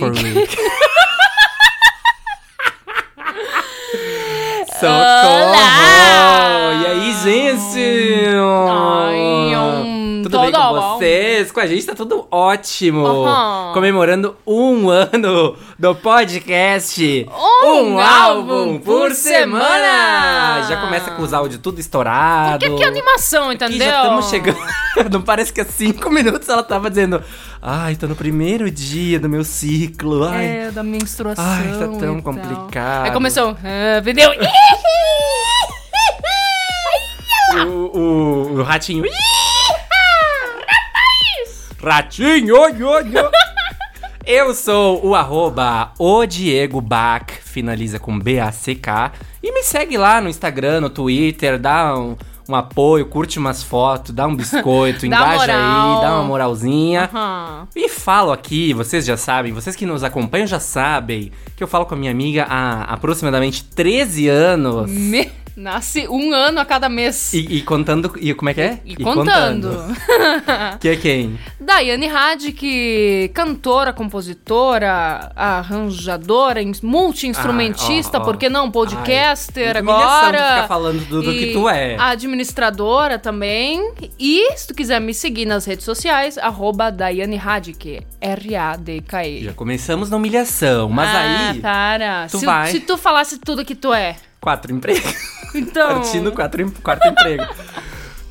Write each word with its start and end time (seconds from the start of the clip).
For 0.00 0.06
a 0.06 0.12
week. 0.12 0.48
so 4.80 4.88
cool. 4.88 5.79
Vocês? 11.00 11.50
Com 11.52 11.60
a 11.60 11.66
gente 11.66 11.84
tá 11.86 11.94
tudo 11.94 12.26
ótimo. 12.30 13.06
Aham. 13.06 13.72
Comemorando 13.74 14.36
um 14.46 14.88
ano 14.90 15.56
do 15.78 15.94
podcast. 15.94 17.26
Um 17.64 17.98
álbum 17.98 18.78
por 18.78 19.12
semana. 19.12 20.62
Já 20.68 20.80
começa 20.80 21.10
com 21.12 21.22
os 21.22 21.32
áudios 21.32 21.60
tudo 21.62 21.80
estourado. 21.80 22.58
Que, 22.58 22.70
que 22.76 22.84
animação, 22.84 23.44
Aqui 23.50 23.54
entendeu? 23.64 23.86
já 23.88 24.02
estamos 24.02 24.28
chegando. 24.30 24.58
Não 25.10 25.22
parece 25.22 25.52
que 25.52 25.60
há 25.60 25.64
cinco 25.64 26.10
minutos 26.10 26.48
ela 26.48 26.62
tava 26.62 26.88
dizendo. 26.90 27.22
Ai, 27.62 27.94
tô 27.96 28.06
no 28.06 28.16
primeiro 28.16 28.70
dia 28.70 29.18
do 29.18 29.28
meu 29.28 29.44
ciclo. 29.44 30.24
Ai, 30.24 30.46
É, 30.46 30.70
da 30.70 30.82
menstruação. 30.82 31.44
Ai, 31.44 31.68
tá 31.78 31.88
tão 31.98 32.20
complicado. 32.20 33.04
Aí 33.06 33.10
começou. 33.10 33.56
Ah, 33.64 34.00
video. 34.00 34.30
o, 37.66 37.98
o, 37.98 38.52
o 38.58 38.62
ratinho. 38.62 39.04
Ratinho, 41.82 42.68
yo, 42.76 43.00
yo. 43.00 43.30
Eu 44.26 44.54
sou 44.54 45.04
o 45.04 45.14
arroba 45.14 45.92
o 45.98 46.24
Diego 46.26 46.80
Bach, 46.80 47.24
finaliza 47.42 47.98
com 47.98 48.16
B-A-C-K. 48.18 49.12
E 49.42 49.50
me 49.52 49.62
segue 49.62 49.96
lá 49.96 50.20
no 50.20 50.28
Instagram, 50.28 50.82
no 50.82 50.90
Twitter, 50.90 51.58
dá 51.58 51.96
um, 51.98 52.16
um 52.48 52.54
apoio, 52.54 53.06
curte 53.06 53.38
umas 53.38 53.62
fotos, 53.62 54.14
dá 54.14 54.26
um 54.26 54.36
biscoito, 54.36 55.00
Dá 55.08 55.16
engaja 55.16 55.52
aí, 55.54 56.00
dá 56.02 56.14
uma 56.16 56.24
moralzinha. 56.24 57.08
Aham. 57.12 57.66
E 57.74 57.88
falo 57.88 58.30
aqui, 58.30 58.74
vocês 58.74 59.04
já 59.06 59.16
sabem, 59.16 59.52
vocês 59.52 59.74
que 59.74 59.86
nos 59.86 60.04
acompanham 60.04 60.46
já 60.46 60.60
sabem, 60.60 61.32
que 61.56 61.62
eu 61.64 61.66
falo 61.66 61.86
com 61.86 61.94
a 61.94 61.98
minha 61.98 62.12
amiga 62.12 62.44
há 62.48 62.82
aproximadamente 62.92 63.64
13 63.64 64.28
anos. 64.28 64.88
Me- 64.90 65.32
Nasce 65.56 66.06
um 66.08 66.32
ano 66.32 66.60
a 66.60 66.64
cada 66.64 66.88
mês. 66.88 67.32
E, 67.34 67.38
e 67.58 67.62
contando. 67.62 68.12
E 68.20 68.32
como 68.34 68.48
é 68.50 68.54
que 68.54 68.60
é? 68.60 68.78
E 68.84 68.96
contando. 68.96 69.70
Que 70.80 70.88
é 70.90 70.96
quem? 70.96 71.38
Daiane 71.60 72.06
Radic, 72.06 73.30
cantora, 73.34 73.92
compositora, 73.92 75.30
arranjadora, 75.36 76.62
ins- 76.62 76.80
multi-instrumentista, 76.80 78.16
Ah, 78.18 78.20
ó, 78.20 78.22
ó. 78.22 78.24
por 78.26 78.36
que 78.36 78.48
não? 78.48 78.70
Podcaster 78.70 79.76
Ai, 79.76 79.78
agora. 79.82 80.38
ficar 80.38 80.68
falando 80.68 81.04
do- 81.08 81.22
do 81.22 81.32
E 81.32 81.38
que 81.38 81.52
tu 81.52 81.68
é. 81.68 81.96
Administradora 81.98 83.18
também. 83.18 83.92
E 84.18 84.52
se 84.56 84.68
tu 84.68 84.74
quiser 84.74 85.00
me 85.00 85.12
seguir 85.12 85.44
nas 85.46 85.64
redes 85.64 85.84
sociais, 85.84 86.38
arroba 86.38 86.90
Daiane 86.90 87.36
Radic, 87.36 88.00
R-A-D-K-E. 88.20 89.44
Já 89.44 89.52
começamos 89.52 90.08
na 90.10 90.16
humilhação, 90.16 90.88
mas 90.88 91.08
ah, 91.08 91.50
aí. 91.50 91.60
para. 91.60 92.26
tu 92.30 92.38
se, 92.38 92.46
vai. 92.46 92.70
se 92.70 92.80
tu 92.80 92.96
falasse 92.96 93.38
tudo 93.38 93.64
que 93.64 93.74
tu 93.74 93.92
é. 93.92 94.16
Quatro 94.40 94.72
empregos. 94.72 95.30
Então. 95.52 95.94
Partindo 95.96 96.30
quatro, 96.30 96.70
quarto 96.80 97.08
emprego. 97.08 97.42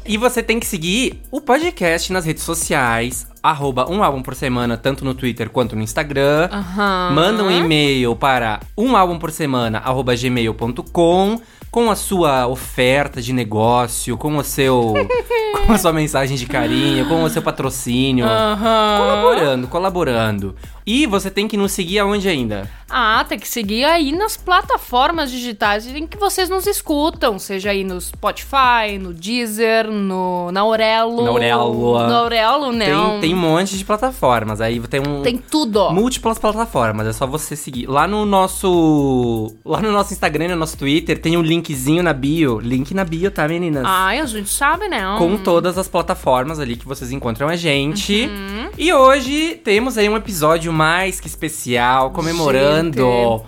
E 0.05 0.17
você 0.17 0.41
tem 0.41 0.59
que 0.59 0.65
seguir 0.65 1.21
o 1.29 1.41
podcast 1.41 2.11
nas 2.13 2.25
redes 2.25 2.43
sociais, 2.43 3.27
arroba 3.43 3.91
um 3.91 4.01
álbum 4.01 4.23
por 4.23 4.33
semana, 4.33 4.77
tanto 4.77 5.03
no 5.03 5.13
Twitter 5.13 5.49
quanto 5.49 5.75
no 5.75 5.81
Instagram. 5.81 6.49
Aham. 6.51 7.11
Manda 7.13 7.43
um 7.43 7.51
e-mail 7.51 8.15
para 8.15 8.59
um 8.77 8.95
álbum 8.95 9.19
por 9.19 9.31
semana, 9.31 9.79
arroba 9.79 10.15
gmail.com, 10.15 11.41
com 11.69 11.91
a 11.91 11.95
sua 11.95 12.47
oferta 12.47 13.21
de 13.21 13.33
negócio, 13.33 14.17
com 14.17 14.37
o 14.37 14.43
seu. 14.43 14.93
com 15.67 15.73
a 15.73 15.77
sua 15.77 15.93
mensagem 15.93 16.37
de 16.37 16.45
carinho, 16.45 17.07
com 17.07 17.21
o 17.21 17.29
seu 17.29 17.41
patrocínio. 17.41 18.25
Aham. 18.25 18.97
Colaborando, 18.97 19.67
colaborando. 19.67 20.55
E 20.91 21.05
você 21.05 21.29
tem 21.29 21.47
que 21.47 21.55
nos 21.55 21.71
seguir 21.71 21.99
aonde 21.99 22.27
ainda? 22.27 22.67
Ah, 22.89 23.23
tem 23.29 23.37
que 23.37 23.47
seguir 23.47 23.85
aí 23.85 24.11
nas 24.11 24.35
plataformas 24.35 25.29
digitais 25.29 25.85
em 25.85 26.07
que 26.07 26.17
vocês 26.17 26.49
nos 26.49 26.65
escutam, 26.65 27.37
seja 27.37 27.69
aí 27.69 27.83
no 27.83 28.01
Spotify, 28.01 28.97
no 28.99 29.13
Deezer, 29.13 29.87
no 29.91 30.51
na 30.51 30.61
Aurelo. 30.61 31.21
Na 31.21 31.29
Aurelo. 31.29 31.99
Na 32.07 32.17
Aurelo, 32.17 32.71
não. 32.71 33.11
Tem, 33.11 33.19
tem 33.21 33.33
um 33.35 33.37
monte 33.37 33.77
de 33.77 33.85
plataformas. 33.85 34.59
Aí 34.59 34.79
tem 34.79 34.99
um. 34.99 35.21
Tem 35.21 35.37
tudo. 35.37 35.91
Múltiplas 35.91 36.39
plataformas, 36.39 37.05
é 37.05 37.13
só 37.13 37.27
você 37.27 37.55
seguir. 37.55 37.85
Lá 37.85 38.07
no 38.07 38.25
nosso. 38.25 39.53
Lá 39.63 39.79
no 39.83 39.91
nosso 39.91 40.11
Instagram 40.11 40.47
no 40.47 40.55
nosso 40.55 40.75
Twitter 40.75 41.21
tem 41.21 41.37
um 41.37 41.43
linkzinho 41.43 42.01
na 42.01 42.13
bio. 42.13 42.59
Link 42.59 42.95
na 42.95 43.03
bio, 43.03 43.29
tá, 43.29 43.47
meninas? 43.47 43.83
Ai, 43.85 44.19
a 44.19 44.25
gente 44.25 44.49
sabe, 44.49 44.87
né? 44.87 45.03
Com 45.19 45.37
todas 45.37 45.77
as 45.77 45.87
plataformas 45.87 46.59
ali 46.59 46.75
que 46.75 46.87
vocês 46.87 47.11
encontram 47.11 47.47
a 47.47 47.55
gente. 47.55 48.25
Uhum. 48.25 48.69
E 48.75 48.91
hoje 48.91 49.61
temos 49.63 49.95
aí 49.95 50.09
um 50.09 50.17
episódio 50.17 50.73
mais 50.79 51.19
que 51.19 51.27
especial, 51.27 52.11
comemorando 52.11 53.43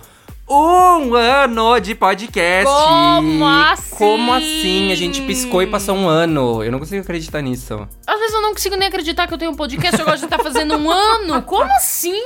um 0.54 1.14
ano 1.14 1.78
de 1.80 1.94
podcast. 1.94 2.66
Como 2.70 3.46
assim? 3.46 3.96
Como 3.96 4.32
assim? 4.34 4.92
A 4.92 4.94
gente 4.94 5.22
piscou 5.22 5.62
e 5.62 5.66
passou 5.66 5.94
um 5.96 6.06
ano. 6.08 6.62
Eu 6.62 6.70
não 6.70 6.78
consigo 6.78 7.00
acreditar 7.00 7.40
nisso. 7.40 7.88
Às 8.06 8.18
vezes 8.18 8.34
eu 8.34 8.42
não 8.42 8.52
consigo 8.52 8.76
nem 8.76 8.88
acreditar 8.88 9.26
que 9.26 9.32
eu 9.34 9.38
tenho 9.38 9.50
um 9.50 9.54
podcast 9.54 10.00
agora 10.00 10.16
a 10.16 10.18
gente 10.18 10.28
tá 10.28 10.38
fazendo 10.38 10.76
um 10.76 10.90
ano. 10.90 11.40
Como 11.42 11.70
assim? 11.72 12.20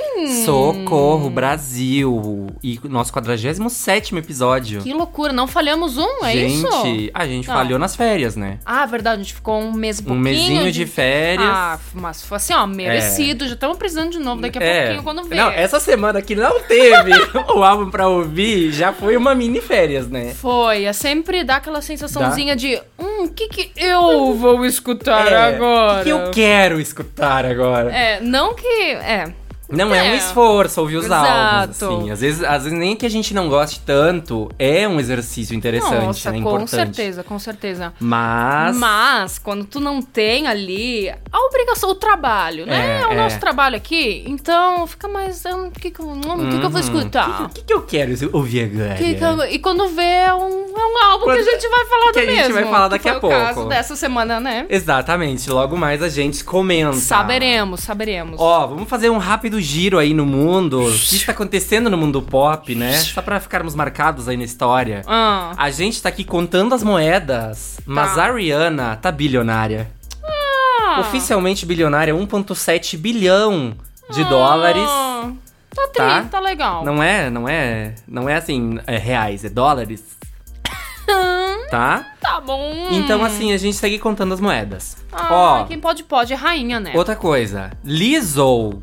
Socorro, 0.45 1.29
Brasil! 1.29 2.47
E 2.63 2.79
nosso 2.83 3.13
47 3.13 4.15
episódio. 4.17 4.81
Que 4.81 4.93
loucura, 4.93 5.31
não 5.31 5.47
falhamos 5.47 5.97
um, 5.97 6.25
é 6.25 6.35
isso? 6.35 6.69
gente, 6.83 7.11
a 7.13 7.25
gente 7.25 7.47
Não. 7.47 7.55
falhou 7.55 7.79
nas 7.79 7.95
férias, 7.95 8.35
né? 8.35 8.59
Ah, 8.65 8.85
verdade, 8.85 9.21
a 9.21 9.23
gente 9.23 9.33
ficou 9.33 9.59
um 9.59 9.71
mês 9.71 9.99
e 9.99 10.01
Um 10.01 10.05
pouquinho. 10.05 10.23
mesinho 10.23 10.71
de 10.71 10.85
férias. 10.85 11.47
Ah, 11.49 11.79
mas 11.93 12.23
foi 12.23 12.35
assim, 12.37 12.53
ó, 12.53 12.65
merecido. 12.67 13.47
Já 13.47 13.53
estamos 13.53 13.77
precisando 13.77 14.11
de 14.11 14.19
novo 14.19 14.41
daqui 14.41 14.57
a 14.59 14.63
É. 14.63 14.81
pouquinho 14.85 15.03
quando 15.03 15.23
vê. 15.23 15.35
Não, 15.35 15.49
essa 15.49 15.79
semana 15.79 16.21
que 16.21 16.35
não 16.35 16.59
teve 16.63 17.11
o 17.55 17.63
álbum 17.63 17.89
pra 17.89 18.09
ouvir, 18.17 18.71
já 18.71 18.91
foi 18.93 19.15
uma 19.17 19.33
mini 19.33 19.61
férias, 19.61 20.07
né? 20.07 20.33
Foi, 20.35 20.83
é 20.85 20.93
sempre 20.93 21.43
dá 21.43 21.55
aquela 21.57 21.81
sensaçãozinha 21.81 22.55
de, 22.55 22.79
hum, 22.99 23.23
o 23.25 23.29
que 23.29 23.47
que 23.47 23.71
eu 23.75 24.33
vou 24.35 24.65
escutar 24.65 25.31
É, 25.31 25.55
agora? 25.55 26.01
O 26.01 26.03
que 26.03 26.09
eu 26.09 26.31
quero 26.31 26.79
escutar 26.79 27.45
agora? 27.45 27.91
É, 27.91 28.19
não 28.21 28.53
que, 28.53 28.67
é, 28.67 29.33
Não 29.69 29.93
é, 29.93 30.01
um 30.01 30.05
É. 30.05 30.15
esforço 30.17 30.79
ouvir 30.81 30.97
os 30.97 31.05
Exato. 31.05 31.29
álbuns, 31.29 31.83
assim. 31.83 32.11
Às 32.11 32.21
vezes, 32.21 32.43
às 32.43 32.63
vezes 32.63 32.77
nem 32.77 32.95
que 32.95 33.05
a 33.05 33.09
gente 33.09 33.33
não 33.33 33.49
goste 33.49 33.79
tanto, 33.81 34.49
é 34.57 34.87
um 34.87 34.99
exercício 34.99 35.55
interessante, 35.55 36.05
Nossa, 36.05 36.31
né? 36.31 36.37
com 36.41 36.49
Importante. 36.49 36.69
certeza, 36.95 37.23
com 37.23 37.37
certeza. 37.39 37.93
Mas... 37.99 38.77
Mas, 38.77 39.37
quando 39.39 39.65
tu 39.65 39.79
não 39.79 40.01
tem 40.01 40.47
ali 40.47 41.09
a 41.09 41.39
obrigação, 41.47 41.89
o 41.89 41.95
trabalho, 41.95 42.65
né? 42.65 42.99
É, 42.99 43.01
É, 43.01 43.07
o 43.07 43.11
é. 43.11 43.15
nosso 43.15 43.39
trabalho 43.39 43.75
aqui, 43.75 44.23
então 44.27 44.87
fica 44.87 45.07
mais. 45.07 45.43
hum, 45.45 45.67
O 45.67 45.71
que, 45.71 45.91
que, 45.91 45.99
eu- 45.99 46.07
hum, 46.07 46.49
que 46.49 46.59
que 46.59 46.65
eu 46.65 46.69
vou 46.69 46.79
escutar? 46.79 47.43
O 47.43 47.49
que, 47.49 47.61
que 47.63 47.73
eu 47.73 47.81
quero 47.81 48.13
ouvir 48.33 48.63
agora? 48.71 48.95
Que 48.95 49.15
que 49.15 49.53
e 49.53 49.59
quando 49.59 49.87
vê, 49.89 50.01
é 50.01 50.33
um, 50.33 50.39
é 50.77 50.85
um 50.85 51.03
álbum 51.11 51.25
Quando- 51.25 51.43
que 51.43 51.49
a 51.49 51.53
gente 51.53 51.67
vai 51.69 51.85
falar 51.85 52.05
que 52.13 52.13
do 52.13 52.19
a 52.19 52.25
gente 52.25 52.37
mesmo. 52.37 52.53
vai 52.53 52.63
falar 52.65 52.85
que 52.85 52.89
daqui 52.91 53.09
a 53.09 53.19
pouco. 53.19 53.35
o 53.35 53.39
caso 53.39 53.65
dessa 53.67 53.95
semana, 53.95 54.39
né? 54.39 54.65
Exatamente, 54.69 55.49
logo 55.49 55.75
mais 55.77 56.01
a 56.01 56.09
gente 56.09 56.43
comenta. 56.43 56.93
Saberemos, 56.93 57.81
saberemos. 57.81 58.39
Ó, 58.39 58.67
vamos 58.67 58.89
fazer 58.89 59.09
um 59.09 59.17
rápido 59.17 59.56
giro 59.61 59.97
aí 59.97 60.13
no 60.13 60.25
mundo. 60.25 60.81
O 60.85 60.91
que 60.91 61.15
está 61.15 61.31
acontecendo 61.31 61.89
no 61.89 61.97
mundo 61.97 62.21
pop, 62.21 62.73
né? 62.75 62.93
Só 62.93 63.21
pra 63.21 63.39
ficarmos 63.39 63.75
marcados 63.75 64.27
aí 64.27 64.37
na 64.37 64.43
história. 64.43 65.01
Ah. 65.07 65.53
A 65.57 65.69
gente 65.69 66.01
tá 66.01 66.09
aqui 66.09 66.23
contando 66.23 66.73
as 66.75 66.83
moedas, 66.83 67.79
mas 67.85 68.17
a 68.17 68.31
Rihanna 68.31 68.95
tá 68.97 69.11
bilionária. 69.11 69.89
Ah. 70.23 70.99
Oficialmente 71.01 71.65
bilionária, 71.65 72.13
1.7 72.13 72.97
bilhão 72.97 73.75
de 74.11 74.23
dólares. 74.25 74.83
Ah, 74.87 75.31
Tá 75.75 75.87
tri, 75.89 75.97
Tá? 75.97 76.23
tá, 76.31 76.39
legal. 76.39 76.83
Não 76.83 77.03
é, 77.03 77.29
não 77.29 77.47
é, 77.47 77.93
não 78.07 78.27
é 78.27 78.35
assim, 78.37 78.79
é 78.87 78.97
reais, 78.97 79.45
é 79.45 79.49
dólares. 79.49 80.17
tá? 81.69 82.03
Tá 82.19 82.41
bom. 82.41 82.87
Então 82.91 83.23
assim, 83.23 83.53
a 83.53 83.57
gente 83.57 83.77
segue 83.77 83.99
contando 83.99 84.33
as 84.33 84.39
moedas. 84.39 84.97
Ah, 85.11 85.27
Ó, 85.61 85.63
quem 85.65 85.79
pode, 85.79 86.03
pode. 86.03 86.33
É 86.33 86.35
rainha, 86.35 86.79
né? 86.79 86.93
outra 86.95 87.15
coisa. 87.15 87.71
Lizzo 87.83 88.81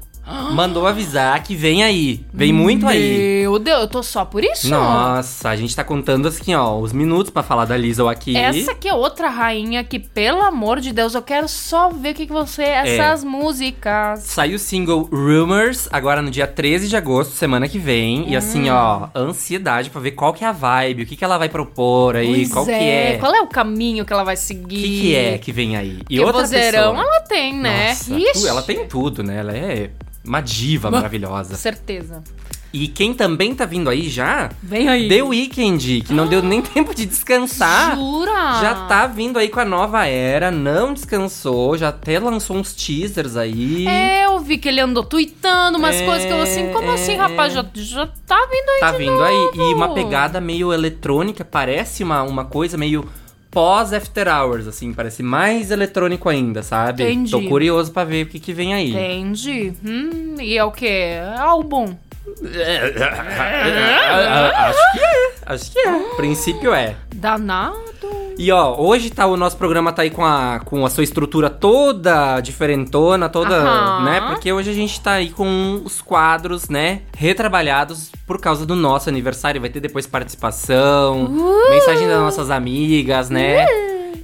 mandou 0.52 0.86
avisar 0.86 1.42
que 1.42 1.54
vem 1.54 1.82
aí. 1.82 2.24
Vem 2.32 2.52
muito 2.52 2.86
aí. 2.88 3.40
Meu 3.42 3.58
Deus, 3.58 3.80
eu 3.82 3.88
tô 3.88 4.02
só 4.02 4.24
por 4.24 4.42
isso? 4.42 4.68
Nossa, 4.68 5.48
a 5.50 5.56
gente 5.56 5.74
tá 5.76 5.84
contando 5.84 6.28
assim, 6.28 6.54
ó, 6.54 6.78
os 6.78 6.92
minutos 6.92 7.30
pra 7.30 7.42
falar 7.42 7.64
da 7.66 7.76
Lizzo 7.76 8.08
aqui. 8.08 8.36
Essa 8.36 8.72
aqui 8.72 8.88
é 8.88 8.94
outra 8.94 9.28
rainha 9.28 9.84
que, 9.84 9.98
pelo 9.98 10.40
amor 10.42 10.80
de 10.80 10.92
Deus, 10.92 11.14
eu 11.14 11.22
quero 11.22 11.46
só 11.48 11.88
ver 11.90 12.12
o 12.12 12.14
que, 12.14 12.26
que 12.26 12.32
você. 12.32 12.62
Essas 12.64 13.22
músicas. 13.24 14.20
Saiu 14.20 14.56
o 14.56 14.58
single 14.58 15.08
Rumors, 15.12 15.88
agora 15.92 16.20
no 16.22 16.30
dia 16.30 16.46
13 16.46 16.88
de 16.88 16.96
agosto, 16.96 17.32
semana 17.34 17.68
que 17.68 17.78
vem. 17.78 18.28
E 18.30 18.36
assim, 18.36 18.70
ó, 18.70 19.08
ansiedade 19.14 19.90
pra 19.90 20.00
ver 20.00 20.12
qual 20.12 20.32
que 20.32 20.44
é 20.44 20.48
a 20.48 20.52
vibe, 20.52 21.02
o 21.02 21.06
que, 21.06 21.16
que 21.16 21.24
ela 21.24 21.38
vai 21.38 21.48
propor 21.48 22.16
aí, 22.16 22.26
Pois 22.34 22.52
qual 22.52 22.64
que 22.64 22.72
é. 22.72 23.16
Qual 23.20 23.34
é 23.34 23.40
o 23.40 23.46
caminho 23.46 24.04
que 24.04 24.12
ela 24.12 24.24
vai 24.24 24.34
O 24.34 24.38
seguir? 24.38 24.82
que, 24.82 25.00
que 25.00 25.14
é 25.16 25.38
que 25.38 25.52
vem 25.52 25.76
aí? 25.76 25.98
E 26.08 26.16
Porque 26.16 26.20
outra 26.20 26.40
vozeirão 26.40 26.94
pessoa. 26.94 27.06
ela 27.08 27.20
tem, 27.22 27.54
né? 27.54 27.88
Nossa, 27.88 28.14
tu- 28.40 28.46
ela 28.48 28.62
tem 28.62 28.86
tudo, 28.86 29.22
né? 29.22 29.38
Ela 29.38 29.52
é 29.56 29.90
uma 30.26 30.40
diva 30.40 30.90
maravilhosa. 30.90 31.54
Certeza. 31.56 32.22
E 32.72 32.88
quem 32.88 33.14
também 33.14 33.54
tá 33.54 33.64
vindo 33.64 33.88
aí 33.88 34.08
já, 34.08 34.50
Vem 34.60 34.88
aí. 34.88 35.08
The 35.08 35.22
Weeknd, 35.22 36.00
que 36.00 36.12
não 36.12 36.26
deu 36.26 36.42
nem 36.42 36.60
tempo 36.62 36.92
de 36.92 37.06
descansar. 37.06 37.94
Jura? 37.94 38.60
Já 38.60 38.86
tá 38.88 39.06
vindo 39.06 39.38
aí 39.38 39.48
com 39.48 39.60
a 39.60 39.64
nova 39.64 40.04
era, 40.06 40.50
não 40.50 40.92
descansou, 40.92 41.78
já 41.78 41.90
até 41.90 42.18
lançou 42.18 42.56
uns 42.56 42.72
teasers 42.74 43.36
aí. 43.36 43.86
É, 43.86 44.24
eu 44.24 44.40
vi 44.40 44.58
que 44.58 44.68
ele 44.68 44.80
andou 44.80 45.04
tweetando 45.04 45.78
umas 45.78 45.94
É, 45.94 46.04
coisas 46.04 46.26
que 46.26 46.32
eu 46.32 46.42
assim, 46.42 46.72
como 46.72 46.90
é, 46.90 46.94
assim, 46.94 47.14
rapaz? 47.14 47.52
Já, 47.52 47.64
já 47.74 48.08
tá 48.26 48.40
vindo 48.50 48.68
aí 48.70 48.80
Tá 48.80 48.90
vindo 48.90 49.22
aí. 49.22 49.50
E 49.54 49.58
novo. 49.58 49.76
uma 49.76 49.94
pegada 49.94 50.40
meio 50.40 50.72
eletrônica, 50.72 51.44
parece 51.44 52.02
uma, 52.02 52.24
uma 52.24 52.44
coisa 52.44 52.76
meio 52.76 53.08
pós 53.54 53.92
After 53.92 54.26
Hours, 54.28 54.66
assim, 54.66 54.92
parece 54.92 55.22
mais 55.22 55.70
eletrônico 55.70 56.28
ainda, 56.28 56.62
sabe? 56.62 57.04
Entendi. 57.04 57.30
Tô 57.30 57.40
curioso 57.42 57.92
pra 57.92 58.04
ver 58.04 58.26
o 58.26 58.28
que, 58.28 58.40
que 58.40 58.52
vem 58.52 58.74
aí. 58.74 58.90
Entendi. 58.90 59.72
Hum, 59.84 60.34
e 60.40 60.58
é 60.58 60.64
o 60.64 60.72
quê? 60.72 61.12
Álbum. 61.38 61.94
Acho 64.56 64.92
que 64.92 65.00
é. 65.00 65.34
Acho 65.46 65.72
que 65.72 65.78
é. 65.78 65.98
Princípio 66.16 66.72
é. 66.74 66.96
Danado. 67.14 67.84
E 68.36 68.50
ó, 68.50 68.76
hoje 68.76 69.10
tá 69.10 69.26
o 69.26 69.36
nosso 69.36 69.56
programa 69.56 69.92
tá 69.92 70.02
aí 70.02 70.10
com 70.10 70.24
a, 70.24 70.60
com 70.64 70.84
a 70.84 70.90
sua 70.90 71.04
estrutura 71.04 71.48
toda 71.48 72.40
diferentona, 72.40 73.28
toda, 73.28 74.00
né? 74.00 74.20
Porque 74.28 74.52
hoje 74.52 74.70
a 74.70 74.74
gente 74.74 75.00
tá 75.00 75.12
aí 75.12 75.30
com 75.30 75.80
os 75.84 76.02
quadros, 76.02 76.68
né, 76.68 77.02
retrabalhados 77.16 78.10
por 78.26 78.40
causa 78.40 78.66
do 78.66 78.74
nosso 78.74 79.08
aniversário, 79.08 79.60
vai 79.60 79.70
ter 79.70 79.80
depois 79.80 80.06
participação, 80.06 81.26
Uh! 81.26 81.70
mensagem 81.70 82.08
das 82.08 82.18
nossas 82.18 82.50
amigas, 82.50 83.30
né? 83.30 83.66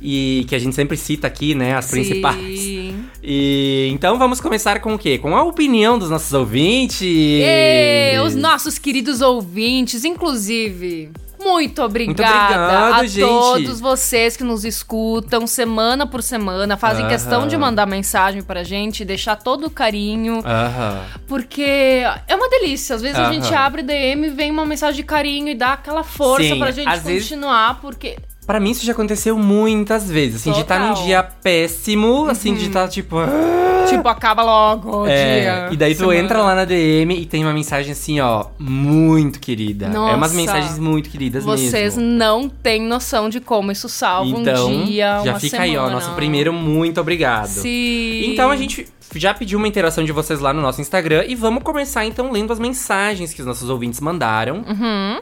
E 0.02 0.44
que 0.48 0.54
a 0.54 0.58
gente 0.58 0.74
sempre 0.74 0.96
cita 0.96 1.26
aqui, 1.26 1.54
né, 1.54 1.76
as 1.76 1.88
principais. 1.90 2.79
E 3.22 3.88
então 3.92 4.18
vamos 4.18 4.40
começar 4.40 4.80
com 4.80 4.94
o 4.94 4.98
quê? 4.98 5.18
Com 5.18 5.36
a 5.36 5.42
opinião 5.42 5.98
dos 5.98 6.08
nossos 6.10 6.32
ouvintes. 6.32 7.00
E 7.02 8.14
os 8.24 8.34
nossos 8.34 8.78
queridos 8.78 9.20
ouvintes, 9.20 10.04
inclusive. 10.04 11.10
Muito 11.42 11.80
obrigada 11.82 12.54
obrigado, 12.54 13.00
a 13.00 13.06
gente. 13.06 13.26
todos 13.26 13.80
vocês 13.80 14.36
que 14.36 14.44
nos 14.44 14.62
escutam 14.62 15.46
semana 15.46 16.06
por 16.06 16.22
semana, 16.22 16.76
fazem 16.76 17.00
Aham. 17.04 17.10
questão 17.10 17.48
de 17.48 17.56
mandar 17.56 17.86
mensagem 17.86 18.42
pra 18.42 18.62
gente, 18.62 19.06
deixar 19.06 19.36
todo 19.36 19.66
o 19.66 19.70
carinho, 19.70 20.42
Aham. 20.44 21.00
porque 21.26 22.02
é 22.28 22.36
uma 22.36 22.46
delícia. 22.50 22.94
Às 22.94 23.00
vezes 23.00 23.18
a 23.18 23.22
Aham. 23.24 23.32
gente 23.32 23.54
abre 23.54 23.82
DM, 23.82 24.28
vem 24.28 24.50
uma 24.50 24.66
mensagem 24.66 24.96
de 24.96 25.02
carinho 25.02 25.48
e 25.48 25.54
dá 25.54 25.72
aquela 25.72 26.04
força 26.04 26.46
Sim, 26.46 26.58
pra 26.58 26.70
gente 26.72 26.88
às 26.88 27.02
vezes- 27.02 27.22
continuar, 27.30 27.80
porque 27.80 28.18
Pra 28.50 28.58
mim 28.58 28.70
isso 28.72 28.84
já 28.84 28.90
aconteceu 28.92 29.38
muitas 29.38 30.10
vezes, 30.10 30.40
assim, 30.40 30.50
de 30.50 30.60
estar 30.62 30.78
num 30.80 30.88
Total. 30.88 31.00
Uhum. 31.02 31.06
dia 31.06 31.22
péssimo, 31.22 32.26
assim, 32.28 32.52
de 32.54 32.66
estar 32.66 32.88
tipo... 32.88 33.16
tipo 33.88 34.08
acaba 34.08 34.42
logo 34.42 35.02
o 35.02 35.06
É, 35.06 35.40
dia. 35.40 35.68
e 35.70 35.76
daí 35.76 35.94
tu 35.94 35.98
semana. 36.00 36.18
entra 36.18 36.42
lá 36.42 36.54
na 36.56 36.64
DM 36.64 37.14
e 37.14 37.26
tem 37.26 37.44
uma 37.44 37.52
mensagem 37.52 37.92
assim, 37.92 38.18
ó, 38.20 38.46
muito 38.58 39.38
querida. 39.38 39.88
Nossa. 39.88 40.12
é 40.12 40.16
umas 40.16 40.32
mensagens 40.32 40.78
muito 40.80 41.08
queridas 41.10 41.44
Vocês 41.44 41.96
mesmo. 41.96 42.02
não 42.02 42.48
têm 42.48 42.82
noção 42.82 43.28
de 43.28 43.38
como 43.40 43.70
isso 43.70 43.88
salva 43.88 44.28
Então, 44.28 44.68
um 44.68 44.84
dia, 44.84 45.20
já 45.24 45.38
fica 45.38 45.62
aí, 45.62 45.76
ó, 45.76 45.82
semana. 45.84 45.94
nosso 45.94 46.10
primeiro 46.16 46.52
muito 46.52 47.00
obrigado. 47.00 47.46
Sim. 47.46 48.32
Então 48.32 48.50
a 48.50 48.56
gente 48.56 48.88
já 49.14 49.32
pediu 49.32 49.58
uma 49.58 49.68
interação 49.68 50.04
de 50.04 50.10
vocês 50.10 50.40
lá 50.40 50.52
no 50.52 50.60
nosso 50.60 50.80
Instagram 50.80 51.24
e 51.28 51.34
vamos 51.36 51.62
começar 51.62 52.04
então 52.04 52.32
lendo 52.32 52.52
as 52.52 52.58
mensagens 52.58 53.32
que 53.32 53.40
os 53.40 53.46
nossos 53.46 53.68
ouvintes 53.70 54.00
mandaram. 54.00 54.64
Uhum. 54.68 55.18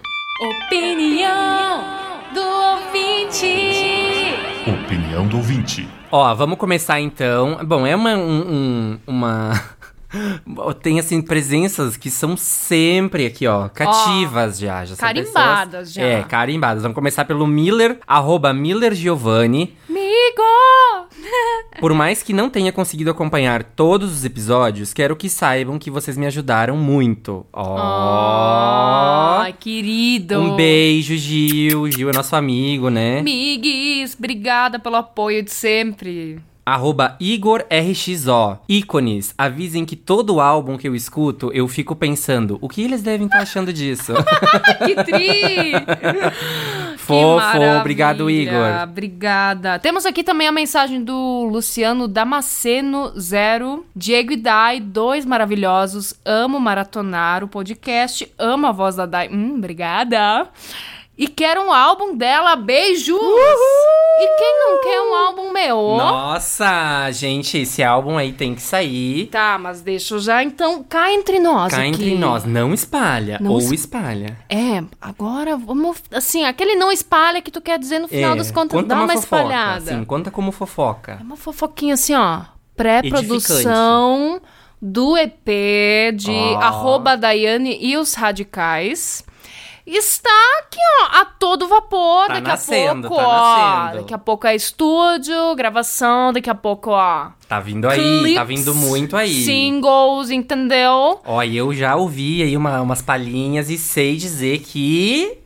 Opinião 0.67 2.18
do 2.33 2.41
ouvinte. 2.41 4.35
Opinião 4.67 5.27
do 5.27 5.37
ouvinte. 5.39 5.89
Ó, 6.11 6.35
vamos 6.35 6.59
começar 6.59 7.01
então. 7.01 7.59
Bom, 7.65 7.87
é 7.87 7.95
uma. 7.95 8.15
um- 8.17 8.53
um- 8.53 8.99
uma... 9.07 9.53
Tem, 10.83 10.99
assim, 10.99 11.21
presenças 11.21 11.97
que 11.97 12.11
são 12.11 12.35
sempre 12.37 13.27
aqui, 13.27 13.47
ó, 13.47 13.69
cativas 13.69 14.59
já. 14.59 14.83
já 14.87 14.97
são 14.97 15.07
carimbadas 15.07 15.89
pessoas- 15.89 15.93
já. 15.93 16.03
É, 16.03 16.23
carimbadas. 16.23 16.83
Vamos 16.83 16.95
começar 16.95 17.27
pelo 17.27 17.47
Miller, 17.47 17.99
arroba 18.07 18.53
Miller 18.55 18.95
Giovanni. 18.95 19.77
Amigo! 19.89 20.43
Por 21.81 21.95
mais 21.95 22.23
que 22.23 22.33
não 22.33 22.51
tenha 22.51 22.73
conseguido 22.73 23.11
acompanhar 23.11 23.63
todos 23.63 24.13
os 24.13 24.25
episódios, 24.25 24.93
quero 24.93 25.17
que 25.17 25.29
saibam 25.29 25.79
que 25.79 25.91
vocês 25.91 26.17
me 26.17 26.27
ajudaram 26.27 26.77
muito. 26.77 27.47
Ó. 27.53 27.79
Ai, 29.41 29.53
querido. 29.53 30.41
um 30.41 30.57
beijo, 30.57 31.17
Gil. 31.17 31.91
Gil 31.91 32.11
é 32.11 32.13
nosso 32.13 32.35
amigo, 32.35 32.91
né? 32.91 33.23
Migues, 33.23 34.15
obrigada 34.19 34.79
pelo 34.79 34.97
apoio 34.97 35.43
de 35.43 35.51
sempre. 35.53 36.41
Arroba 36.69 37.17
Igor 37.19 37.65
RXO. 37.71 38.59
Ícones, 38.69 39.35
avisem 39.39 39.87
que 39.87 39.97
todo 39.97 40.39
álbum 40.39 40.77
que 40.77 40.87
eu 40.87 40.95
escuto, 40.95 41.51
eu 41.55 41.67
fico 41.67 41.97
pensando, 41.97 42.59
o 42.61 42.69
que 42.69 42.83
eles 42.83 43.01
devem 43.01 43.27
estar 43.27 43.41
achando 43.41 43.73
disso? 43.73 44.13
que 44.85 44.95
tri! 45.03 45.73
Fofo, 47.09 47.37
maravilha. 47.37 47.81
obrigado, 47.81 48.31
Igor. 48.31 48.83
Obrigada. 48.83 49.79
Temos 49.79 50.05
aqui 50.05 50.23
também 50.23 50.47
a 50.47 50.53
mensagem 50.53 51.03
do 51.03 51.49
Luciano 51.51 52.07
Damasceno 52.07 53.19
Zero. 53.19 53.87
Diego 53.97 54.33
e 54.33 54.37
Dai, 54.37 54.79
dois 54.79 55.25
maravilhosos. 55.25 56.15
Amo 56.25 56.61
maratonar 56.61 57.43
o 57.43 57.49
podcast. 57.49 58.31
Amo 58.39 58.67
a 58.67 58.73
voz 58.73 58.97
da 58.97 59.07
Dai. 59.07 59.29
Hum, 59.29 59.55
obrigada. 59.57 60.47
E 61.19 61.27
quero 61.27 61.63
um 61.63 61.73
álbum 61.73 62.17
dela. 62.17 62.55
Beijos! 62.55 63.19
E 64.21 64.37
quem 64.39 64.61
não 64.61 64.81
quer 64.83 65.01
um 65.01 65.15
álbum 65.15 65.53
meu? 65.53 65.77
Nossa, 65.97 67.11
gente, 67.11 67.59
esse 67.59 67.83
álbum 67.83 68.17
aí 68.17 68.33
tem 68.33 68.55
que 68.55 68.63
sair. 68.63 69.27
Tá, 69.27 69.59
mas 69.61 69.81
deixa 69.81 70.15
eu 70.15 70.19
já 70.21 70.43
então. 70.45 70.83
Cá 70.83 71.13
entre 71.13 71.41
nós. 71.41 71.73
Cá 71.73 71.79
aqui. 71.79 71.89
entre 71.89 72.15
nós, 72.17 72.45
não 72.45 72.73
espalha. 72.73 73.39
Não 73.41 73.53
ou 73.53 73.59
es- 73.59 73.73
espalha. 73.73 74.39
É, 74.49 74.83
agora 75.01 75.57
vamos. 75.57 75.99
Assim, 76.13 76.45
aquele 76.45 76.77
não 76.77 76.91
espalha 76.93 77.43
que 77.43 77.51
tu 77.51 77.61
quer 77.61 77.79
dizer 77.79 77.99
no 77.99 78.07
final 78.09 78.35
é, 78.35 78.37
das 78.37 78.51
contas, 78.51 78.81
conta 78.81 78.89
dá 78.95 78.97
uma, 79.03 79.09
fofoca, 79.09 79.19
espalhada. 79.25 79.91
Sim, 79.93 80.05
conta 80.05 80.31
como 80.31 80.53
fofoca. 80.53 81.19
É 81.21 81.23
uma 81.23 81.37
fofoquinha 81.37 81.95
assim, 81.95 82.15
ó. 82.15 82.43
Pré-produção 82.77 84.41
do 84.81 85.17
EP 85.17 86.13
de 86.15 86.31
Ó. 86.31 86.59
arroba 86.61 87.17
Daiane 87.17 87.77
e 87.81 87.97
os 87.97 88.15
Radicais. 88.15 89.25
Está 89.97 90.31
aqui, 90.61 90.79
ó, 91.03 91.21
a 91.21 91.25
todo 91.25 91.67
vapor. 91.69 92.27
Tá 92.27 92.35
daqui 92.35 92.49
nascendo, 92.49 93.07
a 93.07 93.11
pouco, 93.11 93.23
tá 93.25 93.91
ó. 93.93 93.97
Daqui 93.97 94.15
a 94.15 94.19
pouco 94.19 94.47
é 94.47 94.55
estúdio, 94.55 95.55
gravação, 95.57 96.33
daqui 96.33 96.51
a 96.51 96.55
pouco, 96.55 96.91
ó. 96.91 97.29
Tá 97.49 97.61
vindo 97.61 97.89
aí, 97.89 98.35
tá 98.35 98.45
clips, 98.45 98.65
vindo 98.65 98.75
muito 98.75 99.17
aí. 99.17 99.43
Singles, 99.45 100.31
entendeu? 100.31 101.21
Ó, 101.25 101.43
e 101.43 101.57
eu 101.57 101.73
já 101.73 101.97
ouvi 101.97 102.43
aí 102.43 102.57
uma- 102.57 102.81
umas 102.81 103.01
palhinhas 103.03 103.71
e 103.71 103.79
sei 103.79 104.17
dizer 104.17 104.59
que 104.61 105.39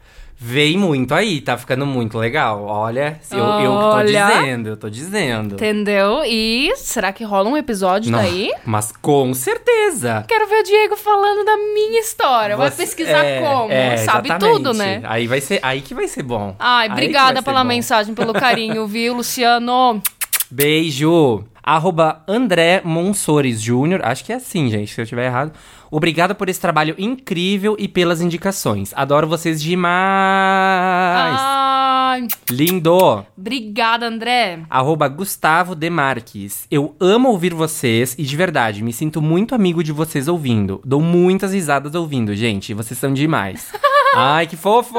vem 0.44 0.76
muito 0.76 1.14
aí, 1.14 1.40
tá 1.40 1.56
ficando 1.56 1.86
muito 1.86 2.18
legal. 2.18 2.64
Olha, 2.64 3.20
eu, 3.30 3.38
eu 3.38 3.72
que 3.78 3.96
tô 3.96 4.02
dizendo, 4.02 4.68
eu 4.70 4.76
tô 4.76 4.90
dizendo. 4.90 5.54
Entendeu? 5.54 6.22
E 6.26 6.72
será 6.76 7.12
que 7.12 7.22
rola 7.22 7.48
um 7.48 7.56
episódio 7.56 8.10
Não, 8.10 8.18
daí? 8.18 8.50
Mas 8.66 8.90
com 9.00 9.32
certeza. 9.34 10.24
Quero 10.26 10.48
ver 10.48 10.60
o 10.60 10.62
Diego 10.64 10.96
falando 10.96 11.44
da 11.44 11.56
minha 11.56 12.00
história. 12.00 12.56
Vai 12.56 12.70
Você- 12.70 12.82
pesquisar 12.82 13.24
é, 13.24 13.40
como? 13.40 13.70
é, 13.72 13.96
Sabe 13.98 14.28
exatamente. 14.28 14.56
tudo, 14.56 14.74
né? 14.74 15.00
Aí 15.04 15.28
vai 15.28 15.40
ser, 15.40 15.60
aí 15.62 15.80
que 15.80 15.94
vai 15.94 16.08
ser 16.08 16.24
bom. 16.24 16.56
Ai, 16.58 16.86
Aí 16.88 16.92
obrigada 16.92 17.34
vai 17.34 17.42
pela 17.42 17.62
mensagem, 17.62 18.12
pelo 18.14 18.32
carinho, 18.32 18.84
viu, 18.86 19.14
Luciano? 19.14 20.02
Beijo. 20.50 21.44
Arroba 21.62 22.22
André 22.26 22.80
Monsores 22.84 23.60
Júnior. 23.60 24.00
Acho 24.04 24.24
que 24.24 24.32
é 24.32 24.36
assim, 24.36 24.68
gente, 24.68 24.92
se 24.92 25.00
eu 25.00 25.06
tiver 25.06 25.26
errado. 25.26 25.52
Obrigado 25.90 26.34
por 26.34 26.48
esse 26.48 26.60
trabalho 26.60 26.94
incrível 26.98 27.76
e 27.78 27.86
pelas 27.86 28.20
indicações. 28.20 28.92
Adoro 28.96 29.28
vocês 29.28 29.62
demais. 29.62 29.92
Ai, 31.38 32.26
Lindo. 32.50 33.26
obrigada, 33.36 34.06
André. 34.06 34.60
Arroba 34.70 35.06
Gustavo 35.08 35.74
Demarques. 35.74 36.66
Eu 36.70 36.96
amo 36.98 37.28
ouvir 37.28 37.52
vocês 37.52 38.14
e 38.18 38.22
de 38.22 38.36
verdade, 38.36 38.82
me 38.82 38.92
sinto 38.92 39.20
muito 39.20 39.54
amigo 39.54 39.84
de 39.84 39.92
vocês 39.92 40.28
ouvindo. 40.28 40.80
Dou 40.84 41.00
muitas 41.02 41.52
risadas 41.52 41.94
ouvindo, 41.94 42.34
gente. 42.34 42.72
Vocês 42.72 42.98
são 42.98 43.12
demais. 43.12 43.70
Ai, 44.14 44.46
que 44.46 44.56
fofo! 44.56 44.98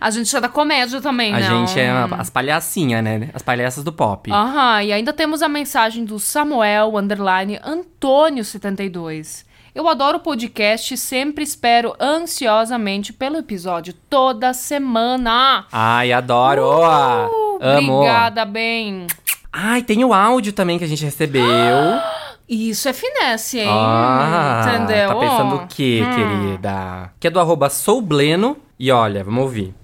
A 0.00 0.10
gente 0.10 0.34
é 0.34 0.40
da 0.40 0.48
comédia 0.48 1.00
também, 1.00 1.32
A 1.34 1.38
né? 1.38 1.42
gente 1.48 1.78
é 1.78 1.90
as 2.18 2.30
palhacinhas, 2.30 3.04
né? 3.04 3.30
As 3.34 3.42
palhaças 3.42 3.84
do 3.84 3.92
pop. 3.92 4.30
Aham, 4.32 4.82
e 4.82 4.92
ainda 4.92 5.12
temos 5.12 5.42
a 5.42 5.48
mensagem 5.48 6.04
do 6.04 6.18
Samuel, 6.18 6.96
underline, 6.96 7.58
Antônio72. 7.64 9.44
Eu 9.74 9.88
adoro 9.88 10.18
o 10.18 10.20
podcast 10.20 10.92
e 10.92 10.98
sempre 10.98 11.42
espero 11.44 11.94
ansiosamente 12.00 13.12
pelo 13.12 13.38
episódio 13.38 13.94
toda 14.10 14.52
semana. 14.52 15.66
Ai, 15.72 16.12
adoro! 16.12 16.62
Uh, 16.80 17.58
Amo! 17.60 17.92
Obrigada, 17.94 18.44
bem. 18.44 19.06
Ai, 19.52 19.82
tem 19.82 20.04
o 20.04 20.12
áudio 20.12 20.52
também 20.52 20.78
que 20.78 20.84
a 20.84 20.88
gente 20.88 21.04
recebeu. 21.04 21.46
Isso 22.48 22.88
é 22.88 22.92
finesse, 22.92 23.60
hein? 23.60 23.68
Ah, 23.68 24.62
Entendeu? 24.74 25.08
Tá 25.08 25.14
pensando 25.14 25.54
o 25.56 25.66
quê, 25.66 26.02
Hum. 26.04 26.14
querida? 26.14 27.10
Que 27.18 27.28
é 27.28 27.30
do 27.30 27.40
arroba 27.40 27.70
soubleno. 27.70 28.56
E 28.78 28.90
olha, 28.90 29.22
vamos 29.24 29.42
ouvir. 29.44 29.74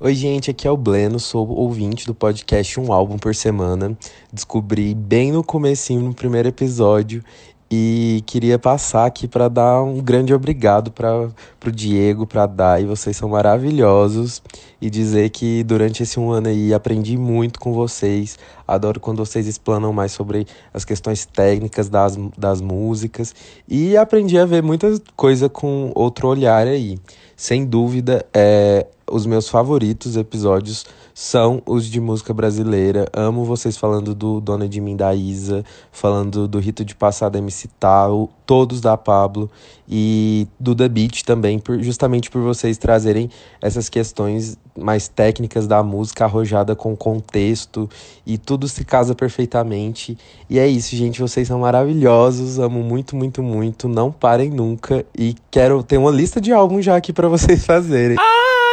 Oi, 0.00 0.14
gente, 0.14 0.50
aqui 0.50 0.66
é 0.66 0.70
o 0.70 0.76
Bleno, 0.76 1.20
sou 1.20 1.48
ouvinte 1.48 2.06
do 2.06 2.14
podcast 2.14 2.80
Um 2.80 2.92
Álbum 2.92 3.18
por 3.18 3.34
Semana. 3.34 3.96
Descobri 4.32 4.94
bem 4.94 5.30
no 5.30 5.44
comecinho, 5.44 6.00
no 6.02 6.12
primeiro 6.14 6.48
episódio, 6.48 7.22
e 7.70 8.22
queria 8.26 8.58
passar 8.58 9.06
aqui 9.06 9.28
para 9.28 9.48
dar 9.48 9.80
um 9.82 10.00
grande 10.00 10.34
obrigado 10.34 10.90
para 10.90 11.28
pro 11.60 11.70
Diego, 11.70 12.26
pra 12.26 12.46
Dai, 12.46 12.84
vocês 12.84 13.16
são 13.16 13.28
maravilhosos, 13.28 14.42
e 14.82 14.90
dizer 14.90 15.30
que 15.30 15.62
durante 15.62 16.02
esse 16.02 16.18
um 16.18 16.32
ano 16.32 16.48
aí 16.48 16.74
aprendi 16.74 17.16
muito 17.16 17.60
com 17.60 17.72
vocês. 17.72 18.36
Adoro 18.66 18.98
quando 18.98 19.24
vocês 19.24 19.46
explanam 19.46 19.92
mais 19.92 20.10
sobre 20.10 20.44
as 20.74 20.84
questões 20.84 21.24
técnicas 21.24 21.88
das, 21.88 22.18
das 22.36 22.60
músicas, 22.60 23.32
e 23.68 23.96
aprendi 23.96 24.36
a 24.36 24.44
ver 24.44 24.60
muita 24.60 25.00
coisa 25.14 25.48
com 25.48 25.92
outro 25.94 26.26
olhar 26.26 26.66
aí. 26.66 26.98
Sem 27.36 27.64
dúvida, 27.64 28.26
é, 28.34 28.84
os 29.12 29.26
meus 29.26 29.48
favoritos 29.48 30.16
episódios 30.16 30.86
são 31.14 31.60
os 31.66 31.84
de 31.86 32.00
música 32.00 32.32
brasileira. 32.32 33.06
Amo 33.12 33.44
vocês 33.44 33.76
falando 33.76 34.14
do 34.14 34.40
Dona 34.40 34.66
de 34.66 34.80
Mim 34.80 34.96
da 34.96 35.14
Isa, 35.14 35.62
falando 35.90 36.48
do 36.48 36.58
Rito 36.58 36.84
de 36.84 36.94
Passada 36.94 37.36
MC 37.38 37.68
Tal, 37.78 38.30
todos 38.46 38.80
da 38.80 38.96
Pablo 38.96 39.50
e 39.86 40.46
do 40.58 40.74
The 40.74 40.88
Beat 40.88 41.22
também, 41.24 41.58
por- 41.58 41.82
justamente 41.82 42.30
por 42.30 42.40
vocês 42.40 42.78
trazerem 42.78 43.28
essas 43.60 43.90
questões 43.90 44.56
mais 44.78 45.06
técnicas 45.06 45.66
da 45.66 45.82
música 45.82 46.24
arrojada 46.24 46.74
com 46.74 46.96
contexto 46.96 47.90
e 48.26 48.38
tudo 48.38 48.66
se 48.66 48.82
casa 48.82 49.14
perfeitamente. 49.14 50.16
E 50.48 50.58
é 50.58 50.66
isso, 50.66 50.96
gente, 50.96 51.20
vocês 51.20 51.46
são 51.46 51.60
maravilhosos, 51.60 52.58
amo 52.58 52.82
muito, 52.82 53.14
muito, 53.14 53.42
muito, 53.42 53.86
não 53.86 54.10
parem 54.10 54.48
nunca 54.50 55.04
e 55.16 55.34
quero 55.50 55.82
ter 55.82 55.98
uma 55.98 56.10
lista 56.10 56.40
de 56.40 56.52
álbuns 56.52 56.86
já 56.86 56.96
aqui 56.96 57.12
pra 57.12 57.28
vocês 57.28 57.66
fazerem. 57.66 58.16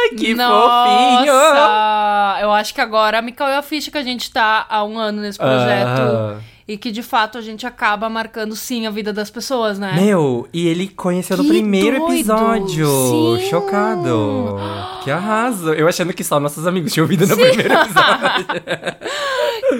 Ai, 0.02 0.16
que 0.16 0.34
Nossa! 0.34 1.18
fofinho! 1.18 1.32
Eu 2.42 2.52
acho 2.52 2.74
que 2.74 2.80
agora 2.80 3.20
me 3.22 3.32
caiu 3.32 3.58
a 3.58 3.62
ficha 3.62 3.90
que 3.90 3.98
a 3.98 4.02
gente 4.02 4.30
tá 4.30 4.66
há 4.68 4.84
um 4.84 4.98
ano 4.98 5.20
nesse 5.22 5.38
projeto. 5.38 6.00
Aham. 6.00 6.40
E 6.68 6.76
que 6.76 6.92
de 6.92 7.02
fato 7.02 7.36
a 7.36 7.40
gente 7.40 7.66
acaba 7.66 8.08
marcando 8.08 8.54
sim 8.54 8.86
a 8.86 8.90
vida 8.90 9.12
das 9.12 9.28
pessoas, 9.28 9.76
né? 9.76 9.92
Meu, 10.00 10.48
e 10.52 10.68
ele 10.68 10.86
conheceu 10.86 11.36
no 11.36 11.42
Que 11.42 11.48
primeiro 11.48 11.98
doido! 11.98 12.12
episódio. 12.14 12.86
Sim! 13.40 13.48
Chocado. 13.50 14.56
Que 15.02 15.10
arraso. 15.10 15.72
Eu 15.74 15.88
achando 15.88 16.12
que 16.14 16.22
só 16.22 16.38
nossos 16.38 16.68
amigos 16.68 16.92
tinham 16.92 17.04
ouvido 17.04 17.26
no 17.26 17.34
primeiro 17.36 17.74
episódio. 17.74 18.46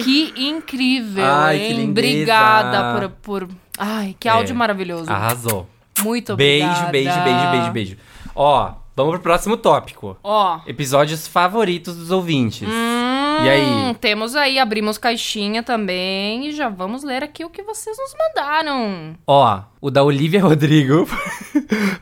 Que 0.03 0.33
incrível, 0.35 1.23
Ai, 1.25 1.57
hein? 1.61 1.67
que 1.67 1.73
lindeza. 1.73 2.07
Obrigada 2.09 2.99
por, 2.99 3.09
por. 3.45 3.49
Ai, 3.77 4.15
que 4.19 4.27
áudio 4.27 4.51
É. 4.53 4.55
maravilhoso. 4.55 5.09
Arrasou. 5.09 5.67
Muito 6.03 6.35
Beijo, 6.35 6.65
obrigada. 6.67 6.91
beijo, 6.91 7.19
beijo, 7.23 7.51
beijo, 7.51 7.71
beijo. 7.71 7.97
Ó, 8.35 8.71
vamos 9.05 9.19
pro 9.19 9.23
próximo 9.31 9.57
tópico. 9.57 10.17
Ó. 10.23 10.59
Episódios 10.67 11.27
favoritos 11.27 11.95
dos 11.95 12.11
ouvintes. 12.11 12.67
Hum, 12.67 13.43
E 13.45 13.49
aí? 13.49 13.95
Temos 13.99 14.35
aí, 14.35 14.59
abrimos 14.59 14.97
caixinha 14.97 15.63
também 15.63 16.47
e 16.47 16.51
já 16.51 16.69
vamos 16.69 17.03
ler 17.03 17.23
aqui 17.23 17.43
o 17.45 17.49
que 17.49 17.63
vocês 17.63 17.97
nos 17.97 18.13
mandaram. 18.17 19.15
Ó, 19.25 19.61
o 19.81 19.89
da 19.89 20.03
Olivia 20.03 20.39
Rodrigo, 20.43 21.07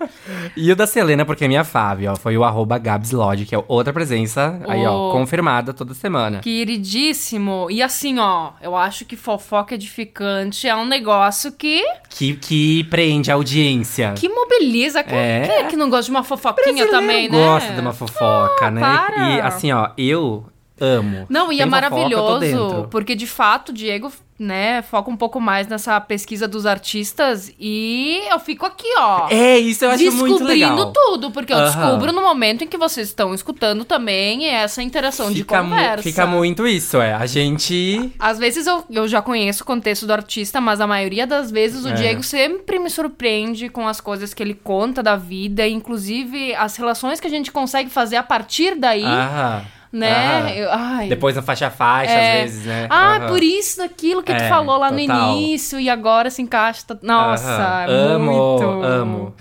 E 0.56 0.70
o 0.72 0.76
da 0.76 0.86
Selena, 0.86 1.24
porque 1.24 1.44
é 1.44 1.48
minha 1.48 1.64
Fábio, 1.64 2.10
ó. 2.12 2.16
Foi 2.16 2.36
o 2.36 2.44
arroba 2.44 2.80
que 2.80 3.54
é 3.54 3.64
outra 3.68 3.92
presença, 3.92 4.60
aí, 4.66 4.84
ó, 4.86 5.12
confirmada 5.12 5.72
toda 5.72 5.94
semana. 5.94 6.40
Queridíssimo. 6.40 7.68
E 7.70 7.82
assim, 7.82 8.18
ó, 8.18 8.52
eu 8.60 8.74
acho 8.76 9.04
que 9.04 9.16
fofoca 9.16 9.74
edificante 9.74 10.66
é 10.66 10.74
um 10.74 10.86
negócio 10.86 11.52
que, 11.52 11.82
Que, 12.08 12.34
que 12.34 12.84
prende 12.84 13.30
a 13.30 13.34
audiência. 13.34 14.14
que 14.16 14.28
mobiliza. 14.28 15.02
Quem 15.02 15.18
É. 15.18 15.42
quem 15.46 15.56
é 15.56 15.64
que 15.64 15.76
não 15.76 15.88
gosta 15.88 16.04
de 16.06 16.10
uma 16.10 16.24
fofoquinha 16.24 16.88
também, 16.88 17.28
né? 17.28 17.36
gosta 17.38 17.72
de 17.72 17.80
uma 17.80 17.92
fofoca, 17.92 18.70
né? 18.70 18.80
para. 18.80 19.28
E 19.30 19.40
assim, 19.40 19.72
ó, 19.72 19.90
eu 19.96 20.44
amo. 20.80 21.26
Não, 21.28 21.52
e 21.52 21.56
Tem 21.56 21.60
é 21.60 21.62
eu 21.62 21.66
tô 21.66 21.70
maravilhoso, 21.70 22.88
porque 22.90 23.14
de 23.14 23.26
fato 23.26 23.68
o 23.68 23.72
Diego, 23.72 24.10
né, 24.38 24.80
foca 24.82 25.10
um 25.10 25.16
pouco 25.16 25.38
mais 25.38 25.68
nessa 25.68 26.00
pesquisa 26.00 26.48
dos 26.48 26.64
artistas 26.64 27.52
e 27.60 28.22
eu 28.30 28.38
fico 28.40 28.64
aqui, 28.64 28.88
ó. 28.96 29.28
É, 29.30 29.58
isso 29.58 29.84
eu 29.84 29.90
acho 29.90 30.10
muito 30.12 30.42
legal. 30.44 30.74
Descobrindo 30.74 30.92
tudo, 30.92 31.30
porque 31.30 31.52
eu 31.52 31.62
descubro 31.62 32.10
no 32.12 32.22
momento 32.22 32.64
em 32.64 32.66
que 32.66 32.78
vocês 32.78 33.08
estão 33.08 33.34
escutando 33.34 33.84
também 33.84 34.46
essa 34.46 34.82
interação 34.82 35.28
de 35.30 35.38
Fica, 35.40 35.62
mu- 35.62 35.70
conversa. 35.70 36.02
fica 36.02 36.26
muito 36.26 36.66
isso, 36.66 36.96
é. 37.00 37.12
A 37.12 37.26
gente. 37.26 38.12
Às 38.18 38.38
vezes 38.38 38.66
eu, 38.66 38.82
eu 38.90 39.06
já 39.06 39.20
conheço 39.20 39.62
o 39.62 39.66
contexto 39.66 40.06
do 40.06 40.12
artista, 40.12 40.58
mas 40.60 40.80
a 40.80 40.86
maioria 40.86 41.26
das 41.26 41.50
vezes 41.50 41.84
o 41.84 41.88
É. 41.90 41.92
Diego 41.92 42.22
sempre 42.22 42.78
me 42.78 42.88
surpreende 42.88 43.68
com 43.68 43.86
as 43.86 44.00
coisas 44.00 44.32
que 44.32 44.42
ele 44.42 44.54
conta 44.54 45.02
da 45.02 45.16
vida, 45.16 45.68
inclusive 45.68 46.54
as 46.54 46.76
relações 46.76 47.20
que 47.20 47.26
a 47.26 47.30
gente 47.30 47.52
consegue 47.52 47.90
fazer 47.90 48.16
a 48.16 48.22
partir 48.22 48.74
daí, 48.74 49.04
Aham. 49.04 49.62
Né? 49.92 50.38
aham. 50.40 50.48
Eu- 50.50 50.70
ai. 50.72 51.08
Depois 51.08 51.34
na 51.36 51.42
faixa 51.42 51.66
a 51.66 51.70
faixa, 51.70 52.12
É. 52.12 52.42
às 52.42 52.50
vezes, 52.50 52.66
né? 52.66 52.86
Ah, 52.90 53.16
Aham. 53.16 53.26
por 53.28 53.42
isso 53.42 53.78
daquilo 53.78 54.22
que 54.22 54.32
tu 54.34 54.42
É, 54.42 54.48
falou 54.48 54.78
lá 54.78 54.90
total. 54.90 55.32
no 55.32 55.38
início 55.38 55.78
e 55.80 55.88
agora 55.90 56.30
se 56.30 56.40
encaixa. 56.42 56.82
Nossa. 57.02 57.86
Amo, 57.88 58.24
muito. 58.32 58.82
amo. 58.84 59.34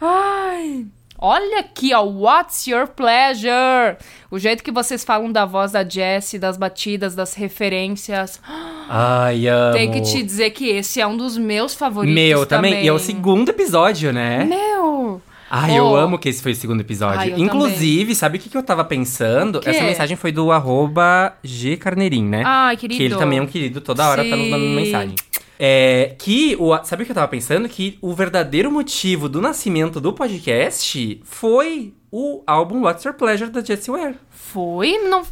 Ai. 0.00 0.86
Olha 1.22 1.60
aqui, 1.60 1.92
ó. 1.92 2.02
What's 2.02 2.66
your 2.66 2.86
pleasure? 2.86 3.98
O 4.30 4.38
jeito 4.38 4.64
que 4.64 4.70
vocês 4.72 5.04
falam 5.04 5.30
da 5.30 5.44
voz 5.44 5.72
da 5.72 5.84
Jessie, 5.86 6.38
das 6.38 6.56
batidas, 6.56 7.14
das 7.14 7.34
referências. 7.34 8.40
Ai, 8.88 9.46
amo. 9.46 9.72
Tem 9.74 9.90
que 9.90 10.00
te 10.00 10.22
dizer 10.22 10.48
que 10.50 10.66
esse 10.66 10.98
é 10.98 11.06
um 11.06 11.14
dos 11.18 11.36
meus 11.36 11.74
favoritos. 11.74 12.14
Meu, 12.14 12.46
também. 12.46 12.70
também. 12.72 12.84
E 12.86 12.88
é 12.88 12.92
o 12.92 12.98
segundo 12.98 13.50
episódio, 13.50 14.14
né? 14.14 14.44
Meu. 14.44 15.20
Ai, 15.50 15.76
eu 15.78 15.84
Oh. 15.84 15.96
amo 15.96 16.18
que 16.18 16.28
esse 16.28 16.40
foi 16.42 16.52
o 16.52 16.54
segundo 16.54 16.80
episódio. 16.80 17.18
Ai, 17.20 17.32
eu 17.32 17.38
Inclusive, 17.38 18.14
sabe 18.14 18.38
o 18.38 18.40
que, 18.40 18.48
que 18.48 18.56
eu 18.56 18.62
tava 18.62 18.84
pensando? 18.84 19.60
Essa 19.64 19.82
mensagem 19.82 20.16
foi 20.16 20.30
do 20.30 20.52
arroba 20.52 21.36
G 21.42 21.76
Carneirinho, 21.76 22.28
né? 22.28 22.42
Ai, 22.46 22.76
querido. 22.76 22.96
Que 22.96 23.04
ele 23.04 23.16
também 23.16 23.38
é 23.38 23.42
um 23.42 23.46
querido, 23.46 23.80
toda 23.80 24.08
hora 24.08 24.22
tá 24.24 24.36
nos 24.36 24.44
Sim. 24.46 24.50
mandando 24.50 24.70
mensagem. 24.74 25.14
É, 25.58 26.14
que 26.18 26.56
o, 26.58 26.74
sabe 26.84 27.02
o 27.02 27.06
que 27.06 27.12
eu 27.12 27.14
tava 27.16 27.28
pensando? 27.28 27.68
Que 27.68 27.98
o 28.00 28.14
verdadeiro 28.14 28.70
motivo 28.72 29.28
do 29.28 29.42
nascimento 29.42 30.00
do 30.00 30.12
podcast 30.12 31.20
foi 31.24 31.92
o 32.10 32.42
álbum 32.46 32.82
What's 32.82 33.04
Your 33.04 33.14
Pleasure 33.14 33.50
da 33.50 33.60
Jessie 33.62 33.90
Ware. 33.92 34.14
Foi, 34.30 34.96
não, 34.98 35.22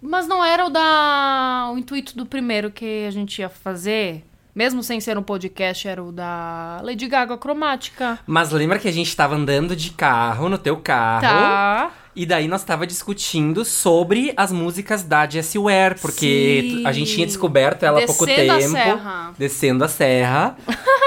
mas 0.00 0.28
não 0.28 0.44
era 0.44 0.66
o 0.66 0.70
da 0.70 1.70
o 1.72 1.78
intuito 1.78 2.16
do 2.16 2.24
primeiro 2.26 2.70
que 2.70 3.06
a 3.06 3.10
gente 3.10 3.40
ia 3.40 3.48
fazer. 3.48 4.22
Mesmo 4.56 4.82
sem 4.82 4.98
ser 5.00 5.18
um 5.18 5.22
podcast, 5.22 5.86
era 5.86 6.02
o 6.02 6.10
da 6.10 6.80
Lady 6.82 7.06
Gaga 7.06 7.36
Cromática. 7.36 8.18
Mas 8.26 8.50
lembra 8.50 8.78
que 8.78 8.88
a 8.88 8.92
gente 8.92 9.14
tava 9.14 9.34
andando 9.36 9.76
de 9.76 9.90
carro, 9.90 10.48
no 10.48 10.56
teu 10.56 10.78
carro. 10.78 11.20
Tá. 11.20 11.90
E 12.16 12.24
daí 12.24 12.48
nós 12.48 12.64
tava 12.64 12.86
discutindo 12.86 13.62
sobre 13.62 14.32
as 14.38 14.50
músicas 14.50 15.02
da 15.02 15.28
Jessie 15.28 15.60
Ware, 15.60 15.96
porque 16.00 16.68
Sim. 16.78 16.86
a 16.86 16.90
gente 16.90 17.14
tinha 17.14 17.26
descoberto 17.26 17.82
ela 17.82 18.02
há 18.02 18.06
pouco 18.06 18.24
Descendo 18.24 18.52
a 18.52 18.56
tempo. 18.58 18.72
serra. 18.72 19.32
Descendo 19.38 19.84
a 19.84 19.88
serra. 19.88 20.56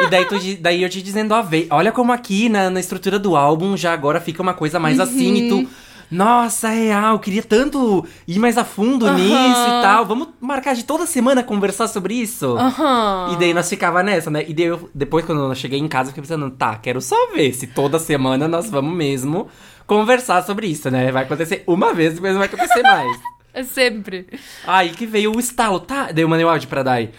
e 0.01 0.07
daí, 0.11 0.25
tu, 0.25 0.35
daí 0.61 0.83
eu 0.83 0.89
te 0.89 1.01
dizendo, 1.01 1.41
vê, 1.41 1.65
olha 1.71 1.91
como 1.91 2.11
aqui 2.13 2.47
na, 2.47 2.69
na 2.69 2.79
estrutura 2.79 3.17
do 3.17 3.35
álbum 3.35 3.75
já 3.75 3.91
agora 3.91 4.21
fica 4.21 4.39
uma 4.43 4.53
coisa 4.53 4.79
mais 4.79 4.99
assim 4.99 5.33
e 5.33 5.51
Uhum. 5.51 5.63
tu. 5.65 5.69
Nossa, 6.11 6.69
real, 6.69 7.13
eu 7.13 7.19
queria 7.19 7.43
tanto 7.43 8.05
ir 8.27 8.39
mais 8.39 8.57
a 8.57 8.63
fundo 8.65 9.11
nisso 9.13 9.35
e 9.67 9.81
tal. 9.81 10.05
Vamos 10.05 10.29
marcar 10.41 10.73
de 10.73 10.83
toda 10.83 11.05
semana 11.05 11.43
conversar 11.43 11.87
sobre 11.87 12.15
isso? 12.15 12.57
Aham. 12.57 13.31
E 13.33 13.35
daí 13.37 13.53
nós 13.53 13.69
ficava 13.69 14.01
nessa, 14.01 14.31
né? 14.31 14.43
E 14.47 14.53
daí 14.53 14.65
eu- 14.65 14.89
depois, 14.93 15.23
quando 15.25 15.41
eu 15.43 15.55
cheguei 15.55 15.77
em 15.79 15.87
casa, 15.87 16.09
eu 16.09 16.13
fiquei 16.13 16.23
pensando, 16.23 16.49
tá, 16.49 16.75
quero 16.77 16.99
só 17.01 17.15
ver 17.35 17.53
se 17.53 17.67
toda 17.67 17.99
semana 17.99 18.47
nós 18.47 18.69
vamos 18.69 18.95
mesmo 18.95 19.47
conversar 19.85 20.43
sobre 20.43 20.67
isso, 20.67 20.89
né? 20.89 21.11
Vai 21.11 21.23
acontecer 21.23 21.63
uma 21.67 21.93
vez, 21.93 22.13
depois 22.15 22.31
não 22.33 22.39
vai 22.39 22.47
acontecer 22.47 22.81
mais. 22.81 23.19
É 23.51 23.63
sempre. 23.63 24.27
Aí 24.67 24.89
que 24.91 25.07
veio 25.07 25.35
o 25.35 25.39
estalo, 25.39 25.79
tá? 25.79 26.11
Daí 26.11 26.23
eu 26.23 26.29
mandei 26.29 26.45
o 26.45 26.49
áudio 26.49 26.69
pra 26.69 26.83
Dai. 26.83 27.09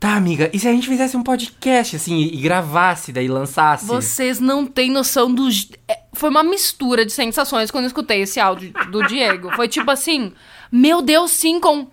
Tá, 0.00 0.14
amiga, 0.14 0.48
e 0.50 0.58
se 0.58 0.66
a 0.66 0.72
gente 0.72 0.88
fizesse 0.88 1.14
um 1.14 1.22
podcast, 1.22 1.94
assim, 1.94 2.18
e, 2.22 2.36
gravasse, 2.38 3.12
daí 3.12 3.28
lançasse? 3.28 3.84
Vocês 3.84 4.40
não 4.40 4.64
têm 4.64 4.90
noção 4.90 5.30
do. 5.32 5.46
é, 5.86 5.98
Foi 6.14 6.30
uma 6.30 6.42
mistura 6.42 7.04
de 7.04 7.12
sensações 7.12 7.70
quando 7.70 7.84
eu 7.84 7.88
escutei 7.88 8.22
esse 8.22 8.40
áudio 8.40 8.72
do 8.90 9.06
Diego. 9.06 9.50
Foi 9.54 9.68
tipo 9.68 9.90
assim. 9.90 10.32
Meu 10.72 11.02
Deus, 11.02 11.32
sim, 11.32 11.60
com. 11.60 11.88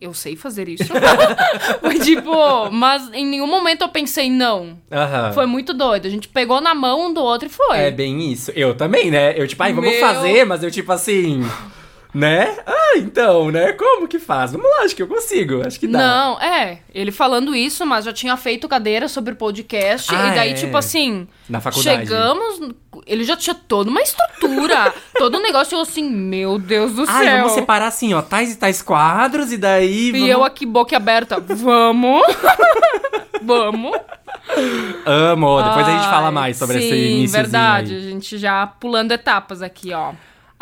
Eu 0.00 0.12
sei 0.12 0.34
fazer 0.34 0.68
isso. 0.68 0.90
Foi 1.80 1.98
tipo. 2.00 2.70
Mas 2.70 3.10
em 3.12 3.26
nenhum 3.26 3.46
momento 3.46 3.82
eu 3.82 3.90
pensei, 3.90 4.30
não. 4.30 4.78
Aham. 4.90 5.32
Foi 5.34 5.44
muito 5.46 5.74
doido. 5.74 6.06
A 6.06 6.10
gente 6.10 6.28
pegou 6.28 6.58
na 6.60 6.74
mão 6.74 7.08
um 7.08 7.12
do 7.12 7.20
outro 7.20 7.46
e 7.46 7.50
foi. 7.52 7.78
É 7.78 7.90
bem 7.90 8.32
isso. 8.32 8.50
Eu 8.56 8.74
também, 8.74 9.10
né? 9.10 9.38
Eu, 9.38 9.46
tipo, 9.46 9.62
ai, 9.62 9.74
vamos 9.74 9.90
Meu- 9.90 10.00
fazer, 10.00 10.44
mas 10.46 10.62
eu, 10.64 10.70
tipo 10.70 10.90
assim. 10.90 11.42
Né? 12.14 12.54
Ah, 12.66 12.98
então, 12.98 13.50
né? 13.50 13.72
Como 13.72 14.06
que 14.06 14.18
faz? 14.18 14.52
Vamos 14.52 14.68
lá, 14.68 14.84
acho 14.84 14.94
que 14.94 15.02
eu 15.02 15.08
consigo. 15.08 15.66
Acho 15.66 15.80
que 15.80 15.86
dá. 15.86 15.98
Não, 15.98 16.40
é. 16.40 16.80
Ele 16.94 17.10
falando 17.10 17.56
isso, 17.56 17.86
mas 17.86 18.04
já 18.04 18.12
tinha 18.12 18.36
feito 18.36 18.68
cadeira 18.68 19.08
sobre 19.08 19.34
podcast. 19.34 20.14
Ah, 20.14 20.28
e 20.28 20.34
daí, 20.34 20.50
é. 20.50 20.54
tipo 20.54 20.76
assim. 20.76 21.26
Na 21.48 21.58
faculdade. 21.60 22.00
Chegamos. 22.06 22.74
Ele 23.06 23.24
já 23.24 23.34
tinha 23.34 23.54
toda 23.54 23.88
uma 23.88 24.02
estrutura. 24.02 24.92
todo 25.16 25.38
um 25.38 25.42
negócio. 25.42 25.74
Eu 25.74 25.80
assim, 25.80 26.10
meu 26.10 26.58
Deus 26.58 26.92
do 26.92 27.06
Ai, 27.08 27.24
céu. 27.24 27.36
vamos 27.38 27.52
separar 27.52 27.86
assim, 27.86 28.12
ó, 28.12 28.20
tais 28.20 28.52
e 28.52 28.56
tais 28.56 28.82
quadros, 28.82 29.50
e 29.50 29.56
daí. 29.56 30.08
E 30.08 30.12
vamos- 30.12 30.28
eu 30.28 30.44
aqui, 30.44 30.66
boca 30.66 30.94
aberta. 30.94 31.40
Vamos. 31.40 32.22
Vamos. 33.44 33.98
Amo. 35.04 35.62
Depois 35.62 35.88
a 35.88 35.90
gente 35.90 36.04
fala 36.04 36.26
Ai, 36.26 36.32
mais 36.32 36.56
sobre 36.56 36.78
sim, 36.78 36.86
esse 36.86 36.94
início. 36.94 37.36
verdade. 37.36 37.96
A 37.96 38.00
gente 38.00 38.38
já 38.38 38.66
pulando 38.66 39.10
etapas 39.12 39.62
aqui, 39.62 39.92
ó. 39.92 40.12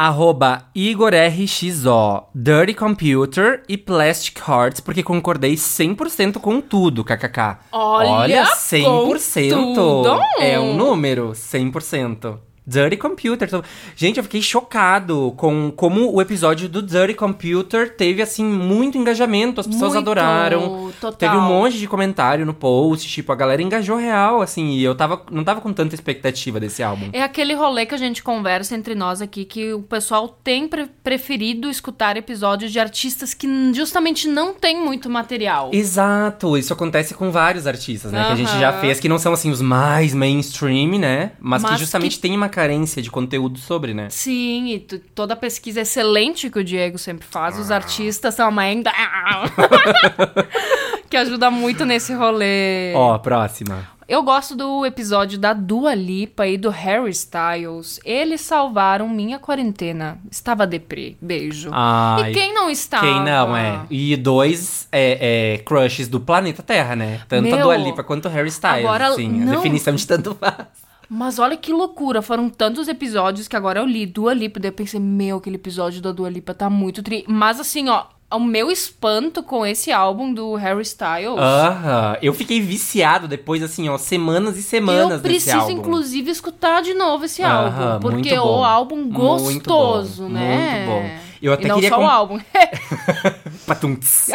Arroba 0.02 0.62
IgorRXO, 0.74 2.24
Dirty 2.34 2.72
Computer 2.72 3.62
e 3.68 3.76
Plastic 3.76 4.40
Hearts, 4.48 4.80
porque 4.80 5.02
concordei 5.02 5.56
100% 5.56 6.38
com 6.40 6.58
tudo, 6.58 7.04
kkk. 7.04 7.58
Olha, 7.70 8.46
100%! 8.46 9.52
com 9.52 9.74
tudo. 9.74 10.18
É 10.38 10.58
um 10.58 10.74
número, 10.74 11.32
100%. 11.32 12.38
Dirty 12.70 12.96
Computer. 12.96 13.50
tô- 13.50 13.62
Gente, 13.96 14.18
eu 14.18 14.22
fiquei 14.22 14.40
chocado 14.40 15.34
com 15.36 15.72
como 15.76 16.12
o 16.14 16.20
episódio 16.20 16.68
do 16.68 16.80
Dirty 16.80 17.14
Computer 17.14 17.94
teve, 17.96 18.22
assim, 18.22 18.44
muito 18.44 18.96
engajamento. 18.96 19.60
As 19.60 19.66
pessoas 19.66 19.94
Muito, 19.94 19.98
adoraram. 20.10 20.92
total. 21.00 21.18
Teve 21.18 21.36
um 21.36 21.40
monte 21.42 21.78
de 21.78 21.86
comentário 21.88 22.46
no 22.46 22.54
post, 22.54 23.08
tipo, 23.08 23.32
a 23.32 23.34
galera 23.34 23.60
engajou 23.60 23.96
real, 23.96 24.40
assim, 24.40 24.70
e 24.70 24.84
eu 24.84 24.94
tava, 24.94 25.22
não 25.30 25.42
tava 25.42 25.60
com 25.60 25.72
tanta 25.72 25.94
expectativa 25.94 26.60
desse 26.60 26.82
álbum. 26.82 27.08
É 27.12 27.22
aquele 27.22 27.54
rolê 27.54 27.84
que 27.86 27.94
a 27.94 27.98
gente 27.98 28.22
conversa 28.22 28.74
entre 28.76 28.94
nós 28.94 29.20
aqui, 29.20 29.44
que 29.44 29.72
o 29.72 29.82
pessoal 29.82 30.28
tem 30.28 30.68
pre- 30.68 30.88
preferido 31.02 31.68
escutar 31.68 32.16
episódios 32.16 32.70
de 32.72 32.78
artistas 32.78 33.34
que 33.34 33.48
justamente 33.74 34.28
não 34.28 34.54
tem 34.54 34.80
muito 34.82 35.10
material. 35.10 35.70
Exato, 35.72 36.56
isso 36.56 36.72
acontece 36.72 37.14
com 37.14 37.30
vários 37.32 37.66
artistas, 37.66 38.12
né? 38.12 38.24
Que 38.26 38.32
a 38.32 38.36
gente 38.36 38.58
já 38.58 38.72
fez, 38.80 39.00
que 39.00 39.08
não 39.08 39.18
são 39.18 39.32
assim 39.32 39.50
os 39.50 39.60
mais 39.60 40.14
mainstream, 40.14 40.98
né? 40.98 41.32
Mas, 41.40 41.62
Mas 41.62 41.72
que 41.72 41.78
justamente 41.80 42.16
que- 42.16 42.22
tem 42.22 42.36
uma 42.36 42.48
carência 42.60 43.00
de 43.00 43.10
conteúdo 43.10 43.58
sobre, 43.58 43.94
né? 43.94 44.08
Sim, 44.10 44.74
e 44.74 44.80
toda 44.80 45.32
a 45.32 45.36
pesquisa 45.36 45.80
excelente 45.80 46.50
que 46.50 46.58
o 46.58 46.64
Diego 46.64 46.98
sempre 46.98 47.26
faz, 47.26 47.56
Ah. 47.56 47.60
os 47.60 47.70
artistas 47.70 48.34
são 48.34 48.50
uma 48.50 48.62
ainda 48.62 48.92
que 51.08 51.16
ajuda 51.16 51.50
muito 51.50 51.86
nesse 51.86 52.12
rolê. 52.12 52.92
Ó, 52.94 53.16
próxima. 53.18 53.88
Eu 54.06 54.24
gosto 54.24 54.56
do 54.56 54.84
episódio 54.84 55.38
da 55.38 55.52
Dua 55.52 55.94
Lipa 55.94 56.44
e 56.46 56.58
do 56.58 56.68
Harry 56.68 57.10
Styles. 57.10 58.00
Eles 58.04 58.40
salvaram 58.40 59.08
minha 59.08 59.38
quarentena. 59.38 60.18
Estava 60.28 60.66
deprê. 60.66 61.16
Beijo. 61.20 61.70
Ai, 61.72 62.32
e 62.32 62.34
quem 62.34 62.52
não 62.52 62.68
estava? 62.68 63.06
Quem 63.06 63.22
não, 63.22 63.56
é. 63.56 63.82
E 63.88 64.16
dois 64.16 64.88
é, 64.90 65.54
é, 65.54 65.58
crushes 65.58 66.08
do 66.08 66.18
planeta 66.20 66.60
Terra, 66.60 66.96
né? 66.96 67.20
Tanto 67.28 67.46
a 67.54 67.56
Meu, 67.56 67.62
Dua 67.62 67.76
Lipa 67.76 68.02
quanto 68.02 68.26
o 68.26 68.30
Harry 68.30 68.48
Styles, 68.48 68.84
agora, 68.84 69.08
assim. 69.08 69.42
A 69.42 69.44
não. 69.44 69.56
definição 69.56 69.94
de 69.94 70.04
tanto 70.06 70.34
faz. 70.34 70.89
Mas 71.12 71.40
olha 71.40 71.56
que 71.56 71.72
loucura, 71.72 72.22
foram 72.22 72.48
tantos 72.48 72.86
episódios 72.86 73.48
que 73.48 73.56
agora 73.56 73.80
eu 73.80 73.84
li 73.84 74.06
Dua 74.06 74.32
Lipa, 74.32 74.60
daí 74.60 74.68
eu 74.68 74.72
pensei, 74.72 75.00
meu, 75.00 75.38
aquele 75.38 75.56
episódio 75.56 76.00
da 76.00 76.12
Dua 76.12 76.30
Lipa 76.30 76.54
tá 76.54 76.70
muito 76.70 77.02
tri... 77.02 77.24
Mas 77.26 77.58
assim, 77.58 77.88
ó, 77.88 78.04
o 78.32 78.38
meu 78.38 78.70
espanto 78.70 79.42
com 79.42 79.66
esse 79.66 79.90
álbum 79.90 80.32
do 80.32 80.54
Harry 80.54 80.82
Styles... 80.82 81.36
Aham. 81.36 82.16
Eu 82.22 82.32
fiquei 82.32 82.60
viciado 82.60 83.26
depois, 83.26 83.60
assim, 83.60 83.88
ó, 83.88 83.98
semanas 83.98 84.56
e 84.56 84.62
semanas 84.62 85.14
eu 85.14 85.20
preciso, 85.20 85.68
inclusive, 85.72 86.30
escutar 86.30 86.80
de 86.80 86.94
novo 86.94 87.24
esse 87.24 87.42
álbum. 87.42 87.98
Porque 88.00 88.30
muito 88.30 88.42
bom. 88.44 88.60
o 88.60 88.64
álbum 88.64 88.96
Muito 88.98 89.18
gostoso, 89.18 90.22
bom, 90.22 90.28
né? 90.28 90.86
muito 90.86 90.90
bom. 90.90 91.10
Eu 91.42 91.52
até 91.52 91.64
e 91.64 91.68
não 91.68 91.74
queria 91.74 91.90
só 91.90 92.00
o 92.00 92.06
álbum. 92.06 92.38
Patunts. 93.66 94.30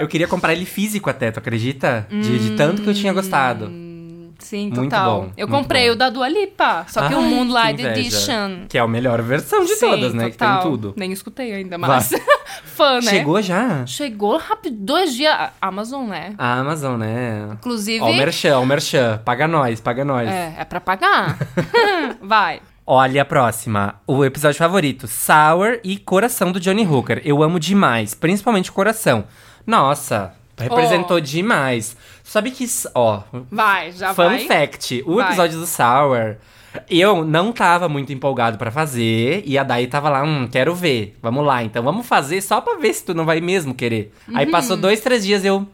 eu 0.00 0.08
queria 0.08 0.26
comprar 0.26 0.54
ele 0.54 0.64
físico 0.64 1.10
até, 1.10 1.30
tu 1.30 1.40
acredita? 1.40 2.06
De, 2.08 2.38
de 2.38 2.56
tanto 2.56 2.80
que 2.80 2.88
eu 2.88 2.94
tinha 2.94 3.12
gostado. 3.12 3.70
Sim, 4.38 4.68
Muito 4.70 4.82
total. 4.84 5.20
bom, 5.22 5.32
eu 5.36 5.48
muito 5.48 5.62
comprei 5.62 5.86
bom. 5.88 5.92
o 5.94 5.96
da 5.96 6.10
Dua 6.10 6.28
Lipa, 6.28 6.84
só 6.88 7.08
que 7.08 7.14
o 7.14 7.18
Ai, 7.18 7.24
Moonlight 7.24 7.82
que. 7.82 7.88
Edition. 7.88 8.66
Que 8.68 8.78
é 8.78 8.80
a 8.80 8.86
melhor 8.86 9.20
versão 9.22 9.64
de 9.64 9.74
Sim, 9.74 9.90
todas, 9.90 10.14
né? 10.14 10.28
total. 10.30 10.56
Que 10.58 10.62
tem 10.62 10.70
tudo. 10.70 10.94
Nem 10.96 11.12
escutei 11.12 11.52
ainda, 11.54 11.78
mas... 11.78 12.10
Fã, 12.64 12.96
né? 12.96 13.10
Chegou 13.10 13.40
já? 13.42 13.84
Chegou 13.86 14.36
rápido, 14.36 14.76
dois 14.78 15.14
dias. 15.14 15.34
Amazon, 15.60 16.06
né? 16.08 16.34
A 16.38 16.58
Amazon, 16.60 16.98
né? 16.98 17.48
Inclusive. 17.54 18.00
Ó, 18.02 18.10
o 18.10 18.14
Merchan, 18.14 18.58
o 18.58 18.66
Merchan. 18.66 19.20
Paga 19.24 19.48
nós, 19.48 19.80
paga 19.80 20.04
nós. 20.04 20.28
É, 20.28 20.54
é 20.58 20.64
pra 20.64 20.80
pagar. 20.80 21.38
Vai. 22.20 22.60
Olha 22.86 23.22
a 23.22 23.24
próxima. 23.24 23.96
O 24.06 24.24
episódio 24.24 24.58
favorito. 24.58 25.08
Sour 25.08 25.80
e 25.82 25.96
Coração 25.98 26.52
do 26.52 26.60
Johnny 26.60 26.86
Hooker. 26.86 27.20
Eu 27.24 27.42
amo 27.42 27.58
demais. 27.58 28.14
Principalmente 28.14 28.70
o 28.70 28.72
Coração. 28.74 29.24
Nossa, 29.66 30.32
representou 30.56 31.16
Oh. 31.16 31.20
demais. 31.20 31.96
Sabe 32.26 32.50
que... 32.50 32.66
Ó, 32.94 33.20
Vai, 33.50 33.92
já 33.92 34.12
Fun 34.12 34.24
vai. 34.24 34.40
fact, 34.46 35.02
o 35.06 35.14
Vai. 35.16 35.26
episódio 35.26 35.60
do 35.60 35.66
Sour, 35.66 36.36
eu 36.90 37.24
não 37.24 37.52
tava 37.52 37.88
muito 37.88 38.12
empolgado 38.12 38.58
pra 38.58 38.70
fazer, 38.70 39.42
e 39.46 39.56
a 39.56 39.62
Daí 39.62 39.86
tava 39.86 40.10
lá, 40.10 40.22
hum, 40.24 40.48
quero 40.50 40.74
ver, 40.74 41.16
vamos 41.22 41.46
lá, 41.46 41.62
então 41.62 41.82
vamos 41.82 42.04
fazer 42.06 42.42
só 42.42 42.60
pra 42.60 42.74
ver 42.78 42.92
se 42.92 43.04
tu 43.04 43.14
não 43.14 43.24
vai 43.24 43.40
mesmo 43.40 43.72
querer. 43.72 44.12
Uhum. 44.28 44.36
Aí 44.36 44.46
passou 44.46 44.76
dois, 44.76 45.00
três 45.00 45.24
dias 45.24 45.44
eu, 45.44 45.66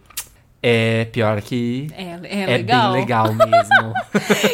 é, 0.63 1.07
pior 1.07 1.41
que... 1.43 1.89
É, 1.97 2.03
é, 2.23 2.43
É 2.43 2.47
legal. 2.59 2.93
bem 2.93 3.01
legal 3.01 3.27
mesmo. 3.35 3.93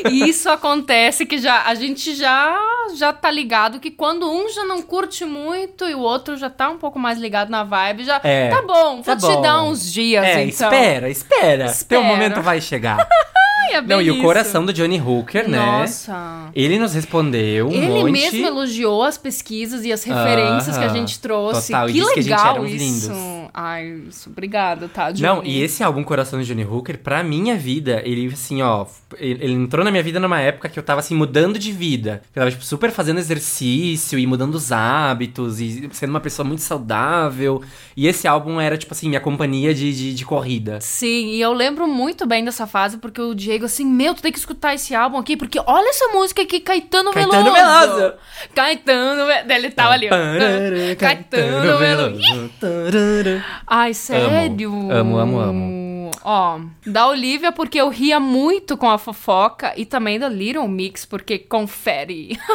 E 0.10 0.28
isso 0.28 0.48
acontece 0.48 1.26
que 1.26 1.38
já 1.38 1.64
a 1.66 1.74
gente 1.74 2.14
já 2.14 2.56
já 2.96 3.12
tá 3.12 3.30
ligado 3.30 3.78
que 3.78 3.90
quando 3.90 4.30
um 4.30 4.48
já 4.48 4.64
não 4.64 4.80
curte 4.80 5.24
muito 5.24 5.84
e 5.86 5.94
o 5.94 6.00
outro 6.00 6.36
já 6.36 6.48
tá 6.48 6.70
um 6.70 6.78
pouco 6.78 6.98
mais 6.98 7.18
ligado 7.18 7.50
na 7.50 7.64
vibe, 7.64 8.04
já 8.04 8.20
É, 8.24 8.48
tá 8.48 8.62
bom, 8.62 8.94
vou 8.96 9.02
tá 9.04 9.16
te 9.16 9.20
bom. 9.20 9.42
dar 9.42 9.62
uns 9.62 9.92
dias 9.92 10.24
é, 10.24 10.44
então. 10.44 10.68
espera, 10.72 11.10
espera, 11.10 11.64
Espera. 11.66 12.00
Teu 12.00 12.02
momento 12.02 12.40
vai 12.42 12.60
chegar. 12.60 13.06
É 13.70 13.82
não, 13.82 14.00
e 14.00 14.10
o 14.10 14.22
coração 14.22 14.64
do 14.64 14.72
Johnny 14.72 14.98
Hooker, 14.98 15.46
né? 15.46 15.58
Nossa. 15.58 16.48
Ele 16.54 16.78
nos 16.78 16.94
respondeu 16.94 17.68
um 17.68 17.72
Ele 17.72 17.86
monte. 17.86 18.12
mesmo 18.12 18.46
elogiou 18.46 19.02
as 19.02 19.18
pesquisas 19.18 19.84
e 19.84 19.92
as 19.92 20.02
referências 20.04 20.78
que 20.78 20.84
a 20.84 20.88
gente 20.88 21.18
trouxe. 21.20 21.66
total, 21.72 21.90
e 21.90 21.92
que 21.92 21.98
disse 22.00 22.14
que 22.14 22.20
a 22.20 22.22
gente 22.22 22.30
legal 22.32 22.54
era 22.54 22.62
uns 22.62 22.70
isso. 22.70 22.78
lindos. 23.12 23.37
Ai, 23.52 24.02
isso, 24.08 24.30
obrigada, 24.30 24.88
tá, 24.88 25.10
Johnny? 25.10 25.22
Não, 25.22 25.44
e 25.44 25.62
esse 25.62 25.82
álbum 25.82 26.02
Coração 26.04 26.40
de 26.40 26.46
Johnny 26.46 26.64
Hooker, 26.64 26.98
pra 26.98 27.22
minha 27.22 27.56
vida, 27.56 28.02
ele, 28.04 28.32
assim, 28.32 28.62
ó, 28.62 28.86
ele, 29.16 29.44
ele 29.44 29.52
entrou 29.52 29.84
na 29.84 29.90
minha 29.90 30.02
vida 30.02 30.20
numa 30.20 30.40
época 30.40 30.68
que 30.68 30.78
eu 30.78 30.82
tava, 30.82 31.00
assim, 31.00 31.14
mudando 31.14 31.58
de 31.58 31.72
vida. 31.72 32.22
Eu 32.34 32.40
tava, 32.40 32.50
tipo, 32.50 32.64
super 32.64 32.90
fazendo 32.90 33.18
exercício 33.18 34.18
e 34.18 34.26
mudando 34.26 34.54
os 34.54 34.72
hábitos 34.72 35.60
e 35.60 35.88
sendo 35.92 36.10
uma 36.10 36.20
pessoa 36.20 36.46
muito 36.46 36.60
saudável. 36.60 37.62
E 37.96 38.06
esse 38.06 38.28
álbum 38.28 38.60
era, 38.60 38.76
tipo 38.76 38.92
assim, 38.92 39.08
minha 39.08 39.20
companhia 39.20 39.74
de, 39.74 39.92
de, 39.92 40.14
de 40.14 40.24
corrida. 40.24 40.80
Sim, 40.80 41.28
e 41.30 41.40
eu 41.40 41.52
lembro 41.52 41.86
muito 41.86 42.26
bem 42.26 42.44
dessa 42.44 42.66
fase, 42.66 42.98
porque 42.98 43.20
o 43.20 43.34
Diego, 43.34 43.64
assim, 43.64 43.84
meu, 43.84 44.14
tu 44.14 44.22
tem 44.22 44.32
que 44.32 44.38
escutar 44.38 44.74
esse 44.74 44.94
álbum 44.94 45.18
aqui, 45.18 45.36
porque 45.36 45.60
olha 45.66 45.88
essa 45.90 46.08
música 46.08 46.42
aqui, 46.42 46.60
Caetano, 46.60 47.12
Caetano 47.12 47.52
Veloso. 47.52 47.96
Veloso. 47.96 48.14
Caetano 48.54 49.26
Veloso. 49.26 49.52
Ele 49.52 49.70
tava 49.70 49.94
ali, 49.94 50.08
ó. 50.08 50.96
Caetano 50.96 51.78
Veloso. 51.78 52.50
Ai, 53.66 53.94
sério? 53.94 54.72
Amo, 54.90 55.18
amo, 55.18 55.38
amo. 55.40 56.10
ó, 56.24 56.58
da 56.86 57.06
Olivia, 57.08 57.52
porque 57.52 57.80
eu 57.80 57.88
ria 57.88 58.18
muito 58.18 58.76
com 58.76 58.88
a 58.88 58.98
fofoca, 58.98 59.72
e 59.76 59.84
também 59.84 60.18
da 60.18 60.28
Little 60.28 60.68
Mix, 60.68 61.04
porque 61.04 61.38
confere. 61.38 62.38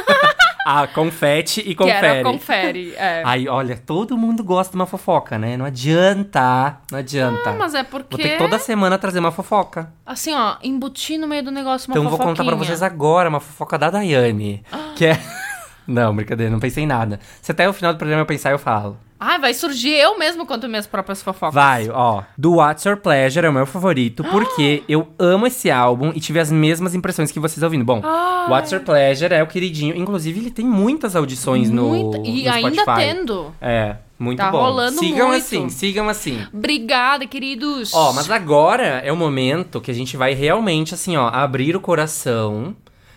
Ah, 0.66 0.88
confete 0.88 1.60
e 1.60 1.64
que 1.64 1.76
confere. 1.76 2.08
era 2.08 2.24
confere, 2.24 2.94
é. 2.96 3.22
Aí, 3.26 3.50
olha, 3.50 3.76
todo 3.76 4.18
mundo 4.18 4.46
gosta 4.46 4.72
de 4.72 4.78
uma 4.78 4.86
fofoca, 4.86 5.38
né? 5.38 5.58
Não 5.58 5.66
adianta. 5.66 6.78
Não 6.90 7.00
adianta. 7.00 7.50
Ah, 7.50 7.54
mas 7.60 7.74
é 7.74 7.84
porque, 7.84 8.16
Vou 8.16 8.18
ter 8.18 8.30
que 8.32 8.38
toda 8.38 8.58
semana 8.58 8.98
trazer 8.98 9.20
uma 9.20 9.32
fofoca. 9.34 9.92
assim, 10.06 10.34
ó, 10.34 10.56
embutir 10.64 11.20
no 11.20 11.28
meio 11.28 11.44
do 11.44 11.52
negócio 11.52 11.92
uma 11.92 11.98
então 12.00 12.10
vou 12.10 12.18
contar 12.18 12.46
pra 12.46 12.56
vocês 12.56 12.82
agora 12.82 13.28
uma 13.28 13.42
fofoca 13.42 13.78
da 13.78 13.90
Daiane. 13.90 14.64
Que 14.96 15.08
é. 15.08 15.20
Não, 15.86 16.16
brincadeira, 16.16 16.50
não 16.50 16.62
pensei 16.62 16.86
em 16.86 16.88
nada. 16.88 17.20
Se 17.42 17.52
até 17.52 17.68
o 17.68 17.74
final 17.74 17.92
do 17.92 17.98
programa 17.98 18.22
eu 18.22 18.26
pensar, 18.26 18.52
eu 18.52 18.58
falo. 18.58 18.98
Ah, 19.26 19.38
vai 19.38 19.54
surgir 19.54 19.92
eu 19.94 20.18
mesmo 20.20 20.46
conto 20.46 20.68
minhas 20.68 20.86
próprias 20.86 21.22
fofocas. 21.22 21.56
Vai, 21.56 21.90
ó. 21.90 22.24
Do 22.38 22.56
What's 22.56 22.84
Your 22.84 22.98
Pleasure 22.98 23.46
é 23.46 23.50
o 23.50 23.54
meu 23.54 23.66
favorito, 23.66 24.22
porque 24.30 24.84
eu 24.90 25.08
amo 25.18 25.48
esse 25.48 25.72
álbum 25.72 26.12
e 26.14 26.20
tive 26.20 26.40
as 26.40 26.52
mesmas 26.52 26.94
impressões 26.94 27.32
que 27.32 27.40
vocês 27.40 27.64
ouvindo. 27.64 27.86
Bom, 27.86 28.02
What's 28.50 28.72
Your 28.72 28.82
Pleasure 28.82 29.34
é 29.34 29.42
o 29.42 29.48
queridinho. 29.48 29.96
Inclusive, 29.96 30.40
ele 30.40 30.52
tem 30.52 30.66
muitas 30.66 31.16
audições 31.16 31.70
no, 31.70 31.96
E 32.26 32.44
no 32.44 32.52
ainda 32.52 32.82
Spotify. 32.82 32.98
tendo. 33.08 33.56
É, 33.62 33.96
muito 34.20 34.40
Tá 34.40 34.52
bom. 34.52 34.60
rolando 34.60 35.00
sigam 35.00 35.30
muito. 35.30 35.42
assim, 35.42 35.70
sigam 35.70 36.10
assim. 36.10 36.46
Obrigada, 36.54 37.26
queridos. 37.26 37.94
Ó, 37.94 38.12
mas 38.12 38.30
agora 38.30 39.02
é 39.06 39.12
o 39.12 39.16
momento 39.16 39.80
que 39.80 39.90
a 39.90 39.94
gente 39.94 40.18
vai 40.18 40.34
realmente, 40.34 40.94
assim, 40.94 41.16
ó, 41.16 41.28
abrir 41.30 41.76
o 41.76 41.80
coração. 41.80 42.76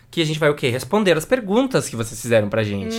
Que 0.09 0.23
a 0.23 0.25
gente 0.25 0.38
vai 0.38 0.49
o 0.49 0.55
quê? 0.55 0.69
Responder 0.71 1.16
as 1.19 1.25
perguntas 1.25 1.88
que 1.88 1.97
vocês 1.97 2.19
fizeram 2.23 2.49
pra 2.49 2.62
gente. 2.62 2.97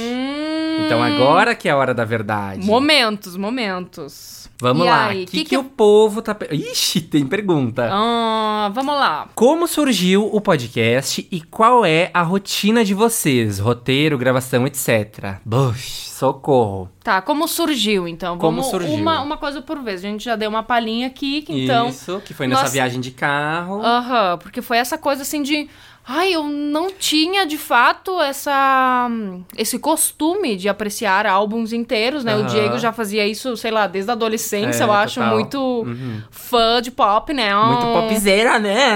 Então 0.85 1.01
agora 1.01 1.55
que 1.55 1.67
é 1.67 1.71
a 1.71 1.77
hora 1.77 1.93
da 1.93 2.05
verdade. 2.05 2.65
Momentos, 2.65 3.35
momentos. 3.35 4.37
Vamos 4.59 4.85
E 4.87 4.89
lá. 4.89 5.09
O 5.11 5.25
que, 5.27 5.45
que, 5.45 5.55
o 5.57 5.63
povo 5.63 6.19
tá. 6.21 6.35
Ixi, 6.51 7.01
tem 7.01 7.25
pergunta. 7.27 7.89
Ah, 7.91 8.71
vamos 8.73 8.95
lá. 8.95 9.27
Como 9.35 9.67
surgiu 9.67 10.25
o 10.33 10.41
podcast 10.41 11.27
e 11.31 11.41
qual 11.41 11.85
é 11.85 12.09
a 12.11 12.23
rotina 12.23 12.83
de 12.83 12.95
vocês? 12.95 13.59
Roteiro, 13.59 14.17
gravação, 14.17 14.65
etc. 14.65 15.35
Bush, 15.45 16.07
socorro. 16.09 16.89
Tá, 17.03 17.21
como 17.21 17.47
surgiu, 17.47 18.07
então? 18.07 18.39
Como 18.39 18.57
Vamos 18.61 18.71
surgiu? 18.71 18.95
Uma, 18.95 19.21
uma 19.21 19.37
coisa 19.37 19.61
por 19.61 19.79
vez. 19.83 20.03
A 20.03 20.07
gente 20.07 20.25
já 20.25 20.35
deu 20.35 20.49
uma 20.49 20.63
palhinha 20.63 21.05
aqui, 21.05 21.43
que 21.43 21.63
então... 21.63 21.89
Isso, 21.89 22.19
que 22.25 22.33
foi 22.33 22.47
nessa 22.47 22.61
Nossa- 22.63 22.73
viagem 22.73 22.99
de 22.99 23.11
carro. 23.11 23.79
Aham, 23.83 24.39
porque 24.39 24.63
foi 24.63 24.77
essa 24.77 24.97
coisa 24.97 25.21
assim 25.21 25.43
de. 25.43 25.69
Ai, 26.10 26.34
eu 26.34 26.43
não 26.43 26.89
tinha 26.91 27.46
de 27.46 27.58
fato 27.58 28.22
essa 28.22 29.10
esse 29.58 29.78
costume 29.78 30.56
de 30.56 30.70
apreciar 30.70 31.26
álbuns 31.26 31.74
inteiros, 31.74 32.24
né? 32.24 32.34
O 32.36 32.39
Aham. 32.39 32.48
Diego 32.48 32.78
já 32.80 32.93
fazia 32.93 33.28
isso, 33.28 33.58
sei 33.58 33.72
lá, 33.72 33.88
desde 33.88 34.10
a 34.10 34.13
adolescência, 34.13 34.84
É, 34.84 34.88
eu 34.88 34.91
acho 34.93 35.15
total. 35.15 35.34
muito 35.34 35.60
Uhum. 35.60 36.22
fã 36.32 36.82
de 36.82 36.91
pop, 36.91 37.34
né? 37.34 37.54
Muito 37.56 37.88
popzeira, 37.88 38.58
né? 38.58 38.96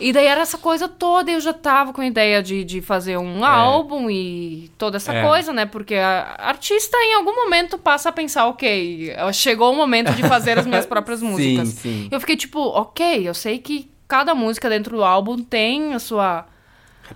E 0.00 0.12
daí 0.12 0.26
era 0.26 0.40
essa 0.40 0.58
coisa 0.58 0.88
toda, 0.88 1.30
eu 1.30 1.40
já 1.40 1.52
tava 1.52 1.92
com 1.92 2.00
a 2.00 2.06
ideia 2.06 2.42
de, 2.42 2.64
de 2.64 2.80
fazer 2.82 3.16
um 3.16 3.44
álbum 3.44 4.10
e 4.10 4.72
toda 4.76 4.96
essa 4.96 5.12
É. 5.14 5.22
coisa, 5.22 5.52
né? 5.52 5.66
Porque 5.66 5.94
a 5.94 6.34
artista 6.38 6.96
em 6.96 7.14
algum 7.14 7.34
momento 7.36 7.78
passa 7.78 8.08
a 8.08 8.12
pensar, 8.12 8.46
ok, 8.48 9.14
chegou 9.32 9.72
o 9.72 9.76
momento 9.76 10.12
de 10.14 10.22
fazer 10.24 10.58
as 10.58 10.66
minhas 10.66 10.84
próprias 10.86 11.22
músicas. 11.22 11.68
Sim, 11.68 11.76
sim. 11.76 12.08
Eu 12.10 12.18
fiquei 12.18 12.36
tipo, 12.36 12.58
ok, 12.58 13.28
eu 13.28 13.34
sei 13.34 13.58
que 13.60 13.88
cada 14.08 14.34
música 14.34 14.68
dentro 14.68 14.96
do 14.96 15.04
álbum 15.04 15.38
tem 15.38 15.94
a 15.94 15.98
sua. 15.98 16.46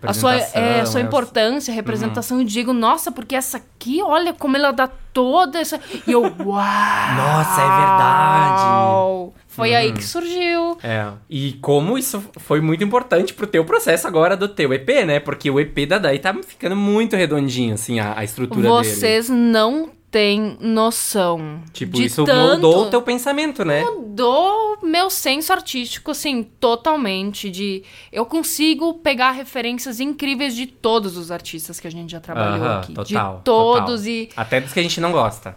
A 0.02 0.12
sua, 0.12 0.32
Representação, 0.32 0.62
é, 0.62 0.80
a 0.80 0.86
sua 0.86 1.00
é, 1.00 1.02
importância, 1.02 1.72
representação, 1.72 2.40
e 2.42 2.44
digo, 2.44 2.74
nossa, 2.74 3.10
porque 3.10 3.34
essa 3.34 3.56
aqui, 3.56 4.02
olha 4.02 4.34
como 4.34 4.54
ela 4.54 4.70
dá 4.70 4.86
toda 4.86 5.58
essa. 5.58 5.80
E 6.06 6.12
eu, 6.12 6.20
uau! 6.44 7.14
Nossa, 7.16 7.60
é 7.62 7.64
verdade. 7.64 9.32
Foi 9.48 9.74
aí 9.74 9.92
que 9.92 10.04
surgiu. 10.04 10.78
É. 10.82 11.10
E 11.28 11.54
como 11.54 11.98
isso 11.98 12.22
foi 12.36 12.60
muito 12.60 12.84
importante 12.84 13.32
pro 13.32 13.46
teu 13.46 13.64
processo 13.64 14.06
agora 14.06 14.36
do 14.36 14.46
teu 14.46 14.72
EP, 14.72 14.88
né? 15.06 15.18
Porque 15.18 15.50
o 15.50 15.58
EP 15.58 15.88
da 15.88 15.98
Dai 15.98 16.18
tá 16.18 16.32
ficando 16.46 16.76
muito 16.76 17.16
redondinho, 17.16 17.74
assim, 17.74 17.98
a, 17.98 18.16
a 18.16 18.22
estrutura 18.22 18.60
dele. 18.60 18.84
Vocês 18.84 19.28
não 19.28 19.90
têm 20.10 20.56
noção. 20.60 21.60
Tipo, 21.72 21.96
de 21.96 22.06
isso 22.06 22.24
tanto 22.24 22.62
moldou 22.62 22.86
o 22.86 22.90
teu 22.90 23.02
pensamento, 23.02 23.64
né? 23.64 23.84
Mudou 23.84 24.78
meu 24.82 25.10
senso 25.10 25.52
artístico, 25.52 26.10
assim, 26.12 26.42
totalmente. 26.42 27.50
De 27.50 27.82
eu 28.12 28.24
consigo 28.24 28.94
pegar 28.94 29.32
referências 29.32 30.00
incríveis 30.00 30.54
de 30.56 30.66
todos 30.66 31.16
os 31.16 31.30
artistas 31.30 31.78
que 31.78 31.86
a 31.86 31.90
gente 31.90 32.10
já 32.12 32.20
trabalhou 32.20 32.64
Aham, 32.66 32.78
aqui. 32.80 32.94
total, 32.94 33.36
de 33.38 33.44
todos 33.44 34.00
total. 34.02 34.06
e. 34.08 34.28
Até 34.36 34.60
dos 34.60 34.72
que 34.72 34.80
a 34.80 34.82
gente 34.82 35.00
não 35.00 35.12
gosta. 35.12 35.54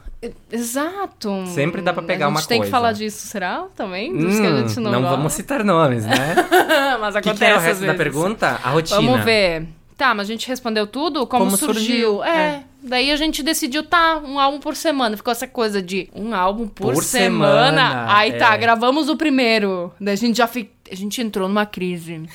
Exato. 0.52 1.46
Sempre 1.48 1.82
dá 1.82 1.94
pra 1.94 2.04
pegar 2.04 2.26
a 2.28 2.30
gente 2.30 2.38
uma 2.40 2.48
tem 2.48 2.58
coisa. 2.60 2.70
que 2.70 2.72
falar 2.72 2.92
disso, 2.94 3.26
será? 3.28 3.66
Também? 3.76 4.16
Dos 4.16 4.40
que 4.40 4.46
a 4.46 4.50
Hum, 4.50 4.68
gente 4.68 4.80
não, 4.80 4.92
não 4.92 5.02
gosta. 5.02 5.16
vamos 5.18 5.34
citar 5.34 5.64
nomes, 5.64 6.06
né? 6.06 6.36
Mas 7.00 7.16
O 7.16 7.18
acontece 7.20 7.22
que, 7.22 7.34
que 7.40 7.44
é 7.46 7.56
o 7.56 7.60
resto 7.60 7.80
da 7.82 7.94
vezes. 7.94 7.98
pergunta? 7.98 8.60
A 8.64 8.70
rotina. 8.70 9.02
Vamos 9.02 9.24
ver. 9.24 9.68
Tá, 9.98 10.16
mas 10.16 10.28
a 10.28 10.32
gente 10.32 10.48
respondeu 10.48 10.88
tudo? 10.88 11.28
Como, 11.28 11.46
Como 11.46 11.58
surgiu? 11.58 12.16
surgiu, 12.18 12.24
É. 12.24 12.38
é. 12.56 12.64
Daí 12.84 13.12
a 13.12 13.16
gente 13.16 13.44
decidiu, 13.44 13.84
tá, 13.84 14.18
um 14.26 14.40
álbum 14.40 14.60
por 14.60 14.76
semana. 14.76 15.16
Ficou 15.16 15.32
essa 15.32 15.48
coisa 15.48 15.82
de 15.82 16.10
um 16.16 16.34
álbum 16.34 16.68
por, 16.68 16.94
Por 16.94 17.04
semana. 17.04 17.66
semana, 17.90 18.14
Aí 18.16 18.34
tá, 18.34 18.54
é. 18.54 18.58
gravamos 18.58 19.08
o 19.10 19.16
primeiro. 19.16 19.92
Daí 20.00 20.14
a 20.14 20.18
gente 20.18 20.38
já 20.38 20.48
fi... 20.48 20.70
a 20.92 20.96
gente 20.96 21.22
entrou 21.22 21.48
numa 21.48 21.66
crise. 21.66 22.24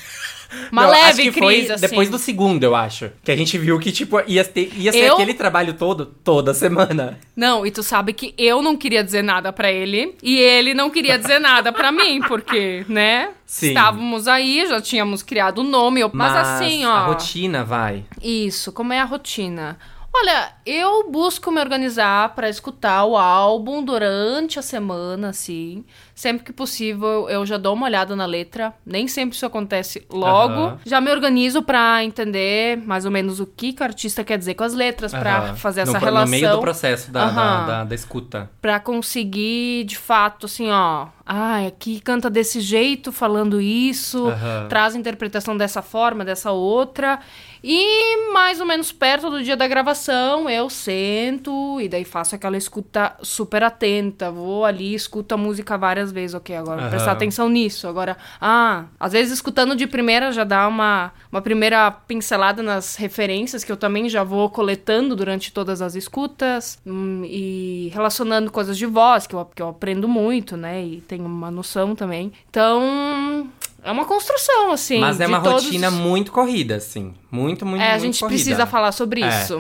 Uma 0.70 0.85
Não, 0.85 0.90
leve 0.90 1.32
crise, 1.32 1.72
assim. 1.72 1.88
depois 1.88 2.09
do 2.09 2.18
segundo, 2.18 2.62
eu 2.62 2.74
acho. 2.76 3.11
Que 3.24 3.32
a 3.32 3.37
gente 3.37 3.59
viu 3.59 3.80
que, 3.80 3.90
tipo, 3.90 4.16
ia, 4.28 4.44
ter, 4.44 4.72
ia 4.76 4.92
ser 4.92 5.06
Eu- 5.06 5.14
aquele 5.14 5.35
trabalho 5.35 5.74
todo, 5.74 6.06
toda 6.06 6.54
semana. 6.54 7.18
Não, 7.35 7.66
e 7.66 7.70
tu 7.72 7.82
sabe 7.82 8.12
que 8.12 8.32
eu 8.38 8.62
não 8.62 8.76
queria 8.76 9.02
dizer 9.02 9.22
nada 9.22 9.52
pra 9.52 9.72
ele 9.72 10.14
e 10.22 10.37
ele 10.38 10.72
não 10.72 10.88
queria 10.88 11.18
dizer 11.18 11.40
nada 11.40 11.72
pra 11.72 11.90
mim, 11.90 12.20
porque, 12.28 12.87
né? 12.88 13.30
Sim. 13.44 13.68
Estávamos 13.68 14.28
aí, 14.28 14.64
já 14.68 14.80
tínhamos 14.80 15.20
criado 15.20 15.59
o 15.59 15.64
nome, 15.64 15.98
eu- 16.00 16.11
mas, 16.14 16.32
assim, 16.37 16.87
ó. 16.87 16.92
A 16.92 17.06
rotina 17.06 17.64
vai. 17.64 18.04
Isso, 18.22 18.70
como 18.70 18.92
é 18.92 19.00
a 19.00 19.04
rotina? 19.04 19.76
Olha, 20.18 20.55
eu 20.64 21.11
busco 21.11 21.50
me 21.50 21.61
organizar 21.61 22.35
pra 22.35 22.48
escutar 22.48 23.05
o 23.05 23.18
álbum 23.18 23.85
durante 23.85 24.59
a 24.59 24.62
semana, 24.62 25.29
assim. 25.29 25.85
Sempre 26.18 26.44
que 26.44 26.52
possível, 26.52 27.29
eu 27.29 27.44
já 27.44 27.59
dou 27.59 27.74
uma 27.74 27.85
olhada 27.85 28.16
na 28.16 28.24
letra. 28.24 28.72
Nem 28.87 29.07
sempre 29.07 29.37
isso 29.37 29.44
acontece 29.44 30.02
logo. 30.11 30.79
Já 30.87 30.98
me 30.98 31.11
organizo 31.11 31.62
pra 31.62 32.02
entender 32.02 32.79
mais 32.87 33.05
ou 33.05 33.11
menos 33.11 33.38
o 33.38 33.44
que, 33.44 33.74
que 33.74 33.83
o 33.83 33.85
artista 33.85 34.24
quer 34.24 34.38
dizer 34.38 34.55
com 34.55 34.64
as 34.64 34.72
letras, 34.72 35.12
pra 35.12 35.37
Aham. 35.48 35.57
fazer 35.57 35.83
essa 35.83 35.98
relação. 35.98 36.24
No 36.24 36.31
meio 36.31 36.50
do 36.52 36.59
processo 36.61 37.11
da, 37.12 37.26
da, 37.31 37.66
da- 37.66 37.85
da 37.85 37.94
escuta. 37.94 38.50
Pra 38.62 38.81
conseguir, 38.81 39.85
de 39.85 39.98
fato, 39.98 40.46
assim, 40.46 40.70
ó. 40.70 41.09
Ah, 41.29 41.66
aqui 41.66 42.00
canta 42.00 42.31
desse 42.31 42.61
jeito, 42.61 43.11
falando 43.11 43.61
isso, 43.61 44.29
traz 44.68 44.94
a 44.94 44.98
interpretação 44.98 45.57
dessa 45.57 45.83
forma, 45.83 46.24
dessa 46.24 46.52
outra. 46.52 47.18
E 47.64 48.31
mais 48.33 48.61
ou 48.61 48.66
menos 48.66 48.92
perto 48.92 49.29
do 49.29 49.42
dia 49.42 49.57
da 49.57 49.66
gravação, 49.66 50.48
eu 50.48 50.70
sento 50.70 51.81
e 51.81 51.88
daí 51.88 52.05
faço 52.05 52.37
aquela 52.37 52.57
escuta 52.57 53.16
super 53.22 53.64
atenta. 53.64 54.31
Vou 54.31 54.64
ali, 54.64 54.94
escuto 54.94 55.35
a 55.35 55.37
música 55.38 55.76
várias 55.76 56.06
vezes. 56.12 56.35
Ok, 56.35 56.55
agora 56.57 56.81
Aham. 56.83 56.90
prestar 56.90 57.12
atenção 57.12 57.49
nisso. 57.49 57.87
Agora, 57.88 58.16
ah, 58.40 58.85
às 58.99 59.12
vezes 59.12 59.33
escutando 59.33 59.75
de 59.77 59.87
primeira 59.87 60.33
já 60.33 60.45
dá 60.45 60.66
uma, 60.69 61.12
uma 61.31 61.40
primeira 61.40 61.90
pincelada 61.90 62.62
nas 62.62 62.97
referências 62.97 63.62
que 63.64 63.71
eu 63.73 63.77
também 63.77 64.09
já 64.09 64.23
vou 64.25 64.49
coletando 64.51 65.14
durante 65.16 65.53
todas 65.53 65.81
as 65.83 65.95
escutas. 65.95 66.79
hum, 66.87 67.23
e 67.25 67.90
relacionando 67.92 68.51
coisas 68.51 68.77
de 68.79 68.87
voz, 68.87 69.27
que 69.27 69.35
eu, 69.35 69.45
que 69.55 69.61
eu 69.62 69.69
aprendo 69.69 70.07
muito, 70.09 70.57
né? 70.57 70.83
E 70.85 71.01
tenho 71.03 71.25
uma 71.25 71.51
noção 71.51 71.95
também. 71.95 72.33
Então. 72.51 73.49
É 73.85 73.92
uma 73.92 74.05
construção, 74.05 74.73
assim. 74.73 74.99
Mas 74.99 75.21
é 75.21 75.29
uma 75.29 75.40
todos- 75.40 75.62
rotina 75.64 75.92
muito 75.92 76.33
corrida, 76.33 76.75
assim. 76.75 77.14
Muito, 77.31 77.64
muito, 77.64 77.81
É, 77.83 77.92
a 77.92 77.99
gente 77.99 78.19
corrida. 78.19 78.35
precisa 78.42 78.66
falar 78.66 78.90
sobre 78.90 79.23
É. 79.23 79.29
isso. 79.29 79.59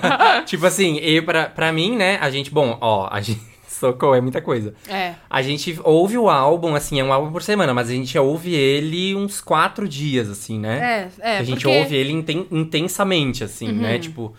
tipo 0.46 0.64
assim, 0.64 0.96
eu, 0.96 1.22
pra, 1.24 1.46
pra 1.50 1.70
mim, 1.72 1.94
né, 1.94 2.16
a 2.22 2.30
gente... 2.30 2.50
Bom, 2.50 2.78
ó, 2.80 3.06
a 3.10 3.20
gente... 3.20 3.38
Socorro, 3.78 4.14
é 4.14 4.20
muita 4.20 4.40
coisa. 4.40 4.74
é. 4.88 5.14
A 5.28 5.42
gente 5.42 5.78
ouve 5.84 6.16
o 6.16 6.28
álbum, 6.28 6.74
assim, 6.74 6.98
é 7.00 7.04
um 7.04 7.12
álbum 7.12 7.30
por 7.30 7.42
semana, 7.42 7.74
mas 7.74 7.88
a 7.88 7.92
gente 7.92 8.18
ouve 8.18 8.54
ele 8.54 9.14
uns 9.14 9.40
quatro 9.40 9.88
dias, 9.88 10.28
assim, 10.28 10.58
né? 10.58 11.10
É, 11.22 11.30
é. 11.34 11.38
a 11.38 11.42
gente 11.42 11.62
porque... 11.62 11.68
Uhum. 11.68 11.82
ouve 11.82 11.96
ele 11.96 12.12
inten- 12.12 12.46
intensamente, 12.50 13.44
assim, 13.44 13.72
né? 13.72 13.98
Tipo. 13.98 14.34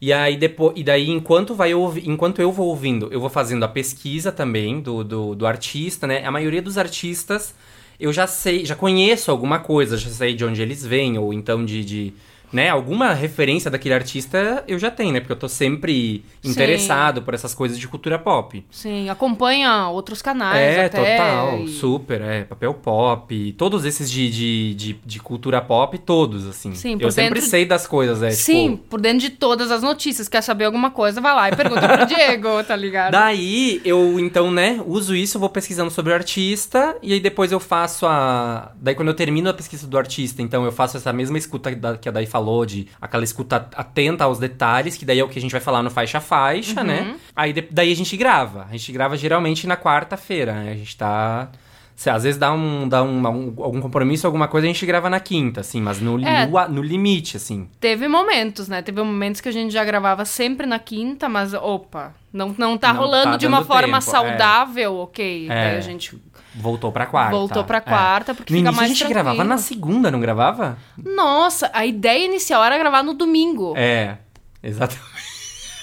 E 0.00 0.12
aí 0.12 0.36
depois. 0.36 0.74
E 0.76 0.84
daí, 0.84 1.10
enquanto 1.10 1.54
vai 1.54 1.74
ouvi, 1.74 2.02
enquanto 2.06 2.40
eu 2.40 2.52
vou 2.52 2.68
ouvindo, 2.68 3.08
eu 3.10 3.20
vou 3.20 3.30
fazendo 3.30 3.64
a 3.64 3.68
pesquisa 3.68 4.30
também 4.30 4.80
do, 4.80 5.02
do, 5.02 5.34
do 5.34 5.46
artista, 5.46 6.06
né? 6.06 6.24
A 6.24 6.30
maioria 6.30 6.60
dos 6.62 6.76
artistas 6.78 7.54
eu 7.98 8.12
já 8.12 8.26
sei, 8.26 8.64
já 8.64 8.74
conheço 8.74 9.30
alguma 9.30 9.58
coisa, 9.58 9.96
já 9.96 10.10
sei 10.10 10.34
de 10.34 10.44
onde 10.44 10.60
eles 10.60 10.84
vêm, 10.84 11.18
ou 11.18 11.32
então 11.32 11.64
de. 11.64 11.84
de 11.84 12.12
né, 12.56 12.70
alguma 12.70 13.12
referência 13.12 13.70
daquele 13.70 13.94
artista 13.94 14.64
eu 14.66 14.78
já 14.78 14.90
tenho, 14.90 15.12
né? 15.12 15.20
Porque 15.20 15.32
eu 15.32 15.38
tô 15.38 15.46
sempre 15.48 16.24
Sim. 16.42 16.50
interessado 16.50 17.20
por 17.20 17.34
essas 17.34 17.54
coisas 17.54 17.78
de 17.78 17.86
cultura 17.86 18.18
pop. 18.18 18.64
Sim, 18.70 19.10
acompanha 19.10 19.88
outros 19.88 20.22
canais 20.22 20.58
é, 20.58 20.86
até. 20.86 21.16
total, 21.16 21.60
e- 21.60 21.68
super, 21.68 22.20
é, 22.22 22.44
papel 22.44 22.72
pop, 22.72 23.52
todos 23.58 23.84
esses 23.84 24.10
de, 24.10 24.30
de, 24.30 24.74
de, 24.74 24.92
de 25.04 25.20
cultura 25.20 25.60
pop, 25.60 25.98
todos, 25.98 26.46
assim. 26.46 26.74
Sim, 26.74 26.96
por 26.96 27.04
eu 27.04 27.10
sempre 27.12 27.42
sei 27.42 27.66
das 27.66 27.86
coisas, 27.86 28.22
é, 28.22 28.30
Sim, 28.30 28.70
tipo... 28.72 28.88
por 28.88 29.00
dentro 29.02 29.20
de 29.20 29.30
todas 29.30 29.70
as 29.70 29.82
notícias. 29.82 30.26
Quer 30.26 30.40
saber 30.42 30.64
alguma 30.64 30.90
coisa, 30.90 31.20
vai 31.20 31.34
lá 31.34 31.50
e 31.50 31.56
pergunta 31.56 31.86
pro 31.86 32.06
Diego, 32.08 32.64
tá 32.64 32.74
ligado? 32.74 33.12
Daí 33.12 33.82
eu, 33.84 34.18
então, 34.18 34.50
né, 34.50 34.82
uso 34.86 35.14
isso, 35.14 35.38
vou 35.38 35.50
pesquisando 35.50 35.90
sobre 35.90 36.10
o 36.10 36.14
artista, 36.14 36.96
e 37.02 37.12
aí 37.12 37.20
depois 37.20 37.52
eu 37.52 37.60
faço 37.60 38.06
a. 38.06 38.72
Daí 38.80 38.94
quando 38.94 39.08
eu 39.08 39.14
termino 39.14 39.50
a 39.50 39.54
pesquisa 39.54 39.86
do 39.86 39.98
artista, 39.98 40.40
então 40.40 40.64
eu 40.64 40.72
faço 40.72 40.96
essa 40.96 41.12
mesma 41.12 41.36
escuta 41.36 41.70
que 42.00 42.08
a 42.08 42.16
Daí 42.16 42.24
falou, 42.24 42.45
de 42.66 42.86
aquela 43.00 43.24
escuta 43.24 43.68
atenta 43.74 44.24
aos 44.24 44.38
detalhes, 44.38 44.96
que 44.96 45.04
daí 45.04 45.18
é 45.18 45.24
o 45.24 45.28
que 45.28 45.38
a 45.38 45.42
gente 45.42 45.52
vai 45.52 45.60
falar 45.60 45.82
no 45.82 45.90
faixa 45.90 46.18
a 46.18 46.20
faixa, 46.20 46.80
Uhum. 46.80 46.86
né? 46.86 47.16
Aí 47.34 47.52
daí 47.70 47.92
a 47.92 47.96
gente 47.96 48.16
grava. 48.16 48.66
A 48.68 48.72
gente 48.72 48.92
grava 48.92 49.16
geralmente 49.16 49.66
na 49.66 49.76
quarta-feira, 49.76 50.52
né? 50.54 50.72
A 50.72 50.74
gente 50.76 50.96
tá. 50.96 51.48
se 51.98 52.10
às 52.10 52.24
vezes 52.24 52.38
dá, 52.38 52.52
um, 52.52 52.86
dá 52.86 53.02
um, 53.02 53.26
um- 53.26 53.54
algum 53.62 53.80
compromisso, 53.80 54.26
alguma 54.26 54.46
coisa, 54.48 54.66
a 54.66 54.70
gente 54.70 54.84
grava 54.84 55.08
na 55.08 55.18
quinta, 55.18 55.62
assim, 55.62 55.80
mas 55.80 55.98
no, 55.98 56.22
É. 56.26 56.46
no, 56.46 56.68
no 56.68 56.82
limite, 56.82 57.38
assim. 57.38 57.70
Teve 57.80 58.06
momentos, 58.06 58.68
né? 58.68 58.82
Teve 58.82 59.02
momentos 59.02 59.40
que 59.40 59.48
a 59.48 59.52
gente 59.52 59.72
já 59.72 59.82
gravava 59.82 60.26
sempre 60.26 60.66
na 60.66 60.78
quinta, 60.78 61.26
mas 61.26 61.54
opa, 61.54 62.12
não, 62.30 62.54
não 62.58 62.76
tá 62.76 62.92
Não 62.92 63.00
rolando 63.00 63.30
tá 63.30 63.36
de 63.38 63.46
uma 63.46 63.58
dando 63.60 63.66
forma 63.66 63.86
tempo, 63.86 63.96
é. 63.96 64.00
saudável, 64.02 64.94
ok. 64.96 65.46
É. 65.46 65.48
Daí 65.48 65.76
a 65.78 65.80
gente 65.80 66.14
Voltou 66.58 66.90
pra 66.90 67.06
quarta. 67.06 67.30
voltou 67.36 67.64
pra 67.64 67.78
É. 67.78 67.80
quarta, 67.80 68.34
porque 68.34 68.52
No 68.52 68.58
fica 68.60 68.72
mais 68.72 68.86
a 68.86 68.88
gente 68.88 68.98
tranquilo. 69.00 69.22
gravava 69.24 69.44
na 69.44 69.58
segunda, 69.58 70.10
não 70.10 70.20
gravava? 70.20 70.78
Nossa, 70.96 71.70
a 71.72 71.84
ideia 71.84 72.24
inicial 72.24 72.64
era 72.64 72.78
gravar 72.78 73.02
no 73.02 73.12
domingo. 73.14 73.74
É, 73.76 74.16
exatamente. 74.62 75.04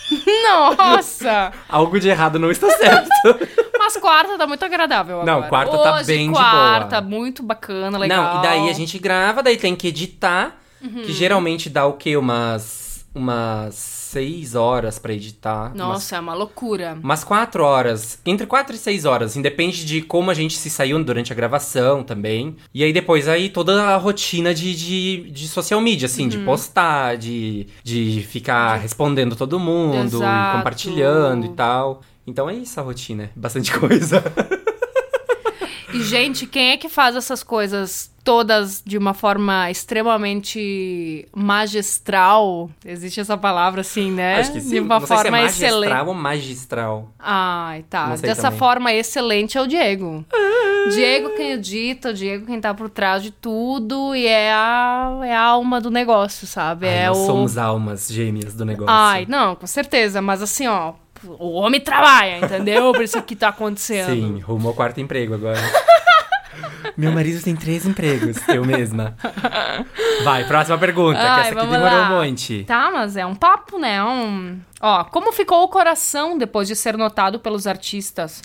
Nossa! 0.43 1.51
Algo 1.69 1.99
de 1.99 2.09
errado 2.09 2.37
não 2.39 2.51
está 2.51 2.69
certo. 2.71 3.09
Mas 3.77 3.97
quarta 3.97 4.37
tá 4.37 4.47
muito 4.47 4.63
agradável 4.63 5.23
Não, 5.25 5.33
agora. 5.43 5.49
quarta 5.49 5.77
tá 5.77 5.95
Hoje, 5.95 6.05
bem 6.07 6.27
de 6.27 6.33
quarta, 6.33 7.01
boa. 7.01 7.09
muito 7.19 7.43
bacana, 7.43 7.97
legal. 7.97 8.35
Não, 8.35 8.39
e 8.39 8.43
daí 8.43 8.69
a 8.69 8.73
gente 8.73 8.97
grava, 8.97 9.43
daí 9.43 9.57
tem 9.57 9.75
que 9.75 9.87
editar, 9.87 10.57
Uhum. 10.81 11.01
que 11.03 11.13
geralmente 11.13 11.69
dá 11.69 11.85
o 11.85 11.93
quê? 11.93 12.17
Umas, 12.17 12.82
umas 13.15 13.75
seis 13.75 14.55
horas 14.55 14.97
pra 14.97 15.13
editar. 15.13 15.67
Umas, 15.67 15.77
Nossa, 15.77 16.15
é 16.15 16.19
uma 16.19 16.33
loucura. 16.33 16.97
umas 17.01 17.23
quatro 17.23 17.63
horas. 17.63 18.19
Entre 18.25 18.45
quatro 18.47 18.75
e 18.75 18.77
seis 18.79 19.05
horas. 19.05 19.35
Independe 19.35 19.85
de 19.85 20.01
como 20.01 20.31
a 20.31 20.33
gente 20.33 20.57
se 20.57 20.69
saiu 20.69 21.01
durante 21.03 21.31
a 21.31 21.35
gravação 21.35 22.03
também. 22.03 22.55
E 22.73 22.83
aí 22.83 22.91
depois 22.91 23.27
aí 23.27 23.49
toda 23.49 23.83
a 23.83 23.97
rotina 23.97 24.53
de, 24.53 24.75
de, 24.75 25.31
de 25.31 25.47
social 25.47 25.79
media, 25.81 26.05
assim, 26.07 26.23
Uhum. 26.23 26.29
de 26.29 26.37
postar, 26.39 27.17
de, 27.17 27.67
de 27.83 28.25
ficar 28.29 28.77
respondendo 28.77 29.35
todo 29.35 29.59
mundo, 29.59 30.17
Exato. 30.17 30.53
e 30.53 30.57
compartilhando 30.57 31.45
e 31.45 31.49
tal. 31.49 32.01
Então 32.25 32.49
é 32.49 32.53
isso 32.55 32.79
a 32.79 32.83
rotina, 32.83 33.23
é 33.25 33.29
bastante 33.35 33.71
coisa. 33.77 34.23
E, 35.93 36.01
gente, 36.03 36.47
quem 36.47 36.71
é 36.71 36.77
que 36.77 36.89
faz 36.89 37.15
essas 37.15 37.43
coisas 37.43 38.09
todas 38.23 38.81
de 38.85 38.97
uma 38.97 39.13
forma 39.13 39.69
extremamente 39.69 41.27
magistral? 41.35 42.69
Existe 42.85 43.19
essa 43.19 43.37
palavra 43.37 43.81
assim, 43.81 44.11
né? 44.11 44.39
Acho 44.39 44.53
que 44.53 44.61
sim. 44.61 44.69
De 44.69 44.79
uma 44.79 44.99
Não 44.99 45.05
sei 45.05 45.07
se 45.07 45.13
é 45.13 45.17
forma 45.17 45.37
magistral 45.37 45.83
excelente. 45.83 46.07
ou 46.07 46.13
magistral. 46.13 47.09
Ai, 47.19 47.83
tá. 47.89 48.15
Dessa 48.15 48.43
também. 48.43 48.59
forma 48.59 48.93
excelente 48.93 49.57
é 49.57 49.61
o 49.61 49.67
Diego. 49.67 50.25
Diego 50.89 51.29
quem 51.35 51.51
edita, 51.51 52.09
o 52.09 52.13
Diego 52.13 52.45
quem 52.45 52.59
tá 52.59 52.73
por 52.73 52.89
trás 52.89 53.23
de 53.23 53.31
tudo 53.31 54.15
e 54.15 54.27
é 54.27 54.51
a, 54.51 55.19
é 55.23 55.33
a 55.33 55.41
alma 55.41 55.79
do 55.79 55.89
negócio, 55.89 56.45
sabe? 56.45 56.87
Ai, 56.87 56.97
é 56.97 57.07
nós 57.07 57.17
o... 57.17 57.25
somos 57.25 57.57
almas 57.57 58.07
gêmeas 58.09 58.53
do 58.53 58.65
negócio. 58.65 58.93
Ai, 58.93 59.25
não, 59.27 59.55
com 59.55 59.65
certeza, 59.67 60.21
mas 60.21 60.41
assim, 60.41 60.67
ó, 60.67 60.93
o 61.39 61.53
homem 61.53 61.79
trabalha, 61.79 62.39
entendeu? 62.39 62.91
Por 62.91 63.01
isso 63.03 63.21
que 63.21 63.35
tá 63.35 63.47
acontecendo. 63.49 64.13
Sim, 64.13 64.39
rumo 64.39 64.69
ao 64.69 64.73
quarto 64.73 64.99
emprego 64.99 65.33
agora. 65.33 65.59
Meu 66.97 67.11
marido 67.11 67.41
tem 67.43 67.55
três 67.55 67.85
empregos, 67.85 68.37
eu 68.47 68.63
mesma. 68.65 69.15
Vai, 70.23 70.45
próxima 70.45 70.77
pergunta, 70.77 71.19
que 71.19 71.25
Ai, 71.25 71.41
essa 71.41 71.59
aqui 71.59 71.67
demorou 71.67 71.97
lá. 71.97 72.09
um 72.09 72.15
monte. 72.17 72.63
Tá, 72.65 72.91
mas 72.91 73.17
é 73.17 73.25
um 73.25 73.35
papo, 73.35 73.79
né? 73.79 74.03
Um... 74.03 74.59
Ó, 74.81 75.03
como 75.05 75.31
ficou 75.31 75.63
o 75.63 75.67
coração 75.67 76.37
depois 76.37 76.67
de 76.67 76.75
ser 76.75 76.97
notado 76.97 77.39
pelos 77.39 77.65
artistas? 77.65 78.41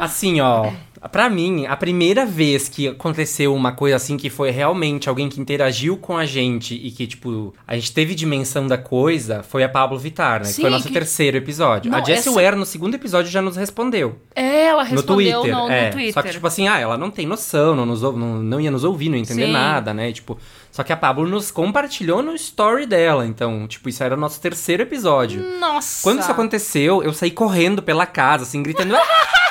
Assim, 0.00 0.40
ó, 0.40 0.70
pra 1.08 1.30
mim, 1.30 1.66
a 1.66 1.76
primeira 1.76 2.26
vez 2.26 2.68
que 2.68 2.88
aconteceu 2.88 3.54
uma 3.54 3.72
coisa 3.72 3.96
assim 3.96 4.16
que 4.16 4.28
foi 4.28 4.50
realmente 4.50 5.08
alguém 5.08 5.28
que 5.28 5.40
interagiu 5.40 5.96
com 5.96 6.16
a 6.16 6.26
gente 6.26 6.74
e 6.74 6.90
que, 6.90 7.06
tipo, 7.06 7.54
a 7.66 7.74
gente 7.74 7.92
teve 7.92 8.14
dimensão 8.14 8.66
da 8.66 8.76
coisa, 8.76 9.42
foi 9.42 9.62
a 9.64 9.68
Pablo 9.68 9.98
Vittar, 9.98 10.40
né? 10.40 10.44
Sim, 10.46 10.54
que 10.56 10.60
foi 10.60 10.70
o 10.70 10.72
nosso 10.72 10.88
que- 10.88 10.92
terceiro 10.94 11.36
episódio. 11.36 11.90
Não, 11.90 11.98
a 11.98 12.02
Jessie 12.04 12.28
essa- 12.28 12.32
Ware, 12.32 12.56
no 12.56 12.66
segundo 12.66 12.94
episódio, 12.94 13.30
já 13.30 13.40
nos 13.40 13.56
respondeu. 13.56 14.16
Ela 14.34 14.84
no 14.84 14.90
respondeu 14.90 15.40
Twitter. 15.40 15.56
no, 15.58 15.66
no 15.66 15.72
é. 15.72 15.90
Twitter. 15.90 16.12
Só 16.12 16.22
que, 16.22 16.30
tipo 16.30 16.46
assim, 16.46 16.68
ah, 16.68 16.78
ela 16.78 16.98
não 16.98 17.10
tem 17.10 17.26
noção, 17.26 17.74
não, 17.74 17.86
nos, 17.86 18.02
não, 18.02 18.12
não 18.42 18.60
ia 18.60 18.70
nos 18.70 18.84
ouvir, 18.84 19.08
não 19.08 19.16
ia 19.16 19.22
entender 19.22 19.46
Sim. 19.46 19.52
nada, 19.52 19.94
né? 19.94 20.12
Tipo, 20.12 20.38
só 20.70 20.82
que 20.82 20.92
a 20.92 20.96
Pablo 20.96 21.26
nos 21.26 21.50
compartilhou 21.50 22.22
no 22.22 22.34
story 22.34 22.86
dela. 22.86 23.26
Então, 23.26 23.66
tipo, 23.66 23.88
isso 23.88 24.02
era 24.04 24.14
o 24.14 24.18
nosso 24.18 24.40
terceiro 24.40 24.82
episódio. 24.82 25.42
Nossa. 25.58 26.02
Quando 26.02 26.20
isso 26.20 26.30
aconteceu, 26.30 27.02
eu 27.02 27.12
saí 27.12 27.30
correndo 27.30 27.82
pela 27.82 28.06
casa, 28.06 28.44
assim, 28.44 28.62
gritando. 28.62 28.94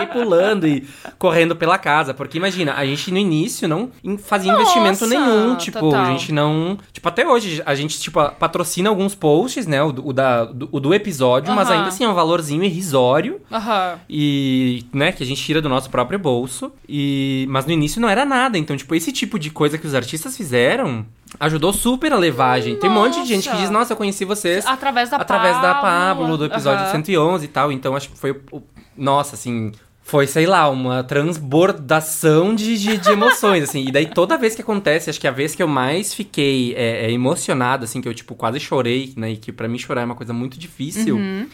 Fiquei 0.00 0.06
pulando 0.22 0.66
e 0.66 0.86
correndo 1.18 1.54
pela 1.56 1.78
casa. 1.78 2.12
Porque 2.14 2.38
imagina, 2.38 2.74
a 2.74 2.84
gente 2.84 3.10
no 3.10 3.18
início 3.18 3.66
não 3.68 3.90
fazia 4.18 4.52
Nossa, 4.52 4.78
investimento 4.78 5.06
nenhum. 5.06 5.56
Tipo, 5.56 5.80
total. 5.80 6.00
a 6.00 6.04
gente 6.10 6.32
não. 6.32 6.78
Tipo, 6.92 7.08
até 7.08 7.26
hoje, 7.26 7.62
a 7.64 7.74
gente, 7.74 7.98
tipo, 8.00 8.20
patrocina 8.32 8.88
alguns 8.88 9.14
posts, 9.14 9.66
né? 9.66 9.82
O, 9.82 9.92
do- 9.92 10.08
o 10.08 10.12
da, 10.12 10.44
do, 10.44 10.68
o 10.72 10.80
do 10.80 10.94
episódio, 10.94 11.54
mas 11.54 11.68
Aham. 11.68 11.76
ainda 11.78 11.88
assim 11.88 12.04
é 12.04 12.08
um 12.08 12.14
valorzinho 12.14 12.62
irrisório. 12.64 13.40
Aham. 13.52 13.98
E, 14.08 14.84
né, 14.92 15.12
que 15.12 15.22
a 15.22 15.26
gente 15.26 15.42
tira 15.42 15.60
do 15.62 15.68
nosso 15.68 15.88
próprio 15.90 16.18
bolso. 16.18 16.72
E, 16.88 17.46
mas 17.48 17.66
no 17.66 17.72
início 17.72 18.00
não 18.00 18.08
era 18.08 18.24
nada. 18.24 18.58
Então, 18.58 18.76
tipo, 18.76 18.94
esse 18.94 19.12
tipo 19.12 19.38
de 19.38 19.50
coisa 19.50 19.76
que 19.78 19.86
os 19.86 19.94
artistas 19.94 20.36
fizeram 20.36 21.04
ajudou 21.38 21.72
super 21.72 22.12
a 22.12 22.16
levar 22.16 22.60
gente. 22.60 22.78
Tem 22.80 22.88
um 22.88 22.94
monte 22.94 23.20
de 23.20 23.26
gente 23.28 23.42
que 23.44 23.48
Nossa. 23.50 23.60
diz, 23.60 23.70
nossa, 23.70 23.92
eu 23.92 23.96
conheci 23.96 24.24
vocês 24.24 24.64
Através 24.64 25.10
da 25.10 25.16
através 25.18 25.60
da 25.60 25.74
Pablo. 25.74 26.36
Do 26.38 26.44
episódio 26.46 26.84
Aham. 26.84 26.92
111 26.92 27.44
e 27.44 27.48
tal. 27.48 27.72
Então, 27.72 27.94
acho 27.96 28.08
que 28.08 28.16
foi. 28.18 28.30
o- 28.50 28.62
Nossa, 28.96 29.34
assim. 29.34 29.72
Foi, 30.06 30.24
sei 30.28 30.46
lá, 30.46 30.70
uma 30.70 31.02
transbordação 31.02 32.54
de, 32.54 32.78
de, 32.78 32.96
de 32.96 33.10
emoções, 33.10 33.64
assim. 33.64 33.88
E 33.88 33.90
daí, 33.90 34.06
toda 34.06 34.38
vez 34.38 34.54
que 34.54 34.62
acontece, 34.62 35.10
acho 35.10 35.20
que 35.20 35.26
a 35.26 35.32
vez 35.32 35.52
que 35.52 35.60
eu 35.60 35.66
mais 35.66 36.14
fiquei 36.14 36.74
é, 36.76 37.06
é, 37.06 37.10
emocionado, 37.10 37.82
assim, 37.82 38.00
que 38.00 38.06
eu, 38.06 38.14
tipo, 38.14 38.36
quase 38.36 38.60
chorei, 38.60 39.12
né? 39.16 39.32
E 39.32 39.36
que 39.36 39.50
pra 39.50 39.66
mim 39.66 39.76
chorar 39.76 40.02
é 40.02 40.04
uma 40.04 40.14
coisa 40.14 40.32
muito 40.32 40.56
difícil. 40.60 41.16
Uhum. 41.16 41.48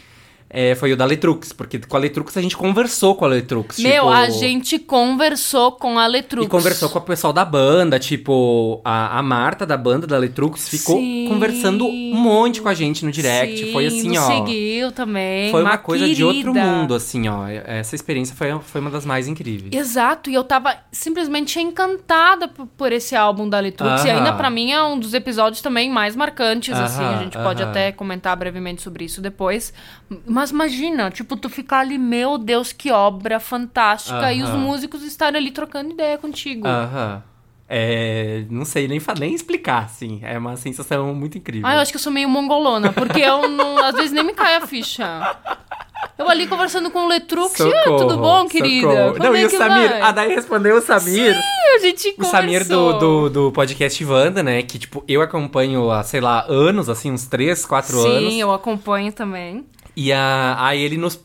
É, 0.55 0.75
foi 0.75 0.93
o 0.93 0.95
da 0.95 1.03
Letrux, 1.03 1.51
porque 1.51 1.79
com 1.79 1.97
a 1.97 1.99
Letrux 1.99 2.37
a 2.37 2.41
gente 2.41 2.55
conversou 2.55 3.15
com 3.15 3.25
a 3.25 3.27
Letrux. 3.27 3.79
Meu, 3.79 3.91
tipo, 3.91 4.09
a 4.09 4.29
gente 4.29 4.77
conversou 4.77 5.71
com 5.71 5.97
a 5.97 6.05
Letrux. 6.05 6.45
E 6.45 6.47
conversou 6.47 6.89
com 6.89 6.99
o 6.99 7.01
pessoal 7.01 7.33
da 7.33 7.43
banda, 7.43 7.97
tipo, 7.97 8.79
a, 8.85 9.17
a 9.17 9.23
Marta 9.23 9.65
da 9.65 9.75
banda 9.75 10.05
da 10.05 10.15
Letrux 10.15 10.69
ficou 10.69 10.97
Sim. 10.97 11.25
conversando 11.27 11.87
um 11.87 12.13
monte 12.13 12.61
com 12.61 12.69
a 12.69 12.75
gente 12.75 13.03
no 13.03 13.11
direct. 13.11 13.57
Sim, 13.57 13.73
foi 13.73 13.87
assim, 13.87 14.15
ó. 14.15 14.27
seguiu 14.27 14.91
também. 14.91 15.49
Foi 15.49 15.63
uma, 15.63 15.75
coisa 15.75 16.07
de 16.07 16.23
outro 16.23 16.53
querida. 16.53 16.71
mundo, 16.71 16.93
assim, 16.93 17.27
ó. 17.27 17.47
Essa 17.47 17.95
experiência 17.95 18.35
foi, 18.35 18.55
foi 18.59 18.79
uma 18.79 18.91
das 18.91 19.05
mais 19.05 19.27
incríveis. 19.27 19.73
Exato, 19.73 20.29
e 20.29 20.35
eu 20.35 20.43
tava 20.43 20.77
simplesmente 20.91 21.59
encantada 21.59 22.47
por, 22.47 22.67
por 22.67 22.91
esse 22.91 23.15
álbum 23.15 23.49
da 23.49 23.59
Letrux. 23.59 24.05
E 24.05 24.09
Aham. 24.09 24.19
ainda 24.19 24.33
pra 24.33 24.51
mim 24.51 24.71
é 24.71 24.83
um 24.83 24.99
dos 24.99 25.15
episódios 25.15 25.63
também 25.63 25.89
mais 25.89 26.15
marcantes, 26.15 26.77
assim. 26.77 27.03
A 27.03 27.23
gente 27.23 27.39
pode 27.39 27.63
aham. 27.63 27.71
até 27.71 27.91
comentar 27.91 28.37
brevemente 28.37 28.83
sobre 28.83 29.05
isso 29.05 29.19
depois. 29.19 29.73
Mas 30.27 30.42
imagina, 30.51 31.09
tipo, 31.11 31.35
tu 31.35 31.49
ficar 31.49 31.79
ali, 31.79 31.97
meu 31.97 32.37
Deus, 32.37 32.71
que 32.71 32.91
obra 32.91 33.39
fantástica. 33.39 34.31
E 34.33 34.41
os 34.43 34.49
músicos 34.51 35.03
estarem 35.03 35.39
ali 35.39 35.51
trocando 35.51 35.91
ideia 35.91 36.17
contigo. 36.17 36.67
Aham. 36.67 37.23
É, 37.75 38.43
não 38.51 38.65
sei 38.65 38.87
nem, 38.87 39.01
nem 39.19 39.33
explicar, 39.33 39.85
assim. 39.85 40.19
É 40.21 40.37
uma 40.37 40.55
sensação 40.57 41.13
muito 41.15 41.37
incrível. 41.37 41.65
Ah, 41.67 41.75
eu 41.75 41.79
acho 41.79 41.91
que 41.91 41.95
eu 41.97 42.01
sou 42.01 42.11
meio 42.11 42.29
mongolona, 42.29 42.91
porque 42.93 43.19
eu 43.21 43.47
não, 43.49 43.77
às 43.83 43.95
vezes 43.95 44.11
nem 44.11 44.23
me 44.23 44.33
cai 44.33 44.57
a 44.57 44.67
ficha. 44.67 45.35
Eu 46.17 46.29
ali 46.29 46.45
conversando 46.45 46.91
com 46.91 47.05
o 47.05 47.07
Letrux, 47.07 47.59
"Ah, 47.59 47.63
Socorro, 47.63 47.97
tudo 47.97 48.17
bom, 48.17 48.45
querida? 48.47 48.87
socorro. 48.87 49.11
Como 49.13 49.23
Não, 49.23 49.35
é 49.35 49.41
e 49.41 49.45
o 49.45 49.49
Samir, 49.49 49.89
vai?" 49.89 50.01
a 50.01 50.11
Daí 50.11 50.35
respondeu 50.35 50.75
o 50.77 50.81
Samir. 50.81 51.35
a 51.75 51.79
gente 51.79 52.13
O 52.19 52.23
Samir 52.25 52.67
do, 52.67 52.75
conversou. 52.75 52.99
do, 52.99 53.29
do 53.29 53.51
podcast 53.51 54.05
Wanda, 54.05 54.43
né? 54.43 54.61
Que, 54.61 54.77
tipo, 54.77 55.03
eu 55.07 55.21
acompanho 55.21 55.89
há, 55.89 56.03
sei 56.03 56.21
lá, 56.21 56.45
anos, 56.47 56.89
assim, 56.89 57.11
uns 57.11 57.25
3, 57.25 57.65
4 57.65 57.99
anos. 57.99 58.33
Sim, 58.33 58.39
eu 58.41 58.53
acompanho 58.53 59.11
também. 59.11 59.65
E 59.95 60.11
a, 60.11 60.55
aí 60.59 60.81
ele 60.81 60.97
nos 60.97 61.19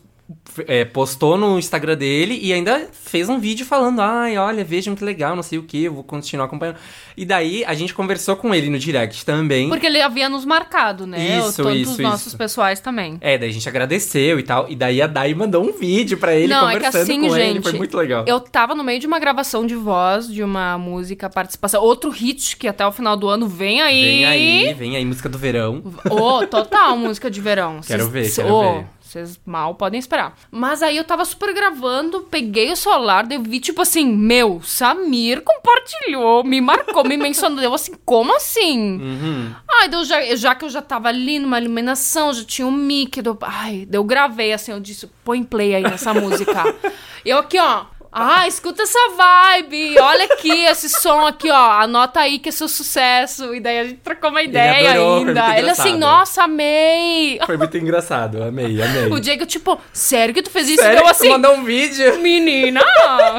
é, 0.67 0.85
postou 0.85 1.37
no 1.37 1.57
Instagram 1.57 1.95
dele 1.97 2.37
e 2.41 2.53
ainda 2.53 2.87
fez 2.91 3.29
um 3.29 3.39
vídeo 3.39 3.65
falando: 3.65 4.01
ai, 4.01 4.37
olha, 4.37 4.63
vejam 4.63 4.95
que 4.95 5.03
legal, 5.03 5.35
não 5.35 5.43
sei 5.43 5.57
o 5.59 5.63
que, 5.63 5.83
eu 5.85 5.93
vou 5.93 6.03
continuar 6.03 6.45
acompanhando. 6.45 6.77
E 7.17 7.25
daí 7.25 7.65
a 7.65 7.73
gente 7.73 7.93
conversou 7.93 8.35
com 8.35 8.53
ele 8.55 8.69
no 8.69 8.79
direct 8.79 9.25
também. 9.25 9.67
Porque 9.69 9.85
ele 9.87 10.01
havia 10.01 10.29
nos 10.29 10.45
marcado, 10.45 11.05
né? 11.05 11.39
Isso, 11.39 11.61
Todos 11.63 11.77
isso, 11.79 11.91
os 11.93 11.97
nossos 11.99 12.27
isso. 12.27 12.37
pessoais 12.37 12.79
também. 12.79 13.17
É, 13.19 13.37
daí 13.37 13.49
a 13.49 13.53
gente 13.53 13.67
agradeceu 13.67 14.39
e 14.39 14.43
tal. 14.43 14.67
E 14.69 14.75
daí 14.75 15.01
a 15.01 15.07
Dai 15.07 15.33
mandou 15.33 15.63
um 15.67 15.73
vídeo 15.73 16.17
pra 16.17 16.33
ele 16.35 16.47
Não, 16.47 16.69
é 16.69 16.73
que 16.73 16.77
conversando 16.85 17.01
assim, 17.03 17.19
com 17.21 17.29
gente. 17.35 17.49
ele. 17.57 17.61
Foi 17.61 17.73
muito 17.73 17.97
legal. 17.97 18.23
Eu 18.27 18.39
tava 18.39 18.73
no 18.75 18.83
meio 18.83 18.99
de 18.99 19.07
uma 19.07 19.19
gravação 19.19 19.65
de 19.65 19.75
voz 19.75 20.27
de 20.31 20.43
uma 20.43 20.77
música, 20.77 21.29
participação. 21.29 21.81
Outro 21.83 22.09
hit 22.09 22.55
que 22.55 22.67
até 22.67 22.85
o 22.87 22.91
final 22.91 23.17
do 23.17 23.27
ano 23.27 23.47
vem 23.47 23.81
aí. 23.81 24.01
Vem 24.03 24.25
aí, 24.25 24.73
vem 24.73 24.95
aí, 24.95 25.03
música 25.05 25.27
do 25.27 25.37
verão. 25.37 25.83
Ô, 26.09 26.45
total 26.47 26.95
música 26.95 27.29
de 27.29 27.41
verão. 27.41 27.81
Quero 27.85 28.03
Cês- 28.03 28.11
ver, 28.11 28.35
quero 28.43 28.53
ô, 28.53 28.73
ver. 28.75 28.85
Vocês 29.09 29.39
mal 29.43 29.73
podem 29.73 29.99
esperar. 29.99 30.37
Mas 30.51 30.83
aí 30.83 30.95
eu 30.95 31.03
tava 31.03 31.25
super 31.25 31.51
gravando, 31.51 32.21
peguei 32.29 32.71
o 32.71 32.75
celular, 32.75 33.25
daí 33.25 33.37
eu 33.39 33.41
vi, 33.41 33.59
tipo 33.59 33.81
assim, 33.81 34.05
meu, 34.05 34.61
Samir 34.63 35.41
compartilhou, 35.41 36.43
me 36.43 36.61
marcou, 36.61 37.03
me 37.03 37.17
mencionou. 37.17 37.59
Deu 37.59 37.73
assim, 37.73 37.93
como 38.05 38.35
assim? 38.35 39.01
Uhum. 39.01 39.55
Ai, 39.67 39.89
deu 39.89 40.05
já, 40.05 40.35
já 40.35 40.53
que 40.53 40.63
eu 40.63 40.69
já 40.69 40.81
tava 40.81 41.09
ali 41.09 41.39
numa 41.39 41.59
iluminação, 41.59 42.31
já 42.31 42.43
tinha 42.43 42.67
um 42.67 42.71
mic, 42.71 43.19
deu, 43.19 43.35
ai, 43.41 43.87
eu 43.91 44.03
gravei 44.03 44.53
assim, 44.53 44.71
eu 44.71 44.79
disse, 44.79 45.09
põe 45.25 45.43
play 45.43 45.73
aí 45.73 45.83
nessa 45.83 46.13
música. 46.13 46.63
Eu 47.25 47.37
aqui, 47.37 47.59
ó. 47.59 47.85
Ah, 48.11 48.47
escuta 48.47 48.83
essa 48.83 48.99
vibe. 49.15 49.99
Olha 49.99 50.25
aqui 50.25 50.65
esse 50.65 50.89
som 50.89 51.27
aqui, 51.27 51.49
ó. 51.49 51.71
Anota 51.81 52.19
aí 52.19 52.39
que 52.39 52.49
é 52.49 52.51
seu 52.51 52.67
sucesso. 52.67 53.53
E 53.53 53.59
daí 53.59 53.79
a 53.79 53.83
gente 53.83 53.99
trocou 54.01 54.31
uma 54.31 54.41
ideia 54.41 54.89
adorou, 54.89 55.19
foi 55.19 55.29
ainda. 55.29 55.45
muito 55.45 55.59
Ele 55.59 55.69
assim, 55.69 55.95
nossa, 55.95 56.43
amei. 56.43 57.39
Foi 57.45 57.57
muito 57.57 57.77
engraçado, 57.77 58.43
amei, 58.43 58.81
amei. 58.81 59.11
O 59.11 59.19
Diego, 59.19 59.45
tipo, 59.45 59.79
sério 59.93 60.33
que 60.33 60.41
tu 60.41 60.49
fez 60.49 60.69
isso? 60.69 60.81
Sério 60.81 61.03
tu 61.03 61.07
assim, 61.07 61.29
mandou 61.29 61.53
um 61.53 61.63
vídeo? 61.63 62.19
menina, 62.19 62.81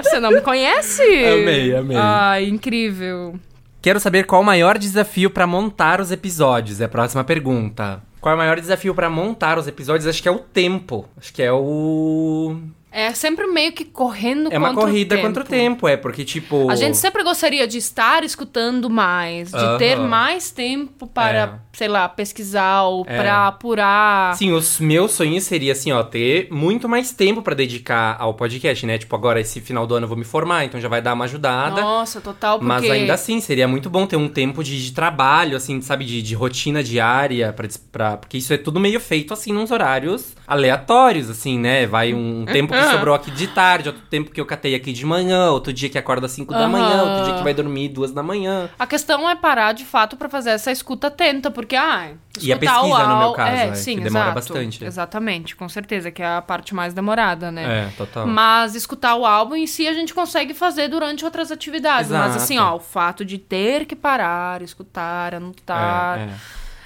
você 0.02 0.20
não 0.20 0.30
me 0.30 0.40
conhece? 0.40 1.02
Amei, 1.02 1.74
amei. 1.74 1.96
Ai, 1.96 2.44
incrível. 2.46 3.34
Quero 3.82 3.98
saber 3.98 4.24
qual 4.24 4.42
o 4.42 4.44
maior 4.44 4.78
desafio 4.78 5.30
pra 5.30 5.46
montar 5.46 6.00
os 6.00 6.12
episódios. 6.12 6.80
É 6.80 6.84
a 6.84 6.88
próxima 6.88 7.24
pergunta. 7.24 8.02
Qual 8.20 8.32
é 8.32 8.34
o 8.34 8.38
maior 8.38 8.60
desafio 8.60 8.94
pra 8.94 9.08
montar 9.08 9.58
os 9.58 9.66
episódios? 9.66 10.06
Acho 10.06 10.22
que 10.22 10.28
é 10.28 10.32
o 10.32 10.38
tempo. 10.38 11.08
Acho 11.18 11.32
que 11.32 11.42
é 11.42 11.50
o. 11.50 12.56
É 12.92 13.12
sempre 13.14 13.46
meio 13.46 13.72
que 13.72 13.84
correndo 13.84 14.52
É 14.52 14.58
uma 14.58 14.68
contra 14.70 14.82
o 14.84 14.86
corrida 14.88 15.14
tempo. 15.14 15.26
contra 15.28 15.42
o 15.44 15.46
tempo, 15.46 15.86
é, 15.88 15.96
porque 15.96 16.24
tipo. 16.24 16.68
A 16.68 16.74
gente 16.74 16.96
sempre 16.96 17.22
gostaria 17.22 17.66
de 17.66 17.78
estar 17.78 18.24
escutando 18.24 18.90
mais, 18.90 19.50
de 19.50 19.56
Aham. 19.56 19.78
ter 19.78 19.96
mais 19.96 20.50
tempo 20.50 21.06
para, 21.06 21.38
É. 21.38 21.69
sei 21.72 21.88
lá, 21.88 22.08
pesquisar 22.08 22.82
ou 22.82 23.04
É. 23.06 23.16
pra 23.16 23.46
apurar. 23.48 24.34
Sim, 24.36 24.52
os 24.52 24.80
meus 24.80 25.12
sonhos 25.12 25.44
seria 25.44 25.72
assim, 25.72 25.92
ó, 25.92 26.02
ter 26.02 26.48
muito 26.50 26.88
mais 26.88 27.12
tempo 27.12 27.42
pra 27.42 27.54
dedicar 27.54 28.16
ao 28.18 28.34
podcast, 28.34 28.84
né? 28.86 28.98
Tipo, 28.98 29.14
agora 29.16 29.40
esse 29.40 29.60
final 29.60 29.86
do 29.86 29.94
ano 29.94 30.04
eu 30.04 30.08
vou 30.08 30.16
me 30.18 30.24
formar, 30.24 30.64
então 30.64 30.80
já 30.80 30.88
vai 30.88 31.00
dar 31.00 31.14
uma 31.14 31.24
ajudada. 31.24 31.80
Nossa, 31.80 32.20
total, 32.20 32.58
porque... 32.58 32.68
Mas 32.68 32.90
ainda 32.90 33.14
assim, 33.14 33.40
seria 33.40 33.68
muito 33.68 33.88
bom 33.88 34.06
ter 34.06 34.16
um 34.16 34.28
tempo 34.28 34.62
de, 34.64 34.82
de 34.84 34.92
trabalho, 34.92 35.56
assim, 35.56 35.80
sabe, 35.80 36.04
de, 36.04 36.20
de 36.22 36.34
rotina 36.34 36.82
diária, 36.82 37.52
pra, 37.52 37.68
pra- 37.92 38.16
porque 38.16 38.38
isso 38.38 38.52
é 38.52 38.56
tudo 38.58 38.78
meio 38.80 39.00
feito, 39.00 39.32
assim, 39.32 39.52
nos 39.52 39.70
horários 39.70 40.34
aleatórios, 40.46 41.30
assim, 41.30 41.58
né? 41.58 41.86
Vai 41.86 42.12
um 42.12 42.44
tempo 42.44 42.72
que 42.72 42.82
sobrou 42.90 43.14
aqui 43.14 43.30
de 43.30 43.46
tarde, 43.48 43.88
outro 43.88 44.02
tempo 44.10 44.30
que 44.30 44.40
eu 44.40 44.46
catei 44.46 44.74
aqui 44.74 44.92
de 44.92 45.06
manhã, 45.06 45.50
outro 45.50 45.72
dia 45.72 45.88
que 45.88 45.96
acorda 45.98 46.26
às 46.26 46.32
5 46.32 46.52
da 46.52 46.60
Aham. 46.60 46.68
manhã, 46.68 47.02
outro 47.02 47.24
dia 47.24 47.34
que 47.34 47.42
vai 47.44 47.54
dormir 47.54 47.88
duas 47.88 48.10
da 48.12 48.22
manhã. 48.22 48.68
A 48.78 48.86
questão 48.86 49.28
é 49.28 49.34
parar 49.36 49.72
de 49.72 49.84
fato 49.84 50.16
pra 50.16 50.28
fazer 50.28 50.50
essa 50.50 50.70
escuta 50.72 51.06
atenta, 51.06 51.50
porque, 51.50 51.69
ah, 51.76 52.10
E 52.40 52.52
a 52.52 52.56
pesquisa, 52.56 53.06
no 53.06 53.18
meu 53.18 53.32
caso, 53.32 53.56
é, 53.56 53.68
é, 53.68 53.74
sim, 53.74 53.96
que 53.96 54.04
demora 54.04 54.26
exato. 54.26 54.34
bastante. 54.34 54.84
Exatamente, 54.84 55.56
com 55.56 55.68
certeza, 55.68 56.10
que 56.10 56.22
é 56.22 56.26
a 56.36 56.42
parte 56.42 56.74
mais 56.74 56.94
demorada, 56.94 57.50
né? 57.50 57.86
É, 57.86 57.90
total. 57.96 58.26
Mas 58.26 58.74
escutar 58.74 59.14
o 59.16 59.24
álbum 59.26 59.56
em 59.56 59.66
si 59.66 59.86
a 59.86 59.92
gente 59.92 60.12
consegue 60.14 60.54
fazer 60.54 60.88
durante 60.88 61.24
outras 61.24 61.50
atividades. 61.50 62.10
Mas 62.10 62.26
Exato. 62.30 62.36
assim, 62.36 62.58
ó, 62.58 62.76
o 62.76 62.80
fato 62.80 63.24
de 63.24 63.38
ter 63.38 63.84
que 63.86 63.96
parar, 63.96 64.62
escutar, 64.62 65.34
anotar, 65.34 66.18
É, 66.18 66.22
é. 66.22 66.30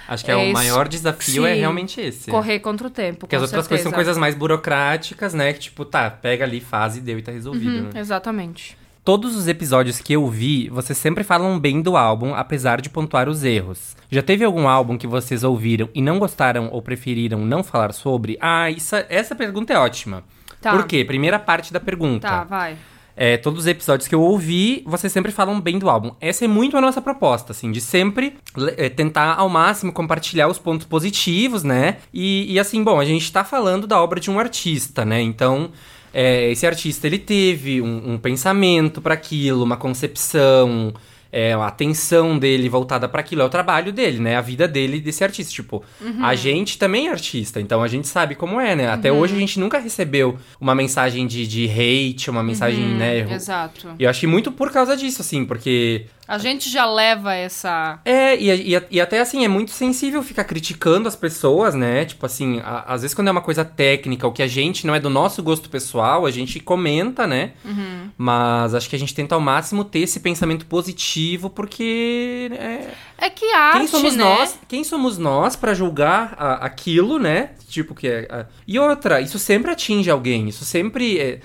Acho 0.07 0.23
que 0.23 0.31
é, 0.31 0.33
É 0.33 0.51
o 0.51 0.53
maior 0.53 0.87
desafio 0.87 1.45
é 1.45 1.53
Sim. 1.53 1.59
realmente 1.59 1.99
esse. 1.99 2.29
correr 2.29 2.59
contra 2.59 2.87
o 2.87 2.89
tempo. 2.89 3.21
Porque 3.21 3.35
as 3.35 3.41
outras 3.41 3.67
coisas 3.67 3.83
são 3.83 3.91
certeza. 3.91 3.95
coisas 3.95 4.17
mais 4.19 4.35
burocráticas, 4.35 5.33
né? 5.33 5.51
Que 5.53 5.59
tipo, 5.59 5.83
tá, 5.83 6.09
pega 6.11 6.45
ali, 6.45 6.61
faz 6.61 6.95
e 6.95 7.01
deu 7.01 7.17
e 7.17 7.21
tá 7.21 7.31
resolvido. 7.31 7.85
Uhum, 7.85 7.89
né? 7.91 7.99
Exatamente. 7.99 8.77
Todos 9.05 9.35
os 9.35 9.47
episódios 9.47 9.99
que 9.99 10.13
eu 10.13 10.27
vi, 10.27 10.67
vocês 10.69 10.97
sempre 10.97 11.23
falam 11.23 11.59
bem 11.59 11.79
do 11.79 11.95
álbum, 11.95 12.33
apesar 12.33 12.81
de 12.81 12.89
pontuar 12.89 13.29
os 13.29 13.43
erros. 13.43 13.95
Já 14.09 14.23
teve 14.23 14.43
algum 14.43 14.67
álbum 14.67 14.97
que 14.97 15.05
vocês 15.05 15.43
ouviram 15.43 15.87
e 15.93 16.01
não 16.01 16.17
gostaram 16.17 16.69
ou 16.71 16.81
preferiram 16.81 17.45
não 17.45 17.63
falar 17.63 17.93
sobre? 17.93 18.35
Ah, 18.41 18.71
isso, 18.71 18.95
essa 19.07 19.35
pergunta 19.35 19.71
é 19.71 19.77
ótima. 19.77 20.23
Tá. 20.59 20.71
Por 20.71 20.87
quê? 20.87 21.05
Primeira 21.05 21.37
parte 21.37 21.71
da 21.71 21.79
pergunta. 21.79 22.27
Tá, 22.27 22.43
vai. 22.45 22.77
É, 23.15 23.37
todos 23.37 23.59
os 23.59 23.67
episódios 23.67 24.07
que 24.07 24.15
eu 24.15 24.21
ouvi, 24.21 24.83
vocês 24.87 25.13
sempre 25.13 25.31
falam 25.31 25.61
bem 25.61 25.77
do 25.77 25.87
álbum. 25.87 26.15
Essa 26.19 26.45
é 26.45 26.47
muito 26.47 26.75
a 26.75 26.81
nossa 26.81 26.99
proposta, 26.99 27.51
assim, 27.51 27.71
de 27.71 27.81
sempre 27.81 28.35
é, 28.75 28.89
tentar 28.89 29.35
ao 29.35 29.47
máximo 29.47 29.93
compartilhar 29.93 30.47
os 30.47 30.57
pontos 30.57 30.87
positivos, 30.87 31.63
né? 31.63 31.97
E, 32.11 32.51
e, 32.51 32.59
assim, 32.59 32.83
bom, 32.83 32.99
a 32.99 33.05
gente 33.05 33.31
tá 33.31 33.43
falando 33.43 33.85
da 33.85 34.01
obra 34.01 34.19
de 34.19 34.31
um 34.31 34.39
artista, 34.39 35.05
né? 35.05 35.21
Então, 35.21 35.69
é, 36.17 36.49
esse 36.49 36.65
artista, 36.65 37.05
ele 37.07 37.19
teve 37.19 37.81
um, 37.81 38.13
um 38.13 38.17
pensamento 38.17 39.01
para 39.01 39.13
aquilo, 39.13 39.65
uma 39.65 39.75
concepção, 39.75 40.93
é, 41.29 41.51
a 41.51 41.67
atenção 41.67 42.39
dele 42.39 42.69
voltada 42.69 43.09
para 43.09 43.19
aquilo. 43.19 43.41
É 43.41 43.43
o 43.43 43.49
trabalho 43.49 43.91
dele, 43.91 44.19
né? 44.19 44.37
A 44.37 44.41
vida 44.41 44.65
dele, 44.65 45.01
desse 45.01 45.25
artista. 45.25 45.51
Tipo, 45.51 45.83
a 46.21 46.33
gente 46.33 46.77
também 46.77 47.09
é 47.09 47.11
artista, 47.11 47.59
então 47.59 47.83
a 47.83 47.87
gente 47.89 48.07
sabe 48.07 48.33
como 48.33 48.61
é, 48.61 48.77
né? 48.77 48.87
Até 48.87 49.11
hoje 49.11 49.35
a 49.35 49.37
gente 49.39 49.59
nunca 49.59 49.77
recebeu 49.77 50.37
uma 50.57 50.73
mensagem 50.73 51.27
de, 51.27 51.45
de 51.45 51.69
hate, 51.69 52.29
uma 52.29 52.41
mensagem, 52.41 52.79
né? 52.95 53.29
Exato. 53.33 53.89
E 53.99 54.05
eu 54.05 54.09
achei 54.09 54.29
muito 54.29 54.53
por 54.53 54.71
causa 54.71 54.95
disso, 54.95 55.21
assim, 55.21 55.43
porque. 55.43 56.05
A 56.27 56.37
gente 56.37 56.69
já 56.69 56.85
leva 56.85 57.33
essa. 57.33 57.99
É, 58.03 58.35
e, 58.35 58.73
e, 58.75 58.81
e 58.91 59.01
até 59.01 59.19
assim, 59.19 59.45
é 59.45 59.47
muito 59.47 59.71
sensível 59.71 60.23
ficar 60.23 60.43
criticando 60.43 61.07
as 61.07 61.15
pessoas, 61.15 61.75
né? 61.75 62.05
Tipo 62.05 62.25
assim, 62.25 62.59
a- 62.63 62.83
às 62.87 63.01
vezes 63.03 63.13
quando 63.13 63.27
é 63.27 63.31
uma 63.31 63.41
coisa 63.41 63.63
técnica, 63.63 64.27
o 64.27 64.31
que 64.31 64.41
a 64.41 64.47
gente 64.47 64.87
não 64.87 64.95
é 64.95 64.99
do 64.99 65.09
nosso 65.09 65.43
gosto 65.43 65.69
pessoal, 65.69 66.25
a 66.25 66.31
gente 66.31 66.59
comenta, 66.59 67.27
né? 67.27 67.51
Uhum. 67.63 68.09
Mas 68.17 68.73
acho 68.73 68.89
que 68.89 68.95
a 68.95 68.99
gente 68.99 69.13
tenta 69.13 69.35
ao 69.35 69.41
máximo 69.41 69.83
ter 69.83 69.99
esse 69.99 70.19
pensamento 70.19 70.65
positivo, 70.65 71.49
porque. 71.49 72.49
É, 72.53 72.87
É 73.17 73.29
que 73.29 73.51
arte, 73.53 73.77
quem 73.79 73.87
somos 73.87 74.15
né? 74.15 74.23
nós? 74.23 74.59
Quem 74.67 74.83
somos 74.83 75.17
nós 75.17 75.55
pra 75.55 75.73
julgar 75.73 76.35
a- 76.37 76.65
aquilo, 76.65 77.19
né? 77.19 77.51
Tipo 77.67 77.93
que 77.93 78.07
é. 78.07 78.27
a- 78.31 78.45
E 78.67 78.79
outra, 78.79 79.21
isso 79.21 79.37
sempre 79.39 79.71
atinge 79.71 80.09
alguém. 80.09 80.47
Isso 80.49 80.65
sempre. 80.65 81.19
é- 81.19 81.39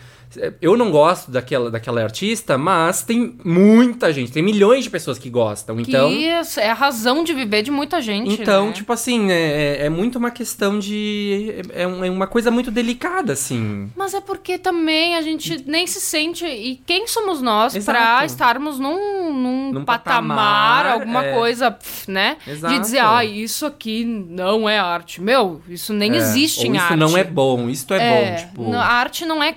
eu 0.60 0.76
não 0.76 0.90
gosto 0.90 1.30
daquela, 1.30 1.70
daquela 1.70 2.02
artista, 2.02 2.56
mas 2.56 3.02
tem 3.02 3.36
muita 3.44 4.12
gente, 4.12 4.30
tem 4.32 4.42
milhões 4.42 4.84
de 4.84 4.90
pessoas 4.90 5.18
que 5.18 5.28
gostam. 5.30 5.76
Que 5.76 5.82
Então. 5.90 6.10
isso 6.10 6.60
é 6.60 6.70
a 6.70 6.74
razão 6.74 7.24
de 7.24 7.32
viver 7.34 7.62
de 7.62 7.70
muita 7.70 8.00
gente. 8.00 8.40
Então, 8.40 8.66
né? 8.68 8.72
tipo 8.72 8.92
assim, 8.92 9.30
é, 9.30 9.78
é- 9.82 9.86
é 9.86 9.88
muito 9.90 10.16
uma 10.18 10.30
questão 10.30 10.78
de. 10.78 11.54
É, 11.72 11.82
é 11.82 11.90
é 11.90 12.10
uma 12.10 12.26
coisa 12.26 12.50
muito 12.50 12.70
delicada, 12.70 13.32
assim. 13.32 13.90
Mas 13.96 14.14
é 14.14 14.20
porque 14.20 14.56
também 14.58 15.16
a 15.16 15.22
gente 15.22 15.64
nem 15.66 15.86
se 15.86 16.00
sente. 16.00 16.46
E 16.46 16.76
quem 16.86 17.06
somos 17.06 17.40
nós 17.42 17.76
pra 17.84 18.24
estarmos 18.24 18.78
num, 18.78 19.32
num, 19.32 19.72
Num 19.72 19.84
patamar, 19.84 20.84
patamar, 20.84 20.86
alguma 20.86 21.24
é. 21.26 21.32
coisa, 21.34 21.76
né? 22.06 22.36
Exato. 22.46 22.74
De 22.74 22.80
dizer, 22.80 22.98
ah, 23.00 23.24
isso 23.24 23.66
aqui 23.66 24.04
não 24.04 24.68
é 24.68 24.78
arte. 24.78 25.20
Meu, 25.20 25.60
isso 25.68 25.92
nem 25.92 26.12
É, 26.12 26.16
existe 26.16 26.60
ou 26.60 26.66
em 26.66 26.76
isso 26.76 26.84
arte. 26.84 26.96
não 26.96 27.16
é 27.16 27.24
bom, 27.24 27.68
isto 27.68 27.92
é, 27.94 27.98
bom, 27.98 28.36
tipo. 28.36 28.72
A 28.74 28.84
arte 28.86 29.24
não 29.26 29.42
é 29.42 29.52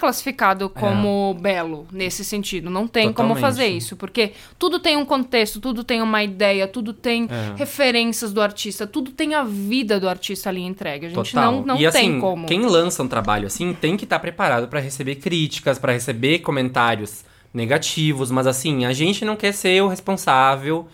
classificado 0.69 0.95
como 0.97 1.33
belo 1.39 1.87
nesse 1.91 2.23
sentido. 2.25 2.69
Não 2.69 2.87
tem 2.87 3.05
como 3.13 3.29
Totalmente. 3.35 3.41
fazer 3.41 3.67
isso. 3.67 3.95
Porque 3.95 4.33
tudo 4.59 4.79
tem 4.79 4.97
um 4.97 5.05
contexto, 5.05 5.59
tudo 5.59 5.83
tem 5.83 6.01
uma 6.01 6.23
ideia, 6.23 6.67
tudo 6.67 6.93
tem 6.93 7.27
É. 7.29 7.53
referências 7.57 8.31
do 8.33 8.41
artista, 8.41 8.85
tudo 8.87 9.11
tem 9.11 9.33
a 9.35 9.43
vida 9.43 9.99
do 9.99 10.07
artista 10.09 10.49
ali 10.49 10.61
entregue. 10.61 11.05
A 11.07 11.09
gente 11.09 11.31
Total. 11.33 11.51
não, 11.51 11.65
não 11.65 11.75
e 11.75 11.79
tem 11.79 11.87
assim, 11.87 12.19
como. 12.19 12.45
quem 12.47 12.65
lança 12.65 13.01
um 13.03 13.07
trabalho 13.07 13.47
assim 13.47 13.73
tem 13.73 13.95
que 13.97 14.03
estar 14.03 14.19
preparado 14.19 14.67
pra 14.67 14.79
receber 14.79 15.15
críticas, 15.15 15.77
pra 15.79 15.93
receber 15.93 16.39
comentários 16.39 17.23
negativos, 17.53 18.31
mas 18.31 18.47
assim, 18.47 18.85
a 18.85 18.93
gente 18.93 19.23
não 19.23 19.35
quer 19.35 19.53
ser 19.53 19.81
o 19.83 19.87
responsável 19.87 20.87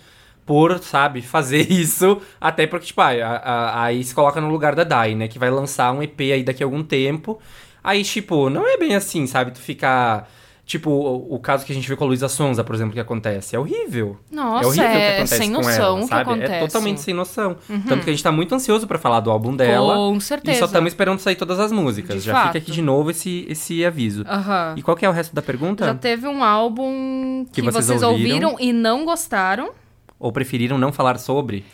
por, 0.46 0.80
sabe, 0.80 1.22
fazer 1.24 1.72
isso, 1.72 2.20
até 2.42 2.66
porque, 2.68 2.88
tipo, 2.88 3.00
ah, 3.02 3.10
a- 3.12 3.38
a- 3.38 3.84
aí 3.86 4.04
se 4.04 4.14
coloca 4.14 4.42
no 4.42 4.50
lugar 4.50 4.76
da 4.76 4.84
Dai, 4.84 5.16
né, 5.16 5.28
que 5.28 5.40
vai 5.40 5.50
lançar 5.50 5.92
um 5.94 6.02
EP 6.04 6.20
aí 6.34 6.44
daqui 6.44 6.64
a 6.64 6.66
algum 6.66 6.84
tempo, 6.84 7.40
aí, 7.84 8.04
tipo, 8.04 8.50
não 8.50 8.68
é 8.68 8.78
bem 8.78 8.96
assim, 8.96 9.26
sabe, 9.28 9.52
tu 9.52 9.60
ficar... 9.60 10.30
Tipo, 10.66 10.92
o, 10.92 11.34
o 11.34 11.40
caso 11.40 11.66
que 11.66 11.72
a 11.72 11.76
gente 11.76 11.88
viu 11.88 11.98
com 11.98 12.04
a 12.04 12.08
Luísa 12.08 12.30
Sonza, 12.30 12.64
por 12.64 12.76
exemplo, 12.76 12.94
que 12.94 13.00
acontece. 13.00 13.56
É 13.56 13.60
horrível. 13.60 14.20
Nossa, 14.32 14.66
é 14.66 14.68
horrível 14.68 14.86
o 14.88 14.92
que 14.92 14.98
é 15.00 15.08
acontece 15.16 15.38
sem 15.38 15.50
com 15.52 15.58
noção 15.58 15.74
ela, 15.74 15.94
o 15.96 16.02
que 16.02 16.08
sabe? 16.08 16.22
acontece. 16.22 16.54
É 16.54 16.60
totalmente 16.60 17.02
sem 17.02 17.14
noção. 17.16 17.58
Tanto 17.88 18.04
que 18.04 18.10
a 18.12 18.14
gente 18.14 18.22
tá 18.24 18.32
muito 18.32 18.54
ansioso 18.54 18.86
pra 18.86 19.00
falar 19.00 19.20
do 19.22 19.32
álbum 19.32 19.56
dela. 19.56 19.96
Com 19.96 20.20
certeza. 20.20 20.56
E 20.56 20.60
só 20.60 20.66
estamos 20.66 20.90
esperando 20.90 21.18
sair 21.18 21.36
todas 21.36 21.60
as 21.60 21.72
músicas. 21.72 22.18
De 22.22 22.28
Já 22.28 22.34
fato. 22.34 22.46
fica 22.50 22.58
aqui 22.60 22.72
de 22.72 22.84
novo 22.84 23.10
esse, 23.10 23.48
esse 23.50 23.84
aviso. 23.84 24.24
Aham. 24.28 24.76
E 24.78 24.84
qual 24.84 24.96
que 24.96 25.04
é 25.04 25.10
o 25.10 25.12
resto 25.12 25.34
da 25.34 25.42
pergunta? 25.42 25.86
Já 25.86 25.96
teve 25.96 26.28
um 26.28 26.44
álbum 26.44 27.46
que, 27.46 27.54
Que 27.54 27.62
vocês 27.64 27.88
vocês, 27.88 28.04
ouviram? 28.04 28.52
ouviram 28.52 28.56
e 28.60 28.72
não 28.72 29.06
gostaram. 29.06 29.72
Ou 30.20 30.32
preferiram 30.32 30.78
não 30.78 30.94
falar 30.94 31.18
sobre? 31.18 31.66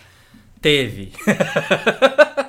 Teve. 0.61 1.11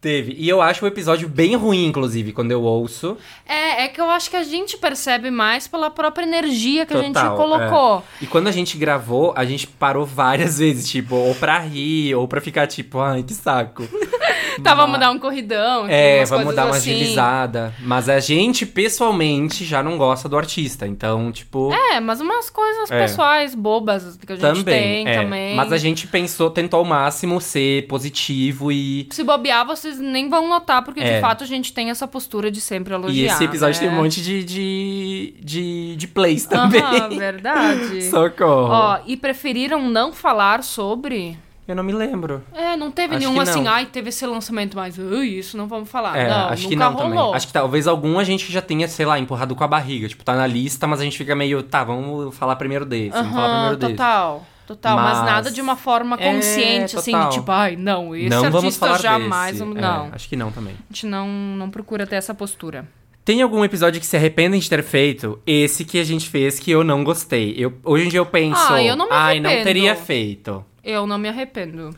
Teve. 0.00 0.32
E 0.38 0.48
eu 0.48 0.62
acho 0.62 0.84
o 0.84 0.88
episódio 0.88 1.28
bem 1.28 1.56
ruim, 1.56 1.86
inclusive, 1.86 2.32
quando 2.32 2.52
eu 2.52 2.62
ouço. 2.62 3.16
É, 3.44 3.84
é 3.84 3.88
que 3.88 4.00
eu 4.00 4.08
acho 4.08 4.30
que 4.30 4.36
a 4.36 4.44
gente 4.44 4.76
percebe 4.76 5.28
mais 5.28 5.66
pela 5.66 5.90
própria 5.90 6.24
energia 6.24 6.86
que 6.86 6.94
a 6.94 7.02
gente 7.02 7.14
Total, 7.14 7.36
colocou. 7.36 7.98
é. 8.20 8.24
E 8.24 8.26
quando 8.26 8.46
a 8.46 8.52
gente 8.52 8.78
gravou, 8.78 9.32
a 9.36 9.44
gente 9.44 9.66
parou 9.66 10.06
várias 10.06 10.58
vezes, 10.60 10.88
tipo, 10.88 11.16
ou 11.16 11.34
pra 11.34 11.58
rir, 11.58 12.14
ou 12.14 12.28
pra 12.28 12.40
ficar 12.40 12.68
tipo, 12.68 13.00
ai, 13.00 13.24
que 13.24 13.34
saco. 13.34 13.82
Tá, 14.62 14.74
vamos 14.74 14.98
dar 14.98 15.12
um 15.12 15.18
corridão. 15.20 15.86
É, 15.88 16.24
vamos 16.24 16.52
dar 16.52 16.66
uma 16.66 16.74
assim. 16.76 16.90
agilizada. 16.90 17.72
Mas 17.78 18.08
a 18.08 18.18
gente, 18.18 18.66
pessoalmente, 18.66 19.64
já 19.64 19.84
não 19.84 19.96
gosta 19.96 20.28
do 20.28 20.36
artista. 20.36 20.84
Então, 20.84 21.30
tipo. 21.30 21.72
É, 21.72 22.00
mas 22.00 22.20
umas 22.20 22.50
coisas 22.50 22.90
É. 22.90 22.98
pessoais, 23.00 23.54
bobas, 23.54 24.16
que 24.16 24.32
a 24.32 24.36
gente 24.36 24.64
também. 24.64 25.04
tem 25.04 25.08
é. 25.08 25.22
também. 25.22 25.54
Mas 25.54 25.72
a 25.72 25.76
gente 25.78 26.08
pensou, 26.08 26.50
tentou 26.50 26.78
ao 26.78 26.84
máximo 26.84 27.40
ser 27.40 27.86
positivo 27.86 28.72
e. 28.72 29.08
Se 29.12 29.22
bobear, 29.22 29.64
vocês 29.94 29.98
nem 29.98 30.28
vão 30.28 30.48
notar, 30.48 30.82
porque 30.82 31.00
É. 31.00 31.14
de 31.16 31.20
fato 31.20 31.44
a 31.44 31.46
gente 31.46 31.72
tem 31.72 31.90
essa 31.90 32.06
postura 32.06 32.50
de 32.50 32.60
sempre 32.60 32.94
elogiar. 32.94 33.22
E 33.22 33.26
esse 33.26 33.44
episódio 33.44 33.80
né? 33.82 33.88
tem 33.88 33.96
um 33.96 34.02
monte 34.02 34.22
de, 34.22 34.44
de, 34.44 35.34
de, 35.40 35.96
de 35.96 36.08
plays 36.08 36.46
também. 36.46 36.80
Aham, 36.80 37.08
verdade. 37.10 38.02
Socorro. 38.10 38.70
Ó, 38.72 38.98
e 39.06 39.16
preferiram 39.16 39.88
não 39.88 40.12
falar 40.12 40.62
sobre. 40.62 41.38
Eu 41.66 41.76
não 41.76 41.82
me 41.82 41.92
lembro. 41.92 42.42
É, 42.54 42.76
não 42.76 42.90
teve 42.90 43.16
Acho 43.16 43.28
nenhum 43.28 43.38
assim, 43.38 43.66
ai, 43.66 43.84
teve 43.84 44.08
esse 44.08 44.24
lançamento, 44.24 44.74
mas 44.74 44.96
ui, 44.96 45.26
isso 45.26 45.54
não 45.54 45.66
vamos 45.68 45.90
falar. 45.90 46.16
É, 46.16 46.26
não, 46.26 46.48
acho 46.48 46.66
que 46.66 46.74
não 46.74 46.92
rolou. 46.94 47.10
também. 47.10 47.34
Acho 47.34 47.46
que 47.46 47.52
talvez 47.52 47.86
algum 47.86 48.18
a 48.18 48.24
gente 48.24 48.50
já 48.50 48.62
tenha, 48.62 48.88
sei 48.88 49.04
lá, 49.04 49.18
empurrado 49.18 49.54
com 49.54 49.62
a 49.62 49.68
barriga. 49.68 50.08
Tipo, 50.08 50.24
tá 50.24 50.34
na 50.34 50.46
lista, 50.46 50.86
mas 50.86 50.98
a 50.98 51.04
gente 51.04 51.18
fica 51.18 51.36
meio, 51.36 51.62
tá, 51.62 51.84
vamos 51.84 52.34
falar 52.34 52.56
primeiro 52.56 52.86
desse, 52.86 53.10
vamos 53.10 53.34
falar 53.34 53.50
primeiro 53.54 53.76
desse. 53.76 53.92
total. 53.92 54.46
Total, 54.68 54.96
mas... 54.96 55.16
Mas- 55.18 55.26
nada 55.26 55.50
de 55.50 55.60
uma 55.62 55.74
forma 55.76 56.14
É, 56.20 56.32
consciente, 56.34 56.94
assim, 56.96 57.10
total. 57.12 57.28
de 57.30 57.34
tipo, 57.36 57.50
ai, 57.50 57.74
não, 57.74 58.14
esse 58.14 58.28
não 58.28 58.44
artista 58.44 58.98
jamais. 58.98 59.58
desse. 59.58 59.62
É, 59.70 59.80
Não, 59.80 60.10
acho 60.12 60.28
que 60.28 60.36
não 60.36 60.52
também. 60.52 60.74
a 60.74 60.92
gente 60.92 61.06
não, 61.06 61.26
não 61.26 61.70
procura 61.70 62.06
ter 62.06 62.16
essa 62.16 62.34
postura. 62.34 62.86
Tem 63.24 63.40
algum 63.42 63.64
episódio 63.64 63.98
que 64.00 64.06
se 64.06 64.14
arrependem 64.16 64.60
de 64.60 64.68
ter 64.68 64.82
feito? 64.82 65.40
Esse 65.46 65.84
que 65.86 65.98
a 65.98 66.04
gente 66.04 66.28
fez 66.28 66.58
que 66.58 66.70
eu 66.70 66.84
não 66.84 67.02
gostei. 67.02 67.54
Eu, 67.56 67.72
hoje 67.82 68.04
em 68.04 68.08
dia 68.10 68.20
eu 68.20 68.26
penso, 68.26 68.60
Ah, 68.72 68.82
eu 68.82 68.94
não 68.94 69.06
me 69.06 69.12
ai, 69.14 69.40
não 69.40 69.48
arrependo." 69.48 69.66
teria 69.66 69.96
feito. 69.96 70.64
Eu 70.84 71.06
não 71.06 71.16
me 71.18 71.28
arrependo. 71.28 71.90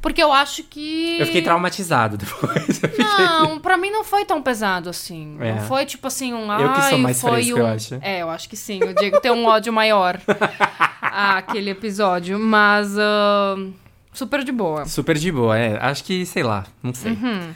Porque 0.00 0.22
eu 0.22 0.32
acho 0.32 0.62
que. 0.62 1.18
Eu 1.18 1.26
fiquei 1.26 1.42
traumatizado 1.42 2.16
depois. 2.18 2.78
Fiquei- 2.78 3.04
Não, 3.04 3.58
pra 3.58 3.76
mim 3.76 3.90
não 3.90 4.04
foi 4.04 4.24
tão 4.24 4.40
pesado 4.40 4.88
assim. 4.88 5.36
É. 5.40 5.54
Não 5.54 5.62
foi 5.62 5.84
tipo 5.84 6.06
assim 6.06 6.32
um. 6.32 6.50
Eu 6.52 6.72
que 6.72 6.82
sou 6.82 6.94
"Ai, 6.94 6.96
mais 6.98 7.20
foi 7.20 7.30
fresco, 7.42 7.56
um... 7.56 7.58
eu 7.58 7.66
acho. 7.66 7.94
É, 8.00 8.22
eu 8.22 8.30
acho 8.30 8.48
que 8.48 8.56
sim. 8.56 8.80
O 8.84 8.94
Diego 8.94 9.20
tem 9.20 9.32
um 9.32 9.44
ódio 9.46 9.72
maior 9.72 10.18
àquele 11.18 11.70
episódio. 11.70 12.38
Mas. 12.38 12.96
ah, 12.98 13.56
super 14.12 14.42
de 14.44 14.52
boa. 14.52 14.84
Super 14.86 15.16
de 15.18 15.30
boa, 15.32 15.56
é. 15.58 15.78
Acho 15.80 16.04
que, 16.04 16.24
sei 16.26 16.42
lá, 16.42 16.64
não 16.82 16.92
sei. 16.94 17.12
Uhum. 17.12 17.52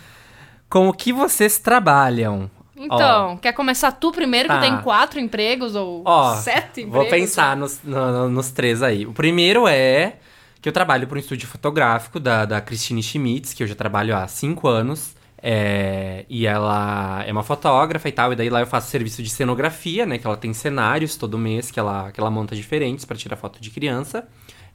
Com 0.68 0.88
o 0.88 0.92
que 0.92 1.12
vocês 1.12 1.58
trabalham? 1.58 2.50
Então, 2.76 3.36
quer 3.36 3.52
começar 3.52 3.92
tu 3.92 4.10
primeiro, 4.10 4.48
Tá. 4.48 4.54
que 4.58 4.60
tem 4.66 4.76
quatro 4.80 5.20
empregos 5.20 5.76
ou 5.76 6.02
Ó, 6.04 6.34
sete 6.36 6.80
empregos? 6.80 6.92
vou 6.94 7.06
pensar 7.06 7.56
nos, 7.56 7.80
no- 7.84 8.10
no- 8.12 8.28
nos 8.30 8.50
três 8.50 8.82
aí. 8.82 9.06
O 9.06 9.12
primeiro 9.12 9.68
é 9.68 10.14
que 10.60 10.68
eu 10.68 10.72
trabalho 10.72 11.06
para 11.06 11.16
um 11.16 11.20
estúdio 11.20 11.46
fotográfico 11.46 12.18
da, 12.18 12.44
da 12.44 12.60
Christine 12.60 13.02
Schmitz, 13.02 13.52
que 13.52 13.62
eu 13.62 13.66
já 13.68 13.74
trabalho 13.74 14.16
há 14.16 14.26
cinco 14.26 14.66
anos. 14.66 15.14
É, 15.44 16.24
e 16.28 16.46
ela 16.46 17.24
é 17.26 17.32
uma 17.32 17.42
fotógrafa 17.42 18.08
e 18.08 18.12
tal, 18.12 18.32
e 18.32 18.36
daí 18.36 18.48
lá 18.48 18.60
eu 18.60 18.66
faço 18.66 18.88
serviço 18.88 19.22
de 19.22 19.28
cenografia, 19.28 20.06
né? 20.06 20.16
Que 20.16 20.26
ela 20.26 20.36
tem 20.36 20.52
cenários 20.52 21.16
todo 21.16 21.36
mês 21.36 21.70
que 21.70 21.80
ela, 21.80 22.12
que 22.12 22.20
ela 22.20 22.30
monta 22.30 22.54
diferentes 22.54 23.04
para 23.04 23.16
tirar 23.16 23.36
foto 23.36 23.60
de 23.60 23.70
criança. 23.70 24.28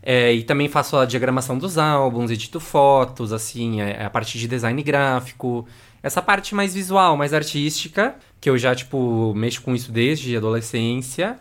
É, 0.03 0.33
e 0.33 0.43
também 0.43 0.67
faço 0.67 0.97
a 0.97 1.05
diagramação 1.05 1.57
dos 1.57 1.77
álbuns, 1.77 2.29
edito 2.29 2.59
fotos, 2.59 3.33
assim, 3.33 3.81
é, 3.81 4.05
a 4.05 4.09
parte 4.09 4.37
de 4.37 4.47
design 4.47 4.81
gráfico. 4.83 5.65
Essa 6.03 6.21
parte 6.21 6.53
mais 6.53 6.73
visual, 6.73 7.17
mais 7.17 7.33
artística, 7.33 8.15
que 8.39 8.49
eu 8.49 8.57
já, 8.57 8.75
tipo, 8.75 9.33
mexo 9.35 9.61
com 9.61 9.73
isso 9.73 9.91
desde 9.91 10.35
adolescência. 10.35 11.39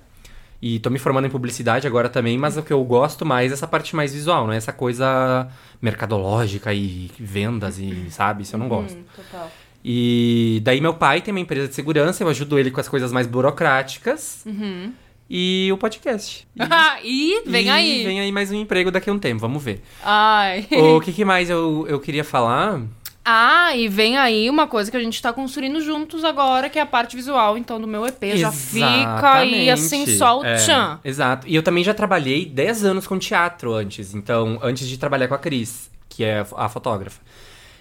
E 0.60 0.78
tô 0.78 0.88
me 0.88 0.98
formando 0.98 1.26
em 1.26 1.30
publicidade 1.30 1.86
agora 1.86 2.08
também, 2.08 2.38
mas 2.38 2.56
o 2.56 2.62
que 2.62 2.72
eu 2.72 2.82
gosto 2.84 3.26
mais 3.26 3.50
é 3.50 3.54
essa 3.54 3.66
parte 3.66 3.94
mais 3.94 4.14
visual, 4.14 4.46
né? 4.46 4.56
Essa 4.56 4.72
coisa 4.72 5.48
mercadológica 5.80 6.72
e 6.72 7.10
vendas 7.18 7.78
e, 7.78 8.06
sabe? 8.10 8.42
Isso 8.42 8.54
eu 8.54 8.58
não 8.58 8.68
gosto. 8.68 8.96
Hum, 8.96 9.04
total. 9.14 9.50
E 9.84 10.60
daí 10.64 10.80
meu 10.80 10.94
pai 10.94 11.20
tem 11.20 11.32
uma 11.32 11.40
empresa 11.40 11.68
de 11.68 11.74
segurança, 11.74 12.24
eu 12.24 12.28
ajudo 12.28 12.58
ele 12.58 12.70
com 12.70 12.80
as 12.80 12.88
coisas 12.88 13.12
mais 13.12 13.26
burocráticas. 13.26 14.42
Uhum. 14.46 14.92
E 15.28 15.68
o 15.72 15.76
podcast. 15.76 16.46
E, 17.02 17.38
e 17.38 17.50
vem 17.50 17.66
e 17.66 17.70
aí. 17.70 18.04
Vem 18.04 18.20
aí 18.20 18.32
mais 18.32 18.50
um 18.50 18.54
emprego 18.54 18.90
daqui 18.90 19.10
a 19.10 19.12
um 19.12 19.18
tempo, 19.18 19.40
vamos 19.40 19.62
ver. 19.62 19.82
Ai. 20.02 20.66
o 20.72 21.00
que, 21.00 21.12
que 21.12 21.24
mais 21.24 21.50
eu, 21.50 21.86
eu 21.88 22.00
queria 22.00 22.24
falar? 22.24 22.80
Ah, 23.28 23.74
e 23.74 23.88
vem 23.88 24.16
aí 24.16 24.48
uma 24.48 24.68
coisa 24.68 24.88
que 24.88 24.96
a 24.96 25.00
gente 25.00 25.20
tá 25.20 25.32
construindo 25.32 25.80
juntos 25.80 26.22
agora, 26.22 26.70
que 26.70 26.78
é 26.78 26.82
a 26.82 26.86
parte 26.86 27.16
visual, 27.16 27.58
então, 27.58 27.80
do 27.80 27.86
meu 27.88 28.06
EP. 28.06 28.36
Já 28.36 28.52
fica 28.52 29.32
aí, 29.34 29.68
assim, 29.68 30.04
Exatamente. 30.04 30.18
só 30.18 30.40
o 30.40 30.44
É, 30.44 30.54
tchan. 30.54 31.00
Exato. 31.04 31.48
E 31.48 31.56
eu 31.56 31.62
também 31.62 31.82
já 31.82 31.92
trabalhei 31.92 32.46
10 32.46 32.84
anos 32.84 33.04
com 33.04 33.18
teatro 33.18 33.74
antes. 33.74 34.14
Então, 34.14 34.60
antes 34.62 34.86
de 34.86 34.96
trabalhar 34.96 35.26
com 35.26 35.34
a 35.34 35.38
Cris, 35.38 35.90
que 36.08 36.22
é 36.22 36.46
a 36.56 36.68
fotógrafa. 36.68 37.20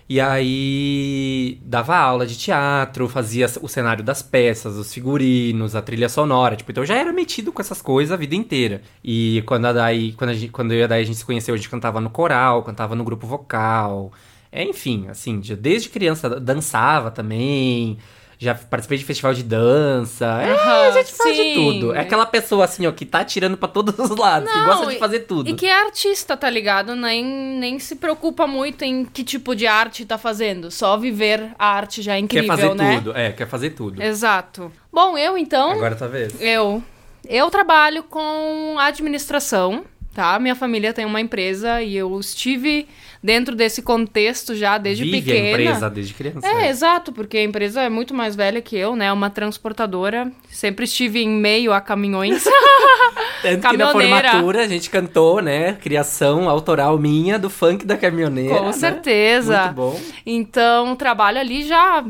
E 0.08 0.20
aí, 0.20 1.60
dava 1.64 1.96
aula 1.96 2.28
de 2.28 2.38
teatro, 2.38 3.08
fazia 3.08 3.48
o 3.62 3.68
cenário 3.68 4.04
das 4.04 4.22
peças, 4.22 4.76
os 4.76 4.94
figurinos, 4.94 5.76
a 5.76 5.82
trilha 5.82 6.10
sonora. 6.10 6.56
Tipo, 6.56 6.72
então 6.72 6.84
eu 6.84 6.88
já 6.88 6.96
era 6.96 7.12
metido 7.12 7.52
com 7.52 7.62
essas 7.62 7.82
coisas 7.82 8.12
a 8.12 8.16
vida 8.16 8.36
inteira. 8.36 8.82
E 9.04 9.44
quando, 9.48 9.66
a 9.66 9.74
Dai, 9.74 10.14
quando, 10.18 10.30
a 10.30 10.34
gente, 10.34 10.52
quando 10.52 10.74
eu 10.74 10.80
e 10.80 10.84
a 10.84 10.88
Dai 10.88 11.02
a 11.02 11.04
gente 11.04 11.18
se 11.18 11.26
conheceu, 11.26 11.54
a 11.56 11.58
gente 11.58 11.70
cantava 11.70 12.00
no 12.00 12.10
coral, 12.12 12.62
cantava 12.64 12.96
no 12.96 13.04
grupo 13.04 13.26
vocal. 13.26 14.12
É, 14.56 14.64
enfim, 14.64 15.08
assim, 15.10 15.44
já 15.44 15.54
desde 15.54 15.90
criança 15.90 16.30
dançava 16.40 17.12
também. 17.12 17.98
Já 18.38 18.54
participei 18.54 18.98
de 18.98 19.06
festival 19.06 19.34
de 19.34 19.44
dança. 19.44 20.26
É, 20.26 20.88
a 20.88 20.92
gente 20.92 21.14
faz 21.14 21.36
de 21.36 21.44
sim. 21.44 21.54
tudo. 21.56 21.96
É 21.96 22.00
aquela 22.00 22.26
pessoa 22.26 22.66
assim, 22.66 22.86
ó, 22.86 22.92
que 22.92 23.06
tá 23.06 23.24
tirando 23.24 23.58
pra 23.58 23.68
todos 23.68 23.98
os 23.98 24.16
lados, 24.18 24.52
que 24.52 24.64
gosta 24.64 24.88
de 24.88 24.98
fazer 24.98 25.20
tudo. 25.22 25.50
E 25.50 25.54
que 25.54 25.66
é 25.66 25.74
artista, 25.74 26.36
tá 26.36 26.50
ligado? 26.50 26.96
Nem, 26.96 27.24
nem 27.24 27.80
se 27.80 27.96
preocupa 27.96 28.46
muito 28.46 28.84
em 28.84 29.06
que 29.06 29.24
tipo 29.24 29.56
de 29.56 29.68
arte 29.68 30.06
tá 30.06 30.18
fazendo. 30.18 30.70
Só 30.70 30.98
viver 30.98 31.52
a 31.58 31.68
arte 31.68 32.02
já 32.02 32.14
é 32.14 32.18
quer 32.18 32.24
incrível, 32.24 32.48
fazer 32.48 32.76
né? 32.76 32.98
tudo. 32.98 33.18
É, 33.18 33.32
quer 33.32 33.48
fazer 33.48 33.70
tudo. 33.72 34.02
Exato. 34.02 34.72
Bom, 34.92 35.18
eu 35.18 35.38
então. 35.38 35.72
Agora 35.72 35.96
tá 35.96 36.08
vendo? 36.08 36.36
Eu. 36.40 36.84
Eu 37.28 37.50
trabalho 37.50 38.04
com 38.04 38.76
administração, 38.78 39.84
tá? 40.16 40.40
Minha 40.40 40.56
família 40.56 40.94
tem 40.94 41.06
uma 41.06 41.20
empresa 41.20 41.82
e 41.82 41.98
eu 41.98 42.18
estive 42.18 42.88
dentro 43.22 43.54
desse 43.54 43.82
contexto 43.82 44.56
já 44.56 44.78
desde 44.78 45.04
Vive 45.04 45.22
pequena. 45.22 45.46
a 45.46 45.52
empresa 45.52 45.90
desde 45.90 46.14
criança. 46.14 46.48
É, 46.48 46.70
exato, 46.70 47.12
porque 47.12 47.38
a 47.38 47.44
empresa 47.44 47.82
é 47.82 47.90
muito 47.90 48.14
mais 48.14 48.34
velha 48.34 48.62
que 48.62 48.78
eu, 48.78 48.96
né? 48.96 49.12
Uma 49.12 49.30
transportadora. 49.30 50.32
Sempre 50.50 50.86
estive 50.86 51.22
em 51.22 51.30
meio 51.30 51.74
a 51.74 51.82
caminhões. 51.82 52.46
Tanto 53.44 53.68
que 53.68 53.78
na 53.78 53.92
formatura 53.92 54.64
a 54.64 54.68
gente 54.68 54.90
cantou, 54.90 55.42
né? 55.42 55.74
Criação 55.74 56.50
autoral 56.50 56.98
minha 56.98 57.38
do 57.38 57.50
funk 57.50 57.86
da 57.86 57.98
caminhoneira. 57.98 58.56
Com 58.56 58.66
né? 58.68 58.72
certeza. 58.72 59.64
Muito 59.66 59.76
bom. 59.76 60.02
Então, 60.26 60.96
trabalho 60.96 61.40
ali 61.40 61.64
já. 61.64 62.06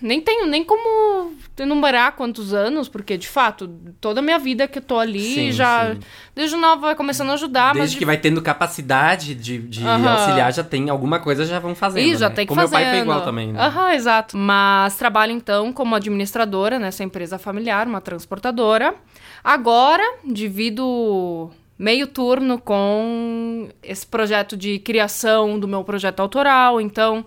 Nem 0.00 0.20
tenho 0.22 0.46
nem 0.46 0.64
como 0.64 1.32
enumerar 1.62 2.12
quantos 2.12 2.52
anos, 2.52 2.88
porque 2.88 3.16
de 3.16 3.28
fato, 3.28 3.68
toda 4.00 4.20
a 4.20 4.22
minha 4.22 4.38
vida 4.38 4.66
que 4.68 4.78
eu 4.78 4.82
tô 4.82 4.98
ali 4.98 5.34
Sim, 5.34 5.52
já. 5.52 5.94
sim. 5.94 6.00
Desde 6.34 6.56
nova 6.56 6.82
vai 6.82 6.94
começando 6.94 7.30
a 7.30 7.34
ajudar, 7.34 7.68
mas. 7.68 7.78
Desde 7.78 7.94
de 7.94 7.98
que 7.98 8.04
vai 8.06 8.16
tendo 8.16 8.40
capacidade 8.42 9.34
de, 9.34 9.58
de 9.58 9.84
auxiliar, 9.86 10.52
já 10.52 10.64
tem 10.64 10.90
alguma 10.90 11.18
coisa, 11.20 11.44
já 11.44 11.58
vão 11.58 11.74
fazendo. 11.74 12.04
Ih, 12.06 12.16
já 12.16 12.28
né? 12.28 12.34
tem 12.34 12.44
que 12.46 12.48
Como 12.48 12.60
meu 12.60 12.68
fazer. 12.68 12.84
pai 12.84 12.92
foi 12.92 13.00
igual 13.02 13.22
também, 13.22 13.52
né? 13.52 13.60
Aham, 13.60 13.92
exato. 13.94 14.36
Mas 14.36 14.96
trabalho 14.96 15.32
então 15.32 15.72
como 15.72 15.94
administradora 15.94 16.78
nessa 16.78 17.02
empresa 17.04 17.38
familiar, 17.38 17.86
uma 17.86 18.00
transportadora. 18.00 18.94
Agora, 19.42 20.02
divido 20.24 21.50
meio 21.78 22.06
turno 22.06 22.60
com 22.60 23.68
esse 23.82 24.06
projeto 24.06 24.56
de 24.56 24.78
criação 24.78 25.58
do 25.58 25.66
meu 25.66 25.82
projeto 25.82 26.20
autoral. 26.20 26.80
Então, 26.80 27.24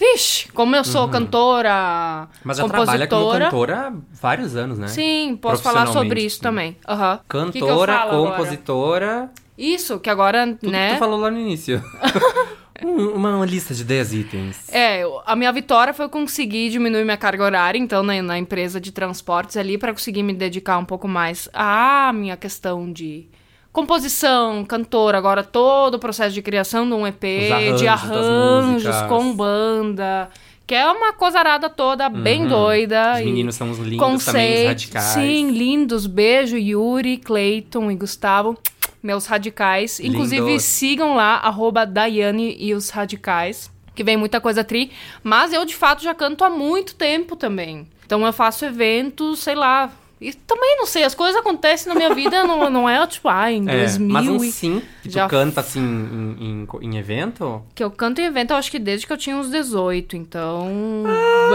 vixe, 0.00 0.48
como 0.52 0.74
eu 0.74 0.82
sou 0.84 1.08
cantora, 1.08 2.22
Uhum. 2.32 2.38
Mas 2.44 2.56
já 2.56 2.66
trabalha 2.68 3.06
como 3.06 3.20
compositora. 3.22 3.44
cantora 3.50 3.88
há 3.88 3.92
vários 4.20 4.56
anos, 4.56 4.78
né? 4.78 4.88
Sim, 4.88 5.38
posso 5.40 5.62
falar 5.62 5.86
sobre 5.88 6.22
isso 6.22 6.40
também. 6.40 6.76
Aham. 6.88 7.20
Que 7.28 7.52
que 7.52 7.60
Cantora, 7.60 7.92
falo 7.98 8.10
agora? 8.12 8.30
compositora. 8.30 9.30
Isso, 9.58 10.00
que 10.00 10.08
agora, 10.08 10.56
Tudo 10.58 10.72
né? 10.72 10.88
que 10.88 10.94
tu 10.96 10.98
falou 11.00 11.20
lá 11.20 11.30
no 11.30 11.38
início. 11.38 11.82
Um- 12.82 13.10
uma 13.14 13.44
lista 13.44 13.74
de 13.74 13.84
10 13.84 14.14
itens. 14.14 14.68
É, 14.72 15.02
a 15.26 15.36
minha 15.36 15.52
vitória 15.52 15.92
foi 15.92 16.08
conseguir 16.08 16.70
diminuir 16.70 17.04
minha 17.04 17.16
carga 17.18 17.44
horária, 17.44 17.78
então, 17.78 18.02
na, 18.02 18.22
na 18.22 18.38
empresa 18.38 18.80
de 18.80 18.90
transportes 18.90 19.58
ali, 19.58 19.76
para 19.76 19.92
conseguir 19.92 20.22
me 20.22 20.32
dedicar 20.32 20.78
um 20.78 20.84
pouco 20.86 21.06
mais 21.06 21.46
à 21.52 22.10
minha 22.14 22.38
questão 22.38 22.90
de 22.90 23.28
composição, 23.72 24.64
cantora, 24.64 25.16
agora 25.18 25.42
todo 25.42 25.94
o 25.94 25.98
processo 25.98 26.34
de 26.34 26.42
criação 26.42 26.86
de 26.86 26.92
um 26.94 27.06
EP, 27.06 27.22
Os 27.24 27.50
arranjos 27.50 27.80
de 27.80 27.88
arranjos 27.88 29.02
com 29.08 29.32
banda, 29.34 30.28
que 30.66 30.74
é 30.74 30.86
uma 30.90 31.12
cozarada 31.12 31.68
toda 31.68 32.08
bem 32.08 32.46
doida. 32.46 33.14
Os 33.18 33.24
meninos 33.24 33.54
são 33.54 33.70
os 33.70 33.78
lindos 33.78 33.98
também, 33.98 34.16
os 34.16 34.24
conceito- 34.24 34.68
radicais. 34.68 35.04
Sim, 35.06 35.50
lindos. 35.50 36.06
Beijo, 36.06 36.56
Yuri, 36.56 37.16
Clayton 37.18 37.90
e 37.90 37.96
Gustavo. 37.96 38.56
Meus 39.02 39.24
radicais. 39.26 39.98
Inclusive, 39.98 40.44
Lindos. 40.46 40.62
sigam 40.64 41.16
lá, 41.16 41.36
arroba 41.36 41.86
Daiane 41.86 42.54
e 42.58 42.74
os 42.74 42.90
radicais. 42.90 43.70
Que 43.94 44.04
vem 44.04 44.16
muita 44.16 44.40
coisa 44.40 44.62
tri. 44.62 44.90
Mas 45.22 45.52
eu, 45.54 45.64
de 45.64 45.74
fato, 45.74 46.02
já 46.02 46.14
canto 46.14 46.44
há 46.44 46.50
muito 46.50 46.94
tempo 46.94 47.34
também. 47.34 47.86
Então 48.04 48.24
eu 48.26 48.32
faço 48.32 48.64
eventos, 48.64 49.38
sei 49.40 49.54
lá. 49.54 49.90
E 50.20 50.34
também 50.34 50.76
não 50.76 50.84
sei, 50.84 51.02
as 51.02 51.14
coisas 51.14 51.34
acontecem 51.40 51.88
na 51.88 51.94
minha 51.94 52.14
vida, 52.14 52.44
não, 52.44 52.68
não 52.68 52.86
é 52.86 53.06
tipo, 53.06 53.26
ah, 53.26 53.50
em 53.50 53.66
É, 53.66 53.78
2000 53.86 54.12
mas 54.12 54.28
um 54.28 54.44
e- 54.44 54.52
sim 54.52 54.82
que 55.02 55.08
tu 55.08 55.12
já 55.14 55.26
canta 55.26 55.60
assim 55.62 55.80
em, 55.80 56.66
em, 56.66 56.68
em 56.82 56.96
evento? 56.98 57.62
Que 57.74 57.82
eu 57.82 57.90
canto 57.90 58.20
em 58.20 58.26
evento, 58.26 58.50
eu 58.50 58.56
acho 58.58 58.70
que 58.70 58.78
desde 58.78 59.06
que 59.06 59.12
eu 59.12 59.16
tinha 59.16 59.34
uns 59.34 59.50
18, 59.50 60.16
então. 60.16 60.68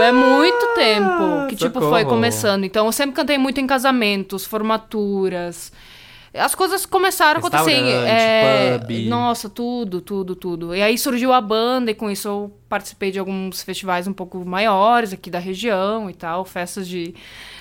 é 0.02 0.10
muito 0.10 0.74
tempo 0.74 1.46
que, 1.48 1.54
tipo, 1.54 1.78
foi 1.80 2.00
socorro. 2.00 2.06
começando. 2.08 2.64
Então, 2.64 2.86
eu 2.86 2.92
sempre 2.92 3.14
cantei 3.14 3.38
muito 3.38 3.60
em 3.60 3.66
casamentos, 3.68 4.44
formaturas. 4.44 5.72
As 6.38 6.54
coisas 6.54 6.86
começaram 6.86 7.40
a 7.40 7.46
acontecer. 7.46 7.72
É, 8.06 8.78
pub. 8.78 9.08
Nossa, 9.08 9.48
tudo, 9.48 10.00
tudo, 10.00 10.34
tudo. 10.34 10.74
E 10.74 10.82
aí 10.82 10.96
surgiu 10.98 11.32
a 11.32 11.40
banda, 11.40 11.90
e 11.90 11.94
com 11.94 12.10
isso 12.10 12.28
eu 12.28 12.52
participei 12.68 13.10
de 13.10 13.18
alguns 13.18 13.62
festivais 13.62 14.08
um 14.08 14.12
pouco 14.12 14.44
maiores 14.44 15.12
aqui 15.12 15.30
da 15.30 15.38
região 15.38 16.10
e 16.10 16.14
tal, 16.14 16.44
festas 16.44 16.88
de, 16.88 17.14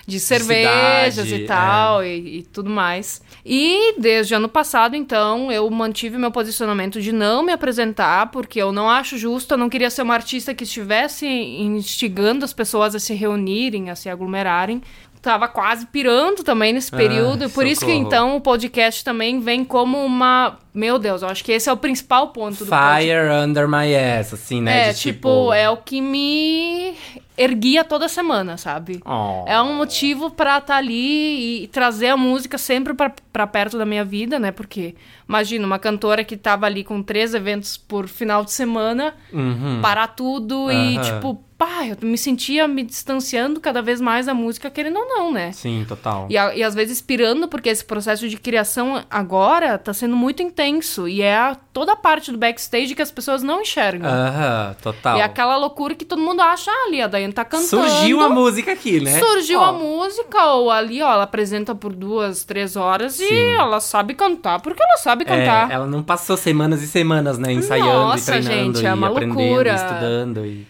de 0.08 0.20
cervejas 0.20 1.26
cidade, 1.28 1.44
e 1.44 1.46
tal, 1.46 2.04
e, 2.04 2.40
e 2.40 2.44
tudo 2.44 2.70
mais. 2.70 3.22
E 3.46 3.96
desde 4.00 4.34
ano 4.34 4.50
passado, 4.50 4.96
então, 4.96 5.52
eu 5.52 5.70
mantive 5.70 6.18
meu 6.18 6.32
posicionamento 6.32 7.00
de 7.02 7.12
não 7.12 7.44
me 7.44 7.52
apresentar, 7.52 8.32
porque 8.32 8.60
eu 8.60 8.72
não 8.72 8.90
acho 8.90 9.18
justo, 9.18 9.54
eu 9.54 9.58
não 9.58 9.70
queria 9.70 9.90
ser 9.90 10.02
uma 10.02 10.16
artista 10.16 10.54
que 10.54 10.64
estivesse 10.64 11.28
instigando 11.28 12.44
as 12.44 12.54
pessoas 12.54 12.96
a 12.96 13.00
se 13.00 13.14
reunirem, 13.14 13.90
a 13.90 13.96
se 13.96 14.10
aglomerarem. 14.10 14.82
Tava 15.26 15.48
quase 15.48 15.88
pirando 15.88 16.44
também 16.44 16.72
nesse 16.72 16.94
Ai, 16.94 17.02
período. 17.02 17.50
Por 17.50 17.66
isso 17.66 17.84
que, 17.84 17.92
socorro. 17.92 18.08
então, 18.08 18.36
o 18.38 18.42
podcast 18.42 19.04
também 19.04 19.40
vem 19.40 19.66
como 19.66 19.98
uma. 19.98 20.60
Meu 20.76 21.00
Deus, 21.00 21.22
eu 21.22 21.30
acho 21.30 21.42
que 21.44 21.54
esse 21.54 21.70
é 21.70 21.72
o 21.74 21.78
principal 21.78 22.28
ponto 22.30 22.66
do 22.66 22.70
podcast. 22.70 23.02
Fire 23.06 23.30
under 23.48 23.66
my 23.68 23.96
ass, 23.96 24.34
assim, 24.34 24.62
né? 24.62 24.90
É, 24.90 24.94
de, 24.94 25.00
tipo, 25.00 25.54
é 25.54 25.70
o 25.70 25.78
que 25.78 26.02
me 26.02 26.94
erguia 27.38 27.84
toda 27.84 28.08
semana, 28.10 28.58
sabe? 28.58 29.02
Oh. 29.06 29.44
É 29.48 29.62
um 29.62 29.76
motivo 29.76 30.30
pra 30.32 30.58
estar 30.58 30.78
ali 30.78 31.64
e 31.64 31.68
trazer 31.68 32.08
a 32.08 32.18
música 32.18 32.58
sempre 32.58 32.94
pra, 32.94 33.12
pra 33.32 33.48
perto 33.48 33.78
da 33.78 33.86
minha 33.86 34.04
vida, 34.06 34.38
né? 34.38 34.52
Porque, 34.52 34.96
imagina, 35.28 35.66
uma 35.66 35.80
cantora 35.80 36.24
que 36.24 36.36
tava 36.38 36.66
ali 36.66 36.84
com 36.84 37.02
três 37.02 37.34
eventos 37.34 37.78
por 37.78 38.08
final 38.08 38.44
de 38.44 38.52
semana, 38.52 39.14
Uhum. 39.34 39.80
parar 39.82 40.08
tudo 40.08 40.72
e, 40.72 40.98
Aham. 40.98 41.02
tipo, 41.02 41.44
pá, 41.58 41.86
eu 41.88 41.98
me 42.08 42.18
sentia 42.18 42.68
me 42.70 42.84
distanciando 42.84 43.60
cada 43.60 43.82
vez 43.82 44.00
mais 44.00 44.26
da 44.28 44.34
música, 44.34 44.70
querendo 44.70 44.98
ou 45.00 45.06
não, 45.08 45.32
né? 45.34 45.52
Sim, 45.52 45.86
total. 45.88 46.28
E, 46.30 46.34
e 46.36 46.64
às 46.64 46.74
vezes 46.76 47.02
pirando, 47.02 47.48
porque 47.50 47.68
esse 47.70 47.84
processo 47.84 48.30
de 48.30 48.38
criação 48.38 49.04
agora 49.10 49.78
tá 49.78 49.94
sendo 49.94 50.16
muito 50.16 50.42
intenso. 50.42 50.65
E 51.08 51.22
é 51.22 51.36
a- 51.36 51.56
toda 51.74 51.94
a 51.94 51.96
parte 51.96 52.32
do 52.32 52.38
backstage 52.38 52.94
que 52.96 53.02
as 53.02 53.12
pessoas 53.12 53.44
não 53.44 53.62
enxergam. 53.62 54.10
Aham, 54.10 54.76
total. 54.82 55.18
E 55.18 55.22
é 55.22 55.24
aquela 55.24 55.56
loucura 55.58 55.94
que 55.96 56.06
todo 56.06 56.22
mundo 56.22 56.42
acha, 56.42 56.72
ah, 56.72 56.86
ali, 56.88 57.02
a 57.02 57.08
Daiane 57.08 57.34
tá 57.34 57.44
cantando. 57.46 57.68
Surgiu 57.68 58.22
a 58.22 58.30
música 58.30 58.72
aqui, 58.72 59.00
né? 59.00 59.20
Surgiu 59.20 59.60
Ó, 59.60 59.66
a 59.66 59.72
música, 59.72 60.44
ou 60.54 60.72
ali, 60.72 61.02
ó, 61.02 61.12
ela 61.14 61.24
apresenta 61.24 61.74
por 61.76 61.94
duas, 61.94 62.44
três 62.44 62.76
horas 62.76 63.20
e 63.20 63.28
Sim. 63.28 63.56
ela 63.58 63.80
sabe 63.80 64.14
cantar, 64.14 64.60
porque 64.62 64.82
ela 64.82 64.98
sabe 64.98 65.24
É, 65.24 65.26
cantar. 65.26 65.72
ela 65.72 65.86
não 65.86 66.02
passou 66.04 66.38
semanas 66.38 66.82
e 66.82 66.88
semanas, 66.88 67.38
né? 67.38 67.52
Ensaiando 67.54 67.90
Nossa, 67.92 68.36
e 68.38 68.42
treinando 68.44 68.78
gente, 68.78 68.86
é 68.86 68.90
e 68.90 68.94
uma 68.94 69.08
aprendendo 69.08 69.40
loucura. 69.40 69.72
e 69.72 69.76
estudando. 69.76 70.46
E... 70.46 70.68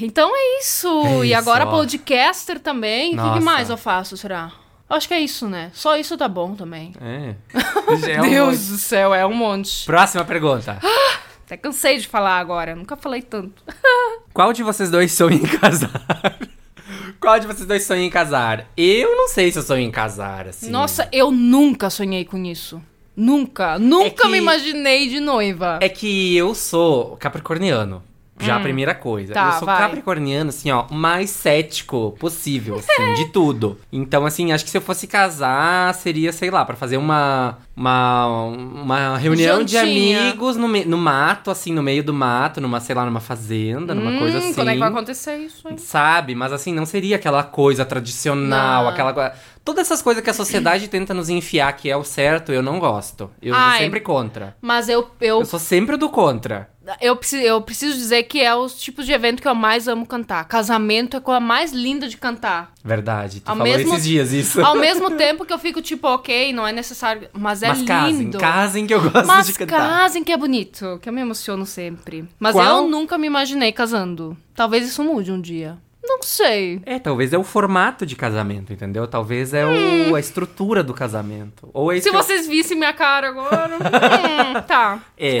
Então 0.00 0.30
é 0.34 0.60
isso. 0.60 0.88
É 1.06 1.24
e 1.24 1.30
isso, 1.30 1.38
agora 1.38 1.66
ó. 1.66 1.70
podcaster 1.70 2.60
também. 2.60 3.18
O 3.18 3.22
que, 3.22 3.38
que 3.38 3.40
mais 3.44 3.68
eu 3.70 3.76
faço, 3.76 4.16
será? 4.16 4.52
Acho 4.88 5.06
que 5.08 5.14
é 5.14 5.20
isso, 5.20 5.46
né? 5.48 5.70
Só 5.74 5.96
isso 5.96 6.16
tá 6.16 6.26
bom 6.28 6.54
também. 6.54 6.92
É. 7.00 7.34
Já 7.98 8.12
é 8.14 8.20
um 8.22 8.30
Deus 8.30 8.58
monte. 8.58 8.68
do 8.70 8.78
céu, 8.78 9.14
é 9.14 9.26
um 9.26 9.34
monte. 9.34 9.84
Próxima 9.84 10.24
pergunta. 10.24 10.78
Até 11.44 11.56
cansei 11.56 11.98
de 11.98 12.06
falar 12.08 12.38
agora, 12.38 12.74
nunca 12.74 12.96
falei 12.96 13.22
tanto. 13.22 13.62
Qual 14.32 14.52
de 14.52 14.62
vocês 14.62 14.90
dois 14.90 15.12
sonha 15.12 15.36
em 15.36 15.46
casar? 15.46 15.90
Qual 17.20 17.38
de 17.38 17.46
vocês 17.46 17.66
dois 17.66 17.84
sonha 17.84 18.02
em 18.04 18.10
casar? 18.10 18.66
Eu 18.76 19.16
não 19.16 19.28
sei 19.28 19.50
se 19.50 19.58
eu 19.58 19.62
sonho 19.62 19.82
em 19.82 19.90
casar, 19.90 20.46
assim. 20.48 20.70
Nossa, 20.70 21.08
eu 21.12 21.30
nunca 21.30 21.90
sonhei 21.90 22.24
com 22.24 22.42
isso. 22.44 22.80
Nunca, 23.16 23.78
nunca 23.78 24.22
que- 24.24 24.28
me 24.28 24.38
imaginei 24.38 25.08
de 25.08 25.18
noiva. 25.20 25.78
É 25.82 25.88
que 25.88 26.36
eu 26.36 26.54
sou 26.54 27.16
capricorniano. 27.16 28.02
Já 28.40 28.56
a 28.56 28.60
primeira 28.60 28.94
coisa. 28.94 29.32
Hum. 29.32 29.34
Tá, 29.34 29.46
eu 29.46 29.58
sou 29.58 29.66
vai. 29.66 29.78
capricorniano, 29.78 30.50
assim, 30.50 30.70
ó, 30.70 30.86
mais 30.90 31.30
cético 31.30 32.16
possível, 32.18 32.76
assim, 32.76 33.14
de 33.14 33.26
tudo. 33.32 33.78
Então, 33.92 34.24
assim, 34.26 34.52
acho 34.52 34.64
que 34.64 34.70
se 34.70 34.76
eu 34.78 34.82
fosse 34.82 35.06
casar, 35.06 35.94
seria, 35.94 36.32
sei 36.32 36.50
lá, 36.50 36.64
pra 36.64 36.76
fazer 36.76 36.96
uma. 36.96 37.58
Uma, 37.76 38.26
uma 38.36 39.16
reunião 39.18 39.62
de 39.62 39.78
amigos 39.78 40.56
no, 40.56 40.66
no 40.66 40.98
mato, 40.98 41.48
assim, 41.48 41.72
no 41.72 41.80
meio 41.80 42.02
do 42.02 42.12
mato, 42.12 42.60
numa, 42.60 42.80
sei 42.80 42.92
lá, 42.92 43.04
numa 43.04 43.20
fazenda, 43.20 43.94
numa 43.94 44.10
Hum, 44.10 44.18
coisa 44.18 44.38
assim. 44.38 44.52
Quando 44.52 44.70
é 44.70 44.72
que 44.72 44.78
vai 44.80 44.88
acontecer 44.88 45.36
isso, 45.36 45.68
hein? 45.68 45.78
Sabe? 45.78 46.34
Mas 46.34 46.52
assim, 46.52 46.74
não 46.74 46.84
seria 46.84 47.14
aquela 47.14 47.44
coisa 47.44 47.84
tradicional, 47.84 48.82
Não. 48.84 48.90
aquela 48.90 49.12
coisa. 49.12 49.32
Todas 49.64 49.82
essas 49.86 50.00
coisas 50.02 50.24
que 50.24 50.30
a 50.30 50.34
sociedade 50.34 50.88
tenta 50.88 51.12
nos 51.14 51.28
enfiar 51.28 51.70
que 51.74 51.88
é 51.90 51.96
o 51.96 52.02
certo, 52.02 52.52
eu 52.52 52.62
não 52.62 52.78
gosto. 52.80 53.30
Eu 53.40 53.54
sou 53.54 53.62
Ai. 53.62 53.78
sempre 53.78 54.00
contra. 54.00 54.56
Mas 54.62 54.88
eu, 54.88 55.08
eu, 55.20 55.40
Eu 55.40 55.44
sou 55.44 55.58
sempre 55.60 55.96
do 55.96 56.08
contra. 56.08 56.68
Eu, 57.00 57.16
preciso, 57.16 57.42
eu 57.42 57.60
preciso 57.60 57.96
dizer 57.96 58.22
que 58.24 58.40
é 58.40 58.54
os 58.54 58.80
tipos 58.80 59.04
de 59.06 59.12
evento 59.12 59.40
que 59.42 59.48
eu 59.48 59.54
mais 59.54 59.88
amo 59.88 60.06
cantar. 60.06 60.44
Casamento 60.46 61.14
é 61.14 61.18
a 61.18 61.20
coisa 61.20 61.40
mais 61.40 61.72
linda 61.72 62.08
de 62.08 62.16
cantar. 62.16 62.72
Verdade. 62.84 63.40
Tu 63.40 63.48
Ao 63.50 63.56
falou 63.56 63.72
mesmo- 63.72 63.92
esses 63.94 64.04
dias 64.04 64.32
isso. 64.32 64.60
Ao 64.64 64.74
mesmo 64.76 65.10
tempo 65.12 65.44
que 65.44 65.52
eu 65.52 65.58
fico 65.58 65.80
tipo, 65.82 66.06
ok, 66.08 66.52
não 66.52 66.66
é 66.66 66.72
necessário, 66.72 67.28
mas 67.32 67.62
é 67.62 67.68
Mas 67.68 67.82
casem, 67.82 68.18
lindo. 68.18 68.38
casem 68.38 68.86
que 68.86 68.94
eu 68.94 69.00
gosto 69.02 69.26
Mas 69.26 69.46
de 69.46 69.52
cantar. 69.54 69.88
casem 70.00 70.22
que 70.24 70.32
é 70.32 70.36
bonito, 70.36 70.98
que 71.02 71.08
eu 71.08 71.12
me 71.12 71.20
emociono 71.20 71.66
sempre. 71.66 72.28
Mas 72.38 72.54
Qual- 72.54 72.82
eu 72.84 72.88
nunca 72.88 73.18
me 73.18 73.26
imaginei 73.26 73.72
casando. 73.72 74.36
Talvez 74.54 74.86
isso 74.88 75.02
mude 75.04 75.30
um 75.32 75.40
dia. 75.40 75.76
Não 76.02 76.22
sei. 76.22 76.80
É, 76.86 76.98
talvez 76.98 77.34
é 77.34 77.38
o 77.38 77.44
formato 77.44 78.06
de 78.06 78.16
casamento, 78.16 78.72
entendeu? 78.72 79.06
Talvez 79.06 79.52
é 79.52 79.66
o, 79.66 80.14
a 80.14 80.20
estrutura 80.20 80.82
do 80.82 80.94
casamento. 80.94 81.68
Ou 81.74 81.92
é 81.92 81.96
Se 82.00 82.08
que 82.08 82.16
eu- 82.16 82.22
vocês 82.22 82.46
vissem 82.46 82.78
minha 82.78 82.94
cara 82.94 83.28
agora. 83.28 83.74
hum, 83.76 84.60
tá, 84.66 85.00
É. 85.18 85.38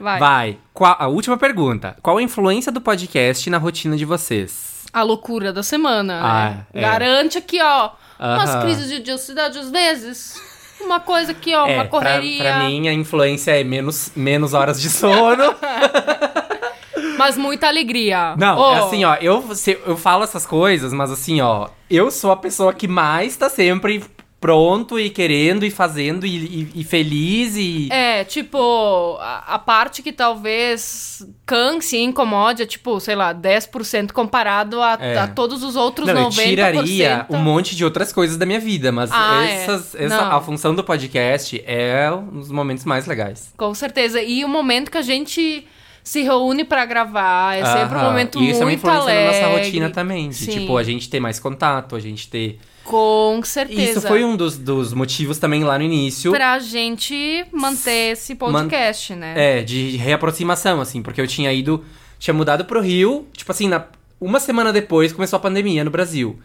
vai. 0.00 0.18
Vai. 0.18 0.58
Qual- 0.74 0.96
a 0.98 1.06
última 1.06 1.36
pergunta. 1.36 1.96
Qual 2.02 2.16
a 2.18 2.22
influência 2.22 2.72
do 2.72 2.80
podcast 2.80 3.48
na 3.50 3.58
rotina 3.58 3.96
de 3.96 4.04
vocês? 4.04 4.86
A 4.92 5.02
loucura 5.02 5.52
da 5.52 5.62
semana. 5.62 6.20
Ah, 6.22 6.50
né? 6.50 6.64
é. 6.74 6.80
Garante 6.80 7.38
aqui, 7.38 7.60
ó. 7.62 7.90
Umas 8.18 8.50
Aham. 8.50 8.62
crises 8.62 9.02
de 9.02 9.10
ansiedade 9.10 9.58
às 9.58 9.70
vezes. 9.70 10.34
Uma 10.80 10.98
coisa 10.98 11.32
aqui, 11.32 11.54
ó, 11.54 11.66
é, 11.66 11.74
uma 11.74 11.84
pra, 11.84 11.90
correria. 11.90 12.42
pra 12.42 12.58
mim 12.60 12.88
a 12.88 12.92
influência 12.92 13.50
é 13.52 13.62
menos, 13.62 14.10
menos 14.16 14.54
horas 14.54 14.80
de 14.80 14.88
sono. 14.88 15.54
Mas 17.18 17.36
muita 17.36 17.68
alegria. 17.68 18.34
Não, 18.38 18.74
é 18.74 18.78
assim, 18.78 19.04
ó, 19.04 19.14
eu, 19.16 19.44
eu 19.86 19.96
falo 19.96 20.24
essas 20.24 20.46
coisas, 20.46 20.90
mas 20.90 21.10
assim, 21.10 21.40
ó, 21.42 21.68
eu 21.90 22.10
sou 22.10 22.32
a 22.32 22.36
pessoa 22.36 22.72
que 22.72 22.88
mais 22.88 23.36
tá 23.36 23.50
sempre 23.50 24.02
pronto 24.40 24.98
e 24.98 25.10
querendo 25.10 25.66
e 25.66 25.70
fazendo 25.70 26.24
e, 26.24 26.30
e- 26.36 26.70
e 26.76 26.84
feliz 26.84 27.56
e. 27.56 27.88
É, 27.92 28.24
tipo, 28.24 29.18
a, 29.20 29.54
a 29.54 29.58
parte 29.58 30.02
que 30.02 30.12
talvez 30.12 31.26
canse 31.44 31.96
e 31.96 32.00
incomode 32.02 32.62
é, 32.62 32.66
tipo, 32.66 32.98
sei 33.00 33.14
lá, 33.14 33.34
10% 33.34 34.12
comparado 34.12 34.80
a, 34.80 34.96
É. 35.00 35.18
a 35.18 35.28
todos 35.28 35.62
os 35.62 35.76
outros 35.76 36.06
Não, 36.08 36.14
eu 36.22 36.28
90%. 36.30 36.42
tiraria 36.42 37.26
um 37.28 37.36
monte 37.38 37.76
de 37.76 37.84
outras 37.84 38.12
coisas 38.12 38.36
da 38.36 38.46
minha 38.46 38.60
vida, 38.60 38.90
mas 38.90 39.10
Ah, 39.12 39.44
é. 39.44 39.54
essas, 39.62 39.94
essa, 39.94 40.16
Não. 40.16 40.36
a 40.36 40.40
função 40.40 40.74
do 40.74 40.82
podcast 40.82 41.62
é 41.66 42.10
um 42.10 42.38
dos 42.40 42.50
momentos 42.50 42.84
mais 42.84 43.06
legais. 43.06 43.52
Com 43.56 43.74
certeza. 43.74 44.22
E 44.22 44.44
o 44.44 44.48
momento 44.48 44.90
que 44.90 44.98
a 44.98 45.02
gente 45.02 45.66
se 46.02 46.22
reúne 46.22 46.64
pra 46.64 46.86
gravar 46.86 47.56
é 47.56 47.64
sempre 47.64 47.98
um 47.98 48.02
momento 48.02 48.40
E 48.40 48.48
isso 48.50 48.60
é 48.60 48.64
uma 48.64 48.70
muito 48.70 48.78
influência 48.78 49.04
na 49.04 49.20
alegre. 49.20 49.40
nossa 49.42 49.58
rotina 49.58 49.90
também. 49.90 50.30
De, 50.30 50.46
tipo, 50.46 50.78
a 50.78 50.82
gente 50.82 51.10
ter 51.10 51.20
mais 51.20 51.38
contato, 51.38 51.94
a 51.94 52.00
gente 52.00 52.26
ter. 52.28 52.58
Com 52.90 53.40
certeza. 53.44 53.98
Isso 53.98 54.00
foi 54.00 54.24
um 54.24 54.36
dos, 54.36 54.58
dos 54.58 54.92
motivos 54.92 55.38
também 55.38 55.62
lá 55.62 55.78
no 55.78 55.84
início. 55.84 56.32
Pra 56.32 56.58
gente 56.58 57.46
manter 57.52 58.14
esse 58.14 58.34
podcast, 58.34 59.14
né? 59.14 59.60
É, 59.60 59.62
de 59.62 59.96
reaproximação, 59.96 60.80
assim, 60.80 61.00
porque 61.00 61.20
eu 61.20 61.26
tinha 61.28 61.52
ido. 61.52 61.84
Tinha 62.18 62.34
mudado 62.34 62.64
pro 62.64 62.80
Rio, 62.80 63.28
tipo 63.32 63.50
assim, 63.52 63.68
na, 63.68 63.84
uma 64.20 64.38
semana 64.38 64.72
depois 64.72 65.12
começou 65.12 65.36
a 65.38 65.40
pandemia 65.40 65.82
no 65.84 65.90
Brasil. 65.90 66.38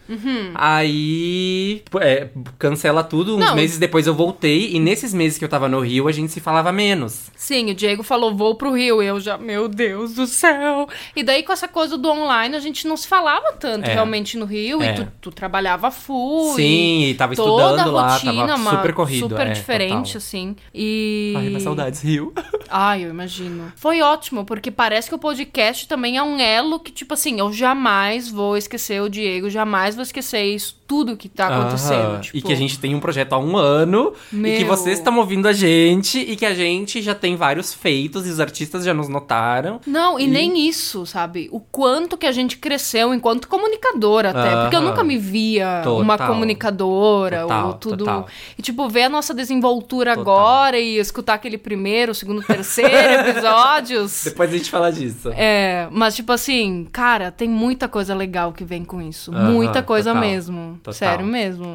Aí. 0.56 1.84
é, 2.02 2.30
cancela 2.58 3.04
tudo. 3.04 3.36
Uns 3.36 3.40
Uhum. 3.42 3.46
Não. 3.50 3.56
meses 3.56 3.78
depois 3.78 4.08
eu 4.08 4.14
voltei, 4.16 4.72
e 4.74 4.80
nesses 4.80 5.14
meses 5.14 5.38
que 5.38 5.46
eu 5.46 5.50
tava 5.50 5.68
no 5.70 5.80
Rio, 5.80 6.08
a 6.08 6.12
gente 6.12 6.32
se 6.32 6.40
falava 6.40 6.72
menos. 6.72 7.30
Sim, 7.36 7.70
o 7.72 7.76
Diego 7.76 8.02
falou, 8.02 8.34
vou 8.36 8.56
pro 8.56 8.74
Rio. 8.74 9.02
Eu 9.04 9.20
já, 9.20 9.38
meu 9.38 9.68
Deus 9.68 10.14
do 10.16 10.26
céu. 10.26 10.88
E 11.16 11.22
daí, 11.24 11.44
com 11.44 11.52
essa 11.54 11.68
coisa 11.68 11.98
do 11.98 12.10
online, 12.10 12.56
a 12.56 12.60
gente 12.60 12.88
não 12.88 12.98
se 12.98 13.08
falava 13.08 13.54
tanto 13.54 13.88
É. 13.90 13.94
realmente 13.94 14.38
no 14.38 14.46
Rio. 14.46 14.82
É. 14.82 14.92
E 14.92 14.96
tu, 14.96 15.08
tu 15.22 15.32
trabalhava 15.32 15.92
full. 15.92 16.56
Sim, 16.56 17.06
e 17.10 17.14
tava 17.14 17.36
toda 17.36 17.64
estudando 17.66 17.90
a 17.90 17.92
lá, 17.92 18.14
rotina, 18.14 18.48
tava 18.48 18.70
super 18.78 18.94
corrido. 18.94 19.30
Super 19.30 19.48
é, 19.48 19.52
diferente, 19.52 20.14
total. 20.14 20.18
assim. 20.18 20.56
E. 20.74 21.34
Ai, 21.38 21.50
mas 21.50 21.64
saudades, 21.64 22.02
Rio. 22.02 22.34
Ai, 22.70 23.04
eu 23.06 23.10
imagino. 23.10 23.72
Foi 23.76 24.02
ótimo, 24.02 24.44
porque 24.46 24.72
parece 24.72 25.10
que 25.10 25.16
o 25.16 25.20
podcast 25.20 25.88
também 25.88 26.18
é 26.18 26.24
um 26.24 26.40
elo 26.40 26.80
que, 26.80 26.92
tipo 26.92 27.14
assim, 27.14 27.40
eu 27.40 27.52
jamais 27.66 28.30
vou 28.30 28.56
esquecer 28.56 29.02
o 29.02 29.10
Diego, 29.10 29.50
jamais 29.50 29.96
vou 29.96 30.04
esquecer 30.04 30.44
isso, 30.44 30.80
tudo 30.88 31.18
que 31.18 31.28
tá 31.28 31.48
acontecendo. 31.48 32.22
Tipo, 32.22 32.38
E 32.38 32.42
que 32.42 32.54
a 32.54 32.56
gente 32.56 32.80
tem 32.80 32.94
um 32.94 33.00
projeto 33.00 33.34
há 33.34 33.40
um 33.40 33.58
ano. 33.58 34.14
E 34.32 34.36
que 34.36 34.36
Meu. 34.38 34.68
vocês 34.68 35.00
estão 35.00 35.18
ouvindo 35.18 35.48
a 35.48 35.54
gente. 35.54 36.20
E 36.20 36.36
que 36.36 36.46
a 36.46 36.54
gente 36.54 37.02
já 37.02 37.16
tem 37.16 37.36
vários 37.36 37.74
feitos. 37.74 38.28
E 38.28 38.30
os 38.30 38.40
artistas 38.40 38.84
já 38.86 38.94
nos 38.94 39.10
notaram. 39.10 39.80
Não, 39.86 40.20
e, 40.20 40.28
nem 40.28 40.68
isso, 40.68 41.06
sabe? 41.06 41.50
O 41.52 41.60
quanto 41.60 42.18
que 42.18 42.26
a 42.26 42.32
gente 42.32 42.58
cresceu 42.58 43.14
enquanto 43.14 43.48
comunicadora 43.48 44.30
até. 44.30 44.62
Porque 44.62 44.76
eu 44.76 44.82
nunca 44.82 45.04
me 45.04 45.18
via 45.18 45.82
Total. 45.84 46.02
uma 46.02 46.18
comunicadora 46.18 47.42
Total, 47.42 47.68
ou 47.68 47.74
tudo. 47.74 47.98
total. 47.98 48.28
E 48.58 48.62
tipo, 48.62 48.88
ver 48.88 49.04
a 49.04 49.10
nossa 49.10 49.34
desenvoltura 49.34 50.14
agora 50.14 50.80
e 50.80 50.98
escutar 50.98 51.34
aquele 51.36 51.58
primeiro, 51.58 52.14
segundo, 52.14 52.44
terceiro 52.44 52.90
episódios. 53.30 54.24
Depois 54.24 54.50
a 54.54 54.58
gente 54.58 54.70
fala 54.70 54.92
disso. 54.92 55.30
É, 55.36 55.88
mas 55.92 56.16
tipo 56.16 56.32
assim, 56.32 56.88
cara, 56.92 57.32
tem 57.32 57.50
muita 57.50 57.88
coisa 57.88 58.14
legal 58.14 58.54
que 58.54 58.64
vem 58.64 58.84
com 58.84 59.02
isso. 59.02 59.32
Muita 59.32 59.82
coisa 59.82 60.14
mesmo. 60.14 60.75
Total. 60.84 60.94
Sério 60.94 61.26
mesmo. 61.26 61.74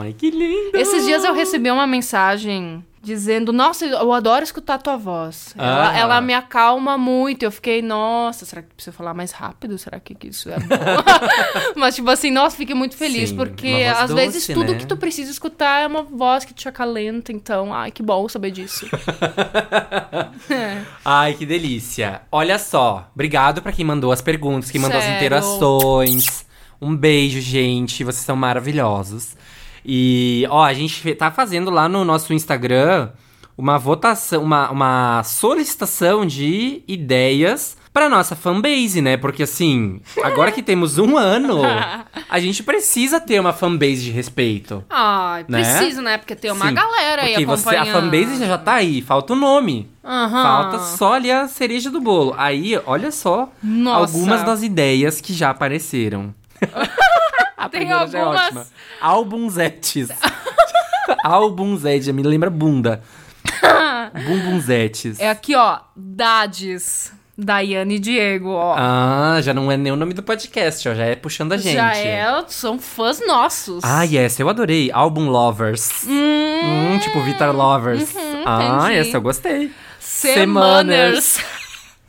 Ai, 0.00 0.12
que 0.12 0.30
lindo! 0.30 0.76
Esses 0.76 1.04
dias 1.04 1.24
eu 1.24 1.34
recebi 1.34 1.70
uma 1.70 1.86
mensagem 1.86 2.84
dizendo: 3.02 3.52
Nossa, 3.52 3.86
eu 3.86 4.12
adoro 4.12 4.44
escutar 4.44 4.74
a 4.74 4.78
tua 4.78 4.96
voz. 4.96 5.54
Ela, 5.56 5.90
Ah. 5.90 5.98
ela 5.98 6.20
me 6.20 6.34
acalma 6.34 6.98
muito. 6.98 7.42
Eu 7.42 7.50
fiquei, 7.50 7.80
nossa, 7.80 8.44
será 8.44 8.60
que 8.62 8.74
precisa 8.74 8.94
falar 8.94 9.14
mais 9.14 9.32
rápido? 9.32 9.78
Será 9.78 9.98
que 9.98 10.14
isso 10.28 10.50
é 10.50 10.58
bom? 10.58 10.66
Mas, 11.76 11.94
tipo 11.94 12.10
assim, 12.10 12.30
nossa, 12.30 12.56
fiquei 12.56 12.74
muito 12.74 12.94
feliz, 12.96 13.30
Sim, 13.30 13.36
porque 13.36 13.86
às 13.96 14.12
vezes 14.12 14.46
doce, 14.46 14.54
tudo 14.54 14.72
né? 14.72 14.78
que 14.78 14.86
tu 14.86 14.96
precisa 14.98 15.30
escutar 15.30 15.80
é 15.82 15.86
uma 15.86 16.02
voz 16.02 16.44
que 16.44 16.52
te 16.52 16.68
acalenta. 16.68 17.32
Então, 17.32 17.72
ai, 17.72 17.90
que 17.90 18.02
bom 18.02 18.28
saber 18.28 18.50
disso. 18.50 18.86
Ai, 21.04 21.34
que 21.34 21.46
delícia. 21.46 22.22
Olha 22.30 22.58
só, 22.58 23.08
obrigado 23.14 23.62
pra 23.62 23.72
quem 23.72 23.84
mandou 23.84 24.12
as 24.12 24.20
perguntas, 24.20 24.70
quem 24.70 24.80
mandou 24.80 24.98
as 24.98 25.04
Sério? 25.04 25.18
interações. 25.18 26.46
Um 26.80 26.94
beijo, 26.96 27.40
gente. 27.40 28.02
Vocês 28.04 28.24
são 28.24 28.36
maravilhosos. 28.36 29.36
E, 29.84 30.46
ó, 30.50 30.62
a 30.64 30.72
gente 30.74 31.14
tá 31.14 31.30
fazendo 31.30 31.70
lá 31.70 31.88
no 31.88 32.04
nosso 32.04 32.32
Instagram 32.34 33.10
uma 33.56 33.78
votação, 33.78 34.42
uma, 34.42 34.70
uma 34.70 35.22
solicitação 35.22 36.24
de 36.24 36.82
ideias 36.88 37.76
pra 37.92 38.08
nossa 38.08 38.34
fanbase, 38.36 39.02
né? 39.02 39.16
Porque 39.16 39.42
assim, 39.42 40.00
agora 40.22 40.52
que 40.52 40.62
temos 40.62 40.96
um 40.96 41.16
ano, 41.18 41.60
a 42.30 42.40
gente 42.40 42.62
precisa 42.62 43.20
ter 43.20 43.38
uma 43.40 43.52
fanbase 43.52 44.02
de 44.04 44.10
respeito. 44.10 44.82
Ai, 44.88 45.44
Né? 45.48 45.62
preciso, 45.62 46.00
né? 46.00 46.16
Porque 46.16 46.34
tem 46.36 46.50
uma 46.52 46.68
Sim, 46.68 46.74
galera 46.74 47.22
aí 47.22 47.32
Porque 47.32 47.46
você, 47.46 47.68
a 47.76 47.82
acompanhando. 47.82 48.00
fanbase 48.10 48.46
já 48.46 48.56
tá 48.58 48.74
aí, 48.74 49.02
falta 49.02 49.32
o 49.32 49.36
nome. 49.36 49.90
Aham. 50.04 50.42
Falta 50.42 50.78
só 50.78 51.14
ali 51.14 51.30
a 51.30 51.46
cereja 51.48 51.90
do 51.90 52.00
bolo. 52.00 52.34
Aí, 52.38 52.80
olha 52.86 53.10
só 53.10 53.50
Nossa. 53.62 53.98
algumas 54.16 54.42
das 54.44 54.62
ideias 54.62 55.20
que 55.20 55.34
já 55.34 55.50
apareceram. 55.50 56.34
A 57.56 57.68
Tem 57.68 57.80
primeira 57.80 58.06
já 58.06 58.18
é 58.18 58.22
algumas- 58.22 58.46
ótima. 58.46 58.66
Albumzete, 59.00 60.06
me 62.16 62.22
lembra 62.22 62.50
bunda. 62.50 63.02
Bumbumzetes. 64.26 65.18
É 65.20 65.30
aqui, 65.30 65.54
ó, 65.54 65.78
Dades. 65.96 67.12
Daiane 67.42 67.94
e 67.94 67.98
Diego, 67.98 68.50
ó. 68.50 68.74
Ah, 68.76 69.38
já 69.40 69.54
não 69.54 69.72
é 69.72 69.76
nem 69.76 69.90
o 69.90 69.96
nome 69.96 70.12
do 70.12 70.22
podcast, 70.22 70.86
ó. 70.86 70.94
Já 70.94 71.04
é 71.06 71.16
puxando 71.16 71.52
a 71.52 71.56
gente. 71.56 71.74
Já 71.74 71.96
é, 71.96 72.44
são 72.48 72.78
fãs 72.78 73.18
nossos. 73.26 73.82
Ah, 73.82 74.02
yes, 74.02 74.38
eu 74.38 74.48
adorei. 74.50 74.90
Album 74.92 75.30
Lovers. 75.30 76.04
Hum, 76.06 76.98
tipo 77.00 77.18
Vitar 77.22 77.54
Lovers. 77.56 78.14
ah, 78.44 78.88
entendi. 78.88 79.08
essa 79.08 79.16
eu 79.16 79.22
gostei. 79.22 79.72
Semaners. 79.98 81.38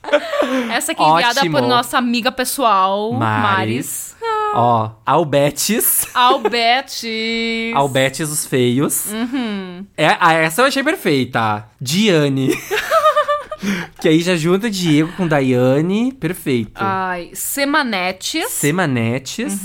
Essa 0.73 0.93
aqui 0.93 1.01
é 1.03 1.07
enviada 1.07 1.41
por 1.41 1.61
nossa 1.61 1.97
amiga 1.97 2.31
pessoal, 2.31 3.13
Maris. 3.13 3.43
Maris. 3.43 4.15
Ó, 4.53 4.91
Albetes. 5.05 6.07
Albetes. 6.13 7.73
Albetes 7.75 8.29
os 8.29 8.45
feios. 8.45 9.11
Uhum. 9.11 9.85
É, 9.97 10.17
ah, 10.19 10.33
essa 10.33 10.61
eu 10.61 10.65
achei 10.65 10.83
perfeita. 10.83 11.65
Diane. 11.79 12.49
que 14.01 14.09
aí 14.09 14.19
já 14.21 14.35
junta 14.35 14.69
Diego 14.69 15.11
com 15.15 15.27
Daiane. 15.27 16.11
Perfeito. 16.11 16.73
Ai, 16.75 17.29
Semanetes. 17.33 18.49
Semanetes. 18.49 19.61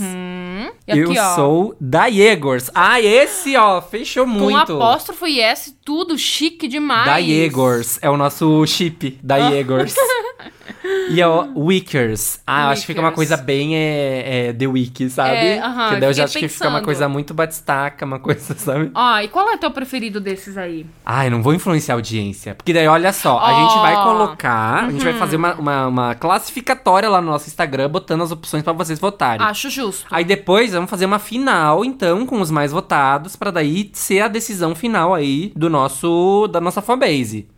E 0.87 0.93
aqui, 0.93 1.01
eu 1.01 1.11
ó, 1.11 1.35
sou 1.35 1.77
Daiegors. 1.81 2.71
Ah, 2.75 3.01
esse, 3.01 3.57
ó, 3.57 3.81
fechou 3.81 4.25
Com 4.25 4.31
muito. 4.31 4.75
apóstrofo 4.75 5.27
e 5.27 5.41
S, 5.41 5.75
tudo 5.85 6.17
chique 6.19 6.69
demais. 6.69 7.07
Daiegors. 7.07 7.99
É 8.03 8.11
o 8.11 8.17
nosso 8.17 8.65
chip. 8.67 9.19
Daiegors. 9.23 9.95
E 11.11 11.23
ó, 11.23 11.47
Wickers. 11.57 12.41
Ah, 12.47 12.65
eu 12.65 12.69
acho 12.71 12.81
que 12.83 12.87
fica 12.89 13.01
uma 13.01 13.13
coisa 13.13 13.37
bem 13.37 13.77
é, 13.77 14.49
é, 14.49 14.53
The 14.53 14.67
Wiki, 14.67 15.09
sabe? 15.09 15.37
É, 15.37 15.59
aham, 15.61 15.95
que 15.95 16.01
daí 16.01 16.11
eu 16.11 16.13
já 16.13 16.25
acho 16.25 16.39
que 16.39 16.49
fica 16.49 16.65
uma 16.65 16.73
pensando. 16.73 16.85
coisa 16.85 17.09
muito 17.09 17.33
batistaca, 17.35 18.05
uma 18.05 18.19
coisa, 18.19 18.55
sabe? 18.59 18.91
Ah, 18.95 19.23
e 19.23 19.29
qual 19.29 19.49
é 19.51 19.57
teu 19.57 19.71
preferido 19.71 20.21
desses 20.21 20.57
aí? 20.59 20.87
Ai, 21.05 21.31
não 21.31 21.43
vou 21.43 21.55
influenciar 21.55 21.95
a 21.95 21.99
audiência. 21.99 22.55
Porque 22.55 22.73
daí, 22.73 22.87
olha 22.87 23.13
só, 23.13 23.39
a 23.39 23.53
gente 23.53 23.79
vai 23.81 23.95
Ó. 23.95 24.03
colocar, 24.05 24.85
a 24.85 24.91
gente 24.91 25.05
vai 25.05 25.15
fazer 25.15 25.37
uma, 25.37 25.55
uma, 25.55 25.87
uma 25.87 26.15
classificatória 26.15 27.09
lá 27.09 27.21
no 27.21 27.31
nosso 27.31 27.49
Instagram, 27.49 27.89
botando 27.89 28.23
as 28.23 28.33
opções 28.33 28.63
pra 28.63 28.73
vocês 28.73 28.99
votarem. 28.99 29.47
Acho 29.47 29.71
justo. 29.71 30.07
Aí 30.11 30.25
depois 30.25 30.73
vamos 30.73 30.91
fazer 30.91 31.07
uma 31.07 31.19
final, 31.19 31.85
então, 31.85 32.27
com 32.27 32.41
os 32.41 32.51
mais 32.51 32.73
votados, 32.73 33.37
pra 33.37 33.51
daí 33.51 33.91
ser 33.93 34.21
a 34.21 34.29
decisão 34.29 34.75
final 34.75 35.15
aí 35.15 35.53
do 35.55 35.71
nosso 35.71 36.49
da 36.49 36.61
nossa 36.61 36.83
fanbase. 36.83 37.49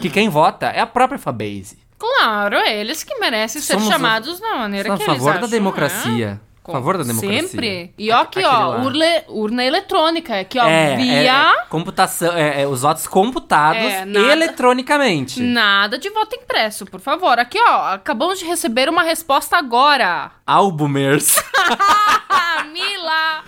Que 0.00 0.10
quem 0.10 0.28
vota 0.28 0.66
é 0.66 0.80
a 0.80 0.86
própria 0.86 1.18
fanbase. 1.18 1.78
Claro, 1.98 2.56
é 2.56 2.76
eles 2.80 3.02
que 3.02 3.18
merecem 3.18 3.60
ser 3.60 3.74
Somos 3.74 3.88
a- 3.88 3.92
chamados 3.92 4.38
da 4.40 4.54
maneira 4.56 4.86
Sou 4.88 4.94
a 4.94 4.98
que 4.98 5.04
favor 5.04 5.14
eles 5.20 5.24
da 5.24 5.30
acham, 5.46 5.48
democracia. 5.50 6.26
né? 6.34 6.40
A 6.64 6.70
favor 6.70 6.98
da 6.98 7.02
democracia. 7.04 7.48
Sempre. 7.48 7.94
E 7.96 8.12
ó, 8.12 8.20
aqui, 8.20 8.44
ó, 8.44 8.80
urle- 8.82 9.24
urna 9.28 9.64
eletrônica. 9.64 10.38
Aqui, 10.38 10.58
ó, 10.58 10.68
É, 10.68 10.96
via... 10.96 11.12
é, 11.14 11.26
é, 11.26 11.64
computação, 11.70 12.30
é, 12.36 12.60
é, 12.60 12.66
os 12.68 12.82
votos 12.82 13.06
computados 13.06 13.82
É, 13.82 14.04
nada- 14.04 14.32
eletronicamente. 14.32 15.40
Nada 15.42 15.96
de 15.98 16.10
voto 16.10 16.36
impresso, 16.36 16.84
por 16.84 17.00
favor. 17.00 17.38
Aqui, 17.38 17.58
ó, 17.58 17.94
acabamos 17.94 18.38
de 18.38 18.44
receber 18.44 18.86
uma 18.90 19.02
resposta 19.02 19.56
agora. 19.56 20.30
Albumers. 20.46 21.42
Mila! 22.70 23.42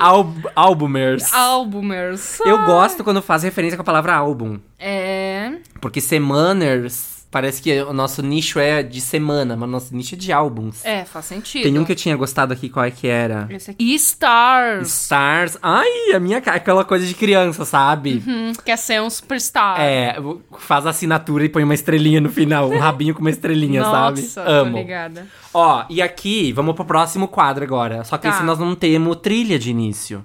Alb 0.00 0.48
albumers. 0.56 1.32
Albumers. 1.32 2.40
Eu 2.40 2.64
gosto 2.64 3.04
quando 3.04 3.22
faz 3.22 3.44
referência 3.44 3.76
com 3.76 3.82
a 3.82 3.84
palavra 3.84 4.14
álbum. 4.16 4.58
É... 4.78 5.52
Porque 5.80 6.00
semaners, 6.00 7.13
parece 7.34 7.60
que 7.60 7.82
o 7.82 7.92
nosso 7.92 8.22
nicho 8.22 8.60
é 8.60 8.80
de 8.80 9.00
semana, 9.00 9.56
mas 9.56 9.68
o 9.68 9.72
nosso 9.72 9.96
nicho 9.96 10.14
é 10.14 10.18
de 10.18 10.32
álbuns. 10.32 10.84
É, 10.84 11.04
faz 11.04 11.24
sentido. 11.24 11.64
Tem 11.64 11.76
um 11.76 11.84
que 11.84 11.90
eu 11.90 11.96
tinha 11.96 12.14
gostado 12.16 12.52
aqui, 12.52 12.68
qual 12.68 12.84
é 12.84 12.92
que 12.92 13.08
era? 13.08 13.48
Esse 13.50 13.72
aqui. 13.72 13.84
E 13.84 13.92
Stars. 13.96 14.86
Stars. 15.02 15.58
Ai, 15.60 16.12
a 16.14 16.20
minha 16.20 16.40
cara, 16.40 16.58
aquela 16.58 16.84
coisa 16.84 17.04
de 17.04 17.12
criança, 17.12 17.64
sabe? 17.64 18.22
Hum, 18.24 18.52
quer 18.64 18.78
ser 18.78 19.02
um 19.02 19.10
superstar. 19.10 19.80
É, 19.80 20.14
faz 20.60 20.86
a 20.86 20.90
assinatura 20.90 21.44
e 21.44 21.48
põe 21.48 21.64
uma 21.64 21.74
estrelinha 21.74 22.20
no 22.20 22.30
final, 22.30 22.70
um 22.70 22.78
rabinho 22.78 23.12
com 23.12 23.20
uma 23.20 23.30
estrelinha, 23.30 23.80
Nossa, 23.82 24.22
sabe? 24.22 24.48
Amo. 24.48 24.78
ligada. 24.78 25.26
Ó, 25.52 25.84
e 25.90 26.00
aqui, 26.00 26.52
vamos 26.52 26.76
pro 26.76 26.84
próximo 26.84 27.26
quadro 27.26 27.64
agora. 27.64 28.04
Só 28.04 28.16
que 28.16 28.28
Tá. 28.28 28.30
esse 28.30 28.44
nós 28.44 28.60
não 28.60 28.76
temos 28.76 29.16
trilha 29.16 29.58
de 29.58 29.70
início. 29.70 30.24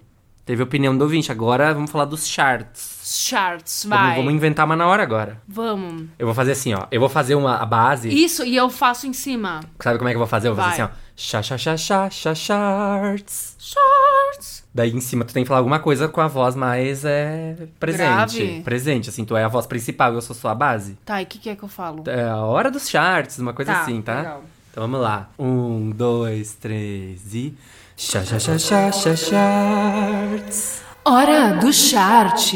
Teve 0.49 0.63
opinião 0.63 0.97
do 0.97 1.03
ouvinte. 1.03 1.31
Agora 1.31 1.71
vamos 1.75 1.91
falar 1.91 2.05
dos 2.05 2.25
charts. 2.27 3.01
Charts, 3.03 3.85
Vamos, 3.87 4.03
vai. 4.07 4.15
vamos 4.15 4.33
inventar 4.33 4.65
uma 4.65 4.75
na 4.75 4.87
hora 4.87 5.03
agora. 5.03 5.39
Vamos. 5.47 6.05
Eu 6.17 6.25
vou 6.25 6.33
fazer 6.33 6.53
assim, 6.53 6.73
ó. 6.73 6.87
Eu 6.89 6.99
vou 6.99 7.07
fazer 7.07 7.35
uma, 7.35 7.57
a 7.57 7.65
base. 7.67 8.09
Isso, 8.09 8.43
e 8.43 8.55
eu 8.55 8.67
faço 8.67 9.05
em 9.05 9.13
cima. 9.13 9.59
Sabe 9.79 9.99
como 9.99 10.09
é 10.09 10.11
que 10.11 10.15
eu 10.15 10.19
vou 10.19 10.27
fazer? 10.27 10.47
Eu 10.47 10.55
vou 10.55 10.63
fazer 10.65 10.77
Vai. 10.77 10.87
assim, 10.87 10.93
ó. 10.95 11.09
Chá, 11.15 11.43
chá, 11.43 11.55
chá, 11.55 11.77
chá, 11.77 12.09
chá, 12.09 12.33
charts. 12.33 13.55
Charts. 13.59 14.63
Daí 14.73 14.89
em 14.91 14.99
cima 15.01 15.23
tu 15.23 15.35
tem 15.35 15.43
que 15.43 15.47
falar 15.47 15.59
alguma 15.59 15.79
coisa 15.79 16.07
com 16.07 16.19
a 16.19 16.27
voz 16.27 16.55
mais 16.55 17.05
é, 17.05 17.67
presente. 17.79 17.99
Grave. 18.07 18.61
Presente, 18.63 19.09
assim, 19.09 19.25
tu 19.25 19.37
é 19.37 19.43
a 19.43 19.47
voz 19.47 19.67
principal, 19.67 20.15
eu 20.15 20.21
sou 20.21 20.35
só 20.35 20.49
a 20.49 20.55
base. 20.55 20.97
Tá, 21.05 21.21
e 21.21 21.25
o 21.25 21.27
que, 21.27 21.37
que 21.37 21.49
é 21.51 21.55
que 21.55 21.61
eu 21.61 21.69
falo? 21.69 22.03
É 22.07 22.23
a 22.27 22.37
hora 22.37 22.71
dos 22.71 22.89
charts, 22.89 23.37
uma 23.37 23.53
coisa 23.53 23.71
Tá, 23.71 23.81
assim, 23.81 24.01
tá? 24.01 24.17
legal. 24.17 24.43
Então 24.71 24.81
vamos 24.87 24.99
lá. 24.99 25.29
Um, 25.37 25.91
dois, 25.91 26.55
três 26.55 27.35
e. 27.35 27.55
Chá, 28.01 28.23
chá, 28.23 28.39
chá, 28.39 28.57
chá, 28.57 28.91
chá, 28.93 29.13
charts. 29.17 30.81
Hora 31.03 31.55
do 31.59 31.73
chart. 31.73 32.53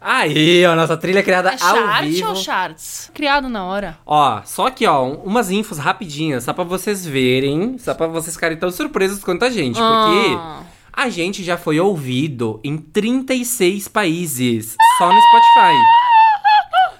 Aí, 0.00 0.64
ó, 0.64 0.76
nossa 0.76 0.96
trilha 0.96 1.20
criada 1.22 1.50
É 1.50 1.52
ao 1.54 1.58
chart 1.58 2.04
vivo. 2.06 2.28
ou 2.28 2.36
charts? 2.36 3.10
Criado 3.12 3.48
na 3.48 3.64
hora. 3.64 3.98
Ó, 4.06 4.40
só 4.44 4.70
que, 4.70 4.86
ó, 4.86 5.04
um- 5.04 5.14
umas 5.24 5.50
infos 5.50 5.78
rapidinhas, 5.78 6.44
só 6.44 6.52
pra 6.52 6.62
vocês 6.62 7.04
verem, 7.04 7.76
só 7.78 7.92
pra 7.92 8.06
vocês 8.06 8.34
ficarem 8.36 8.56
tão 8.56 8.70
surpresos 8.70 9.22
quanto 9.24 9.44
a 9.44 9.50
gente, 9.50 9.74
porque 9.74 10.36
Ah. 10.38 10.60
a 10.92 11.08
gente 11.10 11.42
já 11.42 11.56
foi 11.58 11.80
ouvido 11.80 12.60
em 12.62 12.78
36 12.78 13.88
países, 13.88 14.76
só 14.96 15.12
no 15.12 15.20
Spotify. 15.20 15.74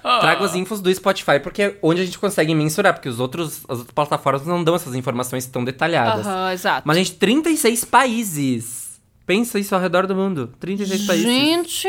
Trago 0.01 0.43
as 0.43 0.55
infos 0.55 0.81
do 0.81 0.93
Spotify, 0.93 1.39
porque 1.41 1.61
é 1.61 1.77
onde 1.81 2.01
a 2.01 2.05
gente 2.05 2.17
consegue 2.19 2.53
mensurar, 2.55 2.93
porque 2.93 3.07
os 3.09 3.19
outros, 3.19 3.59
as 3.69 3.77
outras 3.79 3.91
plataformas 3.93 4.45
não 4.45 4.63
dão 4.63 4.75
essas 4.75 4.95
informações 4.95 5.45
tão 5.45 5.63
detalhadas. 5.63 6.25
Aham, 6.25 6.51
exato. 6.53 6.87
Mas, 6.87 6.97
gente, 6.97 7.13
36 7.13 7.85
países. 7.85 8.99
Pensa 9.25 9.59
isso 9.59 9.73
ao 9.75 9.79
redor 9.81 10.07
do 10.07 10.15
mundo. 10.15 10.53
36 10.59 11.05
países. 11.05 11.25
Gente. 11.25 11.87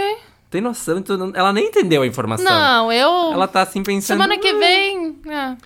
Tem 0.50 0.60
noção? 0.60 1.00
Tu 1.00 1.16
não- 1.16 1.32
Ela 1.34 1.52
nem 1.52 1.66
entendeu 1.68 2.02
a 2.02 2.06
informação. 2.06 2.44
Não, 2.44 2.92
eu. 2.92 3.32
Ela 3.32 3.48
tá 3.48 3.62
assim 3.62 3.82
pensando. 3.82 4.18
Semana 4.20 4.38
que 4.38 4.52
"Hum, 4.52 4.58
vem. 4.58 5.16
é. 5.28 5.56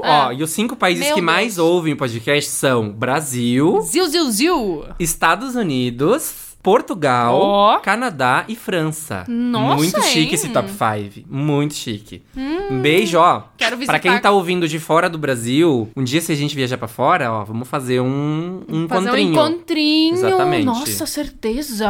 Ó, 0.00 0.30
e 0.30 0.44
os 0.44 0.50
cinco 0.50 0.76
países 0.76 1.04
Meu 1.06 1.16
que 1.16 1.20
mais 1.20 1.56
Deus. 1.56 1.66
ouvem 1.68 1.92
o 1.92 1.96
podcast 1.96 2.48
são 2.52 2.88
Brasil, 2.90 3.80
Ziu, 3.82 4.06
ziu, 4.06 4.30
ziu. 4.30 4.84
Estados 5.00 5.56
Unidos, 5.56 6.47
Portugal, 6.62 7.34
Ó. 7.40 7.78
Canadá 7.78 8.44
e 8.48 8.54
França. 8.56 9.24
Nossa, 9.28 9.76
Muito 9.76 10.02
chique 10.02 10.18
hein? 10.28 10.34
esse 10.34 10.48
top 10.50 10.68
5. 10.70 11.26
Muito 11.28 11.74
chique. 11.74 12.22
Um 12.36 12.80
beijo, 12.80 13.18
ó. 13.18 13.42
Quero 13.56 13.70
Pra 13.70 13.76
visitar. 13.76 13.98
quem 14.00 14.18
tá 14.20 14.30
ouvindo 14.30 14.68
de 14.68 14.78
fora 14.78 15.08
do 15.08 15.16
Brasil, 15.18 15.88
um 15.96 16.02
dia 16.04 16.20
se 16.20 16.30
a 16.32 16.34
gente 16.34 16.54
viajar 16.54 16.76
pra 16.76 16.88
fora, 16.88 17.32
ó, 17.32 17.44
vamos 17.44 17.68
fazer 17.68 18.00
um, 18.00 18.62
um 18.68 18.88
Fazer 18.88 19.10
um 19.10 19.16
encontrinho. 19.16 19.32
encontrinho. 19.32 20.14
Exatamente. 20.14 20.64
Nossa, 20.64 21.06
certeza. 21.06 21.88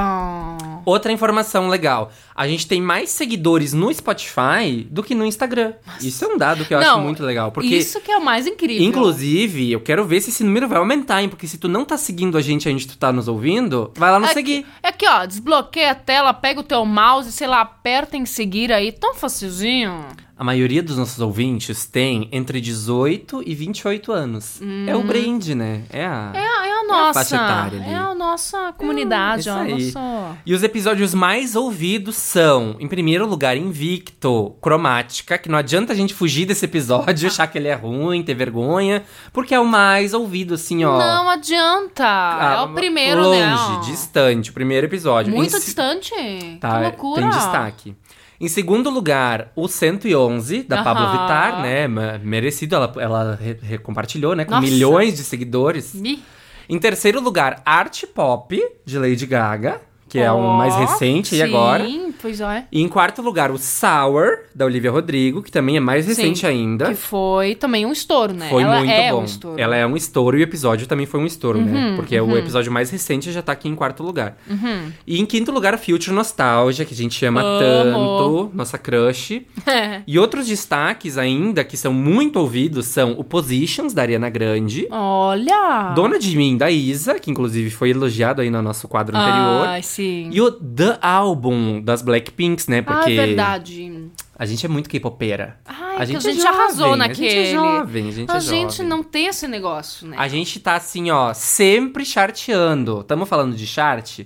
Outra 0.84 1.10
informação 1.12 1.68
legal. 1.68 2.10
A 2.34 2.46
gente 2.46 2.66
tem 2.66 2.80
mais 2.80 3.10
seguidores 3.10 3.72
no 3.72 3.92
Spotify 3.92 4.86
do 4.90 5.02
que 5.02 5.14
no 5.14 5.24
Instagram. 5.26 5.72
Isso 6.00 6.24
é 6.24 6.28
um 6.28 6.38
dado 6.38 6.64
que 6.64 6.72
eu 6.72 6.78
acho 6.78 6.88
Não, 6.88 7.02
muito 7.02 7.22
legal. 7.22 7.50
Porque, 7.50 7.68
Isso 7.74 8.00
que 8.00 8.10
é 8.12 8.16
o 8.16 8.24
mais 8.24 8.46
incrível. 8.46 8.86
inclusive, 8.86 9.72
eu 9.72 9.80
quero 9.80 10.04
ver 10.04 10.20
se 10.20 10.30
esse 10.30 10.44
número 10.44 10.68
vai 10.68 10.78
aumentar, 10.78 11.22
hein? 11.22 11.28
Porque 11.28 11.46
se 11.48 11.58
tu 11.58 11.68
não 11.68 11.84
tá 11.84 11.96
seguindo 11.96 12.38
a 12.38 12.40
gente 12.40 12.68
onde 12.68 12.86
tu 12.86 12.96
tá 12.96 13.12
nos 13.12 13.26
ouvindo, 13.28 13.90
vai 13.96 14.10
lá 14.10 14.20
nos 14.20 14.30
É 14.30 14.34
seguir. 14.34 14.57
É 14.82 14.88
aqui, 14.88 15.06
ó, 15.06 15.24
desbloqueia 15.26 15.92
a 15.92 15.94
tela, 15.94 16.34
pega 16.34 16.60
o 16.60 16.64
teu 16.64 16.84
mouse, 16.84 17.32
sei 17.32 17.46
lá, 17.46 17.60
aperta 17.60 18.16
em 18.16 18.26
seguir 18.26 18.72
aí, 18.72 18.92
tão 18.92 19.14
facilzinho. 19.14 20.06
A 20.38 20.44
maioria 20.44 20.82
dos 20.82 20.96
nossos 20.96 21.18
ouvintes 21.20 21.84
tem 21.84 22.28
entre 22.30 22.60
18 22.60 23.42
e 23.44 23.54
28 23.56 24.12
anos. 24.12 24.60
É 24.86 24.94
o 24.94 25.02
brand, 25.02 25.44
né? 25.48 25.82
É 25.90 26.06
a... 26.06 26.30
É, 26.32 26.38
a- 26.46 26.66
é 26.68 26.72
a 26.80 26.84
nossa, 26.88 27.12
faixa 27.14 27.34
etária 27.36 27.80
ali. 27.82 27.90
é 27.90 27.94
a 27.96 28.14
nossa 28.14 28.72
comunidade, 28.72 29.50
ó, 29.50 29.56
aí. 29.58 29.92
nosso... 29.92 29.98
E 30.46 30.54
os 30.54 30.62
episódios 30.62 31.12
mais 31.12 31.54
ouvidos 31.56 32.16
são, 32.16 32.76
em 32.80 32.86
primeiro 32.88 33.26
lugar, 33.26 33.56
Invicto, 33.58 34.54
Cromática, 34.62 35.36
que 35.36 35.48
não 35.50 35.58
adianta 35.58 35.92
a 35.92 35.96
gente 35.96 36.14
fugir 36.14 36.46
desse 36.46 36.64
episódio, 36.64 37.26
achar 37.28 37.46
que 37.48 37.58
ele 37.58 37.68
é 37.68 37.74
ruim, 37.74 38.22
ter 38.22 38.34
vergonha, 38.34 39.02
porque 39.32 39.54
é 39.54 39.60
o 39.60 39.66
mais 39.66 40.14
ouvido, 40.14 40.54
assim, 40.54 40.84
ó. 40.84 40.96
Não 40.98 41.28
adianta, 41.28 42.04
é 42.04 42.60
o 42.62 42.68
primeiro, 42.74 43.22
longe, 43.22 43.40
né? 43.40 43.54
ó. 43.56 43.80
distante, 43.80 44.50
o 44.50 44.54
primeiro 44.54 44.86
episódio. 44.86 45.34
Muito 45.34 45.54
Em 45.56 45.60
distante, 45.60 46.12
Tá, 46.60 46.76
que 46.78 46.82
loucura. 46.84 47.20
tem 47.22 47.30
destaque. 47.30 47.96
Em 48.40 48.46
segundo 48.48 48.88
lugar, 48.88 49.50
o 49.56 49.66
111, 49.66 50.62
da 50.62 50.82
Pablo 50.84 51.02
Aham. 51.04 51.12
Vittar, 51.22 51.62
né? 51.62 51.88
Merecido, 52.22 52.76
ela, 52.76 52.92
ela 52.98 53.38
re- 53.40 53.58
re- 53.60 53.78
compartilhou, 53.78 54.36
né? 54.36 54.44
Com 54.44 54.52
Nossa. 54.52 54.62
milhões 54.66 55.16
de 55.16 55.24
seguidores. 55.24 55.92
Ih, 55.94 56.22
Em 56.68 56.78
terceiro 56.78 57.20
lugar, 57.20 57.60
Art 57.64 58.04
Pop, 58.14 58.56
de 58.84 58.98
Lady 58.98 59.26
Gaga, 59.26 59.80
que 60.08 60.18
é 60.18 60.30
o 60.32 60.36
ó, 60.36 60.56
mais 60.56 60.74
recente 60.74 61.34
e 61.34 61.38
sim, 61.38 61.42
agora. 61.42 61.86
pois 62.20 62.40
é. 62.40 62.64
E 62.72 62.80
em 62.82 62.88
quarto 62.88 63.22
lugar, 63.22 63.50
o 63.50 63.58
Sour, 63.58 64.38
da 64.54 64.64
Olivia 64.64 64.90
Rodrigo, 64.90 65.42
que 65.42 65.50
também 65.50 65.76
é 65.76 65.80
mais 65.80 66.06
recente 66.06 66.40
Sim, 66.40 66.46
ainda. 66.46 66.86
Que 66.88 66.94
foi 66.94 67.54
também 67.54 67.84
um 67.86 67.92
estouro, 67.92 68.32
né? 68.32 68.48
Foi 68.48 68.62
Ela 68.62 68.78
muito 68.78 68.90
é 68.90 69.12
bom. 69.12 69.20
um 69.20 69.24
estouro. 69.24 69.56
Uhum, 69.56 69.62
Ela 69.62 69.76
é 69.76 69.86
um 69.86 69.96
estouro 69.96 70.38
e 70.38 70.40
o 70.40 70.42
episódio 70.42 70.86
também 70.86 71.06
foi 71.06 71.20
um 71.20 71.26
estouro, 71.26 71.60
né? 71.60 71.94
Porque 71.96 72.18
o 72.20 72.36
episódio 72.36 72.72
mais 72.72 72.90
recente 72.90 73.30
já 73.30 73.42
tá 73.42 73.52
aqui 73.52 73.68
em 73.68 73.74
quarto 73.74 74.02
lugar. 74.02 74.36
Uhum. 74.48 74.90
E 75.06 75.20
em 75.20 75.26
quinto 75.26 75.52
lugar, 75.52 75.74
a 75.74 75.78
Future 75.78 76.12
Nostalgia, 76.12 76.84
que 76.84 76.94
a 76.94 76.96
gente 76.96 77.24
ama 77.24 77.42
Amo. 77.42 77.58
tanto, 77.58 78.50
nossa 78.54 78.78
crush. 78.78 79.42
E 80.06 80.18
outros 80.18 80.46
destaques 80.46 81.18
ainda, 81.18 81.62
que 81.64 81.76
são 81.76 81.92
muito 81.92 82.38
ouvidos, 82.38 82.86
são 82.86 83.12
o 83.18 83.24
Positions, 83.24 83.92
da 83.92 84.02
Ariana 84.02 84.30
Grande. 84.30 84.86
Olha! 84.90 85.92
Dona 85.94 86.18
de 86.18 86.36
Mim, 86.36 86.56
da 86.56 86.70
Isa, 86.70 87.18
que 87.18 87.30
inclusive 87.30 87.70
foi 87.70 87.90
elogiado 87.90 88.40
aí 88.40 88.48
no 88.50 88.62
nosso 88.62 88.88
quadro 88.88 89.16
anterior. 89.16 89.66
Ai, 89.68 89.82
sim. 89.82 89.97
E 90.02 90.40
o 90.40 90.50
The 90.52 90.98
Album, 91.02 91.80
das 91.82 92.02
Blackpinks, 92.02 92.66
né? 92.68 92.82
Porque 92.82 93.10
Ah, 93.10 93.12
é 93.12 93.26
verdade. 93.26 94.10
a 94.38 94.46
gente 94.46 94.64
é 94.64 94.68
muito 94.68 94.88
K-popeira. 94.88 95.58
Ai, 95.66 95.96
a 95.96 95.98
que 96.00 96.06
gente, 96.06 96.16
a 96.16 96.32
gente 96.32 96.44
é 96.46 96.48
arrasou 96.48 96.86
jovem, 96.90 96.96
naquele. 96.98 97.26
A 97.26 97.30
gente 97.30 97.48
é 97.48 97.52
jovem, 97.52 98.08
a 98.08 98.12
gente 98.12 98.30
a 98.30 98.36
é 98.36 98.40
gente 98.40 98.76
jovem. 98.76 98.86
não 98.88 99.02
tem 99.02 99.26
esse 99.26 99.48
negócio, 99.48 100.06
né? 100.06 100.16
A 100.18 100.28
gente 100.28 100.60
tá 100.60 100.76
assim, 100.76 101.10
ó, 101.10 101.32
sempre 101.34 102.04
charteando. 102.04 103.02
Tamo 103.04 103.26
falando 103.26 103.54
de 103.56 103.66
chart? 103.66 104.20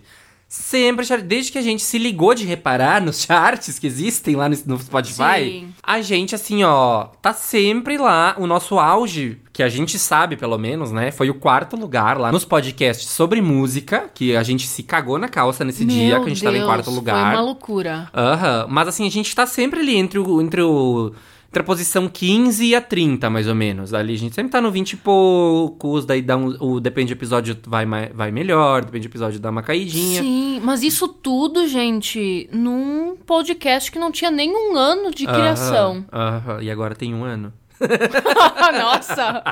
Sempre. 0.52 1.06
Desde 1.22 1.50
que 1.50 1.56
a 1.56 1.62
gente 1.62 1.82
se 1.82 1.96
ligou 1.96 2.34
de 2.34 2.44
reparar 2.44 3.00
nos 3.00 3.22
charts 3.24 3.78
que 3.78 3.86
existem 3.86 4.36
lá 4.36 4.50
no, 4.50 4.58
no 4.66 4.78
Spotify, 4.78 5.44
Sim. 5.44 5.74
a 5.82 6.02
gente, 6.02 6.34
assim, 6.34 6.62
ó, 6.62 7.04
tá 7.22 7.32
sempre 7.32 7.96
lá. 7.96 8.36
O 8.38 8.46
nosso 8.46 8.78
auge, 8.78 9.40
que 9.50 9.62
a 9.62 9.68
gente 9.70 9.98
sabe, 9.98 10.36
pelo 10.36 10.58
menos, 10.58 10.92
né? 10.92 11.10
Foi 11.10 11.30
o 11.30 11.34
quarto 11.34 11.74
lugar 11.74 12.18
lá 12.18 12.30
nos 12.30 12.44
podcasts 12.44 13.08
sobre 13.08 13.40
música, 13.40 14.10
que 14.14 14.36
a 14.36 14.42
gente 14.42 14.66
se 14.66 14.82
cagou 14.82 15.18
na 15.18 15.26
calça 15.26 15.64
nesse 15.64 15.86
dia, 15.86 16.16
Meu 16.16 16.20
que 16.20 16.26
a 16.26 16.28
gente 16.34 16.44
tava 16.44 16.56
em 16.56 16.58
Deus, 16.58 16.70
quarto 16.70 16.90
lugar. 16.90 17.28
Foi 17.28 17.34
uma 17.34 17.40
loucura. 17.40 18.10
Aham, 18.14 18.66
mas 18.68 18.88
assim, 18.88 19.06
a 19.06 19.10
gente 19.10 19.34
tá 19.34 19.46
sempre 19.46 19.80
ali 19.80 19.96
entre 19.96 20.18
o, 20.18 20.42
entre 20.42 20.60
o. 20.60 21.14
Entre 21.52 21.60
a 21.60 21.64
posição 21.64 22.08
15 22.08 22.64
e 22.64 22.74
a 22.74 22.80
30, 22.80 23.28
mais 23.28 23.46
ou 23.46 23.54
menos. 23.54 23.92
Ali 23.92 24.14
a 24.14 24.16
gente 24.16 24.34
sempre 24.34 24.50
tá 24.50 24.58
no 24.58 24.70
20 24.70 24.92
e 24.92 24.96
poucos, 24.96 26.06
daí 26.06 26.22
dá 26.22 26.34
um, 26.34 26.56
o, 26.58 26.80
depende 26.80 27.14
do 27.14 27.18
episódio, 27.18 27.54
vai, 27.66 27.84
vai 27.84 28.30
melhor, 28.30 28.82
depende 28.82 29.06
do 29.06 29.10
episódio, 29.10 29.38
dá 29.38 29.50
uma 29.50 29.62
caidinha. 29.62 30.22
Sim, 30.22 30.62
mas 30.64 30.82
isso 30.82 31.06
tudo, 31.06 31.68
gente, 31.68 32.48
num 32.50 33.18
podcast 33.26 33.92
que 33.92 33.98
não 33.98 34.10
tinha 34.10 34.30
nem 34.30 34.50
um 34.50 34.78
ano 34.78 35.10
de 35.10 35.26
criação. 35.26 36.06
Aham, 36.10 36.42
aham, 36.46 36.62
e 36.62 36.70
agora 36.70 36.94
tem 36.94 37.14
um 37.14 37.22
ano. 37.22 37.52
Nossa! 38.72 39.44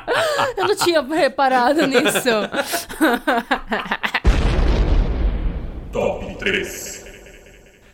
Eu 0.57 0.68
não 0.68 0.76
tinha 0.76 1.03
reparado 1.03 1.86
nisso. 1.86 2.30
Top 5.92 6.34
3. 6.38 6.99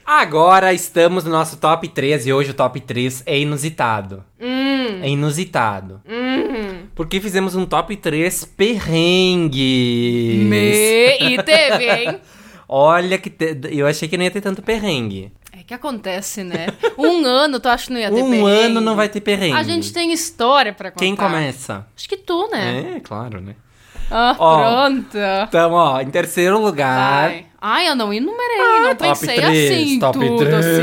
Agora 0.06 0.72
estamos 0.72 1.24
no 1.24 1.30
nosso 1.30 1.56
top 1.56 1.88
3 1.88 2.26
e 2.28 2.32
hoje 2.32 2.52
o 2.52 2.54
top 2.54 2.78
3 2.80 3.24
é 3.26 3.38
inusitado. 3.38 4.22
É 4.38 5.08
inusitado. 5.08 6.00
Porque 6.94 7.20
fizemos 7.20 7.56
um 7.56 7.66
top 7.66 7.96
3 7.96 8.44
perrengue. 8.56 10.44
Me... 10.48 11.16
E 11.32 11.42
teve, 11.42 11.90
hein? 11.90 12.20
Olha 12.68 13.18
que 13.18 13.30
te- 13.30 13.58
eu 13.72 13.86
achei 13.86 14.08
que 14.08 14.16
não 14.16 14.24
ia 14.24 14.30
ter 14.30 14.40
tanto 14.40 14.62
perrengue. 14.62 15.32
É 15.52 15.62
que 15.62 15.72
acontece, 15.74 16.42
né? 16.44 16.66
Um 16.98 17.24
ano, 17.26 17.58
tu 17.60 17.68
acha 17.68 17.86
que 17.86 17.92
não 17.92 18.00
ia 18.00 18.10
ter 18.10 18.22
Um 18.22 18.30
perrengue? 18.30 18.50
ano 18.66 18.80
não 18.80 18.94
vai 18.96 19.08
ter 19.08 19.20
perrengue. 19.20 19.56
A 19.58 19.62
gente 19.62 19.92
tem 19.92 20.12
história 20.12 20.72
pra 20.72 20.90
contar. 20.90 21.04
Quem 21.04 21.14
começa? 21.16 21.86
Acho 21.96 22.08
que 22.08 22.16
tu, 22.16 22.48
né? 22.50 22.96
É, 22.96 23.00
claro, 23.00 23.40
né? 23.40 23.54
Ah, 24.10 24.36
Ó, 24.38 24.56
pronto. 24.58 25.16
Então, 25.48 25.72
ó, 25.72 26.00
em 26.00 26.10
terceiro 26.10 26.60
lugar. 26.60 27.28
Vai. 27.30 27.46
Ai, 27.68 27.88
eu 27.88 27.96
não 27.96 28.14
enumerei, 28.14 28.80
não 28.80 28.94
Top 28.94 29.18
pensei 29.18 29.34
3, 29.34 29.72
assim, 29.72 29.98
top 29.98 30.18
tudo 30.20 30.38
3. 30.38 30.54
assim. 30.54 30.82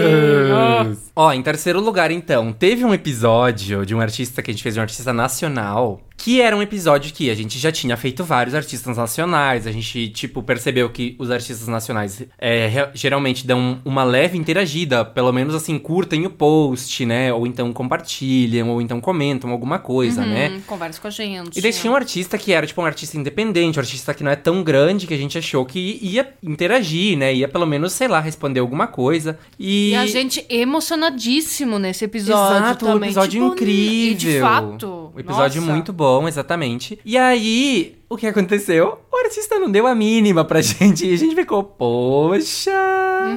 Ah. 0.51 0.93
Ó, 1.15 1.31
em 1.31 1.41
terceiro 1.41 1.79
lugar, 1.79 2.11
então, 2.11 2.51
teve 2.51 2.83
um 2.83 2.93
episódio 2.93 3.85
de 3.85 3.95
um 3.95 4.01
artista 4.01 4.41
que 4.41 4.51
a 4.51 4.53
gente 4.53 4.61
fez, 4.61 4.75
de 4.75 4.81
um 4.81 4.83
artista 4.83 5.13
nacional, 5.13 6.01
que 6.17 6.41
era 6.41 6.55
um 6.55 6.61
episódio 6.61 7.13
que 7.13 7.29
a 7.29 7.35
gente 7.35 7.59
já 7.59 7.71
tinha 7.71 7.97
feito 7.97 8.23
vários 8.23 8.55
artistas 8.55 8.95
nacionais, 8.97 9.67
a 9.67 9.71
gente, 9.71 10.09
tipo, 10.09 10.41
percebeu 10.41 10.89
que 10.89 11.15
os 11.19 11.29
artistas 11.29 11.67
nacionais 11.67 12.23
é, 12.39 12.89
geralmente 12.93 13.45
dão 13.45 13.81
uma 13.83 14.03
leve 14.03 14.37
interagida, 14.37 15.03
pelo 15.03 15.31
menos 15.31 15.53
assim, 15.53 15.77
curtem 15.77 16.25
o 16.25 16.29
post, 16.29 17.05
né? 17.05 17.33
Ou 17.33 17.45
então 17.45 17.71
compartilham, 17.73 18.69
ou 18.69 18.81
então 18.81 19.01
comentam 19.01 19.51
alguma 19.51 19.79
coisa, 19.79 20.25
né? 20.25 20.49
Hum, 20.49 20.61
conversa 20.65 21.01
com 21.01 21.07
a 21.07 21.11
gente. 21.11 21.59
E 21.59 21.61
daí 21.61 21.73
tinha 21.73 21.91
um 21.91 21.95
artista 21.95 22.37
que 22.37 22.53
era, 22.53 22.65
tipo, 22.65 22.81
um 22.81 22.85
artista 22.85 23.17
independente, 23.17 23.77
um 23.77 23.81
artista 23.81 24.13
que 24.13 24.23
não 24.23 24.31
é 24.31 24.35
tão 24.35 24.63
grande 24.63 25.05
que 25.05 25.13
a 25.13 25.17
gente 25.17 25.37
achou 25.37 25.65
que 25.65 25.99
ia 26.01 26.33
interagir, 26.41 26.72
né? 27.15 27.33
Ia 27.33 27.47
pelo 27.47 27.65
menos, 27.65 27.93
sei 27.93 28.07
lá, 28.07 28.19
responder 28.19 28.59
alguma 28.59 28.87
coisa. 28.87 29.37
E, 29.59 29.91
E 29.91 29.95
a 29.95 30.05
gente 30.07 30.45
emocionadíssimo 30.49 31.77
nesse 31.79 32.05
episódio 32.05 32.57
Exato, 32.57 32.85
também. 32.85 33.01
um 33.01 33.03
episódio 33.05 33.41
tipo, 33.41 33.53
incrível. 33.53 34.11
E 34.11 34.13
de 34.15 34.39
fato. 34.39 35.11
Um 35.15 35.19
episódio 35.19 35.61
nossa. 35.61 35.73
muito 35.73 35.93
bom, 35.93 36.27
exatamente. 36.27 36.99
E 37.05 37.17
aí, 37.17 37.95
o 38.09 38.17
que 38.17 38.25
aconteceu? 38.27 38.99
O 39.11 39.17
artista 39.17 39.59
não 39.59 39.69
deu 39.69 39.85
a 39.87 39.93
mínima 39.95 40.43
pra 40.43 40.59
gente. 40.63 41.05
E 41.07 41.13
a 41.13 41.17
gente 41.17 41.35
ficou, 41.35 41.63
poxa. 41.63 42.71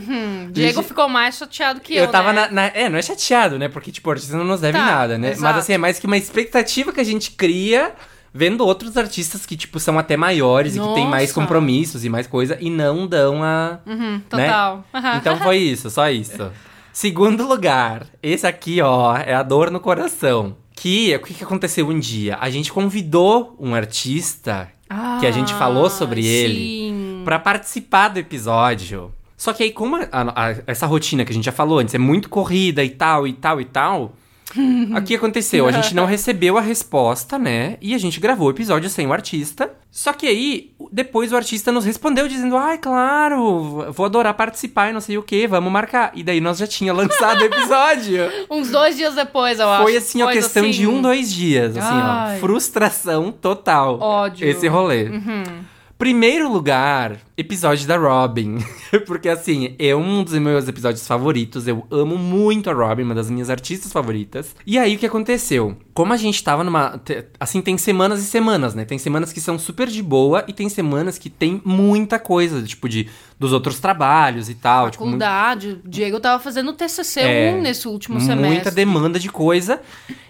Hum, 0.09 0.49
Diego 0.53 0.75
Gente, 0.79 0.89
ficou 0.89 1.09
mais 1.09 1.37
chateado 1.37 1.81
que 1.81 1.95
Eu, 1.95 2.05
eu, 2.05 2.11
tava 2.11 2.33
né? 2.33 2.49
na, 2.51 2.53
na- 2.53 2.73
É, 2.75 2.89
não 2.89 2.99
é 2.99 3.03
chateado, 3.03 3.59
né? 3.59 3.69
Porque, 3.69 3.91
tipo, 3.93 4.09
o 4.09 4.13
artista 4.13 4.37
não 4.37 4.45
nos 4.45 4.61
deve 4.61 4.77
Tá, 4.79 4.85
nada, 4.85 5.19
né? 5.19 5.29
Mas 5.31 5.39
exato. 5.39 5.59
assim, 5.59 5.73
é 5.75 5.79
mais 5.79 5.99
que 5.99 6.07
uma 6.07 6.17
expectativa 6.17 6.93
que 6.93 7.01
a 7.01 7.05
gente 7.05 7.31
cria 7.33 7.93
vendo 8.37 8.65
outros 8.67 8.97
artistas 8.97 9.47
que, 9.47 9.57
tipo, 9.57 9.81
são 9.81 9.99
até 9.99 10.17
maiores 10.17 10.77
e 10.77 10.81
que 10.81 10.95
têm 10.95 11.07
mais 11.07 11.31
Nossa. 11.31 11.41
compromissos 11.41 12.05
e 12.05 12.09
mais 12.09 12.27
coisa 12.27 12.57
e 12.61 12.69
não 12.71 13.07
dão 13.07 13.43
a. 13.43 13.79
Uhum, 13.87 14.13
né? 14.15 14.23
total. 14.29 14.85
Então 15.17 15.37
foi 15.39 15.57
isso, 15.73 15.89
só 15.91 16.09
isso. 16.11 16.51
Segundo 16.93 17.47
lugar, 17.47 18.07
esse 18.23 18.47
aqui, 18.47 18.81
ó, 18.81 19.17
é 19.17 19.35
a 19.35 19.43
dor 19.43 19.71
no 19.71 19.81
coração. 19.81 20.57
Que, 20.75 21.15
o 21.17 21.21
que, 21.21 21.35
que 21.35 21.45
aconteceu 21.45 21.89
um 21.89 21.99
dia? 21.99 22.37
A 22.41 22.51
gente 22.51 22.73
convidou 22.73 23.57
um 23.59 23.75
artista 23.75 24.69
que 25.21 25.27
a 25.27 25.31
gente 25.31 25.53
falou 25.55 25.89
sobre 25.91 26.21
Ah, 26.21 26.25
ele 26.25 26.55
sim. 26.91 27.23
pra 27.25 27.39
participar 27.39 28.09
do 28.09 28.19
episódio. 28.19 29.13
Só 29.37 29.53
que 29.53 29.63
aí, 29.63 29.71
como 29.73 29.97
a- 29.97 30.09
a- 30.13 30.55
essa 30.67 30.87
rotina 30.87 31.25
que 31.25 31.33
a 31.33 31.35
gente 31.35 31.45
já 31.45 31.53
falou 31.53 31.79
antes 31.79 31.95
é 31.95 31.99
muito 31.99 32.29
corrida 32.29 32.83
e 32.85 32.91
tal, 32.91 33.27
e 33.27 33.33
tal, 33.33 33.61
e 33.61 33.65
tal. 33.65 34.15
O 34.97 35.03
que 35.03 35.15
aconteceu? 35.15 35.67
A 35.67 35.73
gente 35.73 35.95
não 35.95 36.07
recebeu 36.07 36.57
a 36.57 36.61
resposta, 36.61 37.39
né? 37.39 37.77
E 37.81 37.95
a 37.95 37.99
gente 37.99 38.19
gravou 38.21 38.49
o 38.49 38.51
episódio 38.51 38.89
sem 38.89 39.07
o 39.07 39.13
artista. 39.13 39.71
Só 39.91 40.13
que 40.13 40.27
aí, 40.27 40.73
depois 40.93 41.33
o 41.33 41.37
artista 41.37 41.73
nos 41.73 41.85
respondeu 41.85 42.29
dizendo: 42.29 42.57
ai, 42.57 42.79
claro, 42.79 43.93
vou 43.93 44.07
adorar 44.07 44.35
participar 44.35 44.91
e 44.91 44.93
não 44.93 45.01
sei 45.01 45.17
o 45.17 45.23
que, 45.23 45.47
vamos 45.47 45.73
marcar. 45.73 46.13
E 46.15 46.23
daí 46.23 46.41
nós 46.41 46.59
já 46.59 46.67
tinha 46.67 46.93
lançado 46.93 47.41
o 47.41 47.45
episódio. 47.47 48.31
Uns 48.51 48.71
dois 48.71 48.97
dias 48.97 49.15
depois, 49.15 49.59
eu 49.59 49.69
acho. 49.69 49.83
Foi 49.83 49.97
assim, 49.97 50.23
a 50.23 50.31
questão 50.31 50.65
assim. 50.65 50.73
de 50.73 50.87
um, 50.87 51.01
dois 51.01 51.33
dias. 51.33 51.77
Assim, 51.77 51.89
Ai. 51.91 52.37
ó. 52.37 52.41
Frustração 52.41 53.33
total. 53.33 53.99
Ódio. 54.01 54.47
Esse 54.47 54.69
rolê. 54.69 55.09
Primeiro 55.99 56.53
lugar, 56.53 57.17
episódio 57.39 57.89
da 57.89 57.97
Robin. 57.97 58.59
Porque 59.07 59.31
assim, 59.31 59.75
é 59.79 59.97
um 59.97 60.23
dos 60.23 60.35
meus 60.35 60.69
episódios 60.69 61.07
favoritos. 61.07 61.67
Eu 61.67 61.87
amo 61.91 62.19
muito 62.19 62.69
a 62.69 62.75
Robin, 62.75 63.03
uma 63.03 63.15
das 63.15 63.31
minhas 63.31 63.49
artistas 63.49 63.91
favoritas. 63.91 64.55
E 64.67 64.77
aí 64.77 64.95
o 64.95 64.99
que 64.99 65.07
aconteceu? 65.07 65.75
Como 65.95 66.13
a 66.13 66.17
gente 66.19 66.45
tava 66.45 66.63
numa. 66.63 67.01
Assim, 67.41 67.63
tem 67.63 67.79
semanas 67.79 68.21
e 68.21 68.25
semanas, 68.25 68.75
né? 68.75 68.85
Tem 68.85 68.99
semanas 68.99 69.33
que 69.33 69.41
são 69.41 69.59
super 69.59 69.89
de 69.89 70.03
boa 70.03 70.45
e 70.47 70.53
tem 70.53 70.69
semanas 70.69 71.17
que 71.17 71.31
tem 71.31 71.63
muita 71.65 72.19
coisa, 72.19 72.63
tipo, 72.63 72.91
de 72.91 73.09
dos 73.39 73.53
outros 73.53 73.79
trabalhos 73.79 74.49
e 74.49 74.55
tal. 74.55 74.91
Tipo, 74.91 75.05
muito- 75.07 75.21
Faculdade. 75.23 75.81
O 75.85 75.89
Diego 75.89 76.19
tava 76.21 76.43
fazendo 76.43 76.73
TCC1 76.73 77.23
É, 77.27 77.61
nesse 77.61 77.87
último 77.87 78.19
Muita 78.19 78.35
semestre. 78.35 78.71
demanda 78.75 79.19
de 79.19 79.29
coisa. 79.29 79.81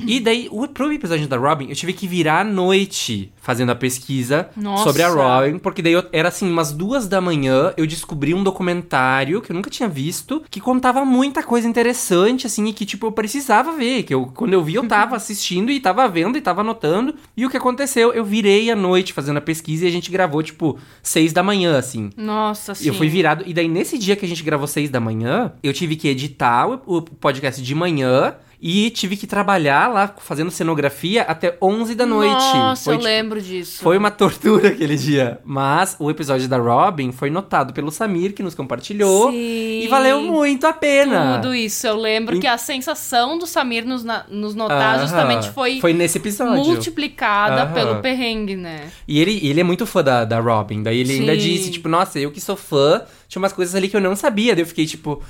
E 0.00 0.18
daí, 0.20 0.48
o, 0.50 0.66
pro 0.68 0.92
episódio 0.92 1.28
da 1.28 1.36
Robin, 1.36 1.68
eu 1.68 1.74
tive 1.76 1.92
que 1.92 2.06
virar 2.06 2.40
à 2.40 2.44
noite 2.44 3.32
fazendo 3.40 3.70
a 3.70 3.74
pesquisa 3.76 4.48
Nossa. 4.56 4.84
sobre 4.84 5.02
a 5.02 5.08
Robin. 5.08 5.58
Porque 5.58 5.80
daí 5.82 5.92
eu- 5.92 6.04
era 6.12 6.28
assim, 6.28 6.50
umas 6.50 6.72
duas 6.72 7.06
da 7.06 7.20
manhã, 7.20 7.72
eu 7.76 7.86
descobri 7.86 8.34
um 8.34 8.42
documentário 8.42 9.40
que 9.40 9.50
eu 9.52 9.54
nunca 9.56 9.70
tinha 9.70 9.88
visto, 9.88 10.42
que 10.50 10.60
contava 10.60 11.04
muita 11.04 11.42
coisa 11.42 11.66
interessante, 11.68 12.46
assim, 12.46 12.66
e 12.66 12.72
que, 12.72 12.84
tipo, 12.84 13.06
eu 13.06 13.12
precisava 13.12 13.72
ver. 13.72 14.02
Que 14.02 14.12
eu, 14.14 14.26
quando 14.34 14.52
eu 14.52 14.62
vi, 14.62 14.74
eu 14.74 14.86
tava 14.86 15.14
assistindo 15.16 15.70
e 15.70 15.78
tava 15.80 16.06
vendo 16.08 16.36
e 16.36 16.40
tava 16.40 16.60
anotando. 16.62 17.14
E 17.36 17.46
o 17.46 17.50
que 17.50 17.56
aconteceu? 17.56 18.12
Eu 18.12 18.24
virei 18.24 18.70
à 18.70 18.76
noite 18.76 19.12
fazendo 19.12 19.36
a 19.36 19.40
pesquisa 19.40 19.84
e 19.84 19.88
a 19.88 19.92
gente 19.92 20.10
gravou, 20.10 20.42
tipo, 20.42 20.78
seis 21.02 21.32
da 21.32 21.42
manhã, 21.42 21.78
assim. 21.78 22.10
Nossa, 22.16 22.74
sim. 22.74 22.88
Eu 22.88 22.94
fui 22.96 23.08
virado. 23.08 23.44
E 23.46 23.52
daí, 23.52 23.68
nesse 23.68 23.98
dia 23.98 24.16
que 24.16 24.24
a 24.24 24.28
gente 24.28 24.42
gravou 24.42 24.66
seis 24.66 24.90
da 24.90 25.00
manhã, 25.00 25.52
eu 25.62 25.72
tive 25.72 25.96
que 25.96 26.08
editar 26.08 26.66
o, 26.68 26.96
o 26.98 27.02
podcast 27.02 27.62
de 27.62 27.74
manhã. 27.74 28.34
E 28.60 28.88
tive 28.90 29.16
que 29.16 29.26
trabalhar 29.26 29.86
lá 29.92 30.14
fazendo 30.18 30.50
cenografia 30.50 31.22
até 31.22 31.56
11 31.60 31.94
da 31.94 32.06
noite. 32.06 32.32
Nossa, 32.32 32.84
foi, 32.84 32.94
eu 32.94 32.98
tipo, 32.98 33.08
lembro 33.08 33.40
disso. 33.42 33.82
Foi 33.82 33.98
uma 33.98 34.10
tortura 34.10 34.68
aquele 34.72 34.96
dia. 34.96 35.38
Mas 35.44 35.94
o 35.98 36.10
episódio 36.10 36.48
da 36.48 36.56
Robin 36.56 37.12
foi 37.12 37.28
notado 37.28 37.72
pelo 37.74 37.90
Samir, 37.90 38.32
que 38.32 38.42
nos 38.42 38.54
compartilhou. 38.54 39.30
Sim. 39.30 39.80
E 39.82 39.88
valeu 39.88 40.22
muito 40.22 40.66
a 40.66 40.72
pena. 40.72 41.38
Tudo 41.40 41.54
isso. 41.54 41.86
Eu 41.86 41.96
lembro 41.96 42.36
E- 42.36 42.40
que 42.40 42.46
a 42.46 42.56
sensação 42.56 43.38
do 43.38 43.46
Samir 43.46 43.84
nos, 43.86 44.02
na- 44.02 44.24
nos 44.30 44.54
notar 44.54 44.94
Aham. 44.96 45.02
justamente 45.02 45.50
foi, 45.50 45.80
Foi 45.80 45.92
nesse 45.92 46.16
episódio. 46.18 46.64
multiplicada 46.64 47.62
Aham. 47.64 47.72
pelo 47.72 47.96
perrengue, 47.96 48.56
né? 48.56 48.90
E 49.06 49.20
ele, 49.20 49.38
ele 49.46 49.60
é 49.60 49.64
muito 49.64 49.84
fã 49.86 50.02
da, 50.02 50.24
da 50.24 50.40
Robin. 50.40 50.82
Daí 50.82 50.98
ele 51.00 51.12
ainda 51.12 51.32
Sim. 51.34 51.38
disse, 51.40 51.70
tipo, 51.70 51.88
nossa, 51.88 52.18
eu 52.18 52.30
que 52.30 52.40
sou 52.40 52.56
fã, 52.56 53.02
tinha 53.28 53.40
umas 53.40 53.52
coisas 53.52 53.74
ali 53.74 53.88
que 53.88 53.96
eu 53.96 54.00
não 54.00 54.16
sabia. 54.16 54.54
Daí 54.54 54.62
eu 54.62 54.66
fiquei, 54.66 54.86
tipo, 54.86 55.22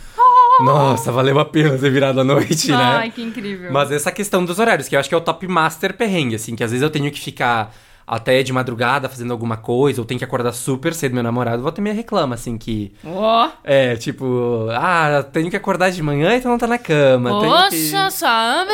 nossa, 0.60 1.12
valeu 1.12 1.38
a 1.38 1.44
pena 1.44 1.76
ter 1.78 1.90
virado 1.90 2.20
a 2.20 2.24
noite, 2.24 2.70
né? 2.70 2.76
Ai, 2.76 3.10
que 3.10 3.22
incrível. 3.22 3.72
Mas 3.72 3.90
essa 3.90 4.10
questão 4.10 4.44
dos 4.44 4.58
horários, 4.58 4.88
que 4.88 4.96
eu 4.96 5.00
acho 5.00 5.08
que 5.08 5.14
é 5.14 5.18
o 5.18 5.20
top 5.20 5.46
master 5.46 5.96
perrengue, 5.96 6.34
assim, 6.36 6.56
que 6.56 6.64
às 6.64 6.70
vezes 6.70 6.82
eu 6.82 6.90
tenho 6.90 7.10
que 7.10 7.20
ficar 7.20 7.74
até 8.06 8.42
de 8.42 8.52
madrugada 8.52 9.08
fazendo 9.08 9.32
alguma 9.32 9.56
coisa, 9.56 10.00
ou 10.00 10.04
tenho 10.04 10.18
que 10.18 10.24
acordar 10.24 10.52
super 10.52 10.94
cedo, 10.94 11.14
meu 11.14 11.22
namorado 11.22 11.62
volta 11.62 11.80
e 11.80 11.84
me 11.84 11.90
reclama, 11.92 12.34
assim, 12.36 12.56
que. 12.56 12.94
Ó, 13.04 13.48
É, 13.64 13.96
tipo, 13.96 14.68
ah, 14.70 15.24
tenho 15.32 15.50
que 15.50 15.56
acordar 15.56 15.90
de 15.90 16.02
manhã 16.02 16.36
e 16.36 16.40
tu 16.40 16.48
não 16.48 16.58
tá 16.58 16.66
na 16.66 16.78
cama. 16.78 17.30
Poxa, 17.30 17.70
que... 17.70 18.10
sabe? 18.10 18.72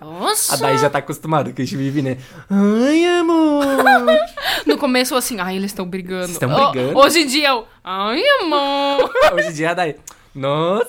A 0.00 0.04
Nossa. 0.04 0.56
Dai 0.56 0.78
já 0.78 0.88
tá 0.88 0.98
acostumada, 0.98 1.52
que 1.52 1.60
a 1.60 1.64
gente 1.64 1.76
vive, 1.76 2.00
né? 2.00 2.16
Ai, 2.48 3.04
amor! 3.04 3.64
No 4.66 4.78
começo, 4.78 5.14
assim, 5.14 5.38
ai, 5.40 5.56
eles 5.56 5.70
estão 5.70 5.86
brigando. 5.86 6.30
Estão 6.30 6.48
brigando? 6.48 6.98
hoje 6.98 7.20
em 7.20 7.26
dia, 7.26 7.48
eu, 7.50 7.66
ai, 7.84 8.22
amor. 8.40 9.10
Hoje 9.34 9.48
em 9.48 9.52
dia 9.52 9.70
a 9.70 9.74
Dai. 9.74 9.96
Nossa! 10.34 10.88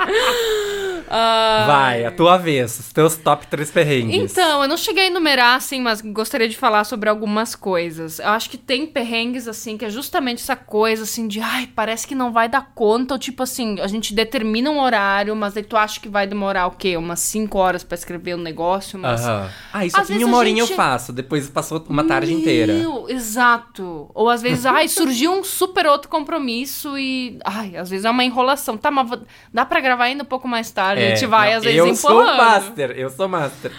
Ai. 1.08 1.66
Vai, 1.66 2.04
a 2.06 2.10
tua 2.10 2.36
vez, 2.36 2.78
os 2.78 2.92
teus 2.92 3.16
top 3.16 3.46
3 3.46 3.70
perrengues. 3.70 4.32
Então, 4.32 4.62
eu 4.62 4.68
não 4.68 4.76
cheguei 4.76 5.04
a 5.04 5.06
enumerar, 5.06 5.56
assim, 5.56 5.80
mas 5.80 6.00
gostaria 6.00 6.48
de 6.48 6.56
falar 6.56 6.84
sobre 6.84 7.08
algumas 7.08 7.54
coisas. 7.54 8.18
Eu 8.18 8.28
acho 8.28 8.50
que 8.50 8.56
tem 8.58 8.86
perrengues, 8.86 9.46
assim, 9.48 9.76
que 9.76 9.84
é 9.84 9.90
justamente 9.90 10.38
essa 10.42 10.56
coisa, 10.56 11.02
assim, 11.04 11.28
de, 11.28 11.40
ai, 11.40 11.68
parece 11.74 12.06
que 12.06 12.14
não 12.14 12.32
vai 12.32 12.48
dar 12.48 12.72
conta, 12.74 13.14
ou 13.14 13.18
tipo 13.18 13.42
assim, 13.42 13.78
a 13.80 13.86
gente 13.86 14.14
determina 14.14 14.70
um 14.70 14.80
horário, 14.80 15.34
mas 15.36 15.56
aí 15.56 15.62
tu 15.62 15.76
acha 15.76 16.00
que 16.00 16.08
vai 16.08 16.26
demorar 16.26 16.66
o 16.66 16.72
quê? 16.72 16.96
Umas 16.96 17.20
5 17.20 17.56
horas 17.58 17.82
pra 17.84 17.94
escrever 17.94 18.34
um 18.34 18.42
negócio, 18.42 18.98
mas... 18.98 19.20
Aham. 19.24 19.50
Ah, 19.72 19.86
isso 19.86 19.96
Às 20.00 20.10
aqui 20.10 20.20
em 20.20 20.24
uma 20.24 20.36
horinha 20.36 20.62
gente- 20.62 20.70
eu 20.70 20.76
faço, 20.76 21.12
depois 21.12 21.48
passou 21.48 21.84
uma 21.88 22.04
tarde 22.04 22.32
inteira. 22.32 22.72
Meu, 22.72 23.08
Exato. 23.08 24.10
Ou 24.14 24.28
às 24.28 24.42
vezes, 24.42 24.66
ai, 24.66 24.86
surgiu 24.88 25.32
um 25.32 25.44
super 25.44 25.86
outro 25.86 26.08
compromisso 26.08 26.98
e. 26.98 27.38
Ai, 27.44 27.76
às 27.76 27.88
vezes 27.88 28.04
é 28.04 28.10
uma 28.10 28.24
enrolação. 28.24 28.76
Tá, 28.76 28.90
mas 28.90 29.08
vou- 29.08 29.20
dá 29.52 29.64
pra 29.64 29.80
gravar 29.80 30.04
ainda 30.04 30.22
um 30.22 30.26
pouco 30.26 30.48
mais 30.48 30.70
tarde. 30.70 30.89
A 30.98 31.00
gente 31.00 31.26
vai, 31.26 31.48
É, 31.48 31.50
não, 31.52 31.58
às 31.58 31.64
vezes, 31.64 31.78
Eu 31.78 31.94
sou 31.96 32.10
empurrando. 32.22 32.36
master, 32.36 32.90
eu 32.96 33.10
sou 33.10 33.28
master. 33.28 33.72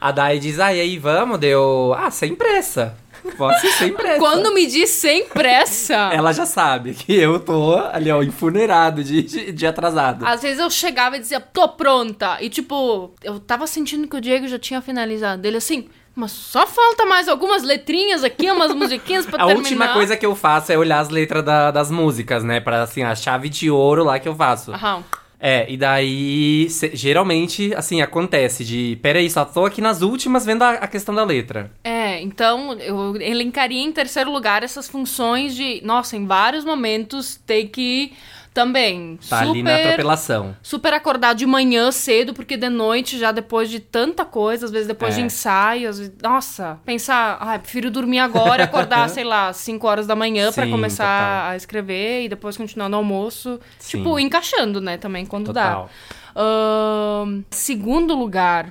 A 0.00 0.10
Dai 0.10 0.38
diz, 0.38 0.58
ah, 0.58 0.74
e 0.74 0.80
aí, 0.80 0.98
vamos? 0.98 1.38
Deu, 1.38 1.94
ah, 1.96 2.10
sem 2.10 2.34
pressa. 2.34 2.96
Posso 3.38 3.64
ir 3.64 3.70
sem 3.74 3.92
pressa. 3.92 4.18
Quando 4.18 4.52
me 4.52 4.66
diz 4.66 4.90
sem 4.90 5.26
pressa. 5.28 5.94
Ela 6.12 6.32
já 6.32 6.44
sabe 6.44 6.92
que 6.92 7.14
eu 7.14 7.38
tô 7.38 7.76
ali, 7.92 8.10
ó, 8.10 8.20
enfuneirado 8.20 9.04
de, 9.04 9.22
de, 9.22 9.52
de 9.52 9.64
atrasado. 9.66 10.26
Às 10.26 10.42
vezes 10.42 10.58
eu 10.58 10.68
chegava 10.68 11.16
e 11.16 11.20
dizia, 11.20 11.38
tô 11.40 11.68
pronta. 11.68 12.38
E 12.40 12.48
tipo, 12.50 13.12
eu 13.22 13.38
tava 13.38 13.64
sentindo 13.68 14.08
que 14.08 14.16
o 14.16 14.20
Diego 14.20 14.48
já 14.48 14.58
tinha 14.58 14.80
finalizado. 14.82 15.46
Ele 15.46 15.58
assim, 15.58 15.86
mas 16.16 16.32
só 16.32 16.66
falta 16.66 17.06
mais 17.06 17.28
algumas 17.28 17.62
letrinhas 17.62 18.24
aqui, 18.24 18.50
umas 18.50 18.74
musiquinhas 18.74 19.24
pra 19.24 19.36
A 19.40 19.46
terminar. 19.46 19.58
última 19.68 19.88
coisa 19.92 20.16
que 20.16 20.26
eu 20.26 20.34
faço 20.34 20.72
é 20.72 20.76
olhar 20.76 20.98
as 20.98 21.08
letras 21.08 21.44
da- 21.44 21.70
das 21.70 21.92
músicas, 21.92 22.42
né? 22.42 22.58
Pra, 22.58 22.82
assim, 22.82 23.04
a 23.04 23.14
chave 23.14 23.48
de 23.48 23.70
ouro 23.70 24.02
lá 24.02 24.18
que 24.18 24.28
eu 24.28 24.34
faço. 24.34 24.72
Aham. 24.72 25.04
É, 25.44 25.66
e 25.68 25.76
daí, 25.76 26.68
geralmente, 26.92 27.74
assim, 27.74 28.00
acontece 28.00 28.64
de... 28.64 28.96
Peraí, 29.02 29.28
só 29.28 29.44
tô 29.44 29.66
aqui 29.66 29.80
nas 29.80 30.00
últimas 30.00 30.46
vendo 30.46 30.62
a, 30.62 30.70
a 30.74 30.86
questão 30.86 31.12
da 31.12 31.24
letra. 31.24 31.68
É, 31.82 32.20
então 32.20 32.74
eu 32.74 33.20
elencaria 33.20 33.82
em 33.82 33.90
terceiro 33.90 34.30
lugar 34.30 34.62
essas 34.62 34.88
funções 34.88 35.56
de, 35.56 35.80
nossa, 35.84 36.16
em 36.16 36.26
vários 36.26 36.64
momentos 36.64 37.40
ter 37.44 37.64
que 37.64 38.12
também 38.54 39.18
Tá 39.28 39.38
super 39.38 39.50
ali 39.50 39.62
na 39.62 39.76
atropelação. 39.76 40.56
super 40.62 40.92
acordar 40.92 41.34
de 41.34 41.46
manhã 41.46 41.90
cedo, 41.90 42.34
porque 42.34 42.56
de 42.56 42.68
noite 42.68 43.18
já 43.18 43.32
depois 43.32 43.70
de 43.70 43.80
tanta 43.80 44.24
coisa, 44.24 44.66
às 44.66 44.70
vezes 44.70 44.86
depois 44.86 45.14
É. 45.14 45.20
de 45.20 45.22
ensaio, 45.26 45.88
às 45.88 45.98
vezes, 45.98 46.12
nossa, 46.22 46.78
pensar, 46.84 47.38
ah, 47.40 47.58
prefiro 47.58 47.90
dormir 47.90 48.18
agora 48.18 48.62
e 48.62 48.64
acordar, 48.64 49.08
sei 49.10 49.24
lá, 49.24 49.52
5 49.52 49.86
horas 49.86 50.06
da 50.06 50.14
manhã 50.14 50.52
pra 50.52 50.64
Sim, 50.66 50.70
começar 50.70 51.04
total. 51.40 51.50
a 51.52 51.56
escrever 51.56 52.24
e 52.24 52.28
depois 52.28 52.56
continuar 52.56 52.88
no 52.88 52.96
almoço, 52.98 53.58
Sim. 53.78 53.98
tipo, 53.98 54.18
encaixando, 54.18 54.80
né, 54.80 54.96
também 54.98 55.24
quando 55.24 55.46
Total. 55.46 55.88
dá. 56.34 56.40
Ahn, 56.42 57.42
segundo 57.50 58.14
lugar, 58.14 58.70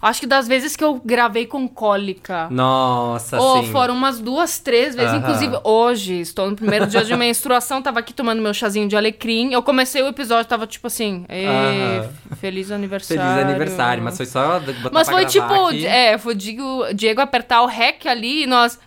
acho 0.00 0.20
que 0.20 0.26
das 0.26 0.46
vezes 0.48 0.76
que 0.76 0.84
eu 0.84 1.00
gravei 1.04 1.46
com 1.46 1.68
cólica. 1.68 2.48
Nossa, 2.50 3.38
Oh, 3.40 3.62
sim. 3.62 3.70
foram 3.72 3.94
umas 3.94 4.20
duas, 4.20 4.58
três 4.58 4.94
vezes. 4.94 5.14
Inclusive, 5.14 5.58
hoje, 5.64 6.20
estou 6.20 6.48
no 6.50 6.56
primeiro 6.56 6.86
dia 6.86 7.04
de 7.04 7.14
menstruação, 7.16 7.80
tava 7.82 7.98
aqui 8.00 8.12
tomando 8.12 8.40
meu 8.42 8.52
chazinho 8.54 8.88
de 8.88 8.96
alecrim. 8.96 9.52
Eu 9.52 9.62
comecei 9.62 10.02
o 10.02 10.08
episódio, 10.08 10.46
tava 10.48 10.66
tipo 10.66 10.86
assim, 10.86 11.24
"Ê, 11.28 11.46
Aham. 11.46 12.08
feliz 12.40 12.70
aniversário. 12.70 13.22
Feliz 13.22 13.38
aniversário, 13.44 14.02
mas 14.02 14.16
foi 14.16 14.26
só 14.26 14.60
botar 14.60 14.90
Mas 14.92 15.08
foi 15.08 15.24
tipo, 15.26 15.66
aqui. 15.66 15.86
é, 15.86 16.18
foi 16.18 16.32
o 16.34 16.36
Diego, 16.36 16.84
Diego 16.94 17.20
apertar 17.20 17.62
o 17.62 17.66
rec 17.66 18.06
ali 18.06 18.44
e 18.44 18.46
nós. 18.46 18.78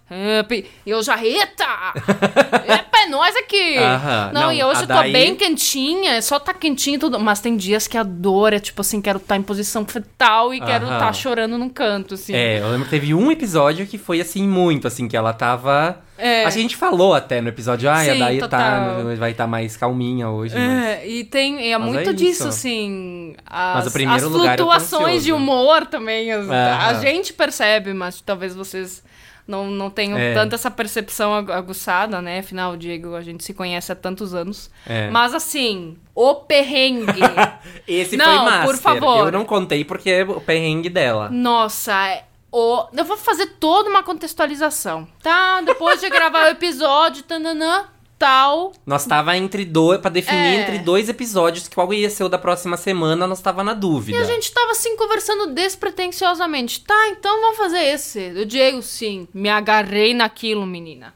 E 0.85 0.89
eu 0.89 1.01
já, 1.01 1.17
eita! 1.23 1.65
Epa, 2.67 2.99
é 2.99 3.09
nós 3.09 3.35
aqui! 3.35 3.77
Aham. 3.77 4.31
Não, 4.33 4.41
Não, 4.41 4.51
e 4.53 4.63
hoje 4.63 4.81
eu 4.83 4.87
tô 4.87 4.93
daí- 4.93 5.11
bem 5.13 5.35
quentinha, 5.35 6.21
só 6.21 6.39
tá 6.39 6.53
quentinha 6.53 6.95
e 6.95 6.99
tudo. 6.99 7.19
Mas 7.19 7.39
tem 7.39 7.55
dias 7.55 7.87
que 7.87 7.97
a 7.97 8.03
dor 8.03 8.53
é 8.53 8.59
tipo 8.59 8.81
assim, 8.81 9.01
quero 9.01 9.17
estar 9.17 9.37
em 9.37 9.41
posição 9.41 9.85
fetal 9.85 10.53
e 10.53 10.59
quero 10.59 10.85
Estar 11.01 11.13
chorando 11.13 11.57
num 11.57 11.69
canto, 11.69 12.13
assim. 12.15 12.33
É, 12.33 12.59
eu 12.59 12.67
lembro 12.69 12.85
que 12.85 12.89
teve 12.91 13.13
um 13.13 13.31
episódio 13.31 13.85
que 13.87 13.97
foi 13.97 14.21
assim, 14.21 14.47
muito, 14.47 14.87
assim, 14.87 15.07
que 15.07 15.15
ela 15.17 15.33
tava. 15.33 15.99
É. 16.17 16.43
Acho 16.45 16.53
que 16.53 16.59
a 16.59 16.61
gente 16.61 16.75
falou 16.77 17.13
até 17.13 17.41
no 17.41 17.49
episódio, 17.49 17.89
ai, 17.89 18.09
a 18.11 18.13
Daí 18.13 18.39
tá, 18.47 19.01
vai 19.17 19.31
estar 19.31 19.47
mais 19.47 19.75
calminha 19.75 20.29
hoje. 20.29 20.53
mas- 20.55 20.85
É, 20.85 21.07
e 21.07 21.23
tem 21.23 21.71
é 21.73 21.77
Mas 21.77 21.87
muito 21.89 22.09
é 22.09 22.13
disso, 22.13 22.31
isso. 22.41 22.47
assim. 22.47 23.35
Mas 23.49 23.77
As, 23.79 23.87
o 23.87 23.91
primeiro 23.91 24.25
as 24.27 24.31
tô 24.31 24.39
flutuações 24.39 25.23
de 25.23 25.33
humor 25.33 25.85
também. 25.87 26.31
as- 26.31 26.49
a 26.49 26.89
Aham. 26.91 27.01
gente 27.01 27.33
percebe, 27.33 27.93
mas 27.93 28.21
talvez 28.21 28.53
vocês 28.53 29.03
não, 29.51 29.67
não 29.69 29.89
tenham 29.89 30.17
É. 30.17 30.33
tanto 30.33 30.55
essa 30.55 30.71
percepção 30.71 31.33
agu- 31.35 31.51
aguçada, 31.51 32.21
né? 32.21 32.39
Afinal, 32.39 32.75
Diego, 32.77 33.13
a 33.15 33.21
gente 33.21 33.43
se 33.43 33.53
conhece 33.53 33.91
há 33.91 33.95
tantos 33.95 34.33
anos. 34.33 34.71
É. 34.87 35.09
Mas 35.09 35.33
assim, 35.35 35.97
o 36.15 36.33
perrengue. 36.35 37.19
Esse 37.87 38.15
Não, 38.17 38.25
foi 38.25 38.35
master. 38.51 38.65
por 38.65 38.77
favor. 38.77 39.25
Eu 39.27 39.31
não 39.31 39.45
contei 39.45 39.83
porque 39.83 40.09
é 40.09 40.23
o 40.23 40.39
perrengue 40.41 40.89
dela. 40.89 41.29
Nossa, 41.29 41.91
é- 42.07 42.23
o... 42.51 42.85
eu 42.95 43.05
vou 43.05 43.17
fazer 43.17 43.45
toda 43.59 43.89
uma 43.89 44.03
contextualização, 44.03 45.07
tá? 45.21 45.61
Depois 45.61 45.99
de 46.01 46.09
gravar 46.09 46.45
o 46.45 46.49
episódio, 46.51 47.23
tananã, 47.23 47.85
tal. 48.21 48.71
Nós 48.85 49.03
tava 49.05 49.35
entre 49.35 49.65
dois, 49.65 49.99
pra 49.99 50.11
definir 50.11 50.37
É. 50.39 50.61
entre 50.61 50.77
dois 50.77 51.09
episódios 51.09 51.67
qual 51.67 51.91
ia 51.91 52.07
ser 52.07 52.23
o 52.23 52.29
da 52.29 52.37
próxima 52.37 52.77
semana, 52.77 53.25
nós 53.25 53.41
tava 53.41 53.63
na 53.63 53.73
dúvida. 53.73 54.15
E 54.15 54.21
a 54.21 54.23
gente 54.25 54.51
tava 54.53 54.71
assim 54.71 54.95
conversando 54.95 55.47
despretensiosamente. 55.53 56.81
Tá, 56.81 57.07
então 57.09 57.41
vamos 57.41 57.57
fazer 57.57 57.79
esse. 57.79 58.29
O 58.39 58.45
Diego, 58.45 58.81
sim, 58.83 59.27
me 59.33 59.49
agarrei 59.49 60.13
naquilo, 60.13 60.65
menina. 60.67 61.13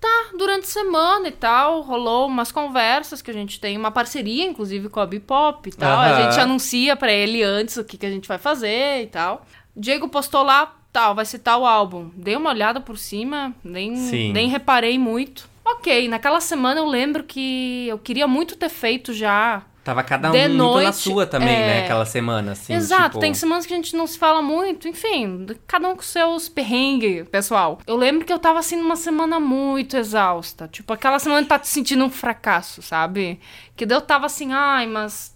Tá, 0.00 0.30
durante 0.38 0.64
a 0.64 0.68
semana 0.68 1.28
e 1.28 1.32
tal, 1.32 1.82
rolou 1.82 2.26
umas 2.28 2.50
conversas 2.52 3.20
que 3.20 3.30
a 3.30 3.34
gente 3.34 3.60
tem 3.60 3.76
uma 3.76 3.90
parceria, 3.90 4.44
inclusive, 4.46 4.88
com 4.88 5.00
a 5.00 5.06
Bipop 5.06 5.68
e 5.68 5.72
tal. 5.72 5.98
A 5.98 6.06
Aham. 6.06 6.22
gente 6.30 6.40
anuncia 6.40 6.96
pra 6.96 7.12
ele 7.12 7.42
antes 7.42 7.76
o 7.76 7.84
que, 7.84 7.98
que 7.98 8.06
a 8.06 8.10
gente 8.10 8.26
vai 8.28 8.38
fazer 8.38 9.02
e 9.02 9.06
tal. 9.08 9.44
Diego 9.76 10.08
postou 10.08 10.42
lá, 10.44 10.72
tal, 10.92 11.14
vai 11.14 11.24
citar 11.26 11.58
o 11.58 11.66
álbum. 11.66 12.10
Dei 12.14 12.36
uma 12.36 12.50
olhada 12.50 12.80
por 12.80 12.96
cima, 12.96 13.52
nem, 13.62 13.96
Sim. 13.96 14.32
nem 14.32 14.48
reparei 14.48 14.98
muito. 14.98 15.48
Ok, 15.72 16.08
naquela 16.08 16.40
semana 16.40 16.80
eu 16.80 16.86
lembro 16.86 17.24
que 17.24 17.86
eu 17.88 17.98
queria 17.98 18.26
muito 18.26 18.56
ter 18.56 18.68
feito 18.68 19.12
já 19.12 19.62
Tava 19.88 20.02
cada 20.02 20.28
um 20.28 20.32
De 20.32 20.48
muito 20.48 20.80
na 20.82 20.92
sua 20.92 21.26
também, 21.26 21.48
é. 21.48 21.66
né? 21.66 21.84
Aquela 21.84 22.04
semana, 22.04 22.52
assim. 22.52 22.74
Exato, 22.74 23.04
tipo- 23.12 23.20
tem 23.20 23.32
semanas 23.32 23.64
que 23.64 23.72
a 23.72 23.76
gente 23.76 23.96
não 23.96 24.06
se 24.06 24.18
fala 24.18 24.42
muito, 24.42 24.86
enfim, 24.86 25.46
cada 25.66 25.88
um 25.88 25.96
com 25.96 26.02
seus 26.02 26.46
perrengues, 26.46 27.26
pessoal. 27.30 27.78
Eu 27.86 27.96
lembro 27.96 28.26
que 28.26 28.30
eu 28.30 28.38
tava 28.38 28.58
assim 28.58 28.76
numa 28.76 28.96
semana 28.96 29.40
muito 29.40 29.96
exausta, 29.96 30.68
tipo 30.68 30.92
aquela 30.92 31.18
semana 31.18 31.40
que 31.42 31.48
tá 31.48 31.58
te 31.58 31.68
sentindo 31.68 32.04
um 32.04 32.10
fracasso, 32.10 32.82
sabe? 32.82 33.40
Que 33.74 33.86
daí 33.86 33.96
eu 33.96 34.02
tava 34.02 34.26
assim, 34.26 34.52
ai, 34.52 34.86
mas 34.86 35.34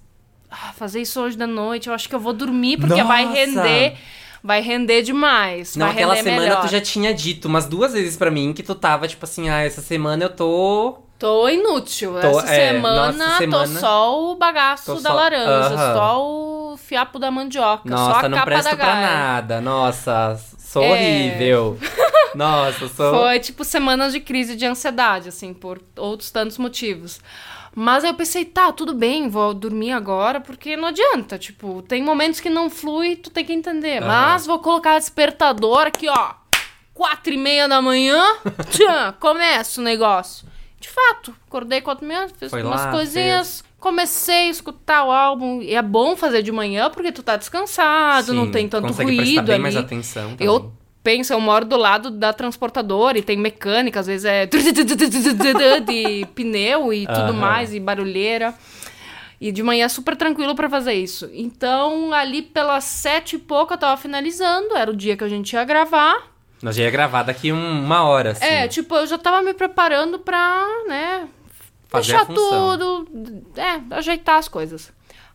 ah, 0.50 0.74
fazer 0.74 1.00
isso 1.00 1.18
hoje 1.18 1.34
da 1.38 1.46
noite, 1.46 1.88
eu 1.88 1.94
acho 1.94 2.06
que 2.06 2.14
eu 2.14 2.20
vou 2.20 2.34
dormir 2.34 2.76
porque 2.76 3.02
vai 3.02 3.24
Nossa! 3.24 3.38
render, 3.38 3.96
vai 4.42 4.60
render 4.60 5.02
demais, 5.02 5.76
Não, 5.76 5.86
vai 5.86 5.94
aquela 5.94 6.16
semana 6.16 6.40
melhor. 6.42 6.60
tu 6.62 6.68
já 6.68 6.80
tinha 6.80 7.14
dito 7.14 7.46
umas 7.48 7.66
duas 7.66 7.92
vezes 7.92 8.16
pra 8.16 8.30
mim 8.30 8.52
que 8.52 8.62
tu 8.62 8.74
tava, 8.74 9.06
tipo 9.08 9.24
assim, 9.24 9.48
ah, 9.48 9.60
essa 9.62 9.80
semana 9.80 10.24
eu 10.24 10.30
tô. 10.30 10.98
Tô 11.18 11.48
inútil. 11.48 12.14
Tô- 12.20 12.40
Essa 12.40 12.52
é, 12.52 12.72
semana, 12.72 13.12
nossa, 13.12 13.38
semana- 13.38 13.74
tô 13.74 13.80
só 13.80 14.20
o 14.32 14.34
bagaço 14.34 14.94
da 14.96 15.10
só- 15.10 15.14
laranja, 15.14 15.74
Aham. 15.74 15.94
só 15.94 16.20
o 16.20 16.76
fiapo 16.76 17.18
da 17.20 17.30
mandioca, 17.30 17.88
só 17.88 17.94
Nossa, 17.94 18.26
a 18.26 18.28
não 18.28 18.38
capa 18.38 18.44
presto 18.50 18.70
da 18.70 18.76
pra 18.76 18.86
gaia. 18.86 19.00
nada. 19.06 19.60
Nossa, 19.60 20.40
sou 20.58 20.82
É. 20.82 20.90
horrível. 20.90 21.78
Nossa, 22.34 22.88
sou. 22.88 23.14
Foi 23.14 23.38
tipo 23.38 23.62
semanas 23.62 24.12
de 24.12 24.18
crise 24.18 24.56
de 24.56 24.66
ansiedade, 24.66 25.28
assim, 25.28 25.54
por 25.54 25.80
outros 25.96 26.30
tantos 26.32 26.58
motivos. 26.58 27.20
Mas 27.74 28.04
aí 28.04 28.10
eu 28.10 28.14
pensei, 28.14 28.44
tá, 28.44 28.70
tudo 28.70 28.94
bem, 28.94 29.28
vou 29.28 29.54
dormir 29.54 29.92
agora, 29.92 30.40
porque 30.40 30.76
não 30.76 30.88
adianta. 30.88 31.38
Tipo, 31.38 31.82
tem 31.82 32.02
momentos 32.02 32.38
que 32.40 32.50
não 32.50 32.68
flui, 32.68 33.16
tu 33.16 33.30
tem 33.30 33.44
que 33.44 33.52
entender. 33.52 33.98
Aham. 34.02 34.06
Mas 34.08 34.46
vou 34.46 34.58
colocar 34.58 34.98
despertador 34.98 35.86
aqui, 35.86 36.08
ó. 36.08 36.34
Quatro 36.92 37.32
e 37.32 37.38
meia 37.38 37.66
da 37.66 37.80
manhã, 37.80 38.20
tchan, 38.70 39.14
começa 39.18 39.80
o 39.80 39.84
negócio. 39.84 40.46
De 40.78 40.88
fato, 40.88 41.34
acordei 41.48 41.80
quatro 41.80 42.04
e 42.04 42.08
meia, 42.08 42.28
fiz 42.28 42.50
Foi 42.50 42.62
umas 42.62 42.84
lá, 42.84 42.90
coisinhas. 42.90 43.64
Comecei 43.80 44.48
a 44.48 44.50
escutar 44.50 45.04
o 45.04 45.10
álbum. 45.10 45.62
E 45.62 45.74
é 45.74 45.82
bom 45.82 46.14
fazer 46.14 46.42
de 46.42 46.52
manhã, 46.52 46.90
porque 46.90 47.10
tu 47.10 47.22
tá 47.22 47.36
descansado, 47.36 48.34
não 48.34 48.46
Sim, 48.46 48.52
tem 48.52 48.68
tanto 48.68 48.92
ruído 48.92 49.50
ali. 49.50 49.58
mais 49.60 49.76
atenção 49.76 50.30
também. 50.30 50.46
Eu 50.46 50.72
penso, 51.02 51.32
eu 51.32 51.40
moro 51.40 51.64
do 51.64 51.76
lado 51.76 52.10
da 52.10 52.32
transportadora 52.32 53.18
e 53.18 53.22
tem 53.22 53.36
mecânica, 53.36 54.00
às 54.00 54.06
vezes 54.06 54.24
é 54.24 54.46
de 55.86 56.26
pneu 56.34 56.92
e 56.92 57.06
tudo 57.06 57.18
Aham. 57.20 57.32
mais, 57.32 57.74
e 57.74 57.80
barulheira. 57.80 58.54
E 59.40 59.50
de 59.50 59.60
manhã 59.62 59.86
é 59.86 59.88
super 59.88 60.16
tranquilo 60.16 60.54
pra 60.54 60.70
fazer 60.70 60.92
isso. 60.92 61.28
Então, 61.32 62.12
ali 62.12 62.42
pelas 62.42 62.84
sete 62.84 63.34
e 63.34 63.38
pouco 63.40 63.74
eu 63.74 63.78
tava 63.78 64.00
finalizando, 64.00 64.76
era 64.76 64.90
o 64.90 64.96
dia 64.96 65.16
que 65.16 65.24
a 65.24 65.28
gente 65.28 65.52
ia 65.54 65.64
gravar. 65.64 66.30
Nós 66.62 66.76
já 66.76 66.84
ia 66.84 66.90
gravar 66.92 67.24
daqui 67.24 67.52
um- 67.52 67.84
uma 67.84 68.04
hora, 68.04 68.30
assim. 68.30 68.44
É, 68.44 68.68
tipo, 68.68 68.94
eu 68.94 69.04
já 69.04 69.18
tava 69.18 69.42
me 69.42 69.52
preparando 69.52 70.20
pra, 70.20 70.64
né, 70.86 71.26
Fazer 71.88 72.12
fechar 72.12 72.26
tudo, 72.26 73.08
é, 73.56 73.80
ajeitar 73.96 74.38
as 74.38 74.46
coisas. 74.46 74.92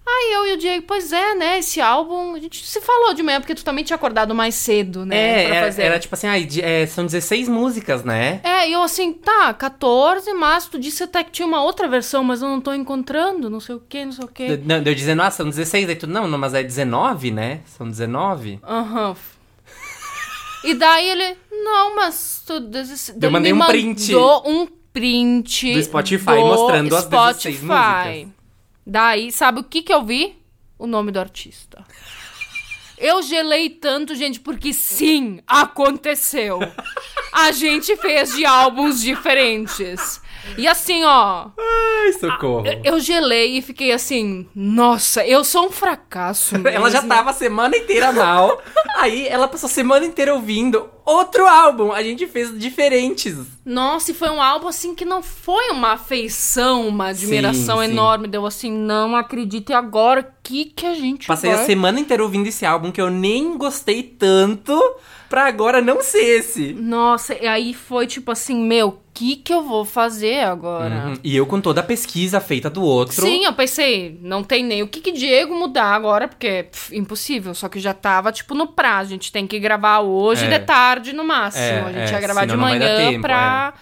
Aí 0.10 0.34
eu 0.34 0.48
e 0.48 0.54
o 0.54 0.58
Diego, 0.58 0.86
pois 0.88 1.12
é, 1.12 1.36
né, 1.36 1.60
esse 1.60 1.82
álbum, 1.82 2.34
a 2.34 2.40
gente 2.40 2.66
se 2.66 2.80
falou 2.80 3.14
de 3.14 3.22
manhã, 3.22 3.42
porque 3.42 3.54
tu 3.54 3.64
também 3.64 3.84
tinha 3.84 3.96
acordado 3.96 4.34
mais 4.34 4.56
cedo, 4.56 5.06
né, 5.06 5.16
É, 5.44 5.46
pra 5.48 5.56
era, 5.56 5.66
fazer. 5.66 5.82
era 5.84 6.00
tipo 6.00 6.16
assim, 6.16 6.48
de- 6.48 6.62
é, 6.62 6.88
são 6.88 7.06
16 7.06 7.50
músicas, 7.50 8.04
né? 8.06 8.40
É, 8.44 8.70
e 8.70 8.74
eu 8.74 8.82
assim, 8.82 9.12
tá, 9.12 9.54
14, 9.54 10.34
mas 10.34 10.66
tu 10.66 10.80
disse 10.80 11.04
até 11.04 11.24
que 11.26 11.32
tinha 11.32 11.46
uma 11.48 11.62
outra 11.62 11.88
versão, 11.90 12.24
mas 12.24 12.42
eu 12.42 12.48
não 12.48 12.62
tô 12.62 12.74
encontrando, 12.74 13.50
não 13.50 13.60
sei 13.60 13.76
o 13.76 13.82
que, 13.82 14.06
não 14.06 14.12
sei 14.14 14.24
o 14.26 14.28
que. 14.30 14.56
De- 14.58 14.66
Não, 14.66 14.82
deu 14.82 14.96
dizendo, 14.96 15.22
ah, 15.22 15.30
são 15.30 15.48
16, 15.50 15.90
aí 15.90 15.96
tu, 15.96 16.08
não, 16.08 16.26
não, 16.28 16.38
mas 16.38 16.54
é 16.54 16.64
19, 16.64 17.30
né? 17.32 17.60
São 17.78 17.88
19. 17.90 18.60
Aham. 18.64 19.14
E 20.64 20.74
daí 20.74 21.10
ele, 21.10 21.38
não, 21.52 21.96
mas 21.98 22.42
tu... 22.48 22.60
Daí 22.62 22.86
Eu 23.22 23.32
mandei 23.32 23.52
um 23.54 23.60
print. 23.66 24.16
um 24.16 24.68
print 24.94 25.74
Do 25.74 25.84
Spotify, 25.84 26.32
mostrando 26.40 26.96
as 26.96 27.06
16 27.06 27.62
músicas. 27.62 28.37
Daí, 28.90 29.34
sabe 29.34 29.60
o 29.60 29.64
que 29.66 29.82
que 29.82 29.94
eu 29.94 30.06
vi? 30.06 30.42
O 30.80 30.88
nome 30.88 31.12
do 31.12 31.20
artista. 31.20 31.86
Eu 32.98 33.22
gelei 33.22 33.70
tanto, 33.70 34.16
gente, 34.16 34.40
porque 34.40 34.74
sim, 34.74 35.42
aconteceu. 35.46 36.60
A 37.34 37.52
gente 37.52 37.98
fez 37.98 38.34
de 38.34 38.46
álbuns 38.46 39.02
diferentes. 39.02 40.22
E 40.58 40.68
assim, 40.68 41.04
ó, 41.04 41.48
Ai, 41.58 42.14
socorro. 42.14 42.64
eu 42.84 43.00
gelei 43.00 43.58
e 43.58 43.62
fiquei 43.62 43.92
assim, 43.92 44.48
nossa, 44.56 45.26
eu 45.26 45.44
sou 45.44 45.68
um 45.68 45.72
fracasso. 45.72 46.56
Ela 46.68 46.90
já 46.90 47.02
mesmo. 47.02 47.10
tava 47.16 47.30
a 47.32 47.34
semana 47.34 47.76
inteira 47.76 48.12
mal. 48.12 48.62
aí 48.98 49.28
ela 49.28 49.48
passou 49.48 49.68
a 49.68 49.72
semana 49.72 50.06
inteira 50.06 50.34
ouvindo 50.34 50.90
outro 51.06 51.48
álbum. 51.48 51.92
A 51.92 52.02
gente 52.04 52.28
fez 52.28 52.58
diferentes. 52.58 53.36
Nossa, 53.66 54.12
e 54.12 54.14
foi 54.14 54.30
um 54.30 54.42
álbum 54.42 54.68
assim 54.68 54.94
que 54.96 55.06
não 55.06 55.22
foi 55.24 55.70
uma 55.70 55.94
afeição, 55.94 56.88
uma 56.88 57.08
admiração 57.08 57.80
Sim, 57.80 57.86
sim. 57.86 57.92
enorme. 57.92 58.28
Deu 58.28 58.46
assim, 58.46 58.72
não 58.72 59.16
acredito. 59.16 59.72
E 59.72 59.74
agora, 59.74 60.22
o 60.22 60.26
que 60.44 60.66
que 60.66 60.86
a 60.86 60.94
gente 60.94 61.28
Passei 61.28 61.52
vai... 61.52 61.62
a 61.62 61.66
semana 61.66 62.00
inteira 62.00 62.24
ouvindo 62.24 62.48
esse 62.48 62.66
álbum 62.66 62.92
que 62.92 63.02
eu 63.02 63.10
nem 63.10 63.58
gostei 63.58 64.04
tanto 64.04 64.78
pra 65.30 65.46
agora 65.48 65.82
não 65.82 66.02
ser 66.02 66.40
esse. 66.40 66.74
Nossa, 66.74 67.34
e 67.34 67.46
aí 67.46 67.74
foi 67.74 68.08
tipo 68.08 68.32
assim, 68.32 68.56
meu, 68.56 69.02
que 69.18 69.36
que 69.38 69.52
eu 69.52 69.64
vou 69.64 69.84
fazer 69.84 70.42
agora? 70.42 71.08
Uhum. 71.08 71.14
E 71.24 71.36
eu 71.36 71.48
com 71.48 71.60
toda 71.60 71.82
a 71.82 71.84
pesquisa 71.84 72.40
feita 72.40 72.70
do 72.70 72.84
outro. 72.84 73.16
Sim, 73.24 73.46
eu 73.46 73.54
pensei, 73.54 74.20
não 74.22 74.44
tem 74.44 74.64
nem 74.64 74.84
o 74.84 74.88
que 74.88 75.02
que 75.02 75.12
Diego 75.12 75.56
mudar 75.56 75.94
agora, 75.94 76.28
porque 76.28 76.68
pff, 76.72 76.96
impossível, 76.96 77.56
só 77.56 77.68
que 77.68 77.80
já 77.80 77.96
tava, 77.96 78.32
tipo, 78.32 78.54
no 78.54 78.68
prazo, 78.68 79.10
a 79.10 79.14
gente 79.14 79.32
tem 79.32 79.48
que 79.48 79.58
gravar 79.60 80.02
hoje 80.02 80.46
É. 80.46 80.60
de 80.60 80.66
tarde 80.66 81.14
no 81.14 81.24
máximo, 81.24 81.64
É, 81.64 81.80
a 81.82 81.92
gente 81.92 82.10
é, 82.10 82.12
ia 82.12 82.20
gravar 82.20 82.46
de 82.46 82.56
manhã 82.56 82.98
tempo, 82.98 83.18
é. 83.18 83.22
pra... 83.22 83.74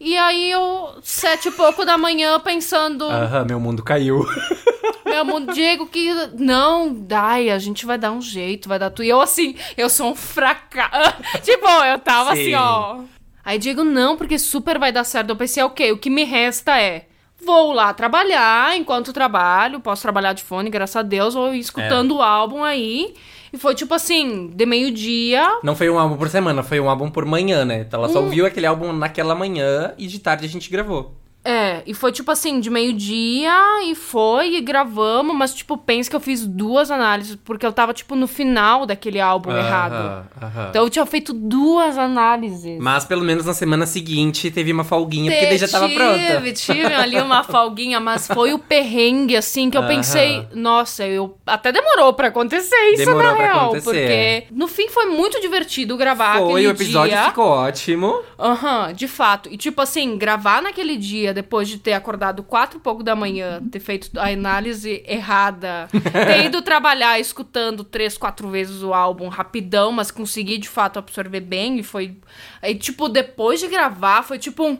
E 0.00 0.16
aí 0.16 0.50
eu, 0.50 0.98
sete 1.02 1.48
e 1.48 1.50
pouco 1.52 1.84
da 1.84 1.96
manhã, 1.96 2.40
pensando, 2.40 3.04
Aham, 3.04 3.44
meu 3.44 3.60
mundo 3.60 3.82
caiu. 3.84 4.26
meu 5.04 5.24
mundo, 5.24 5.52
Diego, 5.52 5.86
que 5.86 6.10
não, 6.38 6.92
dai, 6.92 7.50
a 7.50 7.58
gente 7.58 7.84
vai 7.86 7.98
dar 7.98 8.10
um 8.10 8.20
jeito, 8.22 8.68
vai 8.68 8.78
dar 8.78 8.90
tudo. 8.90 9.04
E 9.04 9.10
eu 9.10 9.20
assim, 9.20 9.54
eu 9.76 9.88
sou 9.90 10.10
um 10.10 10.14
fracasso. 10.16 11.14
tipo, 11.44 11.68
eu 11.68 11.98
tava 11.98 12.34
Sim. 12.34 12.40
assim, 12.40 12.54
ó. 12.54 13.19
Aí 13.44 13.58
Diego, 13.58 13.84
não, 13.84 14.16
porque 14.16 14.38
super 14.38 14.78
vai 14.78 14.92
dar 14.92 15.04
certo. 15.04 15.30
Eu 15.30 15.36
pensei, 15.36 15.62
ok, 15.62 15.92
o 15.92 15.98
que 15.98 16.10
me 16.10 16.24
resta 16.24 16.80
é. 16.80 17.06
Vou 17.44 17.72
lá 17.72 17.94
trabalhar, 17.94 18.76
enquanto 18.76 19.14
trabalho, 19.14 19.80
posso 19.80 20.02
trabalhar 20.02 20.34
de 20.34 20.42
fone, 20.42 20.68
graças 20.68 20.96
a 20.96 21.02
Deus, 21.02 21.34
ou 21.34 21.54
ir 21.54 21.60
escutando 21.60 22.16
o 22.16 22.22
álbum 22.22 22.62
aí. 22.62 23.14
E 23.52 23.56
foi 23.56 23.74
tipo 23.74 23.94
assim, 23.94 24.48
de 24.54 24.66
meio-dia. 24.66 25.60
Não 25.62 25.74
foi 25.74 25.88
um 25.88 25.98
álbum 25.98 26.16
por 26.16 26.28
semana, 26.28 26.62
foi 26.62 26.78
um 26.78 26.88
álbum 26.88 27.10
por 27.10 27.24
manhã, 27.24 27.64
né? 27.64 27.80
Então 27.80 28.00
ela 28.00 28.12
só 28.12 28.20
ouviu 28.20 28.44
aquele 28.44 28.66
álbum 28.66 28.92
naquela 28.92 29.34
manhã 29.34 29.94
e 29.96 30.06
de 30.06 30.18
tarde 30.18 30.44
a 30.44 30.48
gente 30.48 30.70
gravou. 30.70 31.16
É, 31.44 31.82
e 31.86 31.94
foi 31.94 32.12
tipo 32.12 32.30
assim, 32.30 32.60
de 32.60 32.68
meio-dia, 32.68 33.50
e 33.84 33.94
foi, 33.94 34.56
e 34.56 34.60
gravamos, 34.60 35.34
mas 35.34 35.54
tipo, 35.54 35.76
pensa 35.76 36.10
que 36.10 36.14
eu 36.16 36.20
fiz 36.20 36.46
duas 36.46 36.90
análises, 36.90 37.36
porque 37.44 37.64
eu 37.64 37.72
tava, 37.72 37.94
tipo, 37.94 38.14
no 38.14 38.26
final 38.26 38.84
daquele 38.84 39.18
álbum 39.20 39.50
errado. 39.56 39.94
Aham, 39.94 40.26
aham. 40.42 40.66
Então 40.68 40.84
eu 40.84 40.90
tinha 40.90 41.06
feito 41.06 41.32
duas 41.32 41.96
análises. 41.96 42.78
Mas 42.78 43.04
pelo 43.06 43.22
menos 43.24 43.46
na 43.46 43.54
semana 43.54 43.86
seguinte 43.86 44.50
teve 44.50 44.70
uma 44.70 44.84
folguinha, 44.84 45.30
porque 45.30 45.46
daí 45.46 45.56
já 45.58 45.66
tava 45.68 45.88
pronta. 45.88 46.36
Tive, 46.36 46.52
tive 46.52 46.92
ali 46.92 47.18
uma 47.20 47.42
folguinha, 47.44 47.98
mas 48.00 48.26
foi 48.26 48.52
o 48.52 48.58
perrengue, 48.58 49.34
assim, 49.36 49.70
que 49.70 49.76
eu 49.78 49.82
Aham. 49.82 49.88
pensei, 49.88 50.46
nossa, 50.54 51.06
eu 51.06 51.38
até 51.46 51.72
demorou 51.72 52.12
pra 52.12 52.28
acontecer 52.28 52.76
isso, 52.92 53.04
Demorou 53.06 53.30
na 53.30 53.36
pra 53.36 53.46
real. 53.46 53.64
acontecer. 53.66 53.82
Porque 53.84 54.44
no 54.54 54.68
fim 54.68 54.88
foi 54.88 55.06
muito 55.06 55.40
divertido 55.40 55.96
gravar 55.96 56.36
Foi, 56.38 56.50
aquele 56.52 56.66
o 56.66 56.70
episódio 56.70 57.16
dia. 57.16 57.24
ficou 57.28 57.46
ótimo. 57.46 58.20
Aham, 58.38 58.92
de 58.92 59.08
fato. 59.08 59.48
E 59.50 59.56
tipo 59.56 59.80
assim, 59.80 60.18
gravar 60.18 60.60
naquele 60.62 60.96
dia, 60.96 61.29
depois 61.32 61.68
de 61.68 61.78
ter 61.78 61.92
acordado 61.92 62.42
quatro 62.42 62.78
e 62.78 62.80
pouco 62.80 63.02
da 63.02 63.14
manhã, 63.16 63.60
ter 63.70 63.80
feito 63.80 64.10
a 64.18 64.28
análise 64.28 65.02
errada, 65.06 65.88
ter 65.92 66.46
ido 66.46 66.62
trabalhar 66.62 67.18
escutando 67.18 67.84
três, 67.84 68.16
quatro 68.16 68.48
vezes 68.48 68.82
o 68.82 68.94
álbum 68.94 69.28
rapidão, 69.28 69.92
mas 69.92 70.10
consegui 70.10 70.58
de 70.58 70.68
fato 70.68 70.98
absorver 70.98 71.40
bem. 71.40 71.78
E 71.78 71.82
foi. 71.82 72.16
Aí, 72.62 72.74
tipo, 72.74 73.08
depois 73.08 73.60
de 73.60 73.68
gravar, 73.68 74.22
foi 74.22 74.38
tipo 74.38 74.64
um. 74.64 74.78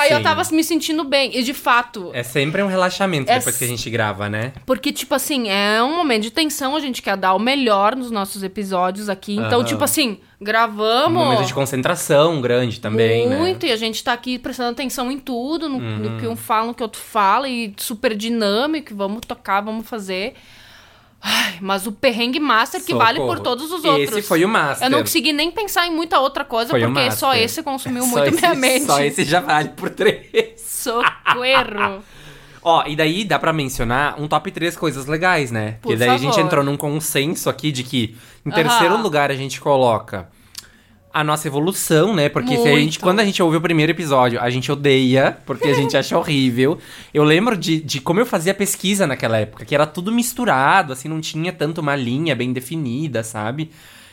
Aí 0.00 0.08
aí 0.08 0.12
eu 0.12 0.18
Sim. 0.18 0.22
tava 0.22 0.42
me 0.52 0.64
sentindo 0.64 1.04
bem. 1.04 1.36
E 1.36 1.42
de 1.42 1.54
fato, 1.54 2.10
É 2.12 2.22
sempre 2.22 2.62
um 2.62 2.66
relaxamento 2.66 3.30
É 3.30 3.38
depois 3.38 3.56
que 3.56 3.64
a 3.64 3.68
gente 3.68 3.88
grava, 3.90 4.28
né? 4.28 4.52
Porque, 4.66 4.92
tipo 4.92 5.14
assim, 5.14 5.48
é 5.48 5.82
um 5.82 5.96
momento 5.96 6.22
de 6.22 6.30
tensão, 6.30 6.74
a 6.76 6.80
gente 6.80 7.00
quer 7.02 7.16
dar 7.16 7.34
o 7.34 7.38
melhor 7.38 7.94
nos 7.94 8.10
nossos 8.10 8.42
episódios 8.42 9.08
aqui. 9.08 9.34
Então, 9.34 9.60
Aham. 9.60 9.64
tipo 9.64 9.84
assim, 9.84 10.18
Um 10.40 10.44
gravamos. 10.44 11.12
momento 11.22 11.46
de 11.46 11.54
concentração 11.54 12.40
grande 12.40 12.80
também, 12.80 13.26
né? 13.28 13.36
Uhum. 13.36 13.42
muito, 13.42 13.66
e 13.66 13.72
a 13.72 13.76
gente 13.76 14.02
tá 14.02 14.12
aqui 14.12 14.38
prestando 14.38 14.70
atenção 14.70 15.10
em 15.10 15.18
tudo, 15.18 15.68
no, 15.68 15.78
no 15.78 16.18
que 16.20 16.26
um 16.26 16.36
fala, 16.36 16.68
no 16.68 16.74
que 16.74 16.82
o 16.82 16.84
outro 16.84 17.00
fala, 17.00 17.48
e 17.48 17.72
super 17.76 18.16
dinâmico, 18.16 18.94
vamos 18.94 19.20
tocar, 19.26 19.60
vamos 19.60 19.88
fazer. 19.88 20.34
Ai, 21.22 21.58
mas 21.60 21.86
o 21.86 21.92
perrengue 21.92 22.40
master 22.40 22.82
que 22.82 22.94
vale 22.94 23.18
por 23.18 23.36
Socorro. 23.36 23.40
todos 23.42 23.70
os 23.72 23.84
outros. 23.84 24.08
Esse 24.16 24.22
foi 24.22 24.44
o 24.44 24.48
master. 24.48 24.86
Eu 24.86 24.90
não 24.90 25.00
consegui 25.00 25.32
nem 25.32 25.50
pensar 25.50 25.86
em 25.86 25.90
muita 25.94 26.18
outra 26.18 26.44
coisa, 26.44 26.70
Foi 26.70 26.80
porque 26.80 27.10
só 27.12 27.34
esse 27.34 27.62
consumiu 27.62 28.06
muito 28.06 28.28
esse- 28.28 28.40
minha 28.40 28.54
mente. 28.54 28.86
Só 28.86 29.00
esse 29.02 29.24
já 29.24 29.40
vale 29.40 29.68
por 29.70 29.90
três. 29.90 30.60
Socorro. 30.60 32.02
Ó, 32.62 32.84
e 32.86 32.94
daí 32.94 33.24
dá 33.24 33.38
pra 33.38 33.52
mencionar 33.54 34.20
um 34.20 34.28
top 34.28 34.50
3 34.50 34.76
coisas 34.76 35.06
legais, 35.06 35.50
né? 35.50 35.72
Por 35.80 35.88
Porque 35.88 35.96
daí 35.96 36.10
a 36.10 36.16
gente 36.18 36.32
favor. 36.34 36.44
entrou 36.46 36.64
num 36.64 36.76
consenso 36.76 37.48
aqui 37.48 37.72
de 37.72 37.82
que 37.82 38.16
em 38.44 38.50
terceiro 38.50 38.98
lugar 38.98 39.30
a 39.30 39.34
gente 39.34 39.58
coloca 39.60 40.28
a 41.12 41.24
nossa 41.24 41.48
evolução, 41.48 42.14
né? 42.14 42.28
Porque 42.28 42.54
a 42.54 42.78
gente, 42.78 42.98
quando 42.98 43.20
a 43.20 43.24
gente 43.24 43.42
ouve 43.42 43.56
o 43.56 43.60
primeiro 43.60 43.90
episódio, 43.90 44.40
a 44.40 44.48
gente 44.48 44.70
odeia, 44.70 45.38
porque 45.44 45.68
a 45.68 45.74
gente 45.74 45.96
acha 45.96 46.16
horrível. 46.16 46.78
Eu 47.12 47.24
lembro 47.24 47.56
de, 47.56 47.80
de 47.80 48.00
como 48.00 48.20
eu 48.20 48.26
fazia 48.26 48.54
pesquisa 48.54 49.06
naquela 49.06 49.38
época, 49.38 49.64
que 49.64 49.74
era 49.74 49.86
tudo 49.86 50.12
misturado, 50.12 50.92
assim, 50.92 51.08
não 51.08 51.20
tinha 51.20 51.52
tanto 51.52 51.80
uma 51.80 51.96
linha 51.96 52.34
bem 52.36 52.52
definida, 52.52 53.22
sabe? 53.24 53.70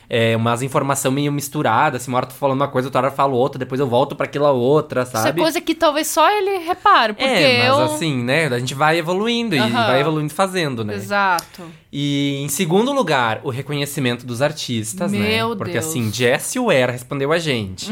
É, 0.09 0.37
umas 0.37 0.61
informação 0.61 1.11
meio 1.11 1.31
misturada, 1.33 1.97
assim, 1.97 2.09
uma 2.09 2.17
hora 2.19 2.27
tô 2.27 2.33
falando 2.35 2.61
uma 2.61 2.67
coisa, 2.69 2.87
outra 2.87 2.99
hora 3.01 3.07
eu 3.09 3.15
falo 3.15 3.35
outra, 3.35 3.59
depois 3.59 3.81
eu 3.81 3.87
volto 3.87 4.15
pra 4.15 4.25
aquela 4.25 4.51
outra, 4.51 5.01
Isso 5.01 5.17
é 5.17 5.21
sabe? 5.21 5.41
coisa 5.41 5.59
que 5.59 5.75
talvez 5.75 6.07
só 6.07 6.29
ele 6.31 6.59
repare, 6.59 7.11
porque 7.11 7.27
é, 7.29 7.67
mas 7.69 7.77
eu... 7.77 7.83
assim, 7.85 8.23
né? 8.23 8.47
A 8.47 8.57
gente 8.57 8.73
vai 8.73 8.97
evoluindo 8.97 9.53
e 9.53 9.59
vai 9.59 9.99
evoluindo 9.99 10.33
fazendo, 10.33 10.85
né? 10.85 10.95
Exato. 10.95 11.63
E 11.91 12.41
em 12.41 12.47
segundo 12.47 12.93
lugar, 12.93 13.41
o 13.43 13.49
reconhecimento 13.49 14.25
dos 14.25 14.41
artistas, 14.41 15.11
né? 15.11 15.19
Meu 15.19 15.57
Porque 15.57 15.73
Deus. 15.73 15.83
Uhum. 15.85 15.91
assim, 15.91 16.13
Jessie 16.13 16.61
Ware 16.61 16.91
respondeu 16.93 17.33
a 17.33 17.37
gente. 17.37 17.91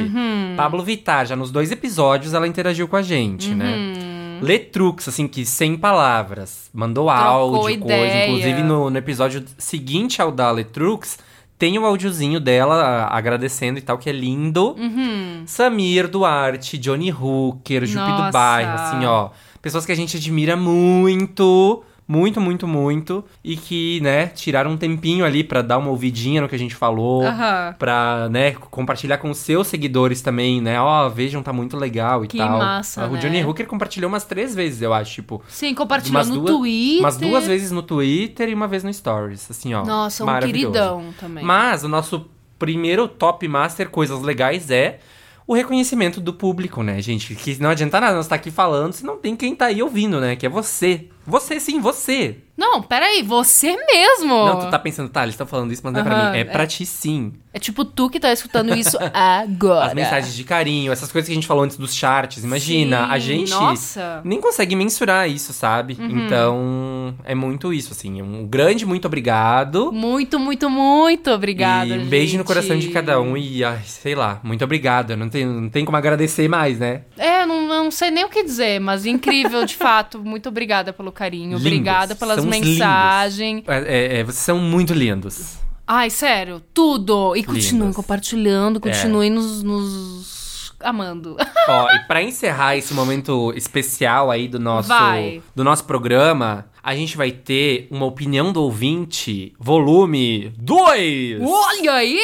Pablo 0.55 0.84
Vittar, 0.84 1.26
já 1.26 1.36
nos 1.36 1.51
dois 1.51 1.70
episódios, 1.70 2.34
ela 2.34 2.47
interagiu 2.47 2.88
com 2.88 2.95
a 2.95 3.01
gente, 3.01 3.49
Uhum. 3.49 3.55
né? 3.57 4.39
Letrux, 4.41 5.07
assim, 5.07 5.28
que 5.28 5.45
sem 5.45 5.76
palavras, 5.78 6.70
mandou 6.74 7.07
Trocou 7.07 7.24
áudio, 7.26 7.59
coisa. 7.61 7.78
ideia. 7.78 8.28
Inclusive, 8.28 8.63
no, 8.63 8.89
no 8.89 8.97
episódio 8.97 9.43
seguinte 9.57 10.22
ao 10.22 10.32
da 10.32 10.51
Letrux, 10.51 11.18
tem 11.58 11.78
o 11.80 11.86
áudiozinho 11.86 12.39
dela 12.39 13.08
agradecendo 13.10 13.80
e 13.80 13.82
tal, 13.82 13.97
que 13.97 14.10
é 14.10 14.14
lindo. 14.14 14.76
Uhum. 14.78 15.43
Samir 15.45 16.08
Duarte, 16.08 16.78
Johnny 16.78 17.12
Hooker, 17.12 17.86
Jupe 17.86 18.12
do. 18.12 18.32
Bairro, 18.32 18.74
assim, 18.74 19.06
ó. 19.06 19.30
Pessoas 19.62 19.86
que 19.86 19.91
a 19.91 19.95
gente 19.95 20.18
admira 20.18 20.56
muito, 20.56 21.84
muito, 22.08 22.39
muito, 22.39 22.68
muito. 22.68 23.24
E 23.43 23.56
que, 23.56 23.99
né, 24.01 24.28
tiraram 24.28 24.72
um 24.72 24.78
tempinho 24.78 25.26
ali 25.26 25.43
pra 25.43 25.62
dar 25.62 25.78
uma 25.78 25.89
ouvidinha 25.89 26.41
no 26.41 26.47
que 26.47 26.56
a 26.56 26.60
gente 26.60 26.76
falou. 26.76 27.26
Aham. 27.26 27.76
Pra, 27.80 28.30
né, 28.30 28.51
compartilhar 28.53 29.18
com 29.18 29.30
os 29.30 29.38
seus 29.38 29.68
seguidores 29.68 30.22
também, 30.22 30.62
né? 30.62 30.80
Ó, 30.80 31.10
vejam, 31.10 31.41
tá 31.41 31.51
muito 31.51 31.76
legal 31.78 32.24
e 32.24 32.28
Que 32.28 32.38
tal. 32.38 32.58
massa, 32.60 33.08
O 33.08 33.14
né? 33.14 33.20
Johnny 33.20 33.43
Hooker 33.43 33.66
compartilhou 33.66 34.08
umas 34.08 34.24
três 34.24 34.53
vezes, 34.53 34.82
eu 34.82 34.93
acho, 34.93 35.14
tipo. 35.14 35.41
Sim, 35.47 35.74
compartilhou 35.74 36.26
no 36.26 36.36
duas, 36.36 36.51
Twitter. 36.51 36.99
Umas 36.99 37.18
duas 37.18 37.47
vezes 37.47 37.72
no 37.72 37.82
Twitter 37.82 38.49
e 38.49 38.53
uma 38.53 38.68
vez 38.68 38.84
no 38.84 38.93
Stories, 38.93 39.49
assim, 39.49 39.74
ó. 39.74 39.84
Nossa, 39.84 40.24
um 40.24 40.39
queridão 40.39 41.14
também. 41.20 41.43
Mas 41.43 41.84
o 41.84 41.88
nosso 41.88 42.30
primeiro 42.60 43.08
top 43.08 43.47
master 43.47 43.89
coisas 43.89 44.22
legais 44.22 44.70
é 44.72 44.99
o 45.47 45.53
reconhecimento 45.53 46.20
do 46.20 46.34
público, 46.34 46.82
né, 46.82 47.01
gente? 47.01 47.36
Que 47.36 47.62
não 47.62 47.70
adianta 47.70 47.99
nada 47.99 48.16
nós 48.16 48.26
estar 48.26 48.36
aqui 48.36 48.49
falando 48.49 48.93
se 48.93 49.06
não 49.06 49.18
tem 49.18 49.36
quem 49.36 49.56
tá 49.56 49.66
aí 49.66 49.82
ouvindo, 49.82 50.20
né? 50.20 50.36
Que 50.36 50.45
é 50.45 50.49
você. 50.49 51.08
Você 51.26 51.59
sim, 51.59 51.80
você. 51.80 52.44
Não, 52.58 52.82
peraí, 52.82 53.22
você 53.22 53.76
mesmo. 53.86 54.45
Não, 54.45 54.60
tu 54.60 54.70
tá 54.70 54.80
pensando, 54.80 55.10
tá, 55.10 55.24
eles 55.24 55.34
estão 55.34 55.45
falando 55.45 55.72
isso, 55.74 55.82
mas 55.84 55.93
não 55.93 55.99
é 55.99 56.03
pra 56.03 56.16
Aham, 56.16 56.32
mim. 56.32 56.38
É 56.38 56.41
é. 56.41 56.43
pra 56.45 56.66
ti 56.66 56.86
sim. 56.86 57.34
É 57.53 57.60
tipo 57.60 57.84
tu 57.86 58.10
que 58.10 58.20
tá 58.20 58.32
escutando 58.32 58.76
isso 58.76 58.97
agora. 59.14 59.88
As 59.88 59.93
mensagens 59.93 60.36
de 60.36 60.43
carinho, 60.43 60.91
essas 60.91 61.12
coisas 61.12 61.28
que 61.28 61.32
a 61.32 61.36
gente 61.36 61.47
falou 61.47 61.64
antes 61.64 61.78
dos 61.78 61.93
charts. 61.93 62.43
Imagina, 62.43 63.06
Sim, 63.06 63.12
a 63.12 63.20
gente 63.20 63.51
nossa. 63.51 64.22
nem 64.24 64.39
consegue 64.41 64.76
mensurar 64.76 65.30
isso, 65.30 65.53
sabe? 65.53 65.97
Uhum. 65.99 66.26
Então, 66.26 67.16
é 67.24 67.36
muito 67.36 67.74
isso, 67.74 67.91
assim. 67.91 68.22
Um 68.22 68.45
grande 68.45 68.86
muito 68.86 69.06
obrigado. 69.06 69.91
Muito, 69.91 70.39
muito, 70.39 70.70
muito 70.70 71.32
obrigada, 71.32 71.88
e 71.88 71.99
um 71.99 72.06
beijo 72.06 72.34
no 72.34 72.39
gente. 72.39 72.47
coração 72.47 72.78
de 72.78 72.89
cada 72.89 73.20
um. 73.22 73.36
E, 73.38 73.64
ai, 73.64 73.82
sei 73.86 74.16
lá, 74.16 74.39
muito 74.43 74.64
obrigado. 74.64 75.12
Eu 75.12 75.18
Não 75.18 75.30
tem, 75.30 75.45
não 75.45 75.70
tem 75.70 75.86
como 75.86 75.97
agradecer 75.97 76.47
mais, 76.47 76.80
né? 76.80 77.01
É, 77.18 77.45
não, 77.45 77.68
não 77.68 77.91
sei 77.91 78.12
nem 78.12 78.26
o 78.26 78.30
que 78.30 78.43
dizer, 78.43 78.80
mas 78.80 79.06
incrível, 79.06 79.66
de 79.66 79.76
fato. 79.78 80.20
Muito 80.20 80.49
obrigada 80.49 80.91
pelo 80.93 81.12
carinho. 81.12 81.58
Lindos. 81.58 81.62
Obrigada 81.66 82.16
pelas 82.16 82.36
São 82.41 82.44
os 82.45 82.59
mensagens. 82.59 83.63
É, 83.67 83.77
é, 83.77 84.19
é, 84.19 84.23
vocês 84.23 84.43
são 84.43 84.57
muito 84.59 84.93
lindos. 84.93 85.57
Ai, 85.87 86.09
sério, 86.09 86.61
tudo. 86.73 87.35
E 87.35 87.43
continuem 87.43 87.93
compartilhando, 87.93 88.77
É. 88.77 88.91
continuem 88.91 89.29
nos, 89.29 89.61
nos 89.61 90.73
amando. 90.79 91.37
Ó, 91.69 91.91
e 91.91 91.99
pra 92.07 92.21
encerrar 92.23 92.75
esse 92.75 92.93
momento 92.93 93.53
especial 93.55 94.31
aí 94.31 94.47
do 94.47 94.59
nosso, 94.59 94.89
Vai. 94.89 95.41
do 95.55 95.63
nosso 95.63 95.83
programa, 95.85 96.65
a 96.83 96.95
gente 96.95 97.15
vai 97.17 97.31
ter 97.31 97.87
uma 97.91 98.05
opinião 98.05 98.51
do 98.51 98.61
ouvinte, 98.63 99.53
volume 99.59 100.51
2! 100.57 101.41
Olha 101.43 101.93
aí! 101.93 102.19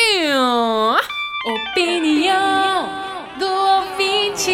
Opinião 1.72 2.90
do 3.40 3.46
ouvinte. 3.46 4.52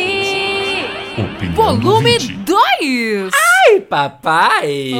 Opinião 1.17 1.77
do 1.77 1.81
Volume 1.87 2.13
ouvinte. 2.13 2.33
2! 2.33 3.31
Ai, 3.69 3.81
papai! 3.81 4.91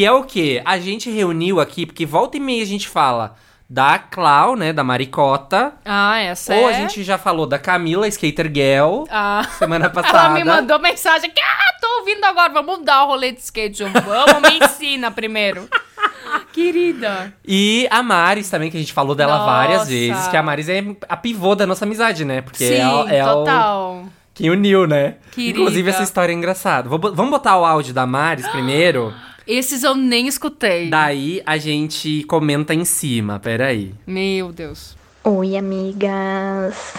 Que 0.00 0.06
é 0.06 0.10
o 0.10 0.24
quê? 0.24 0.62
A 0.64 0.78
gente 0.78 1.10
reuniu 1.10 1.60
aqui, 1.60 1.84
porque 1.84 2.06
volta 2.06 2.38
e 2.38 2.40
meia 2.40 2.62
a 2.62 2.66
gente 2.66 2.88
fala 2.88 3.34
da 3.68 3.98
Clau, 3.98 4.56
né, 4.56 4.72
da 4.72 4.82
Maricota. 4.82 5.74
Ah, 5.84 6.18
essa 6.18 6.54
Ou 6.54 6.70
é... 6.70 6.72
a 6.72 6.72
gente 6.72 7.02
já 7.04 7.18
falou 7.18 7.46
da 7.46 7.58
Camila, 7.58 8.08
Skater 8.08 8.50
Girl, 8.50 9.04
Ah. 9.10 9.46
semana 9.58 9.90
passada. 9.90 10.16
Ela 10.24 10.30
me 10.30 10.42
mandou 10.42 10.78
mensagem 10.78 11.28
que, 11.30 11.38
ah, 11.38 11.74
tô 11.82 11.86
ouvindo 11.98 12.24
agora, 12.24 12.50
vamos 12.50 12.82
dar 12.82 13.04
o 13.04 13.08
rolê 13.08 13.30
de 13.32 13.40
skate. 13.40 13.84
Vamos, 13.84 14.50
me 14.50 14.64
ensina 14.64 15.10
primeiro. 15.10 15.68
Querida. 16.50 17.34
E 17.46 17.86
a 17.90 18.02
Maris 18.02 18.48
também, 18.48 18.70
que 18.70 18.78
a 18.78 18.80
gente 18.80 18.94
falou 18.94 19.14
dela 19.14 19.36
Nossa. 19.36 19.50
várias 19.50 19.86
vezes. 19.86 20.28
Que 20.28 20.36
a 20.38 20.42
Maris 20.42 20.70
é 20.70 20.82
a 21.10 21.16
pivô 21.18 21.54
da 21.54 21.66
nossa 21.66 21.84
amizade, 21.84 22.24
né? 22.24 22.40
Porque 22.40 22.66
Sim, 22.66 23.06
é, 23.10 23.18
é 23.18 23.26
o, 23.26 23.34
total. 23.34 24.04
quem 24.32 24.48
uniu, 24.48 24.86
né? 24.86 25.16
Querida. 25.30 25.58
Inclusive, 25.58 25.90
essa 25.90 26.02
história 26.02 26.32
é 26.32 26.34
engraçada. 26.34 26.88
Vamos 26.88 27.30
botar 27.30 27.58
o 27.58 27.66
áudio 27.66 27.92
da 27.92 28.06
Maris 28.06 28.48
primeiro. 28.48 29.12
Esses 29.50 29.82
eu 29.82 29.96
nem 29.96 30.28
escutei. 30.28 30.88
Daí 30.88 31.42
a 31.44 31.58
gente 31.58 32.22
comenta 32.22 32.72
em 32.72 32.84
cima. 32.84 33.40
Peraí. 33.40 33.92
Meu 34.06 34.52
Deus. 34.52 34.96
Oi, 35.24 35.56
amigas. 35.56 36.94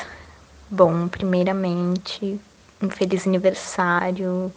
Bom, 0.70 1.08
primeiramente, 1.08 2.38
um 2.84 2.90
feliz 2.90 3.26
aniversário 3.26 4.52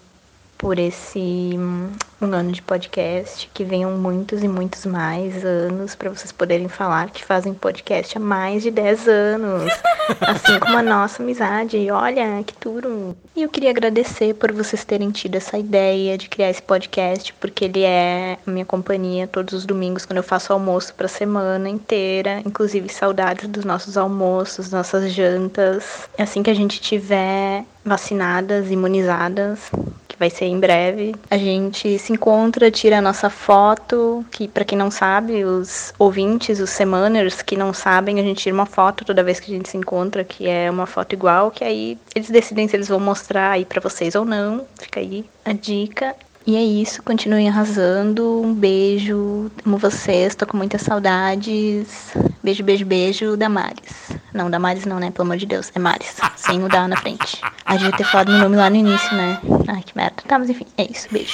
por 0.65 0.79
esse 0.79 1.51
hum, 1.59 1.91
um 2.23 2.33
ano 2.33 2.51
de 2.51 2.63
podcast. 2.63 3.51
Que 3.53 3.63
venham 3.63 3.91
muitos 3.99 4.43
e 4.43 4.49
muitos 4.49 4.87
mais 4.87 5.45
anos 5.45 5.95
para 5.95 6.09
vocês 6.09 6.33
poderem 6.33 6.69
falar 6.69 7.11
que 7.11 7.23
fazem 7.23 7.53
podcast 7.53 8.17
há 8.17 8.21
mais 8.21 8.63
de 8.63 8.71
10 8.71 9.07
anos. 9.07 9.71
Assim 10.23 10.59
como 10.59 10.79
a 10.79 10.83
nossa 10.83 11.23
amizade. 11.23 11.77
E 11.77 11.91
Olha, 11.91 12.43
que 12.43 12.55
tudo. 12.55 13.15
E 13.37 13.43
eu 13.43 13.49
queria 13.51 13.69
agradecer 13.69 14.33
por 14.37 14.53
vocês 14.53 14.87
terem 14.87 15.11
tido 15.11 15.35
essa 15.35 15.59
ideia 15.59 16.17
de 16.17 16.31
criar 16.31 16.49
esse 16.49 16.63
podcast, 16.63 17.35
porque 17.35 17.67
ele 17.67 17.83
é 17.83 18.39
a 18.47 18.51
minha 18.51 18.65
companhia 18.65 19.27
todos 19.27 19.53
os 19.53 19.67
domingos 19.67 20.07
quando 20.07 20.17
eu 20.17 20.23
faço 20.23 20.51
almoço 20.51 20.95
para 20.95 21.09
semana 21.09 21.69
inteira, 21.69 22.41
inclusive 22.47 22.89
saudades 22.89 23.47
dos 23.49 23.67
nossos 23.67 23.99
almoços, 23.99 24.73
nossas 24.73 25.13
jantas. 25.13 26.09
Assim 26.17 26.43
que 26.43 26.49
a 26.49 26.55
gente 26.55 26.81
tiver 26.81 27.67
vacinadas, 27.85 28.71
imunizadas, 28.71 29.71
que 30.15 30.19
vai 30.19 30.31
ser 30.31 30.47
em 30.47 30.59
breve, 30.59 31.15
a 31.31 31.37
gente 31.37 31.99
se 31.99 32.13
encontra, 32.13 32.71
tira 32.71 32.99
a 32.99 33.03
nossa 33.03 33.29
foto, 33.29 34.25
que 34.31 34.47
para 34.47 34.65
quem 34.65 34.79
não 34.79 34.91
sabe, 34.91 35.45
os 35.45 35.93
ouvintes, 35.99 36.61
os 36.61 36.71
semaners 36.71 37.43
que 37.43 37.57
não 37.57 37.75
sabem, 37.75 38.21
a 38.21 38.23
gente 38.23 38.43
tira 38.43 38.55
uma 38.55 38.67
foto 38.67 39.05
toda 39.05 39.25
vez 39.25 39.41
que 39.41 39.53
a 39.53 39.57
gente 39.57 39.69
se 39.69 39.77
encontra, 39.77 40.25
que 40.25 40.49
é 40.49 40.71
uma 40.71 40.87
foto 40.87 41.13
igual, 41.13 41.51
que 41.51 41.65
aí 41.65 41.99
eles 42.15 42.31
decidem 42.31 42.69
se 42.69 42.77
eles 42.77 42.89
vão 42.89 43.01
mostrar 43.01 43.51
aí 43.51 43.65
para 43.65 43.81
vocês 43.81 44.15
ou 44.15 44.25
não. 44.25 44.65
Fica 44.79 45.01
aí 45.01 45.25
a 45.45 45.53
dica. 45.53 46.15
E 46.47 46.57
é 46.57 46.63
isso, 46.63 47.03
continuem 47.03 47.49
arrasando. 47.49 48.43
Um 48.45 48.53
beijo, 48.53 49.51
amo 49.65 49.79
vocês, 49.79 50.35
tô 50.35 50.47
com 50.47 50.59
muitas 50.59 50.83
saudades. 50.83 52.13
Beijo, 52.43 52.63
beijo, 52.63 52.85
beijo, 52.85 53.35
Damares. 53.37 54.13
Não, 54.33 54.51
Damares 54.51 54.85
não, 54.85 54.99
né? 55.01 55.11
Pelo 55.11 55.25
amor 55.27 55.39
de 55.39 55.47
Deus, 55.47 55.73
é 55.75 55.79
Maris, 55.79 56.15
sem 56.37 56.63
o 56.63 56.69
da 56.69 56.87
na 56.87 56.97
frente. 56.99 57.41
Ah, 57.65 57.77
devia 57.77 57.93
ter 57.93 58.05
falado 58.05 58.31
meu 58.31 58.41
nome 58.41 58.57
lá 58.57 58.69
no 58.69 58.77
início, 58.77 59.17
né? 59.17 59.41
Ai, 59.67 59.83
que 59.83 59.97
merda. 59.97 60.17
Tá, 60.29 60.39
mas 60.39 60.51
enfim, 60.51 60.67
é 60.77 60.85
isso, 60.91 61.09
beijo. 61.11 61.33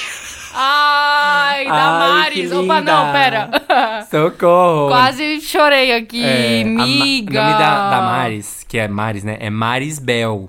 Ai, 0.55 1.65
Damares. 1.65 2.53
Opa, 2.53 2.81
não, 2.81 3.11
pera. 3.13 3.51
Socorro! 4.09 4.89
Quase 4.91 5.41
chorei 5.41 5.93
aqui, 5.93 6.23
É, 6.25 6.63
a 6.63 6.67
Ma- 6.67 6.87
miga. 6.87 7.41
O 7.41 7.45
nome 7.47 7.59
da, 7.59 7.91
da 7.91 8.01
Maris, 8.03 8.65
que 8.69 8.79
é 8.79 8.87
Maris, 8.87 9.25
né? 9.25 9.39
É 9.41 9.51
Maris 9.51 9.99
Bel. 9.99 10.49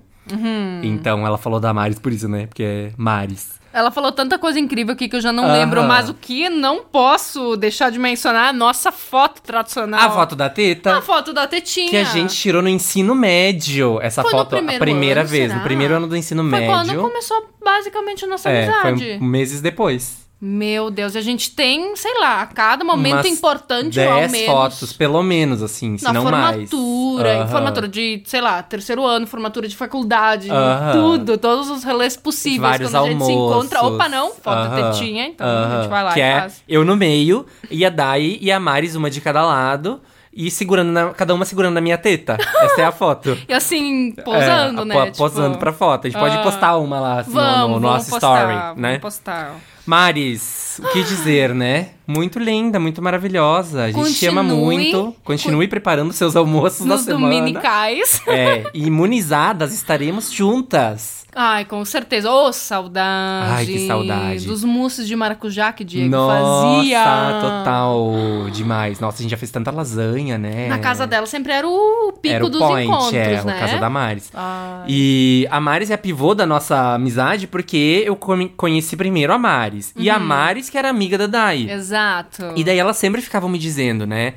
Então 0.83 1.25
ela 1.25 1.37
falou 1.37 1.59
da 1.59 1.73
Maris 1.73 1.97
por 1.97 2.11
isso, 2.13 2.27
né? 2.29 2.45
Porque 2.45 2.63
é 2.63 2.91
Maris. 2.95 3.59
Ela 3.73 3.89
falou 3.89 4.11
tanta 4.11 4.37
coisa 4.37 4.59
incrível 4.59 4.93
aqui 4.93 5.07
que 5.07 5.15
eu 5.15 5.21
já 5.21 5.31
não 5.31 5.45
Aham. 5.45 5.53
lembro, 5.53 5.83
mas 5.83 6.09
o 6.09 6.13
que 6.13 6.49
não 6.49 6.83
posso 6.83 7.55
deixar 7.55 7.89
de 7.89 7.97
mencionar 7.97 8.47
é 8.47 8.49
a 8.49 8.53
nossa 8.53 8.91
foto 8.91 9.41
tradicional. 9.41 9.99
A 10.01 10.11
foto 10.11 10.35
da 10.35 10.49
teta. 10.49 10.97
A 10.97 11.01
foto 11.01 11.31
da 11.31 11.47
tetinha. 11.47 11.89
Que 11.89 11.97
a 11.97 12.03
gente 12.03 12.35
tirou 12.35 12.61
no 12.61 12.67
ensino 12.69 13.15
médio. 13.15 13.99
Essa 14.01 14.21
Foi 14.23 14.31
no 14.31 14.37
foto, 14.37 14.55
a 14.55 14.57
primeiro 14.57 14.79
primeira 14.83 15.21
ano, 15.21 15.29
vez, 15.29 15.43
será? 15.47 15.55
no 15.55 15.63
primeiro 15.63 15.95
ano 15.95 16.07
do 16.07 16.17
ensino 16.17 16.41
Foi 16.41 16.51
médio. 16.51 16.67
quando 16.67 17.01
começou 17.01 17.49
basicamente 17.63 18.25
a 18.25 18.27
nossa 18.27 18.49
é, 18.49 18.63
amizade. 18.65 18.99
foi 19.17 19.27
meses 19.27 19.61
depois. 19.61 20.29
Meu 20.43 20.89
Deus, 20.89 21.13
e 21.13 21.19
a 21.19 21.21
gente 21.21 21.51
tem, 21.51 21.95
sei 21.95 22.19
lá, 22.19 22.41
a 22.41 22.45
cada 22.47 22.83
momento 22.83 23.13
Umas 23.17 23.25
importante 23.27 23.99
ao 24.01 24.15
10 24.21 24.31
menos. 24.31 24.47
fotos, 24.47 24.91
pelo 24.93 25.21
menos, 25.21 25.61
assim, 25.61 25.99
se 25.99 26.03
Na 26.03 26.11
não 26.13 26.23
mais. 26.23 26.67
formatura, 26.67 27.33
em 27.35 27.37
Aham. 27.41 27.47
formatura 27.47 27.87
de, 27.87 28.23
sei 28.25 28.41
lá, 28.41 28.63
terceiro 28.63 29.05
ano, 29.05 29.27
formatura 29.27 29.67
de 29.67 29.75
faculdade, 29.77 30.49
Aham. 30.49 30.91
tudo, 30.93 31.37
todos 31.37 31.69
os 31.69 31.83
relés 31.83 32.17
possíveis. 32.17 32.59
Vários 32.61 32.89
quando 32.91 33.05
a 33.05 33.09
gente 33.11 33.23
se 33.23 33.31
encontra. 33.31 33.79
almoços. 33.79 33.95
Opa, 33.99 34.09
não, 34.09 34.31
foto 34.31 34.57
Aham. 34.57 34.91
tetinha, 34.91 35.27
então 35.27 35.45
a 35.45 35.51
Aham. 35.51 35.81
gente 35.83 35.89
vai 35.91 36.03
lá 36.03 36.13
que 36.13 36.19
e 36.19 36.23
é 36.23 36.39
faz. 36.39 36.63
eu 36.67 36.83
no 36.83 36.95
meio, 36.97 37.45
e 37.69 37.85
a 37.85 37.89
Dai 37.91 38.39
e 38.41 38.51
a 38.51 38.59
Maris, 38.59 38.95
uma 38.95 39.11
de 39.11 39.21
cada 39.21 39.45
lado, 39.45 40.01
e 40.33 40.49
segurando, 40.49 40.91
na- 40.91 41.09
cada 41.13 41.35
uma 41.35 41.45
segurando 41.45 41.75
na 41.75 41.81
minha 41.81 41.99
teta. 41.99 42.37
Essa 42.63 42.81
é 42.81 42.85
a 42.85 42.91
foto. 42.91 43.37
E 43.47 43.53
assim, 43.53 44.11
posando, 44.25 44.81
É, 44.81 44.85
né? 44.85 44.95
po- 44.95 45.05
tipo, 45.05 45.17
Posando 45.17 45.57
pra 45.59 45.71
foto. 45.71 46.07
A 46.07 46.09
gente 46.09 46.19
pode 46.19 46.35
ah, 46.35 46.41
postar 46.41 46.77
uma 46.77 46.99
lá, 46.99 47.19
assim, 47.19 47.29
no- 47.29 47.35
Vamos, 47.35 47.59
no, 47.59 47.67
vamos 47.67 47.81
nosso 47.83 48.09
postar, 48.09 48.37
story, 48.39 48.55
vamos 48.55 48.81
né? 48.81 48.97
postar. 48.97 49.55
Maris, 49.95 50.79
o 50.81 50.87
que 50.93 51.03
dizer, 51.03 51.53
né? 51.53 51.89
Muito 52.07 52.39
linda, 52.39 52.79
muito 52.79 53.01
maravilhosa. 53.01 53.83
A 53.83 53.91
gente 53.91 54.13
te 54.15 54.25
ama 54.27 54.41
Continue- 54.41 54.63
muito. 54.63 55.15
Continue 55.23 55.67
preparando 55.67 56.11
seus 56.13 56.35
almoços 56.35 56.85
Nos 56.85 57.05
da 57.05 57.13
semana. 57.13 57.35
dominicais. 57.35 58.21
É, 58.31 58.63
imunizadas 58.73 59.73
estaremos 59.73 60.31
juntas. 60.31 61.21
Ai, 61.33 61.63
com 61.65 61.83
certeza. 61.85 62.29
Ô, 62.29 62.51
saudade. 62.51 63.51
Ai, 63.53 63.65
que 63.65 63.87
saudade. 63.87 64.45
Dos 64.45 64.63
mousses 64.65 65.07
de 65.07 65.15
maracujá 65.15 65.71
que 65.71 65.83
Diego 65.85 66.09
Nossa, 66.09 66.77
fazia. 66.77 67.03
total 67.41 68.11
demais. 68.51 68.99
Nossa, 68.99 69.19
a 69.19 69.21
gente 69.21 69.31
já 69.31 69.37
fez 69.37 69.49
tanta 69.51 69.71
lasanha, 69.71 70.37
né? 70.37 70.67
Na 70.67 70.77
casa 70.79 71.07
dela 71.07 71.25
sempre 71.25 71.53
era 71.53 71.65
o 71.67 72.13
pico 72.21 72.35
Era 72.35 72.45
o 72.45 72.49
dos 72.49 72.59
point, 72.61 72.85
encontros, 72.87 73.13
é, 73.13 73.43
né? 73.45 73.53
a 73.53 73.59
casa 73.59 73.77
da 73.79 73.89
Maris. 73.89 74.29
Ai. 74.33 74.85
E 74.89 75.47
a 75.49 75.59
Maris 75.61 75.89
é 75.89 75.93
a 75.93 75.97
pivô 75.97 76.35
da 76.35 76.45
nossa 76.45 76.95
amizade 76.95 77.47
porque 77.47 78.03
eu 78.05 78.17
conheci 78.57 78.97
primeiro 78.97 79.31
a 79.33 79.37
Maris. 79.37 79.80
E 79.95 80.09
a 80.09 80.17
Uhum. 80.17 80.23
Maris 80.25 80.69
que 80.69 80.77
era 80.77 80.89
amiga 80.89 81.17
da 81.17 81.27
Dai. 81.27 81.69
Exato. 81.69 82.53
E 82.55 82.63
daí 82.63 82.77
elas 82.77 82.97
sempre 82.97 83.21
ficavam 83.21 83.49
me 83.49 83.57
dizendo, 83.57 84.05
né? 84.05 84.33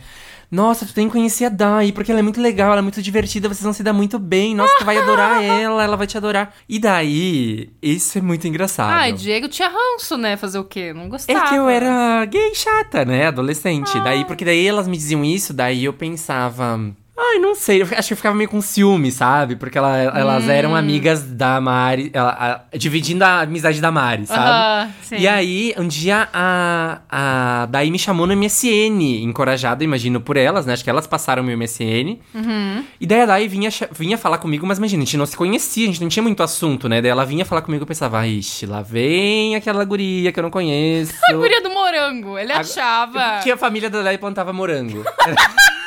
Nossa, 0.51 0.87
tu 0.87 0.95
tem 0.95 1.07
que 1.09 1.13
conhecer 1.13 1.47
a 1.47 1.49
Dai, 1.49 1.91
porque 1.91 2.13
ela 2.13 2.21
é 2.21 2.23
muito 2.23 2.41
legal, 2.41 2.71
ela 2.71 2.79
é 2.79 2.83
muito 2.83 3.03
divertida, 3.03 3.49
vocês 3.49 3.63
vão 3.65 3.73
se 3.73 3.83
dar 3.83 3.93
muito 3.93 4.21
bem. 4.21 4.55
Nossa, 4.55 4.73
tu 4.79 4.85
vai 4.85 4.97
adorar 4.97 5.43
ela, 5.43 5.83
ela 5.83 5.97
vai 5.97 6.07
te 6.07 6.17
adorar. 6.17 6.55
E 6.69 6.79
daí, 6.79 7.71
isso 7.83 8.19
é 8.19 8.21
muito 8.21 8.47
engraçado. 8.47 8.93
Ai, 8.93 9.13
Diego 9.13 9.49
tinha 9.49 9.69
ranço, 9.69 10.17
né? 10.17 10.37
Fazer 10.37 10.59
o 10.59 10.65
quê? 10.65 10.93
Não 10.93 11.07
É 11.07 11.09
gostava. 11.09 11.49
que 11.49 11.55
eu 11.57 11.69
era 11.69 12.25
gay 12.27 12.55
chata, 12.55 13.05
né? 13.05 13.27
Adolescente. 13.27 13.99
Daí, 14.05 14.25
porque 14.27 14.45
daí 14.45 14.65
elas 14.65 14.87
me 14.87 14.97
diziam 14.97 15.25
isso, 15.25 15.53
daí 15.53 15.85
eu 15.87 15.93
pensava. 15.93 16.79
Ai, 17.17 17.39
não 17.39 17.55
sei, 17.55 17.81
eu 17.81 17.87
acho 17.97 18.09
que 18.09 18.13
eu 18.13 18.17
ficava 18.17 18.35
meio 18.35 18.49
com 18.51 18.61
ciúme, 18.61 19.13
sabe? 19.13 19.55
Porque 19.55 19.79
ela- 19.79 19.97
elas 19.99 20.45
Hum. 20.45 20.51
eram 20.51 20.75
amigas 20.75 21.23
da 21.23 21.61
Mari, 21.61 22.11
ela- 22.13 22.65
a- 22.73 22.77
dividindo 22.77 23.23
a 23.25 23.43
amizade 23.43 23.81
da 23.81 23.91
Mari, 23.93 24.27
sabe? 24.27 24.41
Aham, 24.41 24.93
sim. 25.01 25.17
E 25.19 25.29
aí, 25.29 25.73
um 25.79 25.87
dia 25.87 26.29
a, 26.33 26.99
a 27.09 27.67
Daí 27.67 27.89
me 27.91 27.99
chamou 28.01 28.27
no 28.27 28.33
MSN, 28.33 29.23
encorajada, 29.23 29.85
imagino, 29.85 30.21
por 30.21 30.37
elas, 30.37 30.67
né? 30.67 30.73
Acho 30.73 30.83
que 30.83 30.91
elas 30.91 31.07
passaram 31.07 31.43
meu 31.45 31.57
MSN. 31.57 32.19
Uhum. 32.35 32.85
E 33.01 33.07
daí 33.07 33.21
a 33.23 33.27
Dai 33.27 33.47
vinha, 33.49 33.71
vinha 33.93 34.19
falar 34.19 34.39
comigo, 34.39 34.67
mas 34.67 34.79
imagina, 34.79 35.03
a 35.03 35.07
gente 35.07 35.17
não 35.17 35.27
se 35.27 35.37
conhecia, 35.37 35.85
a 35.85 35.87
gente 35.87 36.01
não 36.03 36.09
tinha 36.09 36.23
muito 36.23 36.43
assunto, 36.43 36.89
né? 36.89 37.01
Daí 37.01 37.11
ela 37.13 37.25
vinha 37.25 37.45
falar 37.45 37.63
comigo 37.63 37.83
e 37.83 37.85
eu 37.85 37.87
pensava, 37.87 38.27
ixi, 38.27 38.67
lá 38.67 38.83
vem 38.83 39.55
aquela 39.55 39.85
guria 39.85 40.33
que 40.33 40.39
eu 40.41 40.43
não 40.43 40.51
conheço. 40.51 41.13
A 41.31 41.33
guria 41.33 41.63
do 41.63 41.71
morango. 41.71 42.37
Ele 42.39 42.53
achava 42.53 43.39
Que 43.45 43.53
a 43.53 43.57
família 43.57 43.89
da 43.89 44.03
Dai 44.03 44.19
plantava 44.19 44.53
morango. 44.53 45.05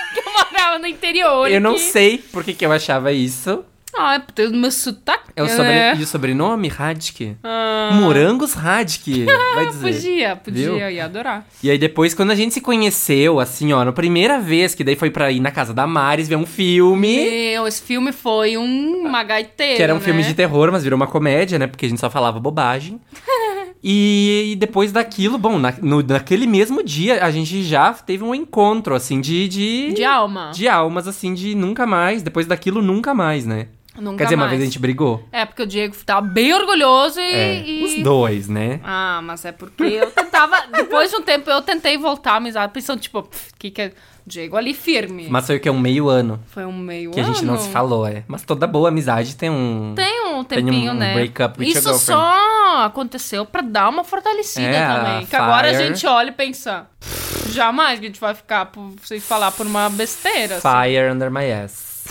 no 0.80 0.88
interior. 0.88 1.50
eu 1.50 1.62
não 1.62 1.78
sei 1.78 2.18
por 2.18 2.44
que, 2.44 2.54
que 2.54 2.66
eu 2.66 2.72
achava 2.72 3.12
isso. 3.12 3.64
Ah, 4.00 4.16
é 4.16 4.20
porque 4.20 4.44
o 4.44 4.52
meu 4.54 4.70
sotaque, 4.70 5.32
É 5.36 5.42
o 5.42 5.48
sobre... 5.50 5.64
né? 5.72 5.96
E 5.98 6.04
o 6.04 6.06
sobrenome? 6.06 6.68
Radke? 6.68 7.36
Ah, 7.44 7.90
Morangos 7.94 8.54
Radke, 8.54 9.26
vai 9.56 9.66
dizer. 9.68 9.94
Podia, 9.94 10.36
podia, 10.36 10.66
Viu? 10.66 10.78
eu 10.78 10.92
ia 10.92 11.06
adorar. 11.06 11.48
E 11.64 11.72
aí 11.72 11.80
depois, 11.80 12.14
quando 12.14 12.30
a 12.30 12.36
gente 12.36 12.54
se 12.54 12.62
conheceu, 12.62 13.40
assim, 13.40 13.74
ó, 13.74 13.84
na 13.84 13.92
primeira 13.92 14.40
vez, 14.40 14.76
que 14.76 14.84
daí 14.84 14.96
foi 14.96 15.10
pra 15.10 15.32
ir 15.32 15.40
na 15.40 15.50
casa 15.50 15.74
da 15.74 15.88
Maris 15.88 16.28
ver 16.28 16.36
um 16.36 16.46
filme. 16.46 17.16
Meu, 17.28 17.66
esse 17.66 17.82
filme 17.82 18.12
foi 18.12 18.56
um 18.56 18.98
uma 19.08 19.24
gaiteira, 19.24 19.78
Que 19.78 19.82
era 19.84 19.94
um 19.96 19.98
né? 20.00 20.04
filme 20.04 20.22
de 20.22 20.34
terror, 20.36 20.70
mas 20.72 20.84
virou 20.84 20.98
uma 20.98 21.08
comédia, 21.08 21.58
né? 21.58 21.66
Porque 21.66 21.86
a 21.88 21.90
gente 21.90 22.00
só 22.02 22.10
falava 22.10 22.40
bobagem. 22.40 23.00
e, 23.84 24.52
e 24.52 24.56
depois 24.56 24.92
daquilo, 24.92 25.38
bom, 25.38 25.58
na- 25.60 25.74
no- 25.82 26.02
naquele 26.04 26.46
mesmo 26.48 26.84
dia, 26.84 27.24
a 27.24 27.32
gente 27.32 27.64
já 27.64 27.94
teve 27.94 28.24
um 28.24 28.34
encontro, 28.36 28.96
assim, 28.96 29.20
de... 29.22 29.48
De, 29.48 29.94
De 29.94 30.04
alma. 30.04 30.52
de 30.54 30.68
almas, 30.68 31.08
assim, 31.08 31.34
de 31.34 31.56
nunca 31.56 31.86
mais. 31.86 32.22
Depois 32.22 32.46
daquilo, 32.46 32.82
nunca 32.82 33.14
mais, 33.14 33.46
né? 33.46 33.68
Nunca 34.00 34.18
Quer 34.20 34.24
dizer, 34.26 34.36
uma 34.36 34.46
mais. 34.46 34.52
vez 34.52 34.62
a 34.62 34.66
gente 34.66 34.78
brigou. 34.80 35.24
É, 35.32 35.44
porque 35.44 35.64
o 35.64 35.66
Diego 35.66 35.96
tava 36.06 36.22
bem 36.28 36.54
orgulhoso 36.54 37.20
e... 37.20 37.24
É, 37.24 37.68
e- 37.68 37.84
os 37.84 38.04
dois, 38.04 38.48
né? 38.48 38.80
Ah, 38.84 39.22
mas 39.24 39.44
é 39.44 39.52
porque 39.52 39.84
eu 39.84 40.12
tentava... 40.12 40.56
depois 40.72 41.10
de 41.10 41.16
um 41.18 41.22
tempo, 41.24 41.50
eu 41.50 41.62
tentei 41.64 41.98
voltar 41.98 42.34
à 42.34 42.36
amizade, 42.36 42.72
pensando, 42.72 43.00
tipo, 43.00 43.24
"Pff, 43.24 43.52
que 43.58 43.72
que 43.72 43.82
é... 43.82 43.92
Diego 44.30 44.58
ali 44.58 44.74
firme. 44.74 45.28
Mas 45.30 45.48
foi 45.48 45.56
o 45.56 45.60
que? 45.62 45.70
Um 45.70 45.80
meio 45.80 46.10
ano 46.10 46.38
Foi 46.48 46.66
um 46.66 46.78
meio 46.78 47.12
que 47.12 47.20
a 47.22 47.24
gente 47.24 47.46
não 47.46 47.54
ano. 47.54 47.64
se 47.64 47.70
falou, 47.70 48.06
é. 48.06 48.26
Mas 48.28 48.44
toda 48.44 48.68
boa 48.68 48.90
amizade 48.90 49.38
tem 49.38 49.50
um... 49.50 49.94
Tem 49.96 50.27
um 50.40 50.44
Tem 50.44 50.60
um 50.60 50.66
tempinho, 50.66 50.94
né? 50.94 51.14
break-up 51.14 51.60
with 51.60 51.68
Isso 51.70 51.94
só 52.00 52.84
aconteceu 52.86 53.46
pra 53.46 53.62
dar 53.62 53.90
uma 53.90 54.04
fortalecida 54.04 54.68
É, 54.68 54.88
também. 54.88 55.26
Que 55.26 55.36
agora 55.36 55.70
a 55.70 55.74
gente 55.74 56.06
olha 56.08 56.30
e 56.30 56.34
pensa... 56.34 56.88
"Pff, 57.00 57.52
Jamais 57.52 58.00
que 58.00 58.06
a 58.06 58.10
gente 58.10 58.20
vai 58.20 58.34
ficar 58.36 58.66
por 58.68 58.92
vocês 59.02 59.26
falar 59.26 59.52
por 59.52 59.66
uma 59.66 59.90
besteira. 59.90 60.58
assim." 60.58 60.68
Fire 60.68 61.12
under 61.12 61.32
my 61.32 61.52
ass. 61.52 62.06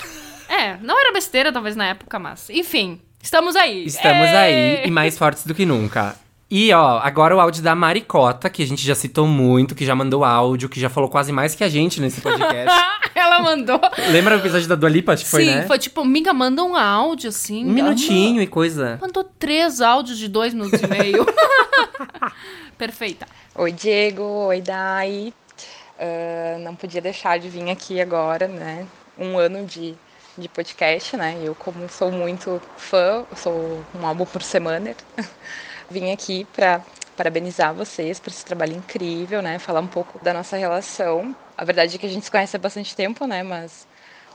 É, 0.49 0.77
não 0.83 0.99
era 0.99 1.13
besteira 1.13 1.53
talvez 1.53 1.75
na 1.77 1.87
época, 1.89 2.19
mas... 2.19 2.49
Enfim, 2.51 3.01
estamos 3.23 3.55
aí. 3.57 3.85
Estamos 3.85 4.29
Ê! 4.29 4.37
aí 4.37 4.83
e 4.87 4.91
mais 4.91 5.17
fortes 5.19 5.45
do 5.47 5.55
que 5.55 5.67
nunca. 5.67 6.15
E 6.49 6.73
ó, 6.73 6.99
agora 6.99 7.35
o 7.35 7.41
áudio 7.41 7.61
da 7.61 7.75
Maricota, 7.75 8.49
que 8.49 8.63
a 8.63 8.67
gente 8.67 8.87
já 8.87 8.95
citou 8.95 9.27
muito, 9.27 9.75
que 9.75 9.85
já 9.85 9.97
mandou 9.97 10.25
áudio, 10.25 10.69
que 10.69 10.79
já 10.79 10.89
falou 10.89 11.11
quase 11.11 11.33
mais 11.33 11.57
que 11.57 11.65
a 11.65 11.69
gente 11.69 12.01
nesse 12.01 12.21
podcast. 12.21 12.71
Ela 13.17 13.41
mandou. 13.41 13.81
Lembra 14.11 14.37
o 14.37 14.39
episódio 14.39 14.69
da 14.69 14.77
Dua 14.77 14.89
Lipa? 14.89 15.13
Acho 15.13 15.25
que 15.25 15.31
foi, 15.31 15.45
Sim, 15.45 15.55
né? 15.57 15.67
foi 15.67 15.79
tipo, 15.79 16.05
miga, 16.05 16.33
manda 16.33 16.63
um 16.63 16.77
áudio, 16.77 17.31
assim. 17.31 17.65
Um 17.65 17.73
minutinho 17.73 18.41
e 18.41 18.47
coisa. 18.47 18.97
Mandou 19.01 19.25
três 19.25 19.81
áudios 19.81 20.19
de 20.19 20.29
dois 20.29 20.55
minutos 20.55 20.81
e 20.81 20.87
meio. 20.87 21.27
Perfeita. 22.79 23.27
Oi, 23.55 23.73
Diego. 23.73 24.23
Oi, 24.23 24.61
Dai. 24.61 25.33
Ah, 25.99 26.59
não 26.61 26.77
podia 26.77 27.01
deixar 27.01 27.39
de 27.39 27.49
vir 27.49 27.69
aqui 27.71 28.01
agora, 28.01 28.47
né? 28.47 28.87
Um 29.19 29.39
ano 29.39 29.65
de, 29.65 29.95
de 30.37 30.49
podcast, 30.49 31.17
né? 31.17 31.39
Eu, 31.43 31.55
como 31.55 31.89
sou 31.89 32.13
muito 32.13 32.61
fã, 32.77 33.25
sou 33.35 33.83
um 33.95 34.07
álbum 34.07 34.27
por 34.27 34.43
semana, 34.43 34.95
vim 35.91 36.13
aqui 36.13 36.47
para 36.55 36.83
parabenizar 37.17 37.73
vocês 37.75 38.21
por 38.21 38.31
esse 38.31 38.45
trabalho 38.45 38.77
incrível, 38.77 39.41
né? 39.41 39.59
Falar 39.59 39.81
um 39.81 39.87
pouco 39.87 40.23
da 40.23 40.35
nossa 40.35 40.57
relação. 40.57 41.35
A 41.57 41.65
verdade 41.65 41.97
é 41.97 41.99
que 41.99 42.07
a 42.07 42.09
gente 42.09 42.25
se 42.25 42.31
conhece 42.31 42.57
há 42.57 42.59
bastante 42.59 42.95
tempo, 42.95 43.27
né? 43.27 43.43
Mas 43.43 43.87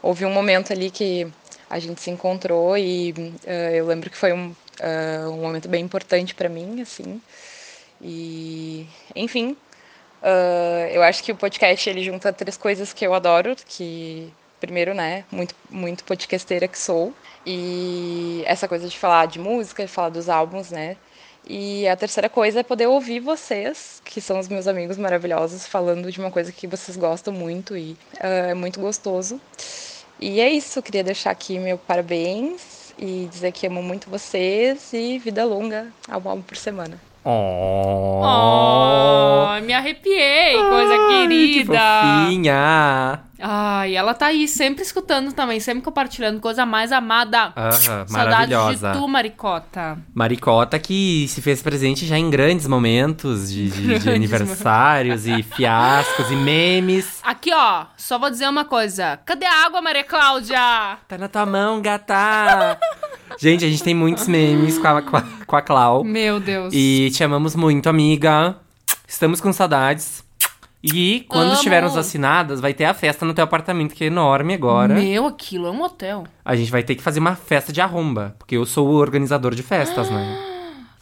houve 0.02 0.26
um 0.26 0.32
momento 0.32 0.74
ali 0.74 0.90
que 0.90 1.32
a 1.70 1.80
gente 1.80 2.02
se 2.02 2.10
encontrou 2.10 2.78
e 2.78 3.14
ah, 3.48 3.72
eu 3.72 3.86
lembro 3.86 4.10
que 4.10 4.18
foi 4.18 4.34
um, 4.34 4.54
ah, 4.82 5.30
um 5.30 5.42
momento 5.42 5.70
bem 5.70 5.84
importante 5.84 6.34
para 6.36 6.50
mim, 6.50 6.82
assim. 6.82 7.22
E, 8.02 8.88
enfim, 9.16 9.56
ah, 10.24 10.88
eu 10.92 11.04
acho 11.04 11.24
que 11.24 11.32
o 11.32 11.36
podcast 11.36 11.90
ele 11.90 12.04
junta 12.04 12.34
três 12.34 12.58
coisas 12.58 12.94
que 12.94 13.06
eu 13.06 13.14
adoro, 13.14 13.56
que 13.68 14.32
primeiro, 14.60 14.94
né, 14.94 15.26
muito 15.32 15.56
muito 15.70 16.04
podcasteira 16.04 16.68
que 16.68 16.78
sou, 16.78 17.14
e 17.46 18.44
essa 18.46 18.68
coisa 18.68 18.88
de 18.88 18.98
falar 18.98 19.26
de 19.26 19.40
música, 19.40 19.84
de 19.84 19.92
falar 19.92 20.10
dos 20.10 20.30
álbuns, 20.30 20.70
né? 20.72 20.98
E 21.48 21.88
a 21.88 21.96
terceira 21.96 22.30
coisa 22.30 22.60
é 22.60 22.64
poder 22.64 22.88
ouvir 22.88 23.20
vocês, 23.20 24.02
que 24.06 24.22
são 24.22 24.40
os 24.40 24.48
meus 24.48 24.68
amigos 24.68 24.98
maravilhosos, 24.98 25.66
falando 25.66 26.12
de 26.12 26.20
uma 26.20 26.32
coisa 26.32 26.52
que 26.52 26.68
vocês 26.68 26.96
gostam 26.96 27.34
muito 27.34 27.76
e 27.76 27.98
ah, 28.20 28.50
é 28.50 28.54
muito 28.54 28.80
gostoso. 28.80 29.42
E 30.20 30.40
é 30.40 30.50
isso, 30.50 30.82
queria 30.82 31.04
deixar 31.04 31.32
aqui 31.32 31.58
meu 31.58 31.78
parabéns 31.78 32.94
e 32.98 33.28
dizer 33.32 33.52
que 33.52 33.66
amo 33.66 33.82
muito 33.82 34.10
vocês 34.10 34.94
e 34.94 35.18
vida 35.18 35.44
longa 35.44 35.88
ao 36.08 36.22
álbum 36.28 36.44
por 36.44 36.56
semana. 36.56 37.02
Oh, 37.26 38.22
Oh, 38.24 39.31
me 39.62 39.74
arrepiei, 39.74 40.58
coisa 40.58 40.98
querida. 41.08 41.80
Que. 42.30 42.42
Ai, 43.44 43.96
ela 43.96 44.14
tá 44.14 44.28
aí 44.28 44.48
sempre 44.48 44.84
escutando 44.84 45.34
também, 45.34 45.60
sempre 45.60 45.82
compartilhando, 45.84 46.40
coisa 46.40 46.64
mais 46.64 46.92
amada. 46.92 47.52
Aham, 47.58 48.06
maravilhosa. 48.10 48.92
de 48.92 49.00
tu, 49.00 49.08
Maricota. 49.08 49.98
Maricota 50.14 50.78
que 50.78 51.26
se 51.28 51.42
fez 51.42 51.62
presente 51.64 52.06
já 52.06 52.18
em 52.18 52.30
grandes 52.30 52.68
momentos 52.68 53.52
de, 53.52 53.70
de, 53.72 54.00
de 54.00 54.10
aniversários 54.14 55.26
e 55.26 55.42
fiascos 55.42 56.30
e 56.30 56.36
memes. 56.36 57.20
Aqui, 57.24 57.52
ó, 57.52 57.86
só 57.98 58.20
vou 58.20 58.30
dizer 58.30 58.48
uma 58.48 58.64
coisa. 58.64 59.18
Cadê 59.26 59.46
a 59.46 59.66
água, 59.66 59.82
Maria 59.82 60.04
Cláudia? 60.04 60.98
Tá 61.08 61.18
na 61.18 61.28
tua 61.28 61.46
mão, 61.46 61.82
gata. 61.82 62.78
gente, 63.40 63.66
a 63.66 63.70
gente 63.70 63.84
tem 63.84 63.96
muitos 63.96 64.28
memes 64.28 64.78
com 64.78 64.88
a, 64.88 65.02
com 65.02 65.18
a, 65.18 65.24
com 65.48 65.56
a 65.56 65.62
Clau. 65.64 66.04
Meu 66.04 66.40
Deus. 66.40 66.72
E 66.76 67.10
te 67.12 67.24
amamos 67.24 67.56
muito, 67.56 67.90
amiga. 67.90 68.56
Estamos 69.12 69.42
com 69.42 69.52
saudades. 69.52 70.24
E 70.82 71.26
quando 71.28 71.52
estivermos 71.52 71.94
vacinadas, 71.94 72.62
vai 72.62 72.74
ter 72.74 72.86
a 72.86 72.94
festa 72.94 73.26
no 73.26 73.34
teu 73.34 73.44
apartamento, 73.44 73.94
que 73.94 74.06
é 74.06 74.08
enorme 74.08 74.54
agora. 74.54 74.94
Meu, 74.94 75.28
aquilo 75.28 75.68
é 75.68 75.70
um 75.70 75.82
hotel. 75.82 76.24
A 76.46 76.56
gente 76.56 76.72
vai 76.72 76.82
ter 76.82 76.96
que 76.96 77.04
fazer 77.04 77.20
uma 77.20 77.36
festa 77.36 77.74
de 77.74 77.82
arromba, 77.82 78.34
porque 78.40 78.56
eu 78.56 78.66
sou 78.66 78.88
o 78.88 78.94
organizador 78.94 79.54
de 79.54 79.62
festas, 79.64 80.10
né? 80.10 80.48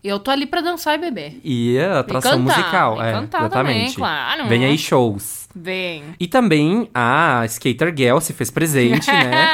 Eu 0.02 0.18
tô 0.18 0.32
ali 0.32 0.46
pra 0.46 0.62
dançar 0.62 0.96
e 0.96 0.98
beber. 0.98 1.42
E 1.44 1.78
a 1.78 2.00
atração 2.00 2.32
cantar, 2.32 2.58
musical. 2.58 3.04
É, 3.04 3.12
cantar 3.12 3.40
exatamente. 3.42 3.80
Também, 3.80 3.94
claro. 3.94 4.48
Vem 4.48 4.64
aí 4.64 4.78
shows. 4.78 5.50
Vem. 5.54 6.04
E 6.18 6.26
também 6.26 6.90
a 6.96 7.44
Skater 7.48 7.94
Girl 7.94 8.20
se 8.20 8.32
fez 8.32 8.50
presente, 8.50 9.12
né? 9.12 9.46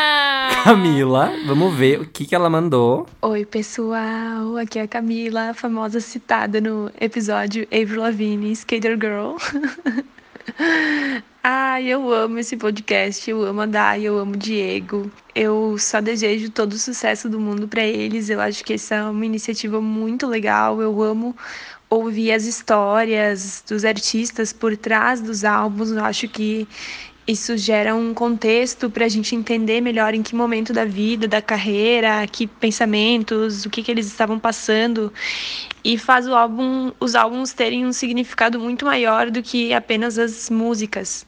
Camila, 0.50 1.32
vamos 1.46 1.74
ver 1.76 2.02
o 2.02 2.06
que, 2.06 2.26
que 2.26 2.36
ela 2.36 2.50
mandou. 2.50 3.08
Oi, 3.22 3.46
pessoal. 3.46 4.58
Aqui 4.58 4.80
é 4.80 4.84
a 4.84 4.88
Camila, 4.88 5.50
a 5.50 5.54
famosa 5.54 6.00
citada 6.00 6.62
no 6.62 6.92
episódio 7.00 7.68
Avril 7.72 8.02
Lavigne, 8.02 8.52
Skater 8.52 8.98
Girl. 9.00 9.36
Ai, 11.44 11.86
eu 11.86 12.12
amo 12.12 12.40
esse 12.40 12.58
podcast, 12.58 13.30
eu 13.30 13.44
amo 13.44 13.62
a 13.62 13.66
Dai, 13.66 14.04
eu 14.04 14.18
amo 14.18 14.34
o 14.34 14.38
Diego. 14.38 15.12
Eu 15.34 15.78
só 15.78 16.02
desejo 16.02 16.50
todo 16.50 16.74
o 16.74 16.80
sucesso 16.80 17.30
do 17.30 17.40
mundo 17.40 17.68
para 17.68 17.84
eles. 17.84 18.30
Eu 18.30 18.42
acho 18.42 18.64
que 18.64 18.74
essa 18.74 18.96
é 18.96 19.04
uma 19.04 19.26
iniciativa 19.26 19.80
muito 19.80 20.28
legal. 20.28 20.82
Eu 20.82 21.02
amo 21.02 21.36
ouvir 21.90 22.32
as 22.32 22.46
histórias 22.46 23.64
dos 23.68 23.86
artistas 23.86 24.52
por 24.52 24.76
trás 24.76 25.22
dos 25.22 25.44
álbuns. 25.44 25.92
Eu 25.92 26.04
acho 26.04 26.28
que 26.28 26.68
isso 27.28 27.58
gera 27.58 27.96
um 27.96 28.14
contexto 28.14 28.88
para 28.88 29.06
a 29.06 29.10
gente 29.10 29.36
entender 29.36 29.82
melhor 29.82 30.14
em 30.14 30.22
que 30.22 30.36
momento 30.36 30.72
da 30.72 30.86
vida, 30.86 31.28
da 31.28 31.42
carreira, 31.42 32.28
que 32.28 32.46
pensamentos, 32.46 33.66
o 33.66 33.70
que, 33.70 33.82
que 33.82 33.90
eles 33.90 34.06
estavam 34.06 34.38
passando. 34.38 35.12
E 35.84 35.98
faz 35.98 36.28
o 36.28 36.36
álbum, 36.36 36.92
os 37.00 37.16
álbuns 37.16 37.52
terem 37.52 37.84
um 37.84 37.92
significado 37.92 38.60
muito 38.60 38.86
maior 38.86 39.32
do 39.32 39.42
que 39.42 39.74
apenas 39.74 40.20
as 40.20 40.52
músicas. 40.52 41.26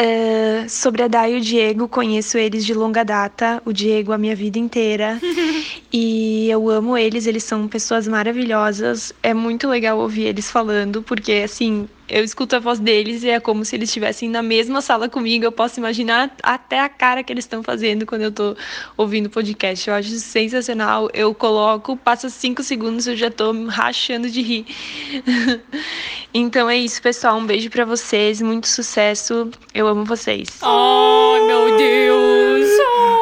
Eh, 0.00 0.64
sobre 0.68 1.02
a 1.02 1.08
Day 1.08 1.34
e 1.34 1.38
o 1.38 1.40
Diego, 1.40 1.88
conheço 1.88 2.38
eles 2.38 2.64
de 2.64 2.72
longa 2.72 3.04
data, 3.04 3.60
o 3.64 3.72
Diego 3.72 4.12
a 4.12 4.18
minha 4.18 4.36
vida 4.36 4.56
inteira. 4.56 5.18
e 5.92 6.48
eu 6.48 6.70
amo 6.70 6.96
eles, 6.96 7.26
eles 7.26 7.42
são 7.42 7.66
pessoas 7.66 8.06
maravilhosas. 8.06 9.12
É 9.24 9.34
muito 9.34 9.66
legal 9.66 9.98
ouvir 9.98 10.26
eles 10.26 10.48
falando, 10.52 11.02
porque 11.02 11.42
assim, 11.44 11.88
eu 12.08 12.24
escuto 12.24 12.56
a 12.56 12.58
voz 12.58 12.78
deles 12.78 13.22
e 13.22 13.28
é 13.28 13.38
como 13.38 13.64
se 13.64 13.76
eles 13.76 13.90
estivessem 13.90 14.30
na 14.30 14.42
mesma 14.42 14.80
sala 14.80 15.08
comigo. 15.08 15.44
Eu 15.44 15.52
posso 15.52 15.78
imaginar 15.78 16.34
até 16.42 16.80
a 16.80 16.88
cara 16.88 17.22
que 17.22 17.32
eles 17.32 17.44
estão 17.44 17.62
fazendo 17.62 18.06
quando 18.06 18.22
eu 18.22 18.32
tô 18.32 18.56
ouvindo 18.96 19.26
o 19.26 19.30
podcast. 19.30 19.88
Eu 19.88 19.94
acho 19.94 20.08
sensacional. 20.10 21.10
Eu 21.12 21.34
coloco, 21.34 21.96
passa 21.96 22.30
cinco 22.30 22.62
segundos, 22.62 23.06
eu 23.06 23.16
já 23.16 23.30
tô 23.30 23.52
rachando 23.66 24.30
de 24.30 24.40
rir. 24.40 24.66
então 26.32 26.68
é 26.70 26.78
isso, 26.78 27.02
pessoal. 27.02 27.36
Um 27.36 27.46
beijo 27.46 27.68
para 27.68 27.84
vocês, 27.84 28.40
muito 28.40 28.68
sucesso. 28.68 29.50
Eu 29.74 29.87
amo 29.88 30.04
vocês. 30.04 30.48
Oh, 30.62 31.46
meu 31.46 31.76
Deus! 31.76 32.68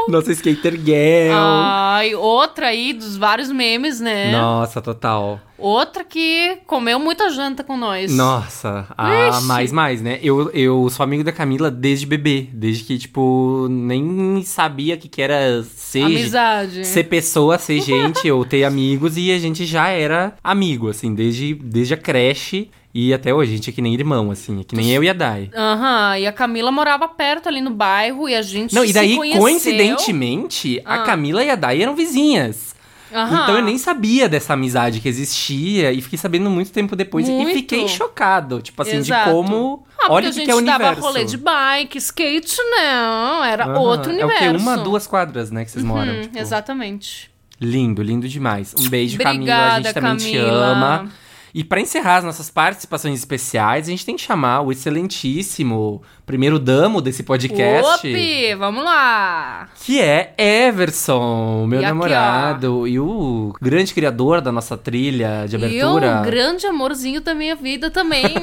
Nossa, 0.08 0.30
skater 0.32 0.78
girl. 0.78 1.34
Ai, 1.34 2.14
outra 2.14 2.68
aí 2.68 2.92
dos 2.92 3.16
vários 3.16 3.50
memes, 3.50 4.00
né? 4.00 4.30
Nossa, 4.30 4.80
total. 4.80 5.40
Outra 5.58 6.04
que 6.04 6.58
comeu 6.66 6.98
muita 7.00 7.30
janta 7.30 7.64
com 7.64 7.76
nós. 7.76 8.14
Nossa, 8.14 8.86
a 8.96 9.40
mais, 9.42 9.72
mais, 9.72 10.02
né? 10.02 10.18
Eu, 10.22 10.50
eu 10.50 10.88
sou 10.90 11.02
amigo 11.02 11.24
da 11.24 11.32
Camila 11.32 11.70
desde 11.70 12.06
bebê. 12.06 12.46
Desde 12.52 12.84
que, 12.84 12.98
tipo, 12.98 13.66
nem 13.68 14.42
sabia 14.44 14.96
que, 14.96 15.08
que 15.08 15.20
era 15.20 15.62
ser. 15.64 16.02
Amizade. 16.02 16.86
Ser 16.86 17.04
pessoa, 17.04 17.58
ser 17.58 17.80
gente, 17.82 18.30
ou 18.30 18.44
ter 18.44 18.64
amigos. 18.64 19.16
E 19.16 19.32
a 19.32 19.38
gente 19.38 19.64
já 19.64 19.88
era 19.88 20.34
amigo, 20.44 20.88
assim, 20.88 21.14
desde, 21.14 21.54
desde 21.54 21.94
a 21.94 21.96
creche. 21.96 22.70
E 22.98 23.12
até 23.12 23.34
hoje, 23.34 23.52
a 23.52 23.56
gente 23.56 23.68
é 23.68 23.72
que 23.74 23.82
nem 23.82 23.92
irmão, 23.92 24.30
assim. 24.30 24.60
É 24.60 24.64
que 24.64 24.74
nem 24.74 24.90
eu 24.90 25.04
e 25.04 25.10
a 25.10 25.12
Dai. 25.12 25.50
Aham, 25.54 26.18
e 26.18 26.26
a 26.26 26.32
Camila 26.32 26.72
morava 26.72 27.06
perto 27.06 27.46
ali 27.46 27.60
no 27.60 27.68
bairro 27.68 28.26
e 28.26 28.34
a 28.34 28.40
gente 28.40 28.74
Não, 28.74 28.82
e 28.82 28.90
daí, 28.90 29.16
conheceu. 29.16 29.38
coincidentemente, 29.38 30.80
a 30.82 30.94
ah. 30.94 30.98
Camila 31.02 31.44
e 31.44 31.50
a 31.50 31.56
Dai 31.56 31.82
eram 31.82 31.94
vizinhas. 31.94 32.74
Aham. 33.12 33.42
Então 33.42 33.56
eu 33.56 33.62
nem 33.62 33.76
sabia 33.76 34.30
dessa 34.30 34.54
amizade 34.54 35.00
que 35.00 35.08
existia 35.10 35.92
e 35.92 36.00
fiquei 36.00 36.18
sabendo 36.18 36.48
muito 36.48 36.72
tempo 36.72 36.96
depois 36.96 37.28
e 37.28 37.52
fiquei 37.52 37.86
chocado, 37.86 38.62
tipo 38.62 38.80
assim, 38.80 38.96
Exato. 38.96 39.28
de 39.28 39.30
como 39.30 39.84
Ah, 39.98 40.12
olha 40.12 40.28
a 40.28 40.30
o 40.30 40.32
que, 40.32 40.38
gente 40.38 40.46
que 40.46 40.50
é 40.50 40.54
o 40.54 40.58
universo. 40.58 40.82
dava 40.82 41.00
rolê 41.02 41.24
de 41.26 41.36
bike, 41.36 41.98
skate, 41.98 42.56
não. 42.62 43.44
Era 43.44 43.78
outro 43.78 44.10
universo. 44.10 44.42
É 44.42 44.48
o 44.48 44.52
quê? 44.54 44.58
Uma, 44.58 44.78
duas 44.78 45.06
quadras, 45.06 45.50
né, 45.50 45.66
que 45.66 45.70
vocês 45.70 45.84
uhum, 45.84 45.90
moram. 45.90 46.22
Tipo. 46.22 46.38
Exatamente. 46.38 47.30
Lindo, 47.60 48.02
lindo 48.02 48.26
demais. 48.26 48.74
Um 48.78 48.88
beijo, 48.88 49.18
Camila. 49.18 49.74
A 49.74 49.80
gente 49.82 49.92
também 49.92 50.16
te 50.16 50.36
ama. 50.38 51.10
E 51.56 51.64
para 51.64 51.80
encerrar 51.80 52.18
as 52.18 52.24
nossas 52.24 52.50
participações 52.50 53.18
especiais, 53.18 53.86
a 53.86 53.90
gente 53.90 54.04
tem 54.04 54.14
que 54.14 54.20
chamar 54.20 54.60
o 54.60 54.70
excelentíssimo 54.70 56.02
primeiro 56.26 56.58
damo 56.58 57.00
desse 57.00 57.22
podcast. 57.22 58.06
Opi, 58.06 58.54
vamos 58.56 58.84
lá! 58.84 59.66
Que 59.82 59.98
é 59.98 60.34
Everson, 60.36 61.64
meu 61.66 61.80
e 61.80 61.82
namorado 61.82 62.82
aqui, 62.82 62.92
e 62.92 63.00
o 63.00 63.54
grande 63.58 63.94
criador 63.94 64.42
da 64.42 64.52
nossa 64.52 64.76
trilha 64.76 65.46
de 65.48 65.56
abertura. 65.56 66.06
E 66.06 66.18
um 66.18 66.22
grande 66.24 66.66
amorzinho 66.66 67.22
da 67.22 67.34
minha 67.34 67.56
vida 67.56 67.90
também. 67.90 68.34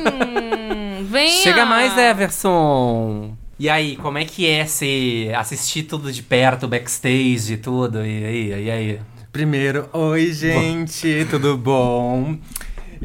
Vem. 1.05 1.29
Chega 1.43 1.67
mais, 1.67 1.95
Everson! 1.95 3.37
E 3.59 3.69
aí, 3.69 3.95
como 3.97 4.17
é 4.17 4.25
que 4.25 4.47
é 4.47 4.65
se 4.65 5.29
assistir 5.35 5.83
tudo 5.83 6.11
de 6.11 6.23
perto, 6.23 6.67
backstage 6.67 7.53
e 7.53 7.57
tudo? 7.57 8.03
E 8.03 8.25
aí, 8.25 8.63
e 8.65 8.71
aí? 8.71 8.99
Primeiro, 9.31 9.87
oi 9.93 10.31
gente, 10.31 11.27
tudo 11.29 11.55
bom? 11.55 12.39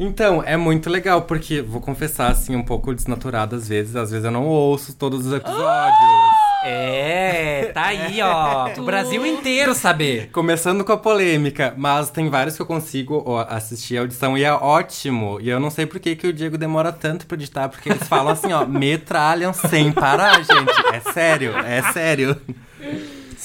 Então, 0.01 0.41
é 0.45 0.55
muito 0.55 0.89
legal, 0.89 1.23
porque 1.23 1.61
vou 1.61 1.81
confessar, 1.81 2.31
assim, 2.31 2.55
um 2.55 2.63
pouco 2.63 2.95
desnaturado 2.95 3.55
às 3.55 3.67
vezes. 3.67 3.97
Às 3.97 4.11
vezes 4.11 4.23
eu 4.23 4.31
não 4.31 4.45
ouço 4.47 4.95
todos 4.95 5.27
os 5.27 5.33
episódios. 5.33 5.59
É, 6.61 7.71
tá 7.73 7.85
aí, 7.85 8.21
ó. 8.21 8.69
o 8.77 8.83
Brasil 8.83 9.25
inteiro 9.25 9.73
saber. 9.73 10.29
Começando 10.29 10.83
com 10.83 10.91
a 10.91 10.97
polêmica, 10.97 11.73
mas 11.77 12.09
tem 12.09 12.29
vários 12.29 12.57
que 12.57 12.61
eu 12.61 12.65
consigo 12.65 13.23
assistir 13.47 13.97
a 13.97 14.01
audição 14.01 14.37
e 14.37 14.43
é 14.43 14.51
ótimo. 14.51 15.39
E 15.39 15.49
eu 15.49 15.57
não 15.57 15.69
sei 15.69 15.85
por 15.85 16.01
que, 16.01 16.17
que 16.17 16.27
o 16.27 16.33
Diego 16.33 16.57
demora 16.57 16.91
tanto 16.91 17.25
pra 17.25 17.37
editar, 17.37 17.69
porque 17.69 17.87
eles 17.87 18.05
falam 18.09 18.33
assim, 18.33 18.51
ó, 18.51 18.65
metralham 18.67 19.53
sem 19.53 19.89
parar, 19.93 20.35
gente. 20.43 20.73
É 20.93 20.99
sério, 21.13 21.57
é 21.59 21.81
sério. 21.93 22.35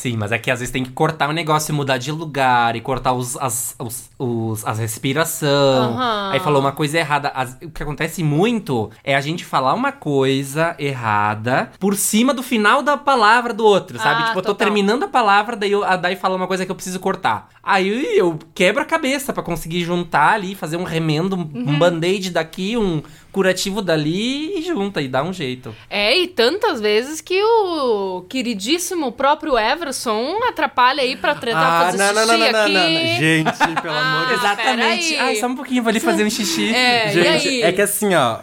Sim, 0.04 0.18
mas 0.18 0.32
é 0.32 0.38
que 0.38 0.50
às 0.50 0.58
vezes 0.58 0.70
tem 0.70 0.84
que 0.84 0.90
cortar 0.90 1.30
o 1.30 1.32
negócio 1.32 1.72
e 1.72 1.74
mudar 1.74 1.96
de 1.96 2.12
lugar 2.12 2.76
e 2.76 2.80
cortar 2.82 3.14
os, 3.14 3.38
as, 3.38 3.74
os, 3.78 4.10
os 4.18 4.62
as 4.66 4.78
respiração. 4.78 5.92
Uhum. 5.94 6.30
Aí 6.30 6.40
falou 6.40 6.60
uma 6.60 6.72
coisa 6.72 6.98
errada. 6.98 7.30
As, 7.34 7.56
o 7.62 7.70
que 7.70 7.82
acontece 7.82 8.22
muito 8.22 8.90
é 9.02 9.16
a 9.16 9.20
gente 9.22 9.46
falar 9.46 9.72
uma 9.72 9.92
coisa 9.92 10.76
errada 10.78 11.70
por 11.80 11.96
cima 11.96 12.34
do 12.34 12.42
final 12.42 12.82
da 12.82 12.98
palavra 12.98 13.54
do 13.54 13.64
outro, 13.64 13.96
sabe? 13.96 14.24
Ah, 14.24 14.26
tipo, 14.26 14.40
eu 14.40 14.42
tô 14.42 14.54
terminando 14.54 15.04
a 15.04 15.08
palavra, 15.08 15.56
daí, 15.56 15.72
eu, 15.72 15.80
daí 15.96 16.16
fala 16.16 16.36
uma 16.36 16.46
coisa 16.46 16.66
que 16.66 16.70
eu 16.70 16.76
preciso 16.76 17.00
cortar. 17.00 17.48
Aí 17.62 18.18
eu 18.18 18.38
quebro 18.54 18.82
a 18.82 18.84
cabeça 18.84 19.32
para 19.32 19.42
conseguir 19.42 19.84
juntar 19.84 20.34
ali, 20.34 20.54
fazer 20.54 20.76
um 20.76 20.84
remendo, 20.84 21.34
uhum. 21.34 21.64
um 21.66 21.78
band-aid 21.78 22.28
daqui, 22.28 22.76
um, 22.76 23.02
curativo 23.34 23.82
dali 23.82 24.56
e 24.56 24.62
junta 24.62 25.02
e 25.02 25.08
dá 25.08 25.24
um 25.24 25.32
jeito. 25.32 25.74
É, 25.90 26.16
e 26.16 26.28
tantas 26.28 26.80
vezes 26.80 27.20
que 27.20 27.42
o 27.42 28.24
queridíssimo 28.28 29.10
próprio 29.10 29.58
Everson 29.58 30.38
atrapalha 30.48 31.02
aí 31.02 31.16
pra 31.16 31.34
tretar 31.34 31.82
ah, 31.82 31.84
fazer 31.86 31.98
não, 31.98 32.14
xixi 32.14 32.26
não, 32.28 32.38
não, 32.38 32.46
aqui. 32.46 32.72
Não, 32.72 32.82
não, 32.82 32.90
não. 32.90 33.18
Gente, 33.18 33.82
pelo 33.82 33.94
ah, 33.94 34.00
amor 34.00 34.22
de 34.22 34.28
Deus. 34.28 34.40
Exatamente. 34.44 35.16
Ai, 35.16 35.34
só 35.34 35.46
um 35.48 35.56
pouquinho, 35.56 35.82
vou 35.82 35.90
ali 35.90 35.98
fazer 35.98 36.24
um 36.24 36.30
xixi. 36.30 36.72
É, 36.72 37.10
Gente, 37.10 37.62
é 37.62 37.72
que 37.72 37.82
assim, 37.82 38.14
ó, 38.14 38.38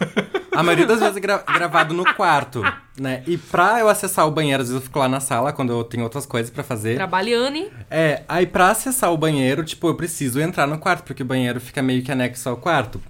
a 0.54 0.62
maioria 0.62 0.84
das 0.84 1.00
vezes 1.00 1.16
é 1.16 1.20
gra 1.20 1.38
gravado 1.38 1.94
no 1.94 2.04
quarto. 2.14 2.62
Né? 2.98 3.22
E 3.26 3.38
pra 3.38 3.80
eu 3.80 3.88
acessar 3.88 4.26
o 4.26 4.30
banheiro, 4.30 4.62
às 4.62 4.68
vezes 4.68 4.82
eu 4.82 4.84
fico 4.84 4.98
lá 4.98 5.08
na 5.08 5.18
sala 5.18 5.50
quando 5.50 5.72
eu 5.72 5.82
tenho 5.82 6.04
outras 6.04 6.26
coisas 6.26 6.50
para 6.50 6.62
fazer. 6.62 6.96
Trabalhando. 6.96 7.70
É, 7.90 8.22
aí 8.28 8.46
pra 8.46 8.70
acessar 8.70 9.10
o 9.10 9.16
banheiro, 9.16 9.64
tipo, 9.64 9.88
eu 9.88 9.94
preciso 9.94 10.38
entrar 10.40 10.66
no 10.66 10.78
quarto, 10.78 11.02
porque 11.04 11.22
o 11.22 11.26
banheiro 11.26 11.58
fica 11.58 11.80
meio 11.82 12.02
que 12.02 12.12
anexo 12.12 12.50
ao 12.50 12.56
quarto. 12.56 13.00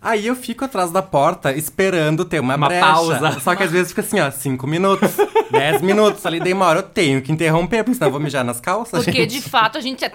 aí 0.00 0.26
eu 0.26 0.36
fico 0.36 0.64
atrás 0.64 0.92
da 0.92 1.02
porta 1.02 1.52
esperando 1.52 2.24
ter 2.24 2.38
uma, 2.38 2.54
uma 2.54 2.68
brecha. 2.68 2.86
pausa. 2.86 3.40
Só 3.40 3.56
que 3.56 3.64
às 3.64 3.72
vezes 3.72 3.88
fica 3.88 4.02
assim, 4.02 4.20
ó, 4.20 4.30
cinco 4.30 4.68
minutos, 4.68 5.10
dez 5.50 5.82
minutos. 5.82 6.24
Ali 6.24 6.38
demora, 6.38 6.78
eu 6.78 6.84
tenho 6.84 7.20
que 7.20 7.32
interromper, 7.32 7.82
porque 7.82 7.94
senão 7.94 8.06
eu 8.06 8.12
vou 8.12 8.20
mijar 8.20 8.44
nas 8.44 8.60
calças. 8.60 9.04
Porque 9.04 9.22
gente. 9.22 9.40
de 9.40 9.42
fato 9.42 9.78
a 9.78 9.80
gente 9.80 10.04
é. 10.04 10.12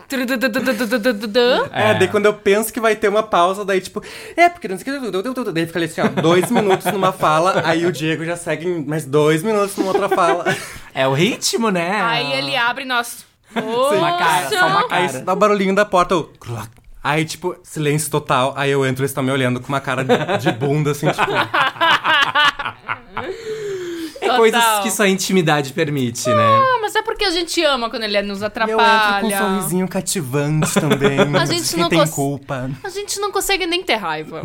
É, 1.72 1.94
daí 1.94 2.08
quando 2.08 2.26
eu 2.26 2.34
penso 2.34 2.72
que 2.72 2.80
vai 2.80 2.96
ter 2.96 3.10
uma 3.10 3.24
pausa, 3.24 3.66
daí 3.66 3.82
tipo, 3.82 4.02
é, 4.36 4.48
porque 4.48 4.68
não 4.70 4.78
sei 4.78 4.98
o 4.98 5.02
que. 5.02 5.52
Daí 5.52 5.66
fica 5.66 5.80
ali 5.80 5.86
assim, 5.86 6.02
ó, 6.02 6.08
dois 6.22 6.50
minutos 6.50 6.92
numa 6.92 7.12
fala, 7.12 7.62
aí 7.66 7.86
o 7.86 7.92
Diego 7.92 8.24
já 8.24 8.38
segue 8.38 8.66
em 8.66 8.77
mais 8.86 9.06
dois 9.06 9.44
minutos 9.44 9.76
numa 9.78 9.90
outra 9.90 10.10
fala. 10.10 10.46
É 10.94 11.08
o 11.08 11.14
ritmo, 11.14 11.70
né? 11.70 12.02
Aí 12.02 12.34
ele 12.34 12.56
abre 12.56 12.86
nós. 12.86 13.26
Uma 13.56 14.18
cara, 14.18 14.50
só 14.50 14.68
uma 14.68 14.86
Aí 14.90 15.08
cara. 15.08 15.22
dá 15.22 15.34
o 15.34 15.36
barulhinho 15.36 15.74
da 15.74 15.86
porta. 15.86 16.16
Aí, 17.04 17.24
tipo, 17.24 17.56
silêncio 17.64 18.12
total. 18.12 18.54
Aí 18.58 18.72
eu 18.72 18.86
entro 18.86 19.02
e 19.02 19.04
eles 19.04 19.12
estão 19.12 19.24
me 19.24 19.32
olhando 19.32 19.60
com 19.60 19.70
uma 19.70 19.80
cara 19.80 20.04
de, 20.04 20.18
de 20.40 20.52
bunda, 20.52 20.92
assim, 20.92 21.08
tipo... 21.10 21.24
É 24.30 24.36
coisas 24.38 24.64
que 24.84 24.92
só 24.92 25.04
a 25.04 25.10
intimidade 25.10 25.74
permite, 25.74 26.28
né? 26.30 26.36
Ah, 26.36 26.80
mas 26.82 26.96
é 26.96 27.02
porque 27.02 27.26
a 27.26 27.32
gente 27.32 27.64
ama 27.64 27.90
quando 27.90 28.04
ele 28.04 28.22
nos 28.22 28.42
E 28.42 28.44
eu 28.44 28.48
entro 28.48 28.66
com 28.68 28.72
um 28.76 28.76
atrapalha. 28.80 29.38
sorrisinho 29.38 29.88
cativante 29.88 30.74
também. 30.74 31.18
A 31.38 31.46
gente 31.46 31.70
Quem 31.70 31.80
não 31.80 31.90
tem 31.90 32.08
culpa. 32.08 32.70
A 32.84 32.90
gente 32.90 33.20
não 33.20 33.32
consegue 33.32 33.66
nem 33.66 33.84
ter 33.84 33.96
raiva. 33.96 34.44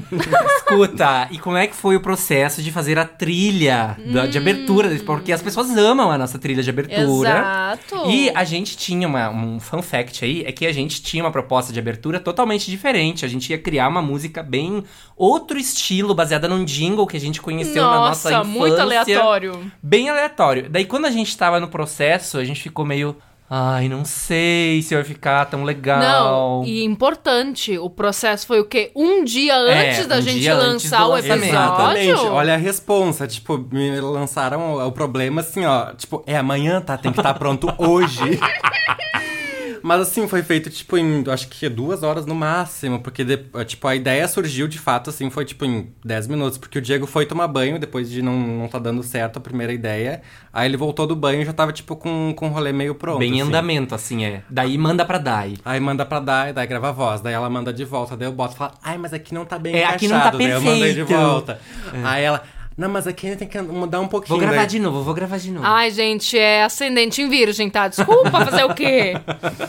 Escuta, 0.57 1.29
e 1.31 1.39
como 1.39 1.57
é 1.57 1.67
que 1.67 1.75
foi 1.75 1.97
o 1.97 2.01
processo 2.01 2.63
de 2.63 2.71
fazer 2.71 2.99
a 2.99 3.05
trilha 3.05 3.97
da- 4.13 4.27
de 4.27 4.39
abertura? 4.39 4.89
Porque 5.05 5.33
as 5.33 5.43
pessoas 5.43 5.71
amam 5.77 6.11
a 6.11 6.19
nossa 6.19 6.39
trilha 6.39 6.63
de 6.63 6.71
abertura. 6.71 7.31
Exato. 7.31 8.11
E 8.11 8.31
a 8.35 8.45
gente 8.45 8.77
tinha 8.77 9.07
uma, 9.07 9.31
um 9.31 9.61
fun 9.61 9.83
fact 9.83 10.25
aí, 10.25 10.45
é 10.47 10.53
que 10.53 10.67
a 10.67 10.73
gente 10.73 11.03
tinha 11.03 11.23
uma 11.25 11.31
proposta 11.31 11.73
de 11.73 11.79
abertura 11.79 12.21
totalmente 12.21 12.71
diferente. 12.71 13.25
A 13.25 13.29
gente 13.29 13.51
ia 13.51 13.59
criar 13.59 13.89
uma 13.89 14.03
música 14.03 14.43
bem 14.43 14.85
outro 15.17 15.59
estilo, 15.59 16.15
baseada 16.15 16.49
num 16.49 16.65
jingle 16.65 17.07
que 17.07 17.17
a 17.17 17.21
gente 17.21 17.41
conheceu 17.41 17.83
na 17.85 17.97
nossa 17.97 18.31
Nossa, 18.31 18.49
infância. 18.49 18.61
muito 18.61 18.81
aleatório. 18.81 19.72
Bem 19.83 20.09
aleatório. 20.09 20.69
Daí 20.69 20.85
quando 20.85 21.07
a 21.07 21.11
gente 21.11 21.37
tava 21.37 21.61
no 21.61 21.69
processo, 21.69 22.39
a 22.39 22.45
gente 22.45 22.61
ficou 22.61 22.85
meio... 22.85 23.17
Ai, 23.55 23.87
não 23.87 24.03
sei 24.03 24.81
se 24.81 24.95
vai 24.95 25.05
ficar 25.05 25.45
tão 25.45 25.63
legal. 25.63 26.01
Não, 26.01 26.65
e 26.65 26.83
importante, 26.85 27.77
o 27.77 27.91
processo 27.91 28.47
foi 28.47 28.61
o 28.61 28.65
quê? 28.65 28.91
Um 28.97 29.23
dia 29.25 29.53
É, 29.53 29.91
antes 29.91 30.07
da 30.07 30.17
um 30.17 30.21
gente 30.23 30.51
lançar 30.51 31.07
o 31.07 31.19
episódio? 31.19 31.45
Exatamente. 31.45 32.21
Olha 32.29 32.55
a 32.55 32.57
responsa. 32.57 33.27
Tipo, 33.27 33.59
me 33.71 34.01
lançaram 34.01 34.77
o, 34.77 34.87
o 34.87 34.91
problema 34.91 35.43
assim, 35.43 35.67
ó. 35.67 35.93
Tipo, 35.93 36.23
é 36.27 36.35
amanhã, 36.39 36.81
tá? 36.81 36.97
Tem 36.97 37.13
que 37.13 37.21
estar 37.21 37.35
pronto 37.35 37.69
hoje. 37.77 38.41
Mas 39.83 40.01
assim, 40.01 40.27
foi 40.29 40.43
feito, 40.43 40.71
tipo, 40.71 40.97
em 40.97 41.25
acho 41.29 41.49
que 41.49 41.69
duas 41.69 42.03
horas 42.03 42.27
no 42.27 42.35
máximo. 42.35 43.01
Porque, 43.01 43.25
de- 43.25 43.45
tipo, 43.67 43.87
a 43.89 43.95
ideia 43.97 44.27
surgiu 44.29 44.69
de 44.69 44.79
fato, 44.79 45.11
assim, 45.11 45.31
foi 45.31 45.45
tipo 45.45 45.65
em 45.65 45.93
10 46.05 46.27
minutos. 46.27 46.59
Porque 46.59 46.79
o 46.79 46.83
Diego 46.83 47.07
foi 47.07 47.27
tomar 47.27 47.49
banho 47.49 47.79
depois 47.79 48.11
de 48.11 48.23
não, 48.23 48.37
não 48.39 48.69
tá 48.69 48.79
dando 48.79 49.03
certo 49.03 49.37
a 49.39 49.41
primeira 49.41 49.73
ideia. 49.73 50.23
Aí 50.53 50.69
ele 50.69 50.77
voltou 50.77 51.07
do 51.07 51.17
banho 51.17 51.43
e 51.43 51.45
já 51.45 51.53
tava, 51.53 51.73
tipo, 51.73 51.97
com, 51.97 52.33
com 52.37 52.49
o 52.49 52.51
rolê 52.51 52.73
meio 52.73 52.95
pronto. 52.95 53.19
Bem 53.19 53.31
em 53.37 53.41
assim. 53.41 53.49
andamento, 53.49 53.95
assim, 53.95 54.25
é. 54.25 54.43
Daí 54.51 54.77
manda 54.79 55.05
pra 55.05 55.19
Dai. 55.19 55.55
Aí 55.65 55.81
manda 55.81 56.05
pra 56.05 56.21
Dai, 56.21 56.53
daí 56.53 56.67
grava 56.67 56.89
a 56.91 56.93
voz, 56.93 57.21
daí 57.21 57.33
ela 57.35 57.49
manda 57.51 57.73
de 57.73 57.85
volta, 57.85 58.17
daí 58.17 58.29
eu 58.29 58.33
boto 58.33 58.55
e 58.55 58.59
falo, 58.59 58.73
ai, 58.83 58.99
mas 58.99 59.13
aqui 59.13 59.33
não 59.35 59.45
tá 59.45 59.59
bem 59.59 59.75
É, 59.77 59.85
aqui 59.85 60.07
não 60.09 60.17
tá 60.21 60.29
encaixado, 60.29 60.39
daí 60.39 60.51
eu 60.51 60.61
mandei 60.61 60.95
de 60.95 61.05
perfeito. 61.05 61.21
volta. 61.21 61.61
Aí 62.05 62.23
ela, 62.23 62.43
não, 62.77 62.89
mas 62.89 63.07
aqui 63.07 63.27
ainda 63.27 63.39
tem 63.39 63.49
que 63.49 63.61
mudar 63.61 64.01
um 64.01 64.09
pouquinho. 64.09 64.31
Vou 64.39 64.39
gravar 64.41 64.57
daí- 64.63 64.67
de 64.67 64.79
novo, 64.79 65.03
vou 65.03 65.15
gravar 65.15 65.39
de 65.39 65.51
novo. 65.51 65.67
Ai, 65.67 65.91
gente, 65.91 66.39
é 66.39 66.65
ascendente 66.65 67.21
em 67.23 67.29
virgem, 67.29 67.69
tá? 67.71 67.89
Desculpa 67.89 68.31
fazer 68.31 68.65
o 68.65 68.75
quê? 68.75 69.15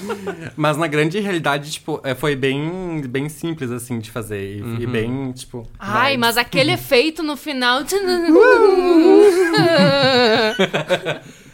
Mas 0.56 0.78
na 0.78 0.88
grande 0.88 1.20
realidade, 1.20 1.72
tipo, 1.72 2.00
é, 2.04 2.14
foi 2.16 2.36
bem, 2.36 3.02
bem 3.08 3.28
simples, 3.30 3.72
assim, 3.72 4.00
de 4.00 4.10
fazer. 4.12 4.58
E, 4.58 4.62
Uhum. 4.62 4.78
e 4.80 4.88
bem, 4.88 5.32
tipo... 5.32 5.68
Ai, 5.80 6.12
vibes. 6.12 6.20
mas 6.20 6.38
aquele 6.38 6.72
efeito 6.74 7.22
no 7.24 7.36
final. 7.36 7.82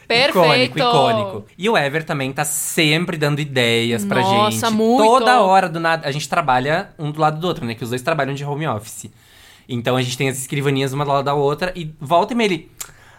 Perfeito. 0.07 0.39
Icônico, 0.39 0.79
icônico. 0.79 1.45
E 1.57 1.69
o 1.69 1.77
Ever 1.77 2.03
também 2.03 2.31
tá 2.33 2.43
sempre 2.43 3.15
dando 3.15 3.39
ideias 3.39 4.03
pra 4.03 4.21
Nossa, 4.21 4.67
gente. 4.67 4.73
muito. 4.75 5.03
Toda 5.03 5.41
hora 5.41 5.69
do 5.69 5.79
nada. 5.79 6.07
A 6.07 6.11
gente 6.11 6.27
trabalha 6.27 6.89
um 6.97 7.11
do 7.11 7.21
lado 7.21 7.39
do 7.39 7.45
outro, 7.47 7.63
né? 7.63 7.75
Que 7.75 7.83
os 7.83 7.89
dois 7.89 8.01
trabalham 8.01 8.33
de 8.33 8.43
home 8.43 8.67
office. 8.67 9.05
Então 9.69 9.95
a 9.95 10.01
gente 10.01 10.17
tem 10.17 10.27
as 10.27 10.37
escrivaninhas 10.39 10.91
uma 10.91 11.05
do 11.05 11.11
lado 11.11 11.25
da 11.25 11.35
outra 11.35 11.71
e 11.75 11.93
volta 12.01 12.33
e 12.33 12.35
meia 12.35 12.47
ele. 12.47 12.71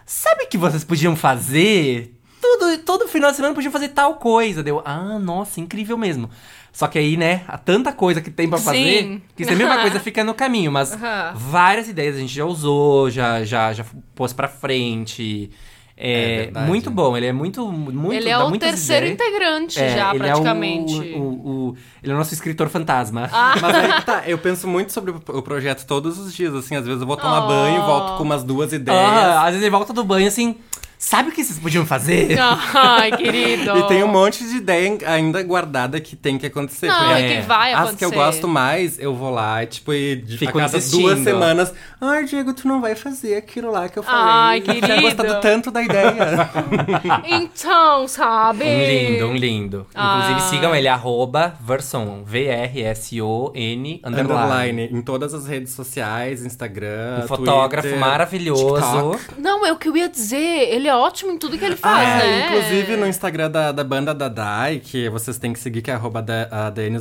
Sabe 0.05 0.43
o 0.43 0.47
que 0.49 0.57
vocês 0.57 0.83
podiam 0.83 1.15
fazer? 1.15 2.13
Tudo, 2.41 2.77
todo 2.79 3.07
final 3.07 3.29
de 3.29 3.37
semana 3.37 3.55
podiam 3.55 3.71
fazer 3.71 3.89
tal 3.89 4.15
coisa. 4.15 4.61
Deu, 4.61 4.81
ah, 4.83 5.17
nossa, 5.17 5.61
incrível 5.61 5.97
mesmo. 5.97 6.29
Só 6.73 6.87
que 6.87 6.99
aí, 6.99 7.15
né, 7.15 7.43
há 7.47 7.57
tanta 7.57 7.93
coisa 7.93 8.21
que 8.21 8.29
tem 8.29 8.49
pra 8.49 8.57
Sim. 8.57 8.63
fazer, 8.63 9.21
que 9.35 9.45
sempre 9.45 9.63
uma 9.63 9.81
coisa 9.81 9.99
fica 10.01 10.23
no 10.23 10.33
caminho. 10.33 10.71
Mas 10.71 10.91
Aham. 10.91 11.33
várias 11.35 11.87
ideias 11.87 12.15
a 12.15 12.19
gente 12.19 12.33
já 12.33 12.45
usou, 12.45 13.09
já, 13.09 13.43
já, 13.45 13.71
já 13.71 13.85
pôs 14.13 14.33
pra 14.33 14.47
frente. 14.47 15.49
É, 16.03 16.11
É 16.33 16.37
verdade. 16.45 16.67
muito 16.67 16.89
bom, 16.89 17.15
ele 17.15 17.27
é 17.27 17.31
muito, 17.31 17.63
muito 17.71 18.11
Ele 18.11 18.27
é 18.27 18.35
dá 18.35 18.45
o 18.47 18.57
terceiro 18.57 19.05
ideias. 19.05 19.21
integrante 19.29 19.79
É, 19.79 19.89
já, 19.95 20.09
ele 20.15 20.23
é 20.23 20.31
o- 20.33 20.41
praticamente. 20.41 20.93
o, 21.15 21.21
o- 21.21 21.75
ele 22.01 22.11
é 22.11 22.15
o 22.15 22.17
nosso 22.17 22.33
escritor 22.33 22.69
fantasma. 22.69 23.29
Ah. 23.31 23.53
Mas 23.61 23.75
aí 23.75 23.93
que 23.93 24.05
tá, 24.05 24.23
eu 24.25 24.37
penso 24.39 24.67
muito 24.67 24.91
sobre 24.91 25.11
o 25.11 25.21
o 25.27 25.41
projeto 25.43 25.85
todos 25.85 26.17
os 26.17 26.33
dias, 26.33 26.55
assim, 26.55 26.75
às 26.75 26.85
vezes 26.85 27.01
eu 27.01 27.07
vou 27.07 27.15
tomar 27.17 27.43
Oh. 27.43 27.47
banho, 27.47 27.85
volto 27.85 28.17
com 28.17 28.23
umas 28.23 28.43
duas 28.43 28.73
ideias. 28.73 28.99
Ah, 28.99 29.41
às 29.41 29.49
vezes 29.51 29.61
ele 29.61 29.69
volta 29.69 29.93
do 29.93 30.03
banho 30.03 30.27
assim, 30.27 30.55
sabe 31.03 31.29
o 31.29 31.31
que 31.31 31.43
vocês 31.43 31.57
podiam 31.57 31.83
fazer? 31.85 32.37
Ai, 32.39 33.11
querido. 33.11 33.75
E 33.75 33.87
tem 33.87 34.03
um 34.03 34.07
monte 34.07 34.43
de 34.47 34.57
ideia 34.57 34.97
ainda 35.07 35.41
guardada 35.41 35.99
que 35.99 36.15
tem 36.15 36.37
que 36.37 36.45
acontecer. 36.45 36.87
Não, 36.87 37.11
é 37.11 37.35
que 37.37 37.41
vai 37.47 37.73
As 37.73 37.95
que 37.95 38.05
eu 38.05 38.09
acontecer. 38.09 38.15
gosto 38.15 38.47
mais, 38.47 38.99
eu 38.99 39.15
vou 39.15 39.31
lá, 39.31 39.65
tipo, 39.65 39.91
e 39.93 40.15
de, 40.15 40.35
a 40.35 40.37
Fico 40.37 40.59
cada 40.59 40.79
duas 40.79 41.19
semanas. 41.19 41.73
Ai, 41.99 42.25
Diego, 42.25 42.53
tu 42.53 42.67
não 42.67 42.79
vai 42.79 42.93
fazer 42.95 43.35
aquilo 43.35 43.71
lá 43.71 43.89
que 43.89 43.97
eu 43.97 44.03
falei. 44.03 44.21
Ai, 44.23 44.59
Eu 44.59 44.63
tinha 44.63 44.81
querido. 44.81 45.01
gostado 45.01 45.41
tanto 45.41 45.71
da 45.71 45.81
ideia. 45.81 46.49
Então, 47.25 48.07
sabe? 48.07 48.63
Um 48.63 48.83
lindo, 48.85 49.27
um 49.27 49.35
lindo. 49.35 49.87
Ah. 49.95 50.19
Inclusive 50.29 50.49
sigam 50.49 50.75
ele, 50.75 50.87
arroba 50.87 51.55
Verson, 51.59 52.23
V-R-S-O-N, 52.25 54.01
underline. 54.05 54.31
Underline. 54.31 54.89
Em 54.99 55.01
todas 55.01 55.33
as 55.33 55.47
redes 55.47 55.73
sociais, 55.73 56.45
Instagram. 56.45 57.21
Um 57.23 57.27
fotógrafo 57.27 57.87
Twitter, 57.87 57.99
maravilhoso. 57.99 59.17
TikTok. 59.17 59.41
Não, 59.41 59.50
é 59.65 59.71
o 59.71 59.75
que 59.75 59.87
eu 59.89 59.95
ia 59.97 60.09
dizer. 60.09 60.37
Ele 60.37 60.87
é 60.87 60.95
ótimo 60.95 61.31
em 61.31 61.37
tudo 61.37 61.57
que 61.57 61.65
ele 61.65 61.75
Ah, 61.75 61.77
faz, 61.77 62.23
é, 62.23 62.27
né? 62.27 62.47
inclusive 62.47 62.97
no 62.97 63.07
Instagram 63.07 63.49
da, 63.51 63.71
da 63.71 63.83
banda 63.83 64.13
da 64.13 64.27
Dai, 64.27 64.79
que 64.83 65.09
vocês 65.09 65.37
têm 65.37 65.53
que 65.53 65.59
seguir, 65.59 65.81
que 65.81 65.91
é 65.91 65.93
arroba 65.93 66.21
da, 66.21 66.47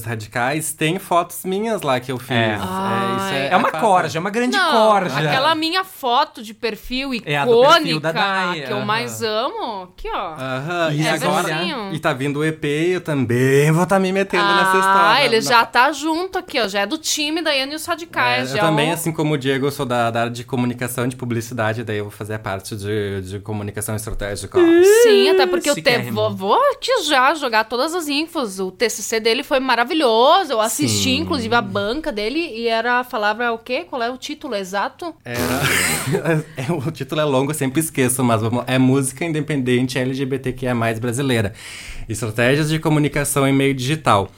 Radicais, 0.07 0.73
tem 0.73 0.99
fotos 0.99 1.45
minhas 1.45 1.83
lá 1.83 2.01
que 2.01 2.11
eu 2.13 2.19
fiz. 2.19 2.31
É. 2.31 2.55
isso 2.57 3.35
É 3.53 3.57
uma 3.57 3.71
fato. 3.71 3.81
corja, 3.81 4.19
é 4.19 4.21
uma 4.21 4.31
grande 4.31 4.57
Não, 4.57 4.73
corja. 4.89 5.17
aquela 5.19 5.55
minha 5.55 5.85
foto 5.85 6.43
de 6.43 6.55
perfil 6.55 7.11
É 7.25 7.37
a 7.37 7.45
do 7.45 7.53
perfil 7.53 7.71
icônica 7.89 8.01
da 8.01 8.13
Dai, 8.13 8.61
que 8.63 8.73
eu 8.73 8.81
mais 8.85 9.23
amo. 9.23 9.83
Aqui, 9.85 10.09
ó. 10.13 10.35
Aham, 10.35 10.93
e 10.93 11.07
É 11.07 11.11
agora. 11.11 11.43
versinho. 11.47 11.93
E 11.95 11.99
tá 11.99 12.13
vindo 12.13 12.41
o 12.41 12.45
EP, 12.45 12.65
eu 12.95 13.01
também 13.01 13.71
vou 13.73 13.85
estar 13.85 13.99
me 13.99 14.13
metendo 14.13 14.45
nessa 14.45 14.77
história. 14.79 15.01
Ah, 15.11 15.25
ele 15.25 15.37
Na- 15.37 15.43
já 15.51 15.65
tá 15.67 15.93
junto 15.93 16.39
aqui, 16.39 16.61
ó. 16.61 16.69
Já 16.69 16.81
é 16.81 16.87
do 16.87 16.99
time 16.99 17.43
da 17.43 17.55
e 17.57 17.75
os 17.75 17.87
É, 17.87 17.91
Radicais. 17.91 18.53
eu 18.55 18.59
também, 18.61 18.91
o- 18.91 18.95
assim 18.95 19.13
como 19.13 19.35
o 19.35 19.39
Diego, 19.39 19.67
eu 19.67 19.71
sou 19.71 19.85
da, 19.87 20.11
da 20.11 20.21
área 20.23 20.33
de 20.33 20.45
comunicação, 20.45 21.07
de 21.07 21.17
publicidade, 21.17 21.85
daí 21.85 21.99
eu 21.99 22.05
vou 22.05 22.11
fazer 22.11 22.35
a 22.35 22.39
parte 22.39 22.50
de, 22.59 23.21
de 23.23 23.39
comunicação 23.41 23.95
estratégica. 23.95 24.59
Sim, 25.03 25.29
até 25.31 25.47
porque 25.47 25.71
eu 25.71 25.75
te, 25.75 25.79
Chiquérrimo. 25.79 26.13
vou, 26.13 26.35
vou 26.35 26.73
aqui 26.73 27.05
já 27.05 27.35
jogar 27.35 27.65
todas 27.65 27.95
as 27.95 28.09
infos. 28.09 28.59
O 28.59 28.71
TCC 28.71 29.21
dele 29.21 29.43
foi 29.43 29.61
maravilhoso. 29.61 30.53
Eu 30.53 30.61
assisti, 30.61 31.05
Sim. 31.05 31.19
inclusive, 31.19 31.55
a 31.55 31.63
banca 31.63 32.13
dele 32.13 32.39
e 32.39 32.69
era 32.69 33.01
a 33.01 33.05
palavra 33.05 33.53
o 33.53 33.59
quê? 33.59 33.85
Qual 33.89 34.03
é 34.03 34.11
o 34.11 34.17
título 34.17 34.55
exato? 34.55 35.15
Era... 35.25 35.41
é, 36.57 36.73
o 36.73 36.91
título 36.91 37.21
é 37.21 37.25
longo, 37.25 37.51
eu 37.51 37.55
sempre 37.55 37.81
esqueço, 37.81 38.23
mas 38.25 38.41
vamos... 38.41 38.65
é 38.67 38.79
Música 38.79 39.25
Independente 39.25 39.99
LGBTQIA+, 39.99 40.75
brasileira. 41.01 41.53
Estratégias 42.09 42.69
de 42.69 42.79
comunicação 42.79 43.47
em 43.47 43.53
meio 43.53 43.75
digital. 43.75 44.31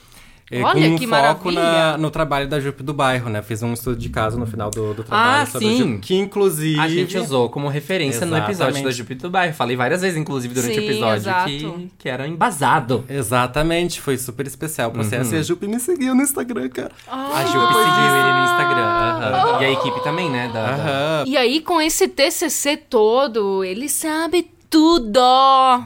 É, 0.53 0.63
Olha, 0.63 0.73
com 0.89 0.95
um 0.95 0.99
que 0.99 1.07
foco 1.07 1.11
maravilha. 1.51 1.63
na- 1.63 1.99
no 1.99 2.11
trabalho 2.11 2.47
da 2.47 2.61
Jupe 2.61 2.83
do 2.83 2.93
Bairro, 2.93 3.31
né? 3.31 3.41
Fiz 3.43 3.63
um 3.63 3.73
estudo 3.73 3.97
de 3.97 4.09
caso 4.11 4.39
no 4.39 4.47
final 4.47 4.71
do, 4.71 4.93
do 4.93 5.03
trabalho 5.03 5.43
Ah, 5.43 5.47
sobre 5.47 5.67
sim. 5.69 5.75
o 5.75 5.79
Jupe, 5.79 5.99
que 6.01 6.15
inclusive... 6.15 6.79
A 6.79 6.89
gente 6.89 7.17
usou 7.17 7.49
como 7.49 7.69
referência 7.69 8.27
no 8.27 8.37
episódio 8.37 8.53
Exatamente. 8.53 8.85
da 8.85 8.91
Júpiter 8.91 9.23
do 9.23 9.31
Bairro. 9.31 9.55
Falei 9.55 9.75
várias 9.77 10.03
vezes, 10.03 10.19
inclusive, 10.19 10.53
durante 10.55 10.79
o 10.79 10.81
Sim, 10.83 10.87
episódio, 10.89 11.17
exato. 11.17 11.49
que, 11.51 11.91
que 11.99 12.09
era 12.09 12.29
embasado. 12.29 13.05
Exatamente, 13.09 14.01
foi 14.01 14.19
super 14.19 14.47
especial 14.47 14.91
o 14.91 14.93
processo. 14.93 15.31
Uhum. 15.31 15.37
E 15.37 15.41
a 15.41 15.43
Jupe 15.43 15.67
me 15.67 15.81
seguiu 15.81 16.15
no 16.15 16.23
Instagram, 16.23 16.69
cara. 16.69 16.93
A 17.09 17.45
Jupe 17.47 17.75
seguiu 17.75 18.17
ele 18.17 18.33
no 18.33 18.45
Instagram. 18.45 18.83
aham. 18.83 19.63
E 19.63 19.65
a 19.65 19.71
equipe 19.71 20.05
também, 20.05 20.31
né? 20.31 20.51
Da, 20.53 20.77
da-. 20.77 21.25
E 21.27 21.37
aí, 21.37 21.61
com 21.61 21.81
esse 21.81 22.07
TCC 22.09 22.77
todo, 22.77 23.65
ele 23.65 23.89
sabe 23.89 24.51
tudo. 24.73 25.21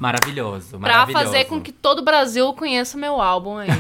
Maravilhoso, 0.00 0.70
Pra 0.70 0.78
maravilhoso. 0.78 1.24
fazer 1.24 1.44
com 1.46 1.60
que 1.60 1.72
todo 1.72 1.98
o 1.98 2.04
Brasil 2.04 2.52
conheça 2.54 2.96
meu 2.96 3.20
álbum 3.20 3.58
aí. 3.58 3.68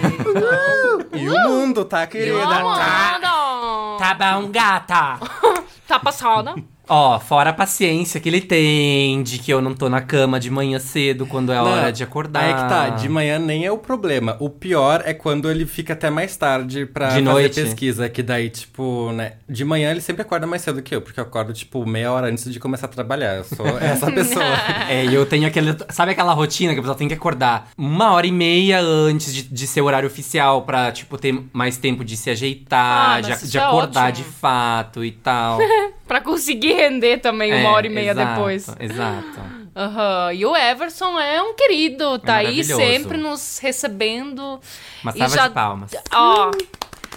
E 1.14 1.28
o 1.30 1.48
mundo, 1.48 1.84
tá, 1.84 2.06
querida? 2.06 2.40
Tá. 2.46 3.18
Tá, 3.20 3.96
Tá 3.98 4.14
bom, 4.14 4.50
gata! 4.50 5.18
tá 5.88 5.98
passada. 5.98 6.54
Ó, 6.88 7.18
fora 7.18 7.50
a 7.50 7.52
paciência 7.52 8.20
que 8.20 8.28
ele 8.28 8.40
tem, 8.40 9.22
de 9.22 9.38
que 9.38 9.50
eu 9.52 9.60
não 9.60 9.74
tô 9.74 9.88
na 9.88 10.00
cama 10.00 10.38
de 10.38 10.50
manhã 10.50 10.78
cedo 10.78 11.26
quando 11.26 11.50
é 11.52 11.56
Não, 11.56 11.64
hora 11.64 11.90
de 11.92 12.04
acordar. 12.04 12.44
Aí 12.44 12.54
que 12.54 12.68
tá, 12.68 12.88
de 12.90 13.08
manhã 13.08 13.38
nem 13.38 13.64
é 13.66 13.72
o 13.72 13.78
problema. 13.78 14.36
O 14.38 14.48
pior 14.48 15.02
é 15.04 15.12
quando 15.12 15.50
ele 15.50 15.66
fica 15.66 15.94
até 15.94 16.10
mais 16.10 16.36
tarde 16.36 16.86
pra 16.86 17.06
De 17.08 17.12
fazer 17.14 17.22
noite. 17.24 17.60
pesquisa. 17.60 18.08
Que 18.08 18.22
daí, 18.22 18.50
tipo, 18.50 19.10
né? 19.12 19.32
De 19.48 19.64
manhã 19.64 19.90
ele 19.90 20.00
sempre 20.00 20.22
acorda 20.22 20.46
mais 20.46 20.62
cedo 20.62 20.80
que 20.80 20.94
eu, 20.94 21.02
porque 21.02 21.18
eu 21.18 21.24
acordo, 21.24 21.52
tipo, 21.52 21.84
meia 21.86 22.12
hora 22.12 22.28
antes 22.28 22.50
de 22.52 22.60
começar 22.60 22.86
a 22.86 22.90
trabalhar. 22.90 23.34
Eu 23.36 23.44
sou 23.44 23.66
essa 23.80 24.10
pessoa. 24.10 24.44
É, 24.88 25.04
e 25.04 25.12
eu 25.14 25.26
tenho 25.26 25.46
aquele. 25.46 25.74
Sabe 25.90 26.12
aquela 26.12 26.32
rotina 26.32 26.72
que 26.72 26.78
a 26.78 26.82
pessoa 26.82 26.96
tem 26.96 27.08
que 27.08 27.14
acordar 27.14 27.68
uma 27.76 28.12
hora 28.12 28.26
e 28.26 28.30
meia 28.32 28.80
antes 28.80 29.34
de, 29.34 29.42
de 29.42 29.66
ser 29.66 29.80
o 29.80 29.84
horário 29.86 30.06
oficial 30.06 30.62
pra, 30.62 30.92
tipo, 30.92 31.18
ter 31.18 31.36
mais 31.52 31.76
tempo 31.76 32.04
de 32.04 32.16
se 32.16 32.30
ajeitar, 32.30 33.16
Ah, 33.16 33.20
de, 33.20 33.48
de 33.50 33.58
é 33.58 33.60
acordar 33.60 34.10
ótimo. 34.10 34.24
de 34.24 34.30
fato 34.32 35.04
e 35.04 35.10
tal. 35.10 35.58
pra 36.06 36.20
conseguir 36.20 36.72
render 36.74 37.18
também 37.18 37.52
uma 37.52 37.68
É, 37.70 37.72
hora 37.72 37.86
e 37.86 37.90
meia 37.90 38.10
exato, 38.12 38.34
depois. 38.34 38.66
Exato. 38.80 39.40
Aham. 39.76 40.32
E 40.32 40.46
o 40.46 40.56
Everson 40.56 41.18
é 41.18 41.42
um 41.42 41.54
querido, 41.54 42.18
tá 42.18 42.36
aí 42.36 42.44
maravilhoso. 42.46 42.80
sempre 42.80 43.18
nos 43.18 43.58
recebendo. 43.58 44.60
Uma 45.02 45.12
E 45.14 45.18
salva 45.18 45.36
já- 45.36 45.48
de 45.48 45.54
palmas. 45.54 45.90
Ó, 46.12 46.50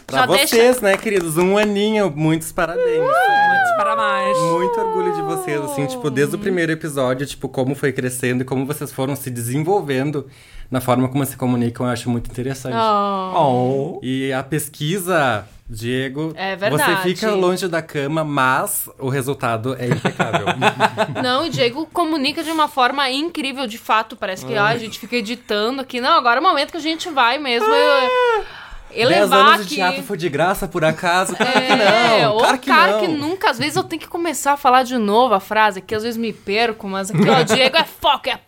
Pra 0.08 0.26
vocês, 0.26 0.82
né, 0.82 0.98
queridos? 0.98 1.38
Um 1.38 1.56
aninho, 1.56 2.12
muitos 2.16 2.52
parabéns. 2.52 2.86
sério. 2.88 3.04
Muitos 3.04 3.78
parabéns. 3.78 4.38
Muito 4.40 4.80
orgulho 4.82 5.14
de 5.14 5.22
vocês, 5.22 5.62
assim, 5.62 5.86
tipo, 5.86 6.10
desde 6.10 6.36
o 6.36 6.40
primeiro 6.40 6.72
episódio, 6.72 7.28
tipo, 7.28 7.48
como 7.48 7.76
foi 7.76 7.92
crescendo 7.92 8.42
e 8.42 8.46
como 8.46 8.66
vocês 8.66 8.92
foram 8.92 9.16
se 9.16 9.30
desenvolvendo 9.30 10.26
na 10.72 10.82
forma 10.82 11.08
como 11.10 11.24
se 11.28 11.38
comunicam, 11.38 11.86
eu 11.86 11.92
acho 11.94 12.10
muito 12.10 12.28
interessante. 12.32 12.76
Oh. 12.76 14.00
E 14.02 14.34
a 14.34 14.42
pesquisa, 14.42 15.46
Diego, 15.70 16.34
É 16.36 16.56
você 16.56 16.96
fica 17.04 17.30
longe 17.30 17.68
da 17.68 17.80
cama, 17.80 18.24
mas 18.24 18.90
o 18.98 19.08
resultado 19.08 19.76
é 19.78 19.88
impecável. 19.88 20.48
Não, 21.22 21.46
o 21.46 21.50
Diego 21.50 21.86
comunica 21.94 22.44
de 22.44 22.50
uma 22.50 22.68
forma 22.68 23.08
incrível, 23.12 23.68
de 23.68 23.78
fato. 23.78 24.16
Parece 24.16 24.44
que 24.46 24.56
ah, 24.56 24.66
a 24.66 24.78
gente 24.78 24.98
fica 24.98 25.16
editando 25.18 25.82
aqui. 25.82 26.02
Não, 26.02 26.18
agora 26.18 26.40
é 26.40 26.42
o 26.42 26.44
momento 26.44 26.72
que 26.72 26.78
a 26.78 26.82
gente 26.82 27.08
vai 27.10 27.38
mesmo. 27.38 27.68
Dez 27.70 29.08
elevar 29.08 29.40
anos 29.40 29.58
de 29.58 29.64
aqui. 29.66 29.76
teatro 29.76 30.04
foi 30.04 30.18
de 30.18 30.28
graça, 30.28 30.68
por 30.68 30.84
acaso? 30.84 31.36
Claro 31.36 31.52
que 31.52 31.72
É, 31.72 32.24
não, 32.24 32.38
claro 32.40 32.58
que 32.58 32.68
cara 32.68 32.92
não. 32.94 33.00
que 33.02 33.08
nunca, 33.08 33.52
às 33.52 33.60
vezes 33.60 33.76
eu 33.76 33.84
tenho 33.84 34.02
que 34.02 34.08
começar 34.08 34.54
a 34.54 34.58
falar 34.58 34.82
de 34.82 34.98
novo 34.98 35.36
a 35.36 35.40
frase, 35.40 35.82
que 35.82 35.94
às 35.94 36.02
vezes 36.02 36.18
me 36.18 36.34
perco, 36.34 36.88
mas 36.88 37.12
aqui, 37.12 37.30
ó, 37.30 37.44
Diego 37.46 37.78
é 37.78 37.84
foco, 37.84 38.30
é 38.30 38.40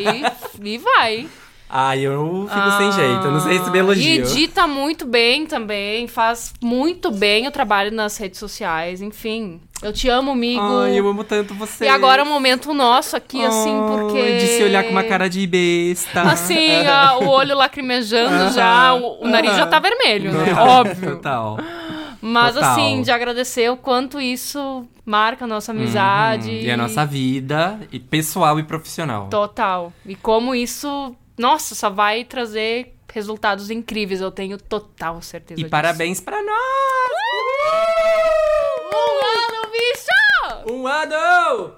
e, 0.00 0.74
e 0.74 0.78
vai. 0.78 1.28
Ai, 1.68 2.00
eu 2.00 2.48
fico 2.48 2.70
sem 2.78 2.92
jeito. 2.92 3.24
Eu 3.26 3.32
não 3.32 3.40
sei 3.40 3.58
se 3.58 3.70
me 3.70 3.76
E 3.76 3.80
elogio. 3.80 4.24
edita 4.24 4.66
muito 4.66 5.04
bem 5.04 5.46
também, 5.46 6.06
faz 6.06 6.54
muito 6.62 7.10
bem 7.10 7.48
o 7.48 7.50
trabalho 7.50 7.90
nas 7.90 8.16
redes 8.16 8.38
sociais, 8.38 9.02
enfim. 9.02 9.60
Eu 9.82 9.92
te 9.92 10.08
amo, 10.08 10.30
amigo. 10.30 10.62
Ai, 10.80 10.98
eu 10.98 11.06
amo 11.06 11.22
tanto 11.24 11.54
você. 11.54 11.84
E 11.84 11.88
agora 11.88 12.22
é 12.22 12.24
um 12.24 12.28
momento 12.28 12.72
nosso 12.72 13.16
aqui, 13.16 13.44
assim, 13.44 13.74
porque... 13.88 14.38
De 14.38 14.46
se 14.46 14.62
olhar 14.62 14.84
com 14.84 14.90
uma 14.90 15.04
cara 15.04 15.28
de 15.28 15.46
besta. 15.46 16.22
Assim, 16.22 16.70
o 17.22 17.28
olho 17.28 17.54
lacrimejando 17.56 18.52
já, 18.54 18.94
o, 18.94 19.24
o 19.24 19.28
nariz 19.28 19.54
já 19.56 19.66
tá 19.66 19.78
vermelho, 19.78 20.32
né? 20.32 20.46
Total, 20.46 20.68
Óbvio. 20.68 21.16
Total. 21.16 21.58
Mas 22.22 22.54
Total. 22.54 22.72
assim, 22.72 23.02
de 23.02 23.10
agradecer 23.10 23.70
o 23.70 23.76
quanto 23.76 24.20
isso 24.20 24.86
marca 25.04 25.44
a 25.44 25.48
nossa 25.48 25.72
amizade. 25.72 26.48
Uhum. 26.50 26.60
E 26.62 26.70
a 26.70 26.76
nossa 26.76 27.04
vida, 27.04 27.78
e 27.92 28.00
pessoal 28.00 28.58
e 28.58 28.62
profissional. 28.62 29.28
Total. 29.28 29.92
E 30.06 30.14
como 30.16 30.54
isso, 30.54 31.14
nossa, 31.38 31.74
só 31.74 31.90
vai 31.90 32.24
trazer 32.24 32.94
resultados 33.12 33.70
incríveis, 33.70 34.20
eu 34.20 34.30
tenho 34.30 34.58
total 34.58 35.22
certeza 35.22 35.58
E 35.60 35.64
disso. 35.64 35.70
parabéns 35.70 36.20
pra 36.20 36.36
nós! 36.42 37.12
Um 38.92 39.24
ano, 39.24 39.72
bicho! 39.72 40.72
Um 40.72 40.86
ano! 40.86 41.72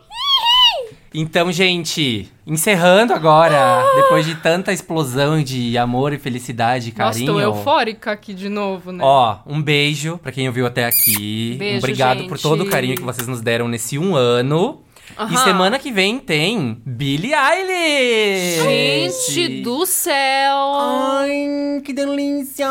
Então, 1.15 1.51
gente, 1.51 2.31
encerrando 2.47 3.15
agora, 3.15 3.83
depois 3.97 4.27
de 4.27 4.35
tanta 4.37 4.73
explosão 4.75 5.43
de 5.43 5.77
amor 5.79 6.13
e 6.13 6.19
felicidade 6.19 6.91
e 6.91 6.99
Nossa, 6.99 7.19
carinho. 7.19 7.33
tô 7.33 7.41
eufórica 7.41 8.13
aqui 8.13 8.35
de 8.35 8.51
novo, 8.51 8.93
né? 8.93 9.03
Ó, 9.03 9.39
um 9.47 9.61
beijo 9.63 10.19
pra 10.19 10.31
quem 10.31 10.47
ouviu 10.47 10.67
até 10.67 10.85
aqui. 10.85 11.57
Beijo, 11.59 11.79
Obrigado 11.79 12.25
por 12.25 12.37
gente. 12.37 12.43
todo 12.43 12.63
o 12.65 12.69
carinho 12.69 12.95
que 12.95 13.03
vocês 13.03 13.27
nos 13.27 13.41
deram 13.41 13.67
nesse 13.69 13.99
um 13.99 14.15
ano. 14.15 14.83
E 15.19 15.23
Aham. 15.35 15.45
semana 15.45 15.79
que 15.81 15.91
vem 15.91 16.21
tem 16.21 16.81
Billie 16.87 17.35
Eilish! 17.35 18.63
Gente 18.63 19.63
do 19.63 19.85
céu! 19.85 20.15
Ai, 20.79 21.83
que 21.85 21.93
delícia! 21.93 22.69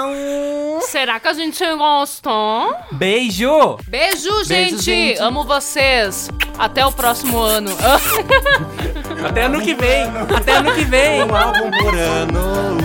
Será 0.81 1.19
que 1.19 1.27
a 1.27 1.33
gente 1.33 1.61
gostou? 1.75 2.73
Beijo! 2.93 3.77
Beijo, 3.89 4.43
gente. 4.45 4.47
Beijo, 4.71 4.81
gente. 4.81 5.19
Amo 5.21 5.43
vocês! 5.43 6.29
Até 6.57 6.85
o 6.85 6.91
próximo 6.91 7.37
ano! 7.37 7.71
Até 9.27 9.43
ano 9.43 9.59
que 9.61 9.73
vem! 9.73 10.05
Até 10.33 10.53
ano 10.53 10.73
que 10.73 10.85
vem! 10.85 11.23
Um 11.23 11.35
álbum 11.35 11.69
por 11.69 11.93
ano. 11.95 12.77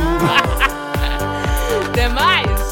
Até 1.89 2.09
mais! 2.09 2.71